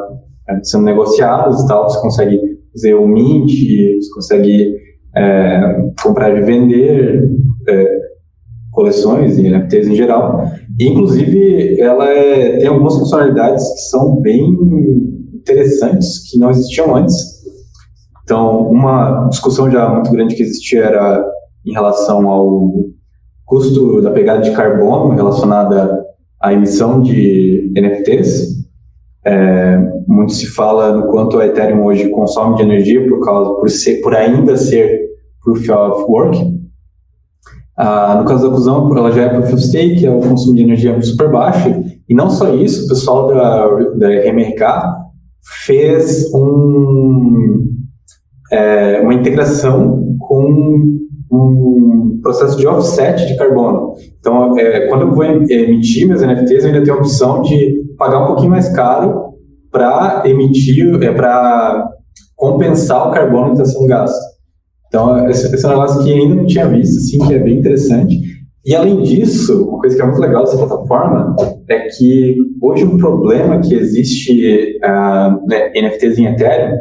é, 0.50 0.64
sendo 0.64 0.84
negociadas 0.84 1.62
e 1.62 1.68
tal, 1.68 1.90
você 1.90 2.00
consegue 2.00 2.40
fazer 2.74 2.94
o 2.94 3.08
mint, 3.08 3.52
você 4.00 4.14
consegue 4.14 4.76
é, 5.16 5.92
comprar 6.02 6.36
e 6.38 6.42
vender 6.42 7.30
é, 7.68 7.98
coleções 8.72 9.38
e 9.38 9.50
NFTs 9.50 9.88
em 9.88 9.96
geral. 9.96 10.44
E, 10.80 10.88
inclusive, 10.88 11.82
ela 11.82 12.08
é, 12.08 12.58
tem 12.58 12.68
algumas 12.68 12.96
funcionalidades 12.96 13.68
que 13.74 13.82
são 13.90 14.22
bem 14.22 14.56
interessantes, 15.34 16.30
que 16.30 16.38
não 16.38 16.52
existiam 16.52 16.96
antes. 16.96 17.38
Então, 18.24 18.70
uma 18.70 19.28
discussão 19.30 19.72
já 19.72 19.90
muito 19.90 20.12
grande 20.12 20.36
que 20.36 20.44
existia 20.44 20.84
era 20.84 21.26
em 21.66 21.72
relação 21.72 22.30
ao 22.30 22.72
custo 23.48 24.02
da 24.02 24.12
pegada 24.12 24.42
de 24.42 24.52
carbono 24.52 25.16
relacionada 25.16 26.06
à 26.40 26.54
emissão 26.54 27.02
de 27.02 27.74
NFTs. 27.76 28.58
É, 29.26 29.78
muito 30.08 30.34
se 30.34 30.48
fala 30.48 30.96
no 30.96 31.08
quanto 31.08 31.40
a 31.40 31.46
Ethereum 31.46 31.84
hoje 31.84 32.10
consome 32.10 32.56
de 32.58 32.62
energia 32.62 33.08
por 33.08 33.26
causa 33.26 33.54
por 33.56 33.70
ser 33.70 34.02
por 34.02 34.16
ainda 34.16 34.56
ser 34.56 35.08
proof 35.44 35.70
of 35.70 36.04
work. 36.12 36.58
Ah, 37.76 38.18
no 38.20 38.28
caso 38.28 38.50
da 38.50 38.56
fusão, 38.56 38.96
ela 38.98 39.12
já 39.12 39.24
é 39.24 39.30
proof 39.30 39.54
of 39.54 39.62
stake, 39.62 40.06
é 40.06 40.12
consumo 40.12 40.56
de 40.56 40.64
energia 40.64 41.02
super 41.02 41.32
baixo. 41.32 41.70
E 42.08 42.14
não 42.14 42.30
só 42.30 42.54
isso, 42.54 42.86
o 42.86 42.90
pessoal 42.90 43.28
da, 43.28 43.68
da 43.96 44.08
RMRK 44.08 44.64
fez 45.66 46.34
um, 46.34 47.66
é, 48.52 49.00
uma 49.02 49.14
integração 49.14 50.16
com 50.20 50.98
um 51.32 52.20
processo 52.22 52.58
de 52.58 52.68
offset 52.68 53.28
de 53.28 53.38
carbono. 53.38 53.94
Então, 54.20 54.58
é, 54.58 54.88
quando 54.88 55.02
eu 55.02 55.14
vou 55.14 55.24
emitir 55.24 56.08
meus 56.08 56.22
NFTs, 56.22 56.64
eu 56.64 56.68
ainda 56.68 56.84
tenho 56.84 56.98
a 56.98 57.00
opção 57.00 57.42
de 57.42 57.84
pagar 57.98 58.24
um 58.24 58.28
pouquinho 58.28 58.52
mais 58.52 58.70
caro 58.70 59.34
para 59.72 60.24
emitir, 60.26 61.02
é, 61.04 61.12
para 61.12 61.88
compensar 62.36 63.08
o 63.08 63.12
carbono 63.12 63.48
que 63.48 63.62
está 63.62 63.66
sendo 63.66 63.88
gasto. 63.88 64.38
Então, 64.88 65.28
esse, 65.28 65.54
esse 65.54 65.66
é 65.66 65.68
um 65.68 65.72
negócio 65.72 66.04
que 66.04 66.14
ainda 66.14 66.36
não 66.36 66.46
tinha 66.46 66.68
visto, 66.68 66.98
assim, 66.98 67.20
que 67.20 67.34
é 67.34 67.40
bem 67.40 67.60
interessante. 67.60 68.18
E, 68.66 68.76
além 68.76 69.02
disso, 69.02 69.66
uma 69.66 69.80
coisa 69.80 69.96
que 69.96 70.02
é 70.02 70.06
muito 70.06 70.20
legal 70.20 70.44
dessa 70.44 70.58
plataforma 70.58 71.36
é 71.70 71.88
que 71.88 72.36
hoje 72.62 72.84
um 72.84 72.98
problema 72.98 73.60
que 73.60 73.74
existe 73.74 74.78
uh, 74.84 75.48
né, 75.48 75.72
NFTs 75.74 76.18
em 76.18 76.26
Ethereum 76.26 76.76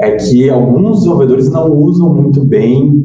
é 0.00 0.12
que 0.12 0.48
alguns 0.48 0.98
desenvolvedores 0.98 1.50
não 1.50 1.72
usam 1.72 2.12
muito 2.12 2.44
bem 2.44 3.04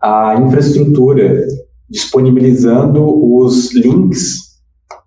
a 0.00 0.36
infraestrutura, 0.40 1.44
disponibilizando 1.88 3.04
os 3.36 3.74
links 3.74 4.48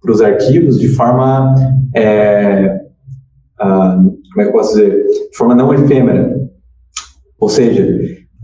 para 0.02 0.12
os 0.12 0.22
arquivos 0.22 0.80
de 0.80 0.90
forma, 0.90 1.56
é, 1.96 2.82
uh, 3.62 4.18
como 4.32 4.42
é 4.42 4.44
que 4.44 4.50
eu 4.50 4.54
posso 4.54 4.76
dizer, 4.76 5.06
de 5.32 5.38
forma 5.38 5.56
não 5.56 5.74
efêmera. 5.74 6.36
Ou 7.40 7.50
seja, 7.50 7.84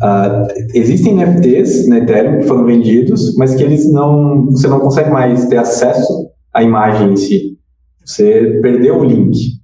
uh, 0.01 0.47
existem 0.73 1.15
NFTs 1.15 1.87
na 1.87 1.99
Ethereum 1.99 2.39
que 2.39 2.47
foram 2.47 2.65
vendidos, 2.65 3.35
mas 3.35 3.55
que 3.55 3.63
eles 3.63 3.91
não, 3.91 4.45
você 4.45 4.67
não 4.67 4.79
consegue 4.79 5.09
mais 5.09 5.45
ter 5.47 5.57
acesso 5.57 6.29
à 6.53 6.63
imagem 6.63 7.13
em 7.13 7.15
si. 7.15 7.57
Você 8.05 8.59
perdeu 8.61 8.99
o 8.99 9.03
link 9.03 9.57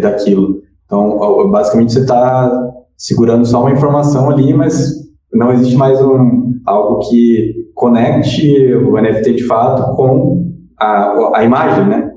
daquilo. 0.00 0.62
Então, 0.86 1.50
basicamente, 1.50 1.92
você 1.92 2.00
está 2.00 2.72
segurando 2.96 3.44
só 3.44 3.60
uma 3.60 3.72
informação 3.72 4.30
ali, 4.30 4.54
mas 4.54 5.01
não 5.32 5.52
existe 5.52 5.76
mais 5.76 6.00
um, 6.00 6.52
algo 6.66 7.00
que 7.08 7.54
conecte 7.74 8.74
o 8.74 9.00
NFT 9.00 9.34
de 9.34 9.44
fato 9.44 9.96
com 9.96 10.52
a, 10.78 11.38
a 11.38 11.44
imagem, 11.44 11.88
né? 11.88 12.10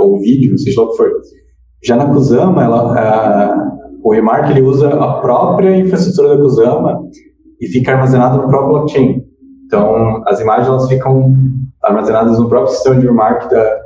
o 0.00 0.18
vídeo, 0.18 0.58
seja 0.58 0.80
lá 0.80 0.86
o 0.86 0.90
que 0.90 0.96
for. 0.96 1.10
Já 1.84 1.96
na 1.96 2.06
Kusama, 2.06 2.64
ela, 2.64 2.98
a, 2.98 3.72
o 4.02 4.12
Remark 4.12 4.50
ele 4.50 4.62
usa 4.62 4.88
a 4.88 5.20
própria 5.20 5.76
infraestrutura 5.76 6.36
da 6.36 6.42
Kusama 6.42 7.00
e 7.60 7.66
fica 7.68 7.92
armazenado 7.92 8.42
no 8.42 8.48
próprio 8.48 8.70
blockchain. 8.70 9.22
Então, 9.66 10.22
as 10.26 10.40
imagens 10.40 10.68
elas 10.68 10.88
ficam 10.88 11.34
armazenadas 11.82 12.38
no 12.38 12.48
próprio 12.48 12.74
sistema 12.74 12.96
de 12.96 13.06
Remark 13.06 13.50
da, 13.50 13.76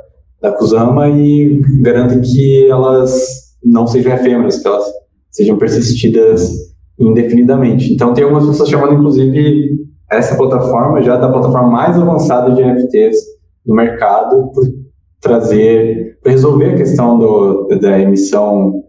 da 0.41 0.51
Kusama 0.53 1.09
e 1.09 1.61
garante 1.81 2.19
que 2.21 2.67
elas 2.67 3.51
não 3.63 3.85
sejam 3.85 4.13
efêmeras, 4.13 4.59
que 4.59 4.67
elas 4.67 4.85
sejam 5.29 5.57
persistidas 5.57 6.70
indefinidamente. 7.01 7.93
Então, 7.93 8.13
tem 8.13 8.23
algumas 8.23 8.47
pessoas 8.47 8.69
chamando, 8.69 8.93
inclusive, 8.93 9.77
essa 10.09 10.35
plataforma 10.35 11.01
já 11.01 11.17
da 11.17 11.29
plataforma 11.29 11.69
mais 11.69 11.97
avançada 11.97 12.51
de 12.51 12.61
NFTs 12.61 13.17
no 13.65 13.75
mercado 13.75 14.51
por 14.53 14.63
trazer, 15.21 16.17
resolver 16.25 16.73
a 16.73 16.75
questão 16.75 17.17
do, 17.17 17.67
da 17.79 17.99
emissão, 17.99 18.83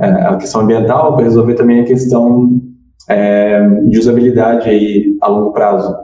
é, 0.00 0.06
a 0.06 0.36
questão 0.36 0.62
ambiental, 0.62 1.14
para 1.14 1.24
resolver 1.24 1.54
também 1.54 1.80
a 1.80 1.84
questão 1.84 2.60
é, 3.08 3.68
de 3.88 3.98
usabilidade 3.98 4.68
aí 4.68 5.16
a 5.20 5.28
longo 5.28 5.52
prazo. 5.52 5.94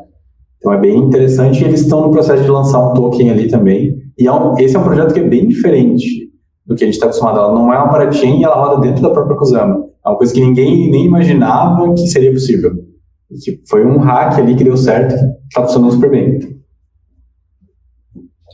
Então 0.58 0.72
é 0.72 0.78
bem 0.78 0.96
interessante. 0.98 1.64
Eles 1.64 1.80
estão 1.80 2.02
no 2.02 2.10
processo 2.10 2.42
de 2.42 2.50
lançar 2.50 2.90
um 2.90 2.92
token 2.92 3.30
ali 3.30 3.48
também. 3.48 3.96
E 4.18 4.26
é 4.26 4.32
um, 4.32 4.58
esse 4.58 4.76
é 4.76 4.78
um 4.78 4.84
projeto 4.84 5.14
que 5.14 5.20
é 5.20 5.24
bem 5.24 5.48
diferente 5.48 6.30
do 6.66 6.74
que 6.74 6.84
a 6.84 6.86
gente 6.86 6.94
está 6.94 7.06
acostumado. 7.06 7.38
Ela 7.38 7.54
não 7.54 7.72
é 7.72 7.78
uma 7.78 7.88
parachain 7.88 8.40
e 8.40 8.44
ela 8.44 8.56
roda 8.56 8.80
dentro 8.82 9.02
da 9.02 9.10
própria 9.10 9.36
Kusama. 9.36 9.89
É 10.04 10.08
uma 10.08 10.16
coisa 10.16 10.32
que 10.32 10.40
ninguém 10.40 10.90
nem 10.90 11.06
imaginava 11.06 11.92
que 11.94 12.06
seria 12.06 12.32
possível. 12.32 12.72
Que 13.42 13.60
foi 13.68 13.84
um 13.86 13.98
hack 13.98 14.38
ali 14.38 14.56
que 14.56 14.64
deu 14.64 14.76
certo, 14.76 15.14
que 15.14 15.46
está 15.48 15.62
funcionando 15.62 15.92
super 15.92 16.10
bem. 16.10 16.60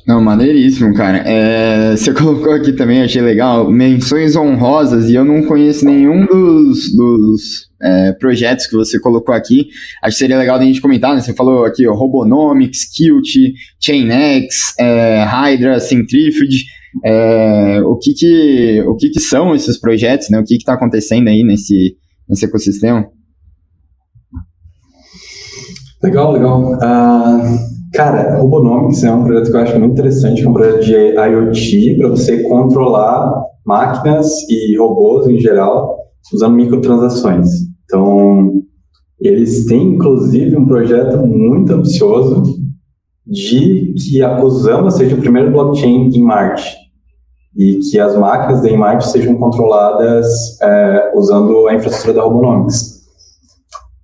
Não, 0.06 0.20
maneiríssimo, 0.20 0.94
cara. 0.94 1.18
É, 1.26 1.96
você 1.96 2.12
colocou 2.14 2.52
aqui 2.52 2.72
também, 2.72 3.02
achei 3.02 3.20
legal, 3.20 3.68
menções 3.70 4.36
honrosas, 4.36 5.10
e 5.10 5.14
eu 5.16 5.24
não 5.24 5.42
conheço 5.42 5.84
nenhum 5.84 6.24
dos, 6.24 6.94
dos 6.94 7.66
é, 7.82 8.12
projetos 8.12 8.68
que 8.68 8.76
você 8.76 9.00
colocou 9.00 9.34
aqui. 9.34 9.66
Acho 10.02 10.14
que 10.14 10.18
seria 10.18 10.38
legal 10.38 10.58
a 10.58 10.62
gente 10.62 10.80
comentar, 10.80 11.12
né? 11.14 11.20
Você 11.20 11.34
falou 11.34 11.64
aqui, 11.64 11.88
ó, 11.88 11.92
Robonomics, 11.92 12.84
Qt, 12.84 13.52
ChainX, 13.80 14.74
é, 14.78 15.24
Hydra, 15.24 15.80
Centrifuge. 15.80 16.64
É, 17.04 17.80
o 17.82 17.96
que 17.96 18.12
que, 18.14 18.82
o 18.86 18.96
que 18.96 19.10
que 19.10 19.20
são 19.20 19.54
esses 19.54 19.78
projetos, 19.78 20.30
né? 20.30 20.38
O 20.38 20.44
que 20.44 20.54
está 20.54 20.74
acontecendo 20.74 21.28
aí 21.28 21.42
nesse, 21.42 21.96
nesse 22.28 22.44
ecossistema? 22.44 23.06
Legal, 26.02 26.32
legal. 26.32 26.72
Uh... 26.74 27.76
Cara, 27.96 28.38
Robonomics 28.38 29.02
é 29.04 29.10
um 29.10 29.24
projeto 29.24 29.50
que 29.50 29.56
eu 29.56 29.60
acho 29.60 29.78
muito 29.78 29.92
interessante, 29.92 30.42
é 30.42 30.48
um 30.48 30.52
projeto 30.52 30.84
de 30.84 30.92
IoT 30.92 31.96
para 31.96 32.08
você 32.10 32.42
controlar 32.42 33.32
máquinas 33.64 34.28
e 34.50 34.76
robôs 34.76 35.26
em 35.26 35.38
geral 35.38 35.96
usando 36.32 36.56
microtransações. 36.56 37.48
Então, 37.84 38.52
eles 39.18 39.64
têm 39.64 39.94
inclusive 39.94 40.58
um 40.58 40.66
projeto 40.66 41.26
muito 41.26 41.72
ambicioso 41.72 42.42
de 43.26 43.94
que 43.94 44.22
a 44.22 44.36
Kusama 44.40 44.90
seja 44.90 45.16
o 45.16 45.20
primeiro 45.20 45.50
blockchain 45.50 46.10
em 46.14 46.20
Marte 46.20 46.76
e 47.56 47.78
que 47.78 47.98
as 47.98 48.14
máquinas 48.16 48.64
em 48.64 48.76
Marte 48.76 49.08
sejam 49.08 49.36
controladas 49.36 50.60
é, 50.60 51.12
usando 51.14 51.66
a 51.68 51.74
infraestrutura 51.74 52.14
da 52.14 52.22
Robonomics. 52.22 52.96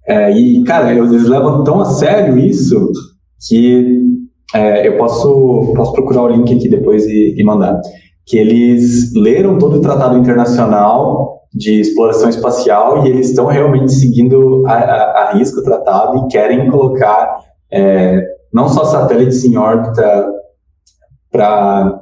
É, 0.06 0.32
e, 0.32 0.64
cara, 0.64 0.92
eles 0.92 1.28
levam 1.28 1.62
tão 1.62 1.80
a 1.80 1.84
sério 1.84 2.38
isso 2.38 2.90
que 3.48 4.00
é, 4.54 4.86
eu 4.86 4.96
posso, 4.96 5.72
posso 5.76 5.92
procurar 5.92 6.22
o 6.22 6.28
link 6.28 6.54
aqui 6.54 6.68
depois 6.68 7.04
e, 7.06 7.34
e, 7.36 7.44
mandar. 7.44 7.80
Que 8.26 8.38
eles 8.38 9.12
leram 9.14 9.58
todo 9.58 9.78
o 9.78 9.80
tratado 9.80 10.16
internacional 10.18 11.40
de 11.54 11.80
exploração 11.80 12.30
espacial 12.30 13.04
e 13.04 13.10
eles 13.10 13.28
estão 13.30 13.46
realmente 13.46 13.92
seguindo 13.92 14.64
a, 14.66 14.72
a, 14.72 15.32
a 15.32 15.36
o 15.36 15.62
tratado 15.62 16.18
e 16.18 16.28
querem 16.28 16.70
colocar 16.70 17.40
é, 17.70 18.22
não 18.52 18.68
só 18.68 18.84
satélites 18.84 19.44
em 19.44 19.56
órbita 19.56 20.30
para 21.30 22.01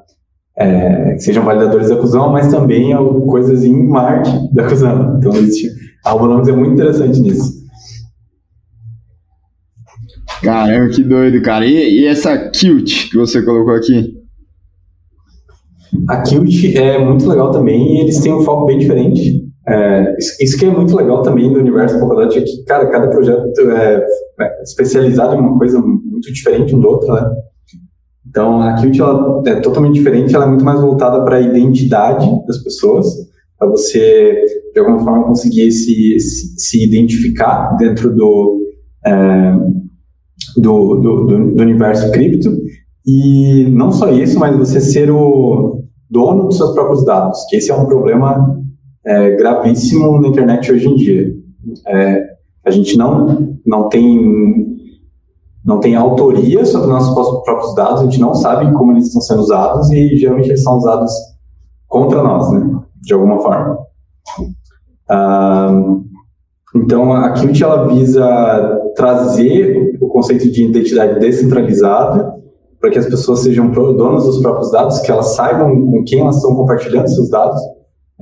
é, 0.61 1.15
que 1.15 1.21
sejam 1.21 1.43
validadores 1.43 1.89
da 1.89 1.97
fusão, 1.97 2.31
mas 2.31 2.51
também 2.51 2.93
coisas 3.27 3.65
em 3.65 3.89
Marte 3.89 4.31
da 4.53 4.69
fusão. 4.69 5.17
Então, 5.17 5.33
existe, 5.33 5.71
a 6.05 6.11
é 6.51 6.53
muito 6.53 6.75
interessante 6.75 7.19
nisso. 7.21 7.61
Caramba, 10.43 10.91
que 10.91 11.03
doido, 11.03 11.41
cara. 11.43 11.65
E, 11.65 12.01
e 12.01 12.07
essa 12.07 12.37
Qt 12.51 13.09
que 13.11 13.17
você 13.17 13.43
colocou 13.43 13.75
aqui? 13.75 14.19
A 16.09 16.23
Qt 16.23 16.77
é 16.77 16.99
muito 16.99 17.27
legal 17.29 17.51
também 17.51 17.97
e 17.97 18.01
eles 18.03 18.21
têm 18.21 18.33
um 18.33 18.43
foco 18.43 18.67
bem 18.67 18.79
diferente. 18.79 19.43
É, 19.67 20.17
isso 20.41 20.59
que 20.59 20.65
é 20.65 20.71
muito 20.71 20.97
legal 20.97 21.23
também 21.23 21.53
do 21.53 21.59
universo 21.59 21.99
Polkadot 21.99 22.39
é 22.39 22.43
que, 22.43 22.65
cara, 22.65 22.87
cada 22.91 23.09
projeto 23.09 23.61
é, 23.71 24.05
é 24.41 24.63
especializado 24.63 25.35
em 25.35 25.39
uma 25.39 25.59
coisa 25.59 25.81
muito 25.81 26.33
diferente 26.33 26.75
um 26.75 26.81
do 26.81 26.89
outro, 26.89 27.13
né? 27.13 27.23
Então, 28.29 28.61
a 28.61 28.75
Qt 28.75 29.01
ela 29.01 29.43
é 29.47 29.57
totalmente 29.57 29.95
diferente, 29.95 30.35
ela 30.35 30.45
é 30.45 30.49
muito 30.49 30.65
mais 30.65 30.81
voltada 30.81 31.25
para 31.25 31.37
a 31.37 31.41
identidade 31.41 32.29
das 32.47 32.59
pessoas, 32.59 33.07
para 33.59 33.69
você, 33.69 34.45
de 34.73 34.81
alguma 34.81 35.01
forma, 35.01 35.25
conseguir 35.25 35.71
se, 35.73 36.19
se, 36.19 36.55
se 36.59 36.85
identificar 36.85 37.77
dentro 37.77 38.15
do, 38.15 38.61
é, 39.05 39.53
do, 40.57 40.97
do, 40.97 41.27
do, 41.27 41.63
universo 41.63 42.11
cripto. 42.13 42.57
E 43.07 43.67
não 43.71 43.91
só 43.91 44.11
isso, 44.13 44.39
mas 44.39 44.57
você 44.57 44.81
ser 44.81 45.11
o 45.11 45.83
dono 46.09 46.45
dos 46.45 46.57
seus 46.57 46.73
próprios 46.73 47.05
dados, 47.05 47.45
que 47.49 47.57
esse 47.57 47.71
é 47.71 47.75
um 47.75 47.87
problema 47.87 48.61
é, 49.05 49.37
gravíssimo 49.37 50.21
na 50.21 50.29
internet 50.29 50.71
hoje 50.71 50.89
em 50.89 50.95
dia. 50.95 51.35
É, 51.87 52.31
a 52.65 52.71
gente 52.71 52.97
não, 52.97 53.59
não 53.67 53.89
tem 53.89 54.80
não 55.65 55.79
tem 55.79 55.95
autoria 55.95 56.65
sobre 56.65 56.89
nossos 56.89 57.13
próprios 57.45 57.75
dados, 57.75 58.01
a 58.01 58.05
gente 58.05 58.21
não 58.21 58.35
sabe 58.35 58.73
como 58.73 58.93
eles 58.93 59.07
estão 59.07 59.21
sendo 59.21 59.41
usados 59.43 59.91
e 59.91 60.17
geralmente 60.17 60.49
eles 60.49 60.63
são 60.63 60.77
usados 60.77 61.13
contra 61.87 62.23
nós, 62.23 62.51
né, 62.53 62.81
de 63.03 63.13
alguma 63.13 63.41
forma. 63.41 63.79
Ah, 65.09 65.73
então, 66.75 67.13
a 67.13 67.33
Qt 67.33 67.63
ela 67.63 67.89
visa 67.89 68.81
trazer 68.95 69.99
o 70.01 70.09
conceito 70.09 70.51
de 70.51 70.65
identidade 70.65 71.19
descentralizada 71.19 72.33
para 72.81 72.91
que 72.91 72.99
as 72.99 73.07
pessoas 73.07 73.41
sejam 73.41 73.71
donas 73.71 74.25
dos 74.25 74.41
próprios 74.41 74.71
dados, 74.71 75.01
que 75.01 75.11
elas 75.11 75.35
saibam 75.35 75.91
com 75.91 76.03
quem 76.05 76.21
elas 76.21 76.37
estão 76.37 76.55
compartilhando 76.55 77.09
seus 77.09 77.29
dados, 77.29 77.61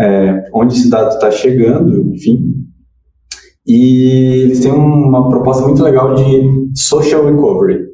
é, 0.00 0.44
onde 0.52 0.74
esse 0.74 0.90
dado 0.90 1.14
está 1.14 1.30
chegando, 1.30 2.12
enfim. 2.14 2.54
E 3.68 4.40
eles 4.44 4.60
têm 4.60 4.72
uma 4.72 5.28
proposta 5.28 5.62
muito 5.66 5.82
legal 5.82 6.14
de 6.14 6.70
social 6.74 7.26
recovery. 7.26 7.86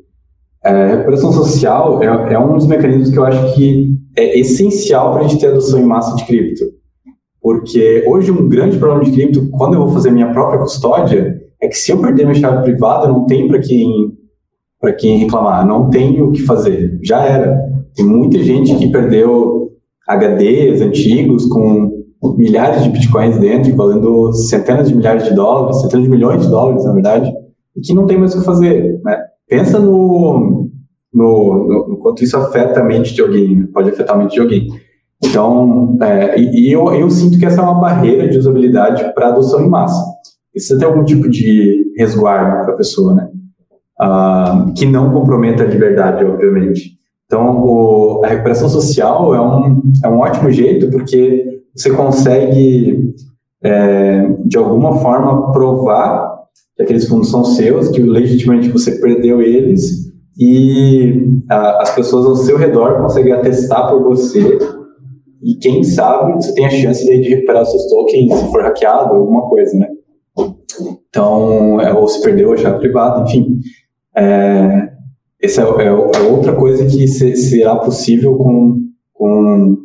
É, 0.64 0.86
recuperação 0.86 1.32
social 1.32 2.00
é, 2.00 2.34
é 2.34 2.38
um 2.38 2.54
dos 2.54 2.68
mecanismos 2.68 3.10
que 3.10 3.18
eu 3.18 3.24
acho 3.24 3.54
que 3.54 3.92
é 4.16 4.38
essencial 4.38 5.12
para 5.12 5.24
a 5.24 5.28
gente 5.28 5.40
ter 5.40 5.48
adoção 5.48 5.80
em 5.80 5.84
massa 5.84 6.14
de 6.14 6.24
cripto. 6.24 6.64
Porque 7.42 8.04
hoje 8.06 8.30
um 8.30 8.48
grande 8.48 8.78
problema 8.78 9.04
de 9.04 9.10
cripto, 9.10 9.50
quando 9.50 9.74
eu 9.74 9.80
vou 9.80 9.92
fazer 9.92 10.12
minha 10.12 10.32
própria 10.32 10.60
custódia, 10.60 11.42
é 11.60 11.66
que 11.66 11.76
se 11.76 11.90
eu 11.90 12.00
perder 12.00 12.24
minha 12.24 12.38
chave 12.40 12.62
privada, 12.62 13.08
não 13.08 13.26
tem 13.26 13.48
para 13.48 13.58
quem 13.58 14.16
para 14.80 14.92
quem 14.92 15.16
reclamar, 15.16 15.66
não 15.66 15.88
tem 15.88 16.20
o 16.20 16.30
que 16.30 16.42
fazer, 16.42 16.98
já 17.02 17.24
era. 17.24 17.58
Tem 17.96 18.04
muita 18.04 18.38
gente 18.42 18.76
que 18.76 18.92
perdeu 18.92 19.72
HDs 20.06 20.82
antigos 20.82 21.46
com 21.46 21.93
milhares 22.32 22.82
de 22.82 22.90
bitcoins 22.90 23.38
dentro, 23.38 23.74
valendo 23.76 24.32
centenas 24.32 24.88
de 24.88 24.96
milhares 24.96 25.24
de 25.24 25.34
dólares, 25.34 25.80
centenas 25.80 26.04
de 26.04 26.10
milhões 26.10 26.42
de 26.42 26.48
dólares, 26.48 26.84
na 26.84 26.92
verdade, 26.92 27.32
e 27.76 27.80
que 27.80 27.94
não 27.94 28.06
tem 28.06 28.18
mais 28.18 28.34
o 28.34 28.38
que 28.38 28.44
fazer. 28.44 29.00
Né? 29.04 29.18
Pensa 29.48 29.78
no, 29.78 30.68
no, 31.12 31.68
no, 31.68 31.88
no 31.88 31.96
quanto 31.98 32.24
isso 32.24 32.36
afeta 32.36 32.80
a 32.80 32.84
mente 32.84 33.14
de 33.14 33.20
alguém, 33.20 33.56
né? 33.56 33.68
pode 33.72 33.90
afetar 33.90 34.16
a 34.16 34.18
mente 34.18 34.34
de 34.34 34.40
alguém. 34.40 34.68
Então, 35.22 35.96
é, 36.02 36.38
e, 36.38 36.68
e 36.68 36.72
eu, 36.72 36.92
eu, 36.94 37.08
sinto 37.10 37.38
que 37.38 37.46
essa 37.46 37.60
é 37.60 37.64
uma 37.64 37.80
barreira 37.80 38.28
de 38.28 38.38
usabilidade 38.38 39.12
para 39.14 39.28
adoção 39.28 39.62
em 39.62 39.68
massa. 39.68 40.02
Precisa 40.52 40.78
ter 40.78 40.84
algum 40.84 41.04
tipo 41.04 41.28
de 41.28 41.92
resguardo 41.96 42.64
para 42.64 42.74
a 42.74 42.76
pessoa, 42.76 43.14
né? 43.14 43.28
Uh, 44.00 44.72
que 44.74 44.86
não 44.86 45.12
comprometa 45.12 45.62
a 45.62 45.66
liberdade, 45.66 46.24
obviamente. 46.24 46.98
Então, 47.26 47.64
o, 47.64 48.22
a 48.24 48.28
recuperação 48.28 48.68
social 48.68 49.34
é 49.34 49.40
um, 49.40 49.82
é 50.04 50.08
um 50.08 50.18
ótimo 50.18 50.50
jeito, 50.50 50.90
porque 50.90 51.53
você 51.74 51.90
consegue, 51.90 53.14
é, 53.62 54.28
de 54.44 54.56
alguma 54.56 54.98
forma, 54.98 55.52
provar 55.52 56.34
que 56.76 56.82
aqueles 56.82 57.08
fundos 57.08 57.30
são 57.30 57.44
seus, 57.44 57.88
que 57.88 58.00
legitimamente 58.00 58.68
você 58.68 59.00
perdeu 59.00 59.40
eles, 59.40 60.12
e 60.38 61.42
a, 61.48 61.82
as 61.82 61.94
pessoas 61.94 62.26
ao 62.26 62.36
seu 62.36 62.56
redor 62.56 63.00
conseguem 63.00 63.32
atestar 63.32 63.88
por 63.88 64.02
você 64.02 64.58
e 65.44 65.56
quem 65.56 65.84
sabe 65.84 66.32
você 66.32 66.54
tem 66.54 66.64
a 66.64 66.70
chance 66.70 67.04
de 67.04 67.28
recuperar 67.28 67.66
seus 67.66 67.86
tokens 67.86 68.32
se 68.32 68.50
for 68.50 68.62
hackeado, 68.62 69.14
alguma 69.14 69.42
coisa, 69.42 69.76
né? 69.76 69.88
Então, 71.10 71.78
é, 71.82 71.92
ou 71.92 72.08
se 72.08 72.22
perdeu 72.22 72.52
a 72.52 72.56
chave 72.56 72.78
privada, 72.78 73.28
enfim. 73.28 73.60
É, 74.16 74.88
essa 75.42 75.60
é, 75.60 75.82
é, 75.82 75.86
é, 75.86 75.92
outra 75.92 76.54
coisa 76.56 76.86
que 76.86 77.06
se, 77.06 77.36
será 77.36 77.76
possível 77.76 78.36
com, 78.38 78.80
com 79.12 79.76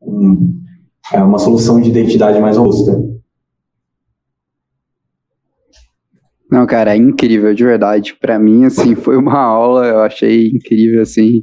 um, 0.00 0.54
é 1.12 1.22
uma 1.22 1.38
solução 1.38 1.80
de 1.80 1.90
identidade 1.90 2.38
mais 2.40 2.56
robusta. 2.56 2.92
Não, 6.50 6.66
cara, 6.66 6.94
é 6.94 6.96
incrível, 6.96 7.54
de 7.54 7.64
verdade. 7.64 8.14
Para 8.18 8.38
mim, 8.38 8.64
assim, 8.64 8.94
foi 8.94 9.16
uma 9.16 9.38
aula, 9.38 9.86
eu 9.86 10.00
achei 10.00 10.48
incrível, 10.48 11.02
assim, 11.02 11.42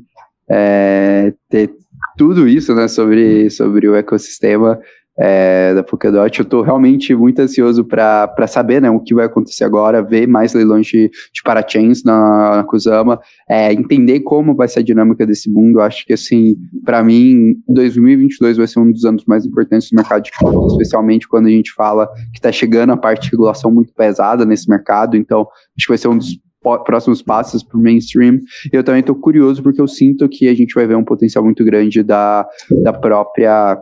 é, 0.50 1.34
ter 1.50 1.72
tudo 2.18 2.48
isso, 2.48 2.74
né, 2.74 2.88
sobre, 2.88 3.50
sobre 3.50 3.88
o 3.88 3.96
ecossistema. 3.96 4.80
É, 5.18 5.74
da 5.74 5.84
Polkadot. 5.84 6.38
Eu 6.38 6.44
estou 6.44 6.62
realmente 6.62 7.16
muito 7.16 7.40
ansioso 7.40 7.84
para 7.86 8.48
saber 8.48 8.82
né, 8.82 8.90
o 8.90 9.00
que 9.00 9.14
vai 9.14 9.26
acontecer 9.26 9.64
agora, 9.64 10.04
ver 10.04 10.28
mais 10.28 10.54
leilões 10.54 10.88
de, 10.88 11.10
de 11.34 11.44
parachains 11.44 12.04
na, 12.04 12.58
na 12.58 12.64
Kusama, 12.64 13.20
é, 13.50 13.72
entender 13.74 14.22
como 14.22 14.56
vai 14.56 14.68
ser 14.68 14.80
a 14.80 14.84
dinâmica 14.84 15.26
desse 15.26 15.50
mundo. 15.50 15.80
Acho 15.80 16.06
que, 16.06 16.14
assim, 16.14 16.56
para 16.84 17.04
mim, 17.04 17.56
2022 17.68 18.58
vai 18.58 18.68
ser 18.68 18.80
um 18.80 18.92
dos 18.92 19.06
anos 19.06 19.24
mais 19.26 19.46
importantes 19.46 19.90
do 19.90 19.96
mercado 19.96 20.24
de 20.24 20.32
cripto, 20.32 20.68
especialmente 20.68 21.28
quando 21.28 21.48
a 21.48 21.52
gente 21.52 21.72
fala 21.74 22.08
que 22.34 22.40
está 22.40 22.52
chegando 22.52 22.92
a 22.92 22.98
parte 22.98 23.24
de 23.24 23.32
regulação 23.32 23.72
muito 23.72 23.94
pesada 23.94 24.46
nesse 24.46 24.70
mercado. 24.70 25.16
Então, 25.16 25.42
acho 25.78 25.86
que 25.86 25.90
vai 25.90 25.98
ser 25.98 26.08
um 26.08 26.18
dos 26.18 26.40
próximos 26.84 27.22
passos 27.22 27.64
para 27.64 27.78
o 27.78 27.82
mainstream. 27.82 28.40
Eu 28.74 28.84
também 28.84 29.02
estou 29.02 29.16
curioso 29.16 29.62
porque 29.62 29.80
eu 29.80 29.88
sinto 29.88 30.28
que 30.28 30.48
a 30.48 30.56
gente 30.56 30.74
vai 30.74 30.88
ver 30.88 30.96
um 30.96 31.04
potencial 31.04 31.44
muito 31.44 31.64
grande 31.64 32.02
da, 32.02 32.48
da 32.84 32.92
própria 32.92 33.78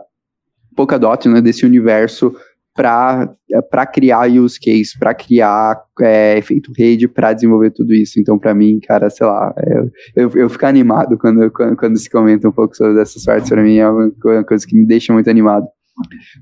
Polkadot, 0.74 1.28
né, 1.28 1.40
desse 1.40 1.64
universo 1.64 2.34
para 2.74 3.86
criar 3.86 4.28
use 4.28 4.58
case, 4.58 4.98
para 4.98 5.14
criar 5.14 5.80
é, 6.00 6.36
efeito 6.36 6.72
rede, 6.76 7.06
para 7.06 7.32
desenvolver 7.32 7.70
tudo 7.70 7.94
isso. 7.94 8.18
Então, 8.18 8.36
para 8.36 8.52
mim, 8.52 8.80
cara, 8.80 9.08
sei 9.08 9.26
lá, 9.26 9.54
eu, 9.64 9.90
eu, 10.16 10.30
eu 10.34 10.50
fico 10.50 10.66
animado 10.66 11.16
quando, 11.16 11.48
quando, 11.52 11.76
quando, 11.76 11.96
se 11.96 12.10
comenta 12.10 12.48
um 12.48 12.52
pouco 12.52 12.76
sobre 12.76 13.00
essas 13.00 13.24
partes. 13.24 13.48
Para 13.48 13.62
mim, 13.62 13.76
é 13.76 13.88
uma 13.88 14.44
coisa 14.44 14.66
que 14.66 14.76
me 14.76 14.84
deixa 14.86 15.12
muito 15.12 15.30
animado. 15.30 15.66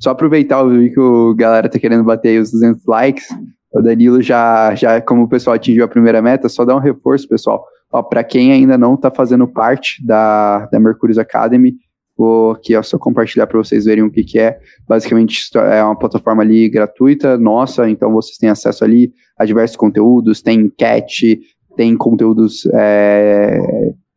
Só 0.01 0.11
aproveitar, 0.11 0.63
o 0.63 0.71
que 0.71 0.99
o 0.99 1.35
galera 1.35 1.69
tá 1.69 1.79
querendo 1.79 2.03
bater 2.03 2.41
os 2.41 2.51
200 2.51 2.87
likes. 2.87 3.27
O 3.75 3.83
Danilo 3.83 4.23
já, 4.23 4.75
já, 4.75 5.01
como 5.03 5.25
o 5.25 5.29
pessoal 5.29 5.57
atingiu 5.57 5.85
a 5.85 5.89
primeira 5.89 6.23
meta, 6.23 6.49
só 6.49 6.65
dá 6.65 6.75
um 6.75 6.81
reforço, 6.81 7.29
pessoal. 7.29 7.65
Para 8.09 8.25
quem 8.25 8.53
ainda 8.53 8.79
não 8.79 8.95
está 8.95 9.11
fazendo 9.11 9.47
parte 9.47 10.05
da, 10.05 10.67
da 10.67 10.81
Mercurius 10.81 11.19
Academy, 11.19 11.75
Vou 12.17 12.53
aqui 12.53 12.77
ó, 12.77 12.83
só 12.83 12.99
compartilhar 12.99 13.47
para 13.47 13.59
vocês 13.59 13.85
verem 13.85 14.05
o 14.05 14.11
que, 14.11 14.23
que 14.23 14.39
é. 14.39 14.59
Basicamente, 14.87 15.51
é 15.57 15.83
uma 15.83 15.99
plataforma 15.99 16.43
ali 16.43 16.69
gratuita, 16.69 17.37
nossa, 17.37 17.89
então 17.89 18.13
vocês 18.13 18.37
têm 18.37 18.51
acesso 18.51 18.85
ali 18.85 19.13
a 19.39 19.45
diversos 19.45 19.77
conteúdos, 19.77 20.43
tem 20.43 20.61
enquete, 20.61 21.41
tem 21.77 21.97
conteúdos 21.97 22.67
é, 22.75 23.59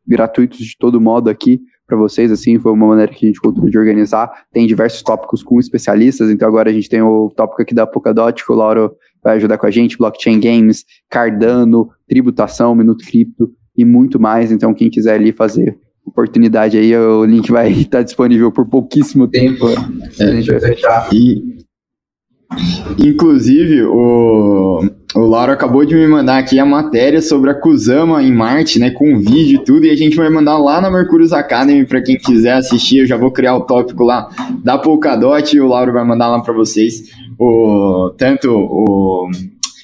gratuitos 0.06 0.60
de 0.60 0.78
todo 0.78 1.00
modo 1.00 1.30
aqui 1.30 1.62
para 1.88 1.98
vocês, 1.98 2.32
assim, 2.32 2.58
foi 2.58 2.72
uma 2.72 2.88
maneira 2.88 3.12
que 3.12 3.26
a 3.26 3.28
gente 3.28 3.38
encontrou 3.38 3.70
de 3.70 3.78
organizar. 3.78 4.46
Tem 4.52 4.66
diversos 4.66 5.04
tópicos 5.04 5.44
com 5.44 5.60
especialistas, 5.60 6.32
então 6.32 6.48
agora 6.48 6.70
a 6.70 6.74
gente 6.74 6.90
tem 6.90 7.02
o 7.02 7.30
tópico 7.30 7.62
aqui 7.62 7.76
da 7.76 7.86
Polkadot, 7.86 8.44
que 8.44 8.52
o 8.52 8.56
Lauro 8.56 8.96
vai 9.24 9.36
ajudar 9.36 9.58
com 9.58 9.68
a 9.68 9.72
gente, 9.72 9.98
blockchain 9.98 10.40
games, 10.40 10.84
Cardano, 11.10 11.90
tributação, 12.08 12.74
Minuto 12.74 13.06
Cripto 13.06 13.52
e 13.78 13.86
muito 13.86 14.20
mais. 14.20 14.52
Então, 14.52 14.74
quem 14.74 14.90
quiser 14.90 15.16
ali 15.16 15.32
fazer 15.32 15.78
oportunidade 16.06 16.78
aí, 16.78 16.96
o 16.96 17.26
link 17.26 17.52
vai 17.52 17.72
estar 17.72 18.02
disponível 18.04 18.52
por 18.52 18.66
pouquíssimo 18.66 19.28
tempo. 19.28 19.68
É, 20.20 20.24
a 20.24 20.32
gente 20.36 20.52
vai 20.52 20.60
fechar. 20.60 21.10
E, 21.14 21.56
inclusive, 23.00 23.84
o, 23.84 24.88
o 25.16 25.20
Lauro 25.20 25.52
acabou 25.52 25.84
de 25.84 25.96
me 25.96 26.08
mandar 26.08 26.38
aqui 26.38 26.60
a 26.60 26.66
matéria 26.66 27.22
sobre 27.22 27.50
a 27.50 27.56
Kusama 27.56 28.22
em 28.22 28.32
Marte, 28.32 28.80
né, 28.80 28.92
com 28.92 29.20
vídeo 29.20 29.62
e 29.62 29.64
tudo, 29.64 29.86
e 29.86 29.90
a 29.90 29.96
gente 29.96 30.16
vai 30.16 30.30
mandar 30.30 30.58
lá 30.58 30.80
na 30.80 30.92
Mercurius 30.92 31.34
Academy 31.34 31.86
para 31.86 32.02
quem 32.02 32.18
quiser 32.18 32.54
assistir. 32.54 33.00
Eu 33.00 33.08
já 33.08 33.18
vou 33.18 33.32
criar 33.32 33.56
o 33.56 33.62
tópico 33.62 34.04
lá 34.04 34.30
da 34.64 34.78
Polkadot 34.78 35.56
e 35.56 35.60
o 35.60 35.68
Lauro 35.68 35.92
vai 35.92 36.06
mandar 36.06 36.28
lá 36.28 36.42
para 36.42 36.54
vocês 36.54 37.12
o 37.38 38.14
tanto 38.18 38.50
o 38.50 39.30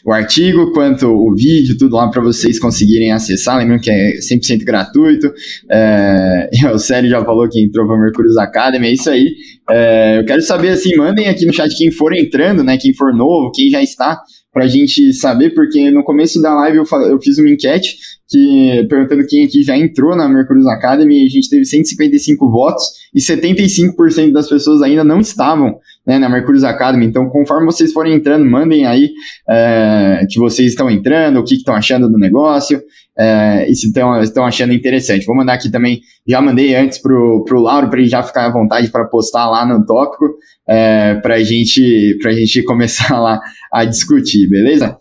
o 0.06 0.11
artigo 0.11 0.72
quanto 0.72 1.07
o 1.07 1.36
vídeo, 1.36 1.78
tudo 1.78 1.95
lá 1.95 2.10
para 2.10 2.22
vocês 2.22 2.60
conseguirem 2.60 3.11
acessar. 3.11 3.57
Lembrando 3.57 3.82
que 3.82 3.91
é 3.91 4.18
100% 4.18 4.64
gratuito. 4.64 5.32
É, 5.69 6.49
o 6.73 6.80
Célio 6.80 7.10
já 7.10 7.23
falou 7.23 7.48
que 7.48 7.61
entrou 7.61 7.88
para 7.88 7.99
Mercúrio 7.99 8.32
Academy, 8.40 8.88
é 8.88 8.94
isso 8.94 9.10
aí. 9.10 9.34
É, 9.69 10.19
eu 10.19 10.26
quero 10.26 10.41
saber, 10.41 10.69
assim, 10.69 10.95
mandem 10.95 11.28
aqui 11.28 11.45
no 11.45 11.53
chat 11.53 11.76
quem 11.76 11.91
for 11.91 12.14
entrando, 12.14 12.64
né? 12.64 12.78
Quem 12.78 12.94
for 12.94 13.14
novo, 13.14 13.52
quem 13.52 13.69
já 13.69 13.82
está, 13.82 14.19
para 14.52 14.65
a 14.65 14.68
gente 14.68 15.14
saber, 15.14 15.52
porque 15.52 15.90
no 15.91 16.03
começo 16.03 16.41
da 16.41 16.53
live 16.56 16.78
eu, 16.78 16.86
eu 17.07 17.22
fiz 17.22 17.38
uma 17.38 17.49
enquete 17.49 17.95
que 18.28 18.86
perguntando 18.90 19.26
quem 19.28 19.45
aqui 19.45 19.61
já 19.61 19.78
entrou 19.78 20.15
na 20.15 20.28
Mercurius 20.28 20.65
Academy, 20.65 21.26
a 21.26 21.30
gente 21.30 21.49
teve 21.49 21.65
155 21.65 22.49
votos 22.49 22.84
e 23.14 23.19
75% 23.19 24.32
das 24.32 24.48
pessoas 24.48 24.82
ainda 24.82 25.03
não 25.03 25.19
estavam 25.19 25.78
né, 26.06 26.18
na 26.18 26.30
Mercurius 26.30 26.64
Academy. 26.64 27.06
Então, 27.06 27.30
conforme 27.30 27.65
vocês 27.65 27.94
forem 27.94 28.15
entrando, 28.15 28.45
mandem 28.45 28.86
aí 28.86 29.10
é, 29.49 30.26
que 30.30 30.40
vocês 30.40 30.69
estão 30.69 30.90
entrando, 30.90 31.40
o 31.40 31.44
que 31.44 31.56
estão 31.56 31.76
achando 31.76 32.10
do 32.10 32.18
negócio 32.18 32.82
é, 33.18 33.69
e 33.69 33.76
se 33.76 33.88
estão 33.88 34.45
achando 34.45 34.73
interessante. 34.73 35.26
Vou 35.26 35.36
mandar 35.36 35.53
aqui 35.53 35.69
também, 35.69 35.99
já 36.28 36.41
mandei 36.41 36.76
antes 36.76 36.98
pro, 36.98 37.44
pro 37.45 37.61
Lauro 37.61 37.90
para 37.90 37.99
ele 37.99 38.10
já 38.10 38.23
ficar 38.23 38.48
à 38.48 38.52
vontade 38.52 38.90
para 38.90 39.06
postar 39.06 39.49
lá 39.49 39.65
no 39.65 39.86
tópico 39.86 40.26
é, 40.68 41.15
para 41.15 41.40
gente, 41.44 42.18
a 42.26 42.32
gente 42.32 42.64
começar 42.65 43.19
lá 43.19 43.40
a 43.72 43.86
discutir, 43.86 44.49
beleza? 44.49 44.98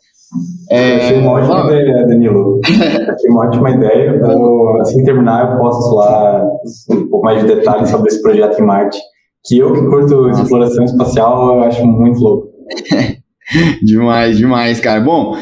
É... 0.70 0.96
Achei 1.06 1.18
uma 1.18 1.32
ótima 1.32 1.72
ideia, 1.72 2.06
Danilo. 2.06 2.60
Achei 2.64 3.30
uma 3.30 3.46
ótima 3.46 3.70
ideia. 3.70 4.20
Vou, 4.20 4.80
assim 4.80 4.98
que 4.98 5.04
terminar, 5.04 5.52
eu 5.52 5.58
posto 5.58 5.94
lá 5.94 6.44
um 6.90 7.08
pouco 7.08 7.24
mais 7.24 7.40
de 7.40 7.54
detalhes 7.54 7.88
sobre 7.88 8.08
esse 8.08 8.22
projeto 8.22 8.60
em 8.60 8.64
Marte. 8.64 8.98
Que 9.44 9.58
eu 9.58 9.72
que 9.72 9.80
curto 9.80 10.28
exploração 10.30 10.84
espacial, 10.84 11.54
eu 11.54 11.62
acho 11.62 11.86
muito 11.86 12.20
louco. 12.20 12.50
demais, 13.82 14.36
demais, 14.38 14.80
cara. 14.80 15.00
Bom, 15.00 15.36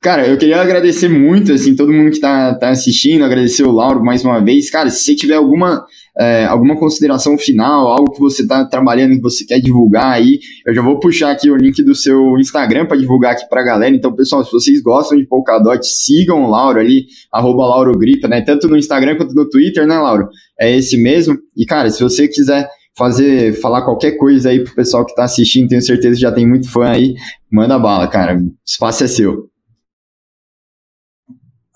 Cara, 0.00 0.26
eu 0.26 0.38
queria 0.38 0.60
agradecer 0.60 1.08
muito, 1.08 1.52
assim, 1.52 1.74
todo 1.74 1.92
mundo 1.92 2.10
que 2.10 2.20
tá, 2.20 2.54
tá 2.54 2.70
assistindo, 2.70 3.24
agradecer 3.24 3.64
o 3.64 3.72
Lauro 3.72 4.04
mais 4.04 4.24
uma 4.24 4.42
vez. 4.42 4.70
Cara, 4.70 4.88
se 4.88 5.04
você 5.04 5.14
tiver 5.14 5.34
alguma, 5.34 5.84
é, 6.18 6.44
alguma 6.44 6.76
consideração 6.78 7.36
final, 7.36 7.88
algo 7.88 8.12
que 8.12 8.20
você 8.20 8.46
tá 8.46 8.64
trabalhando, 8.64 9.16
que 9.16 9.20
você 9.20 9.44
quer 9.44 9.58
divulgar 9.60 10.12
aí, 10.12 10.38
eu 10.66 10.74
já 10.74 10.80
vou 10.80 11.00
puxar 11.00 11.32
aqui 11.32 11.50
o 11.50 11.56
link 11.56 11.82
do 11.82 11.94
seu 11.94 12.38
Instagram 12.38 12.86
para 12.86 12.96
divulgar 12.96 13.32
aqui 13.32 13.48
pra 13.48 13.64
galera. 13.64 13.94
Então, 13.94 14.14
pessoal, 14.14 14.44
se 14.44 14.52
vocês 14.52 14.80
gostam 14.80 15.18
de 15.18 15.26
Polkadot, 15.26 15.84
sigam 15.84 16.44
o 16.44 16.50
Lauro 16.50 16.78
ali, 16.78 17.06
arroba 17.32 17.66
Lauro 17.66 17.98
Gripa, 17.98 18.28
né? 18.28 18.40
Tanto 18.42 18.68
no 18.68 18.78
Instagram 18.78 19.16
quanto 19.16 19.34
no 19.34 19.48
Twitter, 19.48 19.86
né, 19.86 19.98
Lauro? 19.98 20.28
É 20.58 20.74
esse 20.74 20.96
mesmo. 20.96 21.36
E, 21.56 21.66
cara, 21.66 21.90
se 21.90 22.02
você 22.02 22.28
quiser 22.28 22.68
fazer, 22.96 23.60
falar 23.60 23.82
qualquer 23.82 24.12
coisa 24.12 24.50
aí 24.50 24.62
pro 24.62 24.74
pessoal 24.74 25.04
que 25.04 25.14
tá 25.14 25.24
assistindo, 25.24 25.68
tenho 25.68 25.82
certeza 25.82 26.14
que 26.14 26.20
já 26.20 26.32
tem 26.32 26.46
muito 26.46 26.70
fã 26.70 26.86
aí, 26.86 27.14
manda 27.50 27.78
bala, 27.78 28.08
cara. 28.08 28.36
O 28.36 28.52
espaço 28.64 29.04
é 29.04 29.08
seu. 29.08 29.48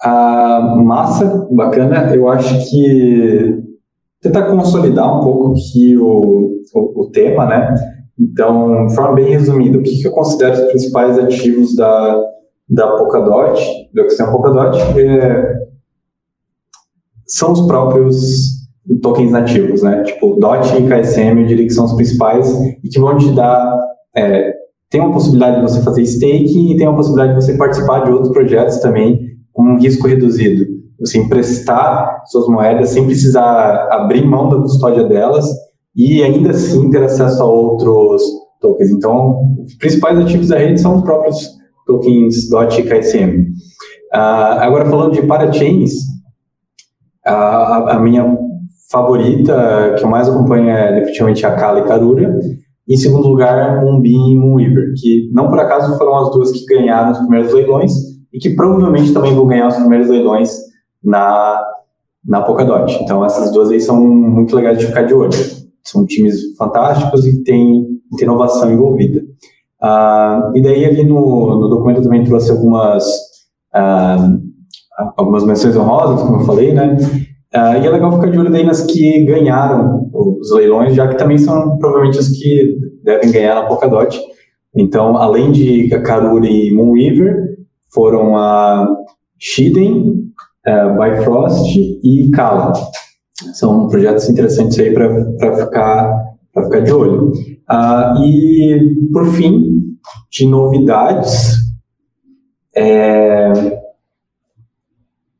A 0.00 0.76
massa, 0.76 1.48
bacana. 1.50 2.14
Eu 2.14 2.28
acho 2.28 2.70
que 2.70 3.62
tentar 4.20 4.46
consolidar 4.46 5.18
um 5.18 5.24
pouco 5.24 5.52
aqui 5.52 5.96
o, 5.96 6.62
o, 6.72 7.02
o 7.02 7.10
tema, 7.10 7.46
né? 7.46 7.74
Então, 8.18 8.86
de 8.86 8.94
forma 8.94 9.16
bem 9.16 9.30
resumida, 9.30 9.78
o 9.78 9.82
que, 9.82 10.00
que 10.00 10.06
eu 10.06 10.12
considero 10.12 10.54
os 10.54 10.70
principais 10.70 11.18
ativos 11.18 11.74
da, 11.74 12.24
da 12.68 12.96
Polkadot, 12.96 13.60
do 13.92 14.00
ecossistema 14.00 14.32
Polkadot, 14.32 14.78
é, 14.98 15.68
são 17.26 17.52
os 17.52 17.60
próprios 17.62 18.57
tokens 19.02 19.30
nativos, 19.30 19.82
né? 19.82 20.02
Tipo, 20.02 20.36
DOT 20.36 20.76
e 20.76 20.88
KSM, 20.88 21.40
eu 21.40 21.46
diria 21.46 21.66
que 21.66 21.72
são 21.72 21.84
os 21.84 21.94
principais 21.94 22.50
e 22.82 22.88
que 22.88 22.98
vão 22.98 23.16
te 23.16 23.30
dar. 23.32 23.78
É, 24.16 24.52
tem 24.90 25.00
uma 25.00 25.12
possibilidade 25.12 25.56
de 25.56 25.62
você 25.62 25.82
fazer 25.82 26.02
staking 26.02 26.72
e 26.72 26.76
tem 26.76 26.88
uma 26.88 26.96
possibilidade 26.96 27.38
de 27.38 27.44
você 27.44 27.56
participar 27.56 28.04
de 28.04 28.10
outros 28.10 28.32
projetos 28.32 28.78
também 28.78 29.20
com 29.52 29.62
um 29.62 29.78
risco 29.78 30.06
reduzido. 30.06 30.66
Você 31.00 31.18
emprestar 31.18 32.22
suas 32.26 32.48
moedas 32.48 32.90
sem 32.90 33.04
precisar 33.04 33.88
abrir 33.90 34.24
mão 34.24 34.48
da 34.48 34.56
custódia 34.56 35.04
delas 35.04 35.46
e 35.94 36.22
ainda 36.22 36.50
assim 36.50 36.90
ter 36.90 37.02
acesso 37.02 37.42
a 37.42 37.46
outros 37.46 38.22
tokens. 38.60 38.90
Então, 38.90 39.56
os 39.62 39.74
principais 39.74 40.18
ativos 40.18 40.48
da 40.48 40.58
rede 40.58 40.80
são 40.80 40.96
os 40.96 41.02
próprios 41.02 41.58
tokens 41.86 42.48
DOT 42.48 42.80
e 42.80 42.82
KSM. 42.84 43.40
Uh, 43.40 44.14
ah, 44.14 44.64
agora, 44.64 44.86
falando 44.86 45.12
de 45.12 45.22
parachains, 45.22 45.92
a, 47.24 47.96
a, 47.96 48.00
minha 48.00 48.38
favorita, 48.90 49.94
que 49.98 50.04
eu 50.04 50.08
mais 50.08 50.28
acompanho 50.28 50.70
é 50.70 50.94
definitivamente 50.94 51.44
a 51.44 51.54
Kala 51.54 51.80
e 51.80 51.84
Karura. 51.84 52.38
Em 52.88 52.96
segundo 52.96 53.28
lugar, 53.28 53.82
Moonbeam 53.82 54.28
e 54.28 54.36
Moonweaver, 54.36 54.94
que 54.96 55.30
não 55.32 55.48
por 55.48 55.60
acaso 55.60 55.98
foram 55.98 56.16
as 56.16 56.30
duas 56.30 56.50
que 56.50 56.64
ganharam 56.64 57.12
os 57.12 57.18
primeiros 57.18 57.52
leilões, 57.52 57.92
e 58.32 58.38
que 58.38 58.50
provavelmente 58.50 59.12
também 59.12 59.34
vão 59.34 59.46
ganhar 59.46 59.68
os 59.68 59.76
primeiros 59.76 60.08
leilões 60.08 60.58
na, 61.02 61.60
na 62.24 62.42
Polkadot. 62.42 62.92
Então, 63.02 63.24
essas 63.24 63.52
duas 63.52 63.70
aí 63.70 63.80
são 63.80 64.00
muito 64.00 64.56
legais 64.56 64.78
de 64.78 64.86
ficar 64.86 65.02
de 65.02 65.14
olho. 65.14 65.30
São 65.82 66.06
times 66.06 66.56
fantásticos 66.56 67.26
e 67.26 67.42
tem, 67.42 67.86
inovação 68.20 68.70
envolvida. 68.70 69.20
Uh, 69.82 70.56
e 70.56 70.62
daí, 70.62 70.84
ali 70.84 71.04
no, 71.04 71.60
no 71.60 71.68
documento, 71.68 72.02
também 72.02 72.24
trouxe 72.24 72.50
algumas, 72.50 73.06
uh, 73.74 74.40
algumas 75.16 75.44
menções 75.44 75.76
honrosas, 75.76 76.22
como 76.22 76.40
eu 76.40 76.44
falei, 76.44 76.72
né? 76.72 76.96
Uh, 77.54 77.82
e 77.82 77.86
é 77.86 77.90
legal 77.90 78.12
ficar 78.12 78.30
de 78.30 78.38
olho 78.38 78.50
daí 78.50 78.64
nas 78.64 78.82
que 78.84 79.24
ganharam 79.24 80.10
os 80.12 80.52
leilões, 80.52 80.94
já 80.94 81.08
que 81.08 81.16
também 81.16 81.38
são 81.38 81.78
provavelmente 81.78 82.18
as 82.18 82.28
que 82.28 82.76
devem 83.02 83.32
ganhar 83.32 83.54
na 83.54 83.66
Polkadot. 83.66 84.18
Então, 84.76 85.16
além 85.16 85.50
de 85.50 85.88
Karuri 85.88 86.68
e 86.68 86.74
Moonweaver, 86.74 87.56
foram 87.92 88.36
a 88.36 88.86
Shiden, 89.38 90.30
uh, 90.66 91.00
Bifrost 91.00 91.76
e 91.76 92.30
Kala. 92.32 92.72
São 93.54 93.88
projetos 93.88 94.28
interessantes 94.28 94.78
aí 94.78 94.92
para 94.92 95.56
ficar, 95.56 96.24
ficar 96.54 96.80
de 96.80 96.92
olho. 96.92 97.32
Uh, 97.70 98.22
e, 98.22 99.08
por 99.12 99.26
fim, 99.32 99.78
de 100.30 100.46
novidades, 100.46 101.56
é, 102.76 103.52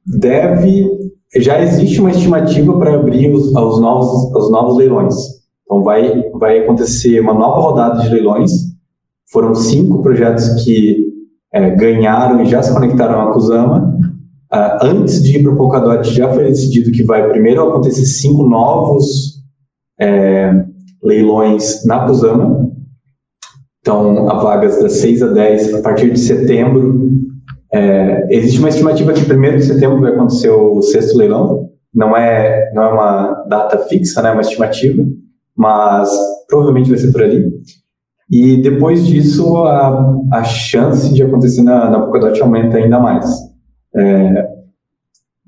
deve 0.07 0.98
já 1.37 1.61
existe 1.61 2.01
uma 2.01 2.11
estimativa 2.11 2.79
para 2.79 2.95
abrir 2.95 3.33
os, 3.33 3.47
os, 3.49 3.81
novos, 3.81 4.35
os 4.35 4.51
novos 4.51 4.77
leilões. 4.77 5.15
Então, 5.65 5.83
vai, 5.83 6.31
vai 6.33 6.61
acontecer 6.61 7.21
uma 7.21 7.35
nova 7.35 7.61
rodada 7.61 8.03
de 8.03 8.09
leilões. 8.09 8.51
Foram 9.31 9.55
cinco 9.55 10.03
projetos 10.03 10.49
que 10.65 11.07
é, 11.53 11.71
ganharam 11.71 12.43
e 12.43 12.47
já 12.47 12.63
se 12.63 12.73
conectaram 12.73 13.29
à 13.29 13.33
Kusama. 13.33 13.95
Uh, 14.51 14.87
antes 14.87 15.23
de 15.23 15.37
ir 15.37 15.43
para 15.43 15.53
o 15.53 15.57
Polkadot, 15.57 16.09
já 16.11 16.33
foi 16.33 16.45
decidido 16.45 16.91
que 16.91 17.05
vai 17.05 17.29
primeiro 17.29 17.69
acontecer 17.69 18.07
cinco 18.07 18.49
novos 18.49 19.43
é, 20.01 20.65
leilões 21.03 21.85
na 21.85 22.07
Kusama. 22.07 22.71
Então, 23.81 24.31
há 24.31 24.39
vagas 24.39 24.81
das 24.83 24.93
6 24.95 25.23
a 25.23 25.27
10 25.29 25.75
a 25.75 25.83
partir 25.83 26.11
de 26.11 26.19
setembro. 26.19 27.11
É, 27.73 28.27
existe 28.31 28.59
uma 28.59 28.69
estimativa 28.69 29.13
que 29.13 29.25
primeiro 29.25 29.59
de 29.59 29.65
setembro 29.65 30.01
vai 30.01 30.13
acontecer 30.13 30.51
o 30.51 30.81
sexto 30.83 31.17
leilão. 31.17 31.69
Não 31.95 32.17
é, 32.17 32.71
não 32.75 32.83
é 32.83 32.93
uma 32.93 33.45
data 33.49 33.79
fixa, 33.79 34.23
né, 34.23 34.31
é 34.31 34.33
uma 34.33 34.43
estimativa, 34.43 35.03
mas 35.57 36.11
provavelmente 36.49 36.91
vai 36.91 36.99
ser 36.99 37.13
por 37.13 37.23
ali. 37.23 37.51
E 38.31 38.59
depois 38.59 39.07
disso, 39.07 39.57
a, 39.65 40.15
a 40.33 40.45
chance 40.45 41.13
de 41.13 41.23
acontecer 41.23 41.63
na, 41.63 41.91
na 41.91 42.01
Polkadot 42.01 42.41
aumenta 42.43 42.77
ainda 42.77 43.01
mais. 43.01 43.27
É, 43.95 44.49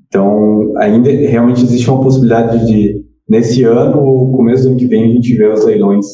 então, 0.07 0.73
ainda 0.77 1.09
realmente 1.09 1.63
existe 1.63 1.89
uma 1.89 2.01
possibilidade 2.01 2.65
de, 2.65 3.05
nesse 3.29 3.63
ano 3.63 4.03
ou 4.03 4.31
começo 4.33 4.63
do 4.63 4.69
ano 4.69 4.77
que 4.77 4.87
vem, 4.87 5.03
a 5.03 5.13
gente 5.13 5.35
ver 5.35 5.53
os 5.53 5.63
leilões 5.63 6.05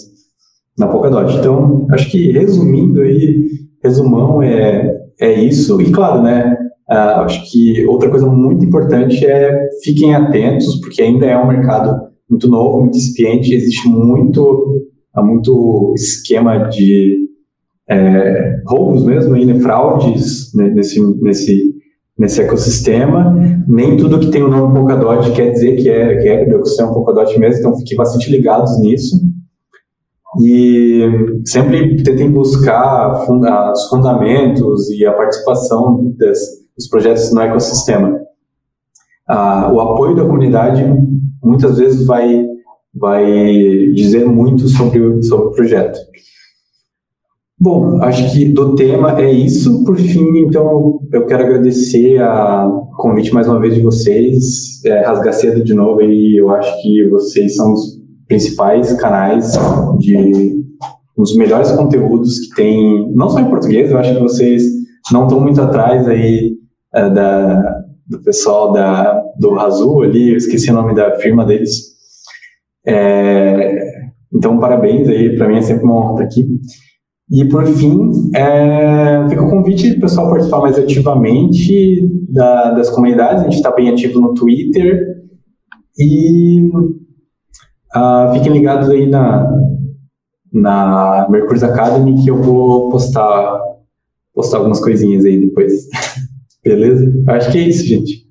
na 0.78 0.88
Polkadot. 0.88 1.34
Então, 1.38 1.88
acho 1.92 2.12
que 2.12 2.32
resumindo 2.32 3.02
aí, 3.02 3.48
resumão 3.82 4.44
é, 4.44 5.07
é 5.20 5.34
isso. 5.34 5.82
E 5.82 5.92
claro, 5.92 6.22
né, 6.22 6.56
uh, 6.90 7.22
acho 7.22 7.50
que 7.52 7.86
outra 7.86 8.10
coisa 8.10 8.26
muito 8.26 8.66
importante 8.66 9.26
é 9.26 9.70
fiquem 9.84 10.16
atentos, 10.16 10.80
porque 10.82 11.02
ainda 11.02 11.26
é 11.26 11.38
um 11.38 11.48
mercado 11.48 12.08
muito 12.30 12.48
novo, 12.50 12.82
muito 12.82 12.98
incipiente, 12.98 13.54
existe 13.54 13.88
muito, 13.88 14.84
muito 15.16 15.94
esquema 15.96 16.68
de 16.70 17.28
é, 17.90 18.62
roubos 18.68 19.04
mesmo, 19.04 19.34
aí, 19.34 19.46
né, 19.46 19.60
fraudes 19.60 20.54
né, 20.54 20.70
nesse, 20.70 21.02
nesse, 21.22 21.74
nesse 22.20 22.42
ecossistema. 22.42 23.34
Nem 23.68 23.96
tudo 23.96 24.20
que 24.20 24.30
tem 24.30 24.44
o 24.44 24.50
nome 24.50 24.74
Polkadot 24.74 25.32
quer 25.32 25.52
dizer 25.52 25.78
que 25.78 25.90
é, 25.90 26.18
que 26.18 26.28
é 26.28 26.46
do 26.46 26.58
ecossistema 26.58 26.94
Polkadot 26.94 27.40
mesmo, 27.40 27.60
então 27.60 27.78
fiquem 27.78 27.98
bastante 27.98 28.30
ligados 28.30 28.80
nisso. 28.82 29.16
E 30.42 31.42
sempre 31.46 32.04
tentem 32.04 32.32
buscar 32.32 33.26
funda 33.26 33.72
os 33.72 33.88
fundamentos 33.88 34.90
e 34.90 35.06
a 35.06 35.14
participação 35.14 36.14
dos 36.76 36.88
projetos 36.90 37.32
no 37.34 37.42
ecossistema. 37.42 38.20
Ah, 39.28 39.72
o 39.74 39.80
apoio 39.80 40.16
da 40.16 40.26
comunidade 40.26 40.84
muitas 41.44 41.78
vezes 41.78 42.06
vai, 42.06 42.46
vai 42.94 43.26
dizer 43.94 44.26
muito 44.26 44.68
sobre, 44.68 45.00
o, 45.00 45.24
sobre 45.24 45.48
o 45.48 45.52
projeto. 45.52 45.98
Bom, 47.60 48.04
acho 48.04 48.32
que 48.32 48.46
do 48.46 48.76
tema 48.76 49.20
é 49.20 49.32
isso. 49.32 49.84
Por 49.84 49.98
fim, 49.98 50.38
então, 50.46 51.00
eu 51.12 51.26
quero 51.26 51.44
agradecer 51.44 52.22
o 52.22 52.86
convite 52.98 53.34
mais 53.34 53.48
uma 53.48 53.60
vez 53.60 53.74
de 53.74 53.82
vocês. 53.82 54.86
É, 54.86 55.02
rasgar 55.02 55.34
cedo 55.34 55.64
de 55.64 55.74
novo 55.74 56.02
e 56.04 56.38
eu 56.38 56.52
acho 56.52 56.82
que 56.82 57.08
vocês 57.10 57.56
são 57.56 57.74
os 57.74 57.98
principais 58.28 58.94
canais 58.94 59.54
de 60.00 60.58
dos 61.18 61.36
melhores 61.36 61.72
conteúdos 61.72 62.40
que 62.40 62.56
tem, 62.56 63.12
não 63.16 63.28
só 63.28 63.40
em 63.40 63.50
português, 63.50 63.90
eu 63.90 63.98
acho 63.98 64.14
que 64.14 64.22
vocês 64.22 64.64
não 65.12 65.24
estão 65.24 65.40
muito 65.40 65.60
atrás 65.60 66.08
aí 66.08 66.56
é, 66.94 67.10
da, 67.10 67.84
do 68.06 68.22
pessoal 68.22 68.72
da, 68.72 69.20
do 69.40 69.56
Razul 69.56 70.04
ali, 70.04 70.30
eu 70.30 70.38
esqueci 70.38 70.70
o 70.70 70.76
nome 70.76 70.94
da 70.94 71.16
firma 71.16 71.44
deles. 71.44 71.72
É, 72.86 73.80
então, 74.32 74.60
parabéns 74.60 75.10
aí, 75.10 75.36
para 75.36 75.48
mim 75.48 75.58
é 75.58 75.62
sempre 75.62 75.86
uma 75.86 75.96
honra 75.96 76.24
estar 76.24 76.26
aqui. 76.26 76.48
E, 77.30 77.46
por 77.46 77.66
fim, 77.66 78.12
é, 78.36 79.28
fica 79.28 79.44
o 79.44 79.50
convite 79.50 79.96
do 79.96 80.00
pessoal 80.00 80.30
participar 80.30 80.62
mais 80.62 80.78
ativamente 80.78 82.08
da, 82.30 82.72
das 82.72 82.90
comunidades, 82.90 83.42
a 83.42 83.46
gente 83.46 83.56
está 83.56 83.72
bem 83.72 83.90
ativo 83.90 84.22
no 84.22 84.34
Twitter, 84.34 85.18
e 85.98 86.70
Uh, 87.96 88.34
fiquem 88.34 88.54
ligados 88.54 88.90
aí 88.90 89.08
na, 89.08 89.46
na 90.52 91.28
Mercúrio 91.30 91.66
Academy 91.66 92.22
que 92.24 92.30
eu 92.30 92.42
vou 92.42 92.90
postar, 92.90 93.60
postar 94.34 94.58
algumas 94.58 94.80
coisinhas 94.80 95.26
aí 95.26 95.40
depois. 95.40 95.88
Beleza? 96.64 97.12
Acho 97.28 97.52
que 97.52 97.58
é 97.58 97.62
isso, 97.62 97.86
gente. 97.86 98.28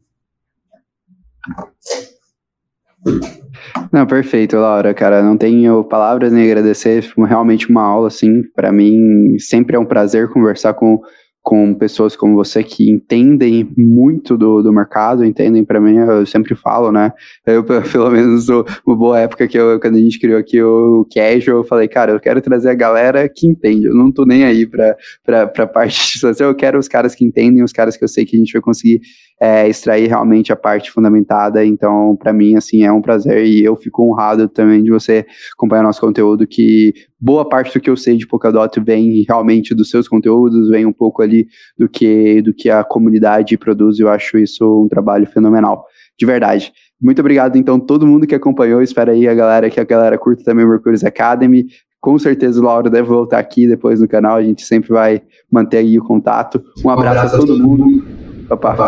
Não, 3.93 4.07
perfeito, 4.07 4.57
Laura, 4.57 4.93
cara, 4.93 5.23
não 5.23 5.37
tenho 5.39 5.85
palavras 5.85 6.33
nem 6.33 6.45
agradecer, 6.45 7.03
foi 7.03 7.27
realmente 7.27 7.71
uma 7.71 7.83
aula, 7.83 8.09
assim, 8.09 8.43
para 8.55 8.73
mim 8.73 9.39
sempre 9.39 9.77
é 9.77 9.79
um 9.79 9.87
prazer 9.87 10.29
conversar 10.29 10.75
com 10.75 11.01
com 11.47 11.73
pessoas 11.73 12.17
como 12.17 12.35
você 12.35 12.61
que 12.65 12.91
entendem 12.91 13.73
muito 13.79 14.37
do, 14.37 14.65
do 14.65 14.73
mercado, 14.73 15.25
entendem 15.25 15.65
para 15.65 15.81
mim, 15.81 15.97
eu 15.97 16.27
sempre 16.27 16.57
falo, 16.57 16.91
né? 16.91 17.13
Eu, 17.47 17.63
pelo 17.93 18.11
menos, 18.11 18.49
uma 18.49 18.97
boa 18.97 19.21
época 19.21 19.47
que 19.47 19.57
eu, 19.57 19.79
quando 19.79 19.95
a 19.95 20.01
gente 20.01 20.19
criou 20.19 20.41
aqui 20.41 20.61
o 20.61 21.07
Casual, 21.09 21.59
eu 21.59 21.65
falei, 21.65 21.87
cara, 21.87 22.11
eu 22.11 22.19
quero 22.19 22.41
trazer 22.41 22.71
a 22.71 22.75
galera 22.75 23.29
que 23.29 23.47
entende, 23.47 23.87
eu 23.87 23.95
não 23.95 24.11
tô 24.11 24.25
nem 24.25 24.45
aí 24.45 24.67
pra, 24.67 24.97
pra, 25.25 25.47
pra 25.47 25.67
parte 25.69 26.19
de 26.19 26.27
eu 26.43 26.53
quero 26.53 26.81
os 26.81 26.89
caras 26.89 27.15
que 27.15 27.25
entendem, 27.25 27.63
os 27.63 27.73
caras 27.73 27.97
que 27.97 28.03
eu 28.03 28.09
sei 28.09 28.25
que 28.25 28.35
a 28.37 28.41
gente 28.41 28.53
vai 28.53 28.61
conseguir 28.61 29.01
é, 29.41 29.69
extrair 29.69 30.09
realmente 30.09 30.53
a 30.53 30.57
parte 30.57 30.91
fundamentada. 30.91 31.65
Então, 31.65 32.17
para 32.17 32.33
mim, 32.33 32.57
assim, 32.57 32.85
é 32.85 32.93
um 32.93 33.03
prazer 33.03 33.47
e 33.47 33.65
eu 33.65 33.77
fico 33.77 34.03
honrado 34.03 34.49
também 34.49 34.83
de 34.83 34.91
você 34.91 35.27
acompanhar 35.53 35.83
nosso 35.83 36.01
conteúdo, 36.01 36.47
que 36.47 36.95
boa 37.21 37.49
parte 37.49 37.75
do 37.75 37.81
que 37.81 37.91
eu 37.91 37.97
sei 37.97 38.17
de 38.17 38.27
Polkadot 38.27 38.81
vem 38.81 39.25
realmente 39.29 39.75
dos 39.75 39.91
seus 39.91 40.09
conteúdos, 40.09 40.71
vem 40.71 40.87
um 40.87 40.93
pouco 40.93 41.23
ali 41.23 41.47
do 41.79 41.89
que, 41.89 42.41
do 42.43 42.55
que 42.55 42.71
a 42.71 42.83
comunidade 42.83 43.57
produz. 43.59 43.99
Eu 43.99 44.09
acho 44.09 44.39
isso 44.39 44.85
um 44.85 44.89
trabalho 44.89 45.27
fenomenal, 45.27 45.85
de 46.19 46.25
verdade. 46.25 46.73
Muito 47.01 47.21
obrigado, 47.21 47.57
então, 47.57 47.79
todo 47.79 48.07
mundo 48.07 48.27
que 48.27 48.35
acompanhou. 48.35 48.81
Espero 48.81 49.11
aí 49.11 49.29
a 49.29 49.35
galera 49.35 49.69
que 49.69 49.79
a 49.79 49.85
galera 49.85 50.17
curta 50.17 50.43
também 50.43 50.65
o 50.65 50.69
Mercúrios 50.69 51.05
Academy. 51.05 51.67
Com 52.01 52.19
certeza 52.19 52.61
o 52.61 52.65
Lauro 52.65 52.89
deve 52.89 53.09
voltar 53.09 53.39
aqui 53.39 53.67
depois 53.67 54.01
no 54.01 54.09
canal. 54.09 54.37
A 54.37 54.43
gente 54.43 54.63
sempre 54.65 54.91
vai 54.91 55.23
manter 55.51 55.79
aí 55.79 55.99
o 55.99 56.05
contato. 56.05 56.63
Um 56.85 56.89
abraço, 56.89 57.17
um 57.17 57.19
abraço 57.19 57.35
a 57.35 57.39
todo 57.39 57.59
mundo. 57.59 57.85
mundo. 57.85 58.06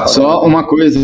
Só 0.08 0.44
uma 0.44 0.64
coisa, 0.64 0.98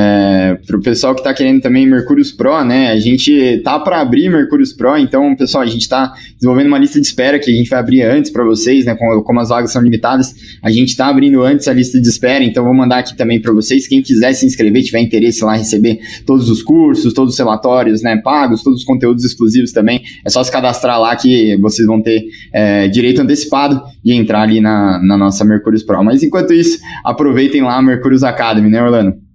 é, 0.00 0.58
para 0.66 0.76
o 0.78 0.80
pessoal 0.80 1.14
que 1.14 1.20
está 1.20 1.34
querendo 1.34 1.60
também 1.60 1.86
Mercúrios 1.86 2.32
Pro, 2.32 2.64
né? 2.64 2.90
A 2.90 2.98
gente 2.98 3.60
tá 3.62 3.78
para 3.78 4.00
abrir 4.00 4.30
Mercúrios 4.30 4.72
Pro, 4.72 4.96
então, 4.96 5.36
pessoal, 5.36 5.62
a 5.62 5.66
gente 5.66 5.82
está 5.82 6.14
desenvolvendo 6.36 6.68
uma 6.68 6.78
lista 6.78 6.98
de 6.98 7.06
espera 7.06 7.38
que 7.38 7.50
a 7.50 7.54
gente 7.54 7.68
vai 7.68 7.78
abrir 7.78 8.02
antes 8.02 8.30
para 8.30 8.42
vocês, 8.42 8.86
né? 8.86 8.94
Como, 8.94 9.22
como, 9.22 9.40
as 9.40 9.50
vagas 9.50 9.70
são 9.70 9.82
limitadas, 9.82 10.34
a 10.62 10.70
gente 10.70 10.88
está 10.88 11.08
abrindo 11.08 11.42
antes 11.42 11.68
a 11.68 11.72
lista 11.72 12.00
de 12.00 12.08
espera, 12.08 12.42
então 12.42 12.64
vou 12.64 12.74
mandar 12.74 13.00
aqui 13.00 13.14
também 13.14 13.40
para 13.40 13.52
vocês. 13.52 13.86
Quem 13.86 14.00
quiser 14.00 14.32
se 14.32 14.46
inscrever, 14.46 14.82
tiver 14.82 15.00
interesse 15.00 15.44
lá 15.44 15.54
receber 15.54 15.98
todos 16.24 16.48
os 16.48 16.62
cursos, 16.62 17.12
todos 17.12 17.34
os 17.34 17.38
relatórios, 17.38 18.00
né? 18.02 18.16
Pagos, 18.16 18.62
todos 18.62 18.80
os 18.80 18.84
conteúdos 18.84 19.24
exclusivos 19.24 19.72
também, 19.72 20.02
é 20.24 20.30
só 20.30 20.42
se 20.42 20.50
cadastrar 20.50 20.98
lá 20.98 21.14
que 21.14 21.58
vocês 21.58 21.86
vão 21.86 22.00
ter 22.00 22.24
é, 22.54 22.88
direito 22.88 23.20
antecipado 23.20 23.82
de 24.02 24.12
entrar 24.12 24.42
ali 24.42 24.60
na, 24.60 24.98
na 25.02 25.18
nossa 25.18 25.44
Mercúrios 25.44 25.82
Pro. 25.82 26.02
Mas 26.02 26.22
enquanto 26.22 26.54
isso, 26.54 26.78
aproveitem 27.04 27.62
lá 27.62 27.76
a 27.76 27.82
Mercúrios 27.82 28.24
Academy, 28.24 28.70
né, 28.70 28.82
Orlando? 28.82 29.29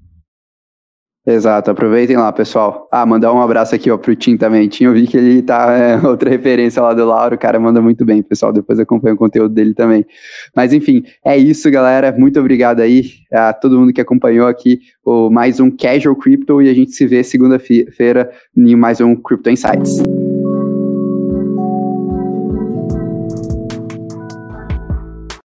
Exato, 1.28 1.72
aproveitem 1.72 2.18
lá, 2.18 2.32
pessoal. 2.32 2.88
Ah, 2.92 3.04
mandar 3.04 3.34
um 3.34 3.42
abraço 3.42 3.74
aqui 3.74 3.90
ó, 3.90 3.98
pro 3.98 4.16
Tim 4.16 4.38
também. 4.38 4.68
Tim, 4.68 4.84
eu 4.84 4.94
vi 4.94 5.08
que 5.08 5.18
ele 5.18 5.42
tá 5.42 5.72
é, 5.72 5.98
outra 6.06 6.30
referência 6.30 6.80
lá 6.82 6.94
do 6.94 7.04
Lauro, 7.04 7.34
o 7.34 7.38
cara 7.38 7.60
manda 7.60 7.82
muito 7.82 8.06
bem, 8.06 8.22
pessoal. 8.22 8.54
Depois 8.54 8.80
acompanha 8.80 9.16
o 9.16 9.18
conteúdo 9.18 9.54
dele 9.54 9.74
também. 9.74 10.06
Mas 10.56 10.72
enfim, 10.72 11.04
é 11.26 11.36
isso, 11.36 11.70
galera. 11.72 12.12
Muito 12.12 12.40
obrigado 12.40 12.80
aí 12.80 13.06
a 13.34 13.54
todo 13.54 13.80
mundo 13.80 13.92
que 13.92 14.02
acompanhou 14.02 14.48
aqui 14.48 14.80
o 15.04 15.32
mais 15.32 15.60
um 15.60 15.72
Casual 15.72 16.16
Crypto 16.16 16.62
e 16.62 16.70
a 16.70 16.74
gente 16.74 16.92
se 16.92 17.08
vê 17.08 17.24
segunda-feira 17.24 18.30
em 18.56 18.76
mais 18.76 19.02
um 19.02 19.16
Crypto 19.16 19.50
Insights. 19.50 20.25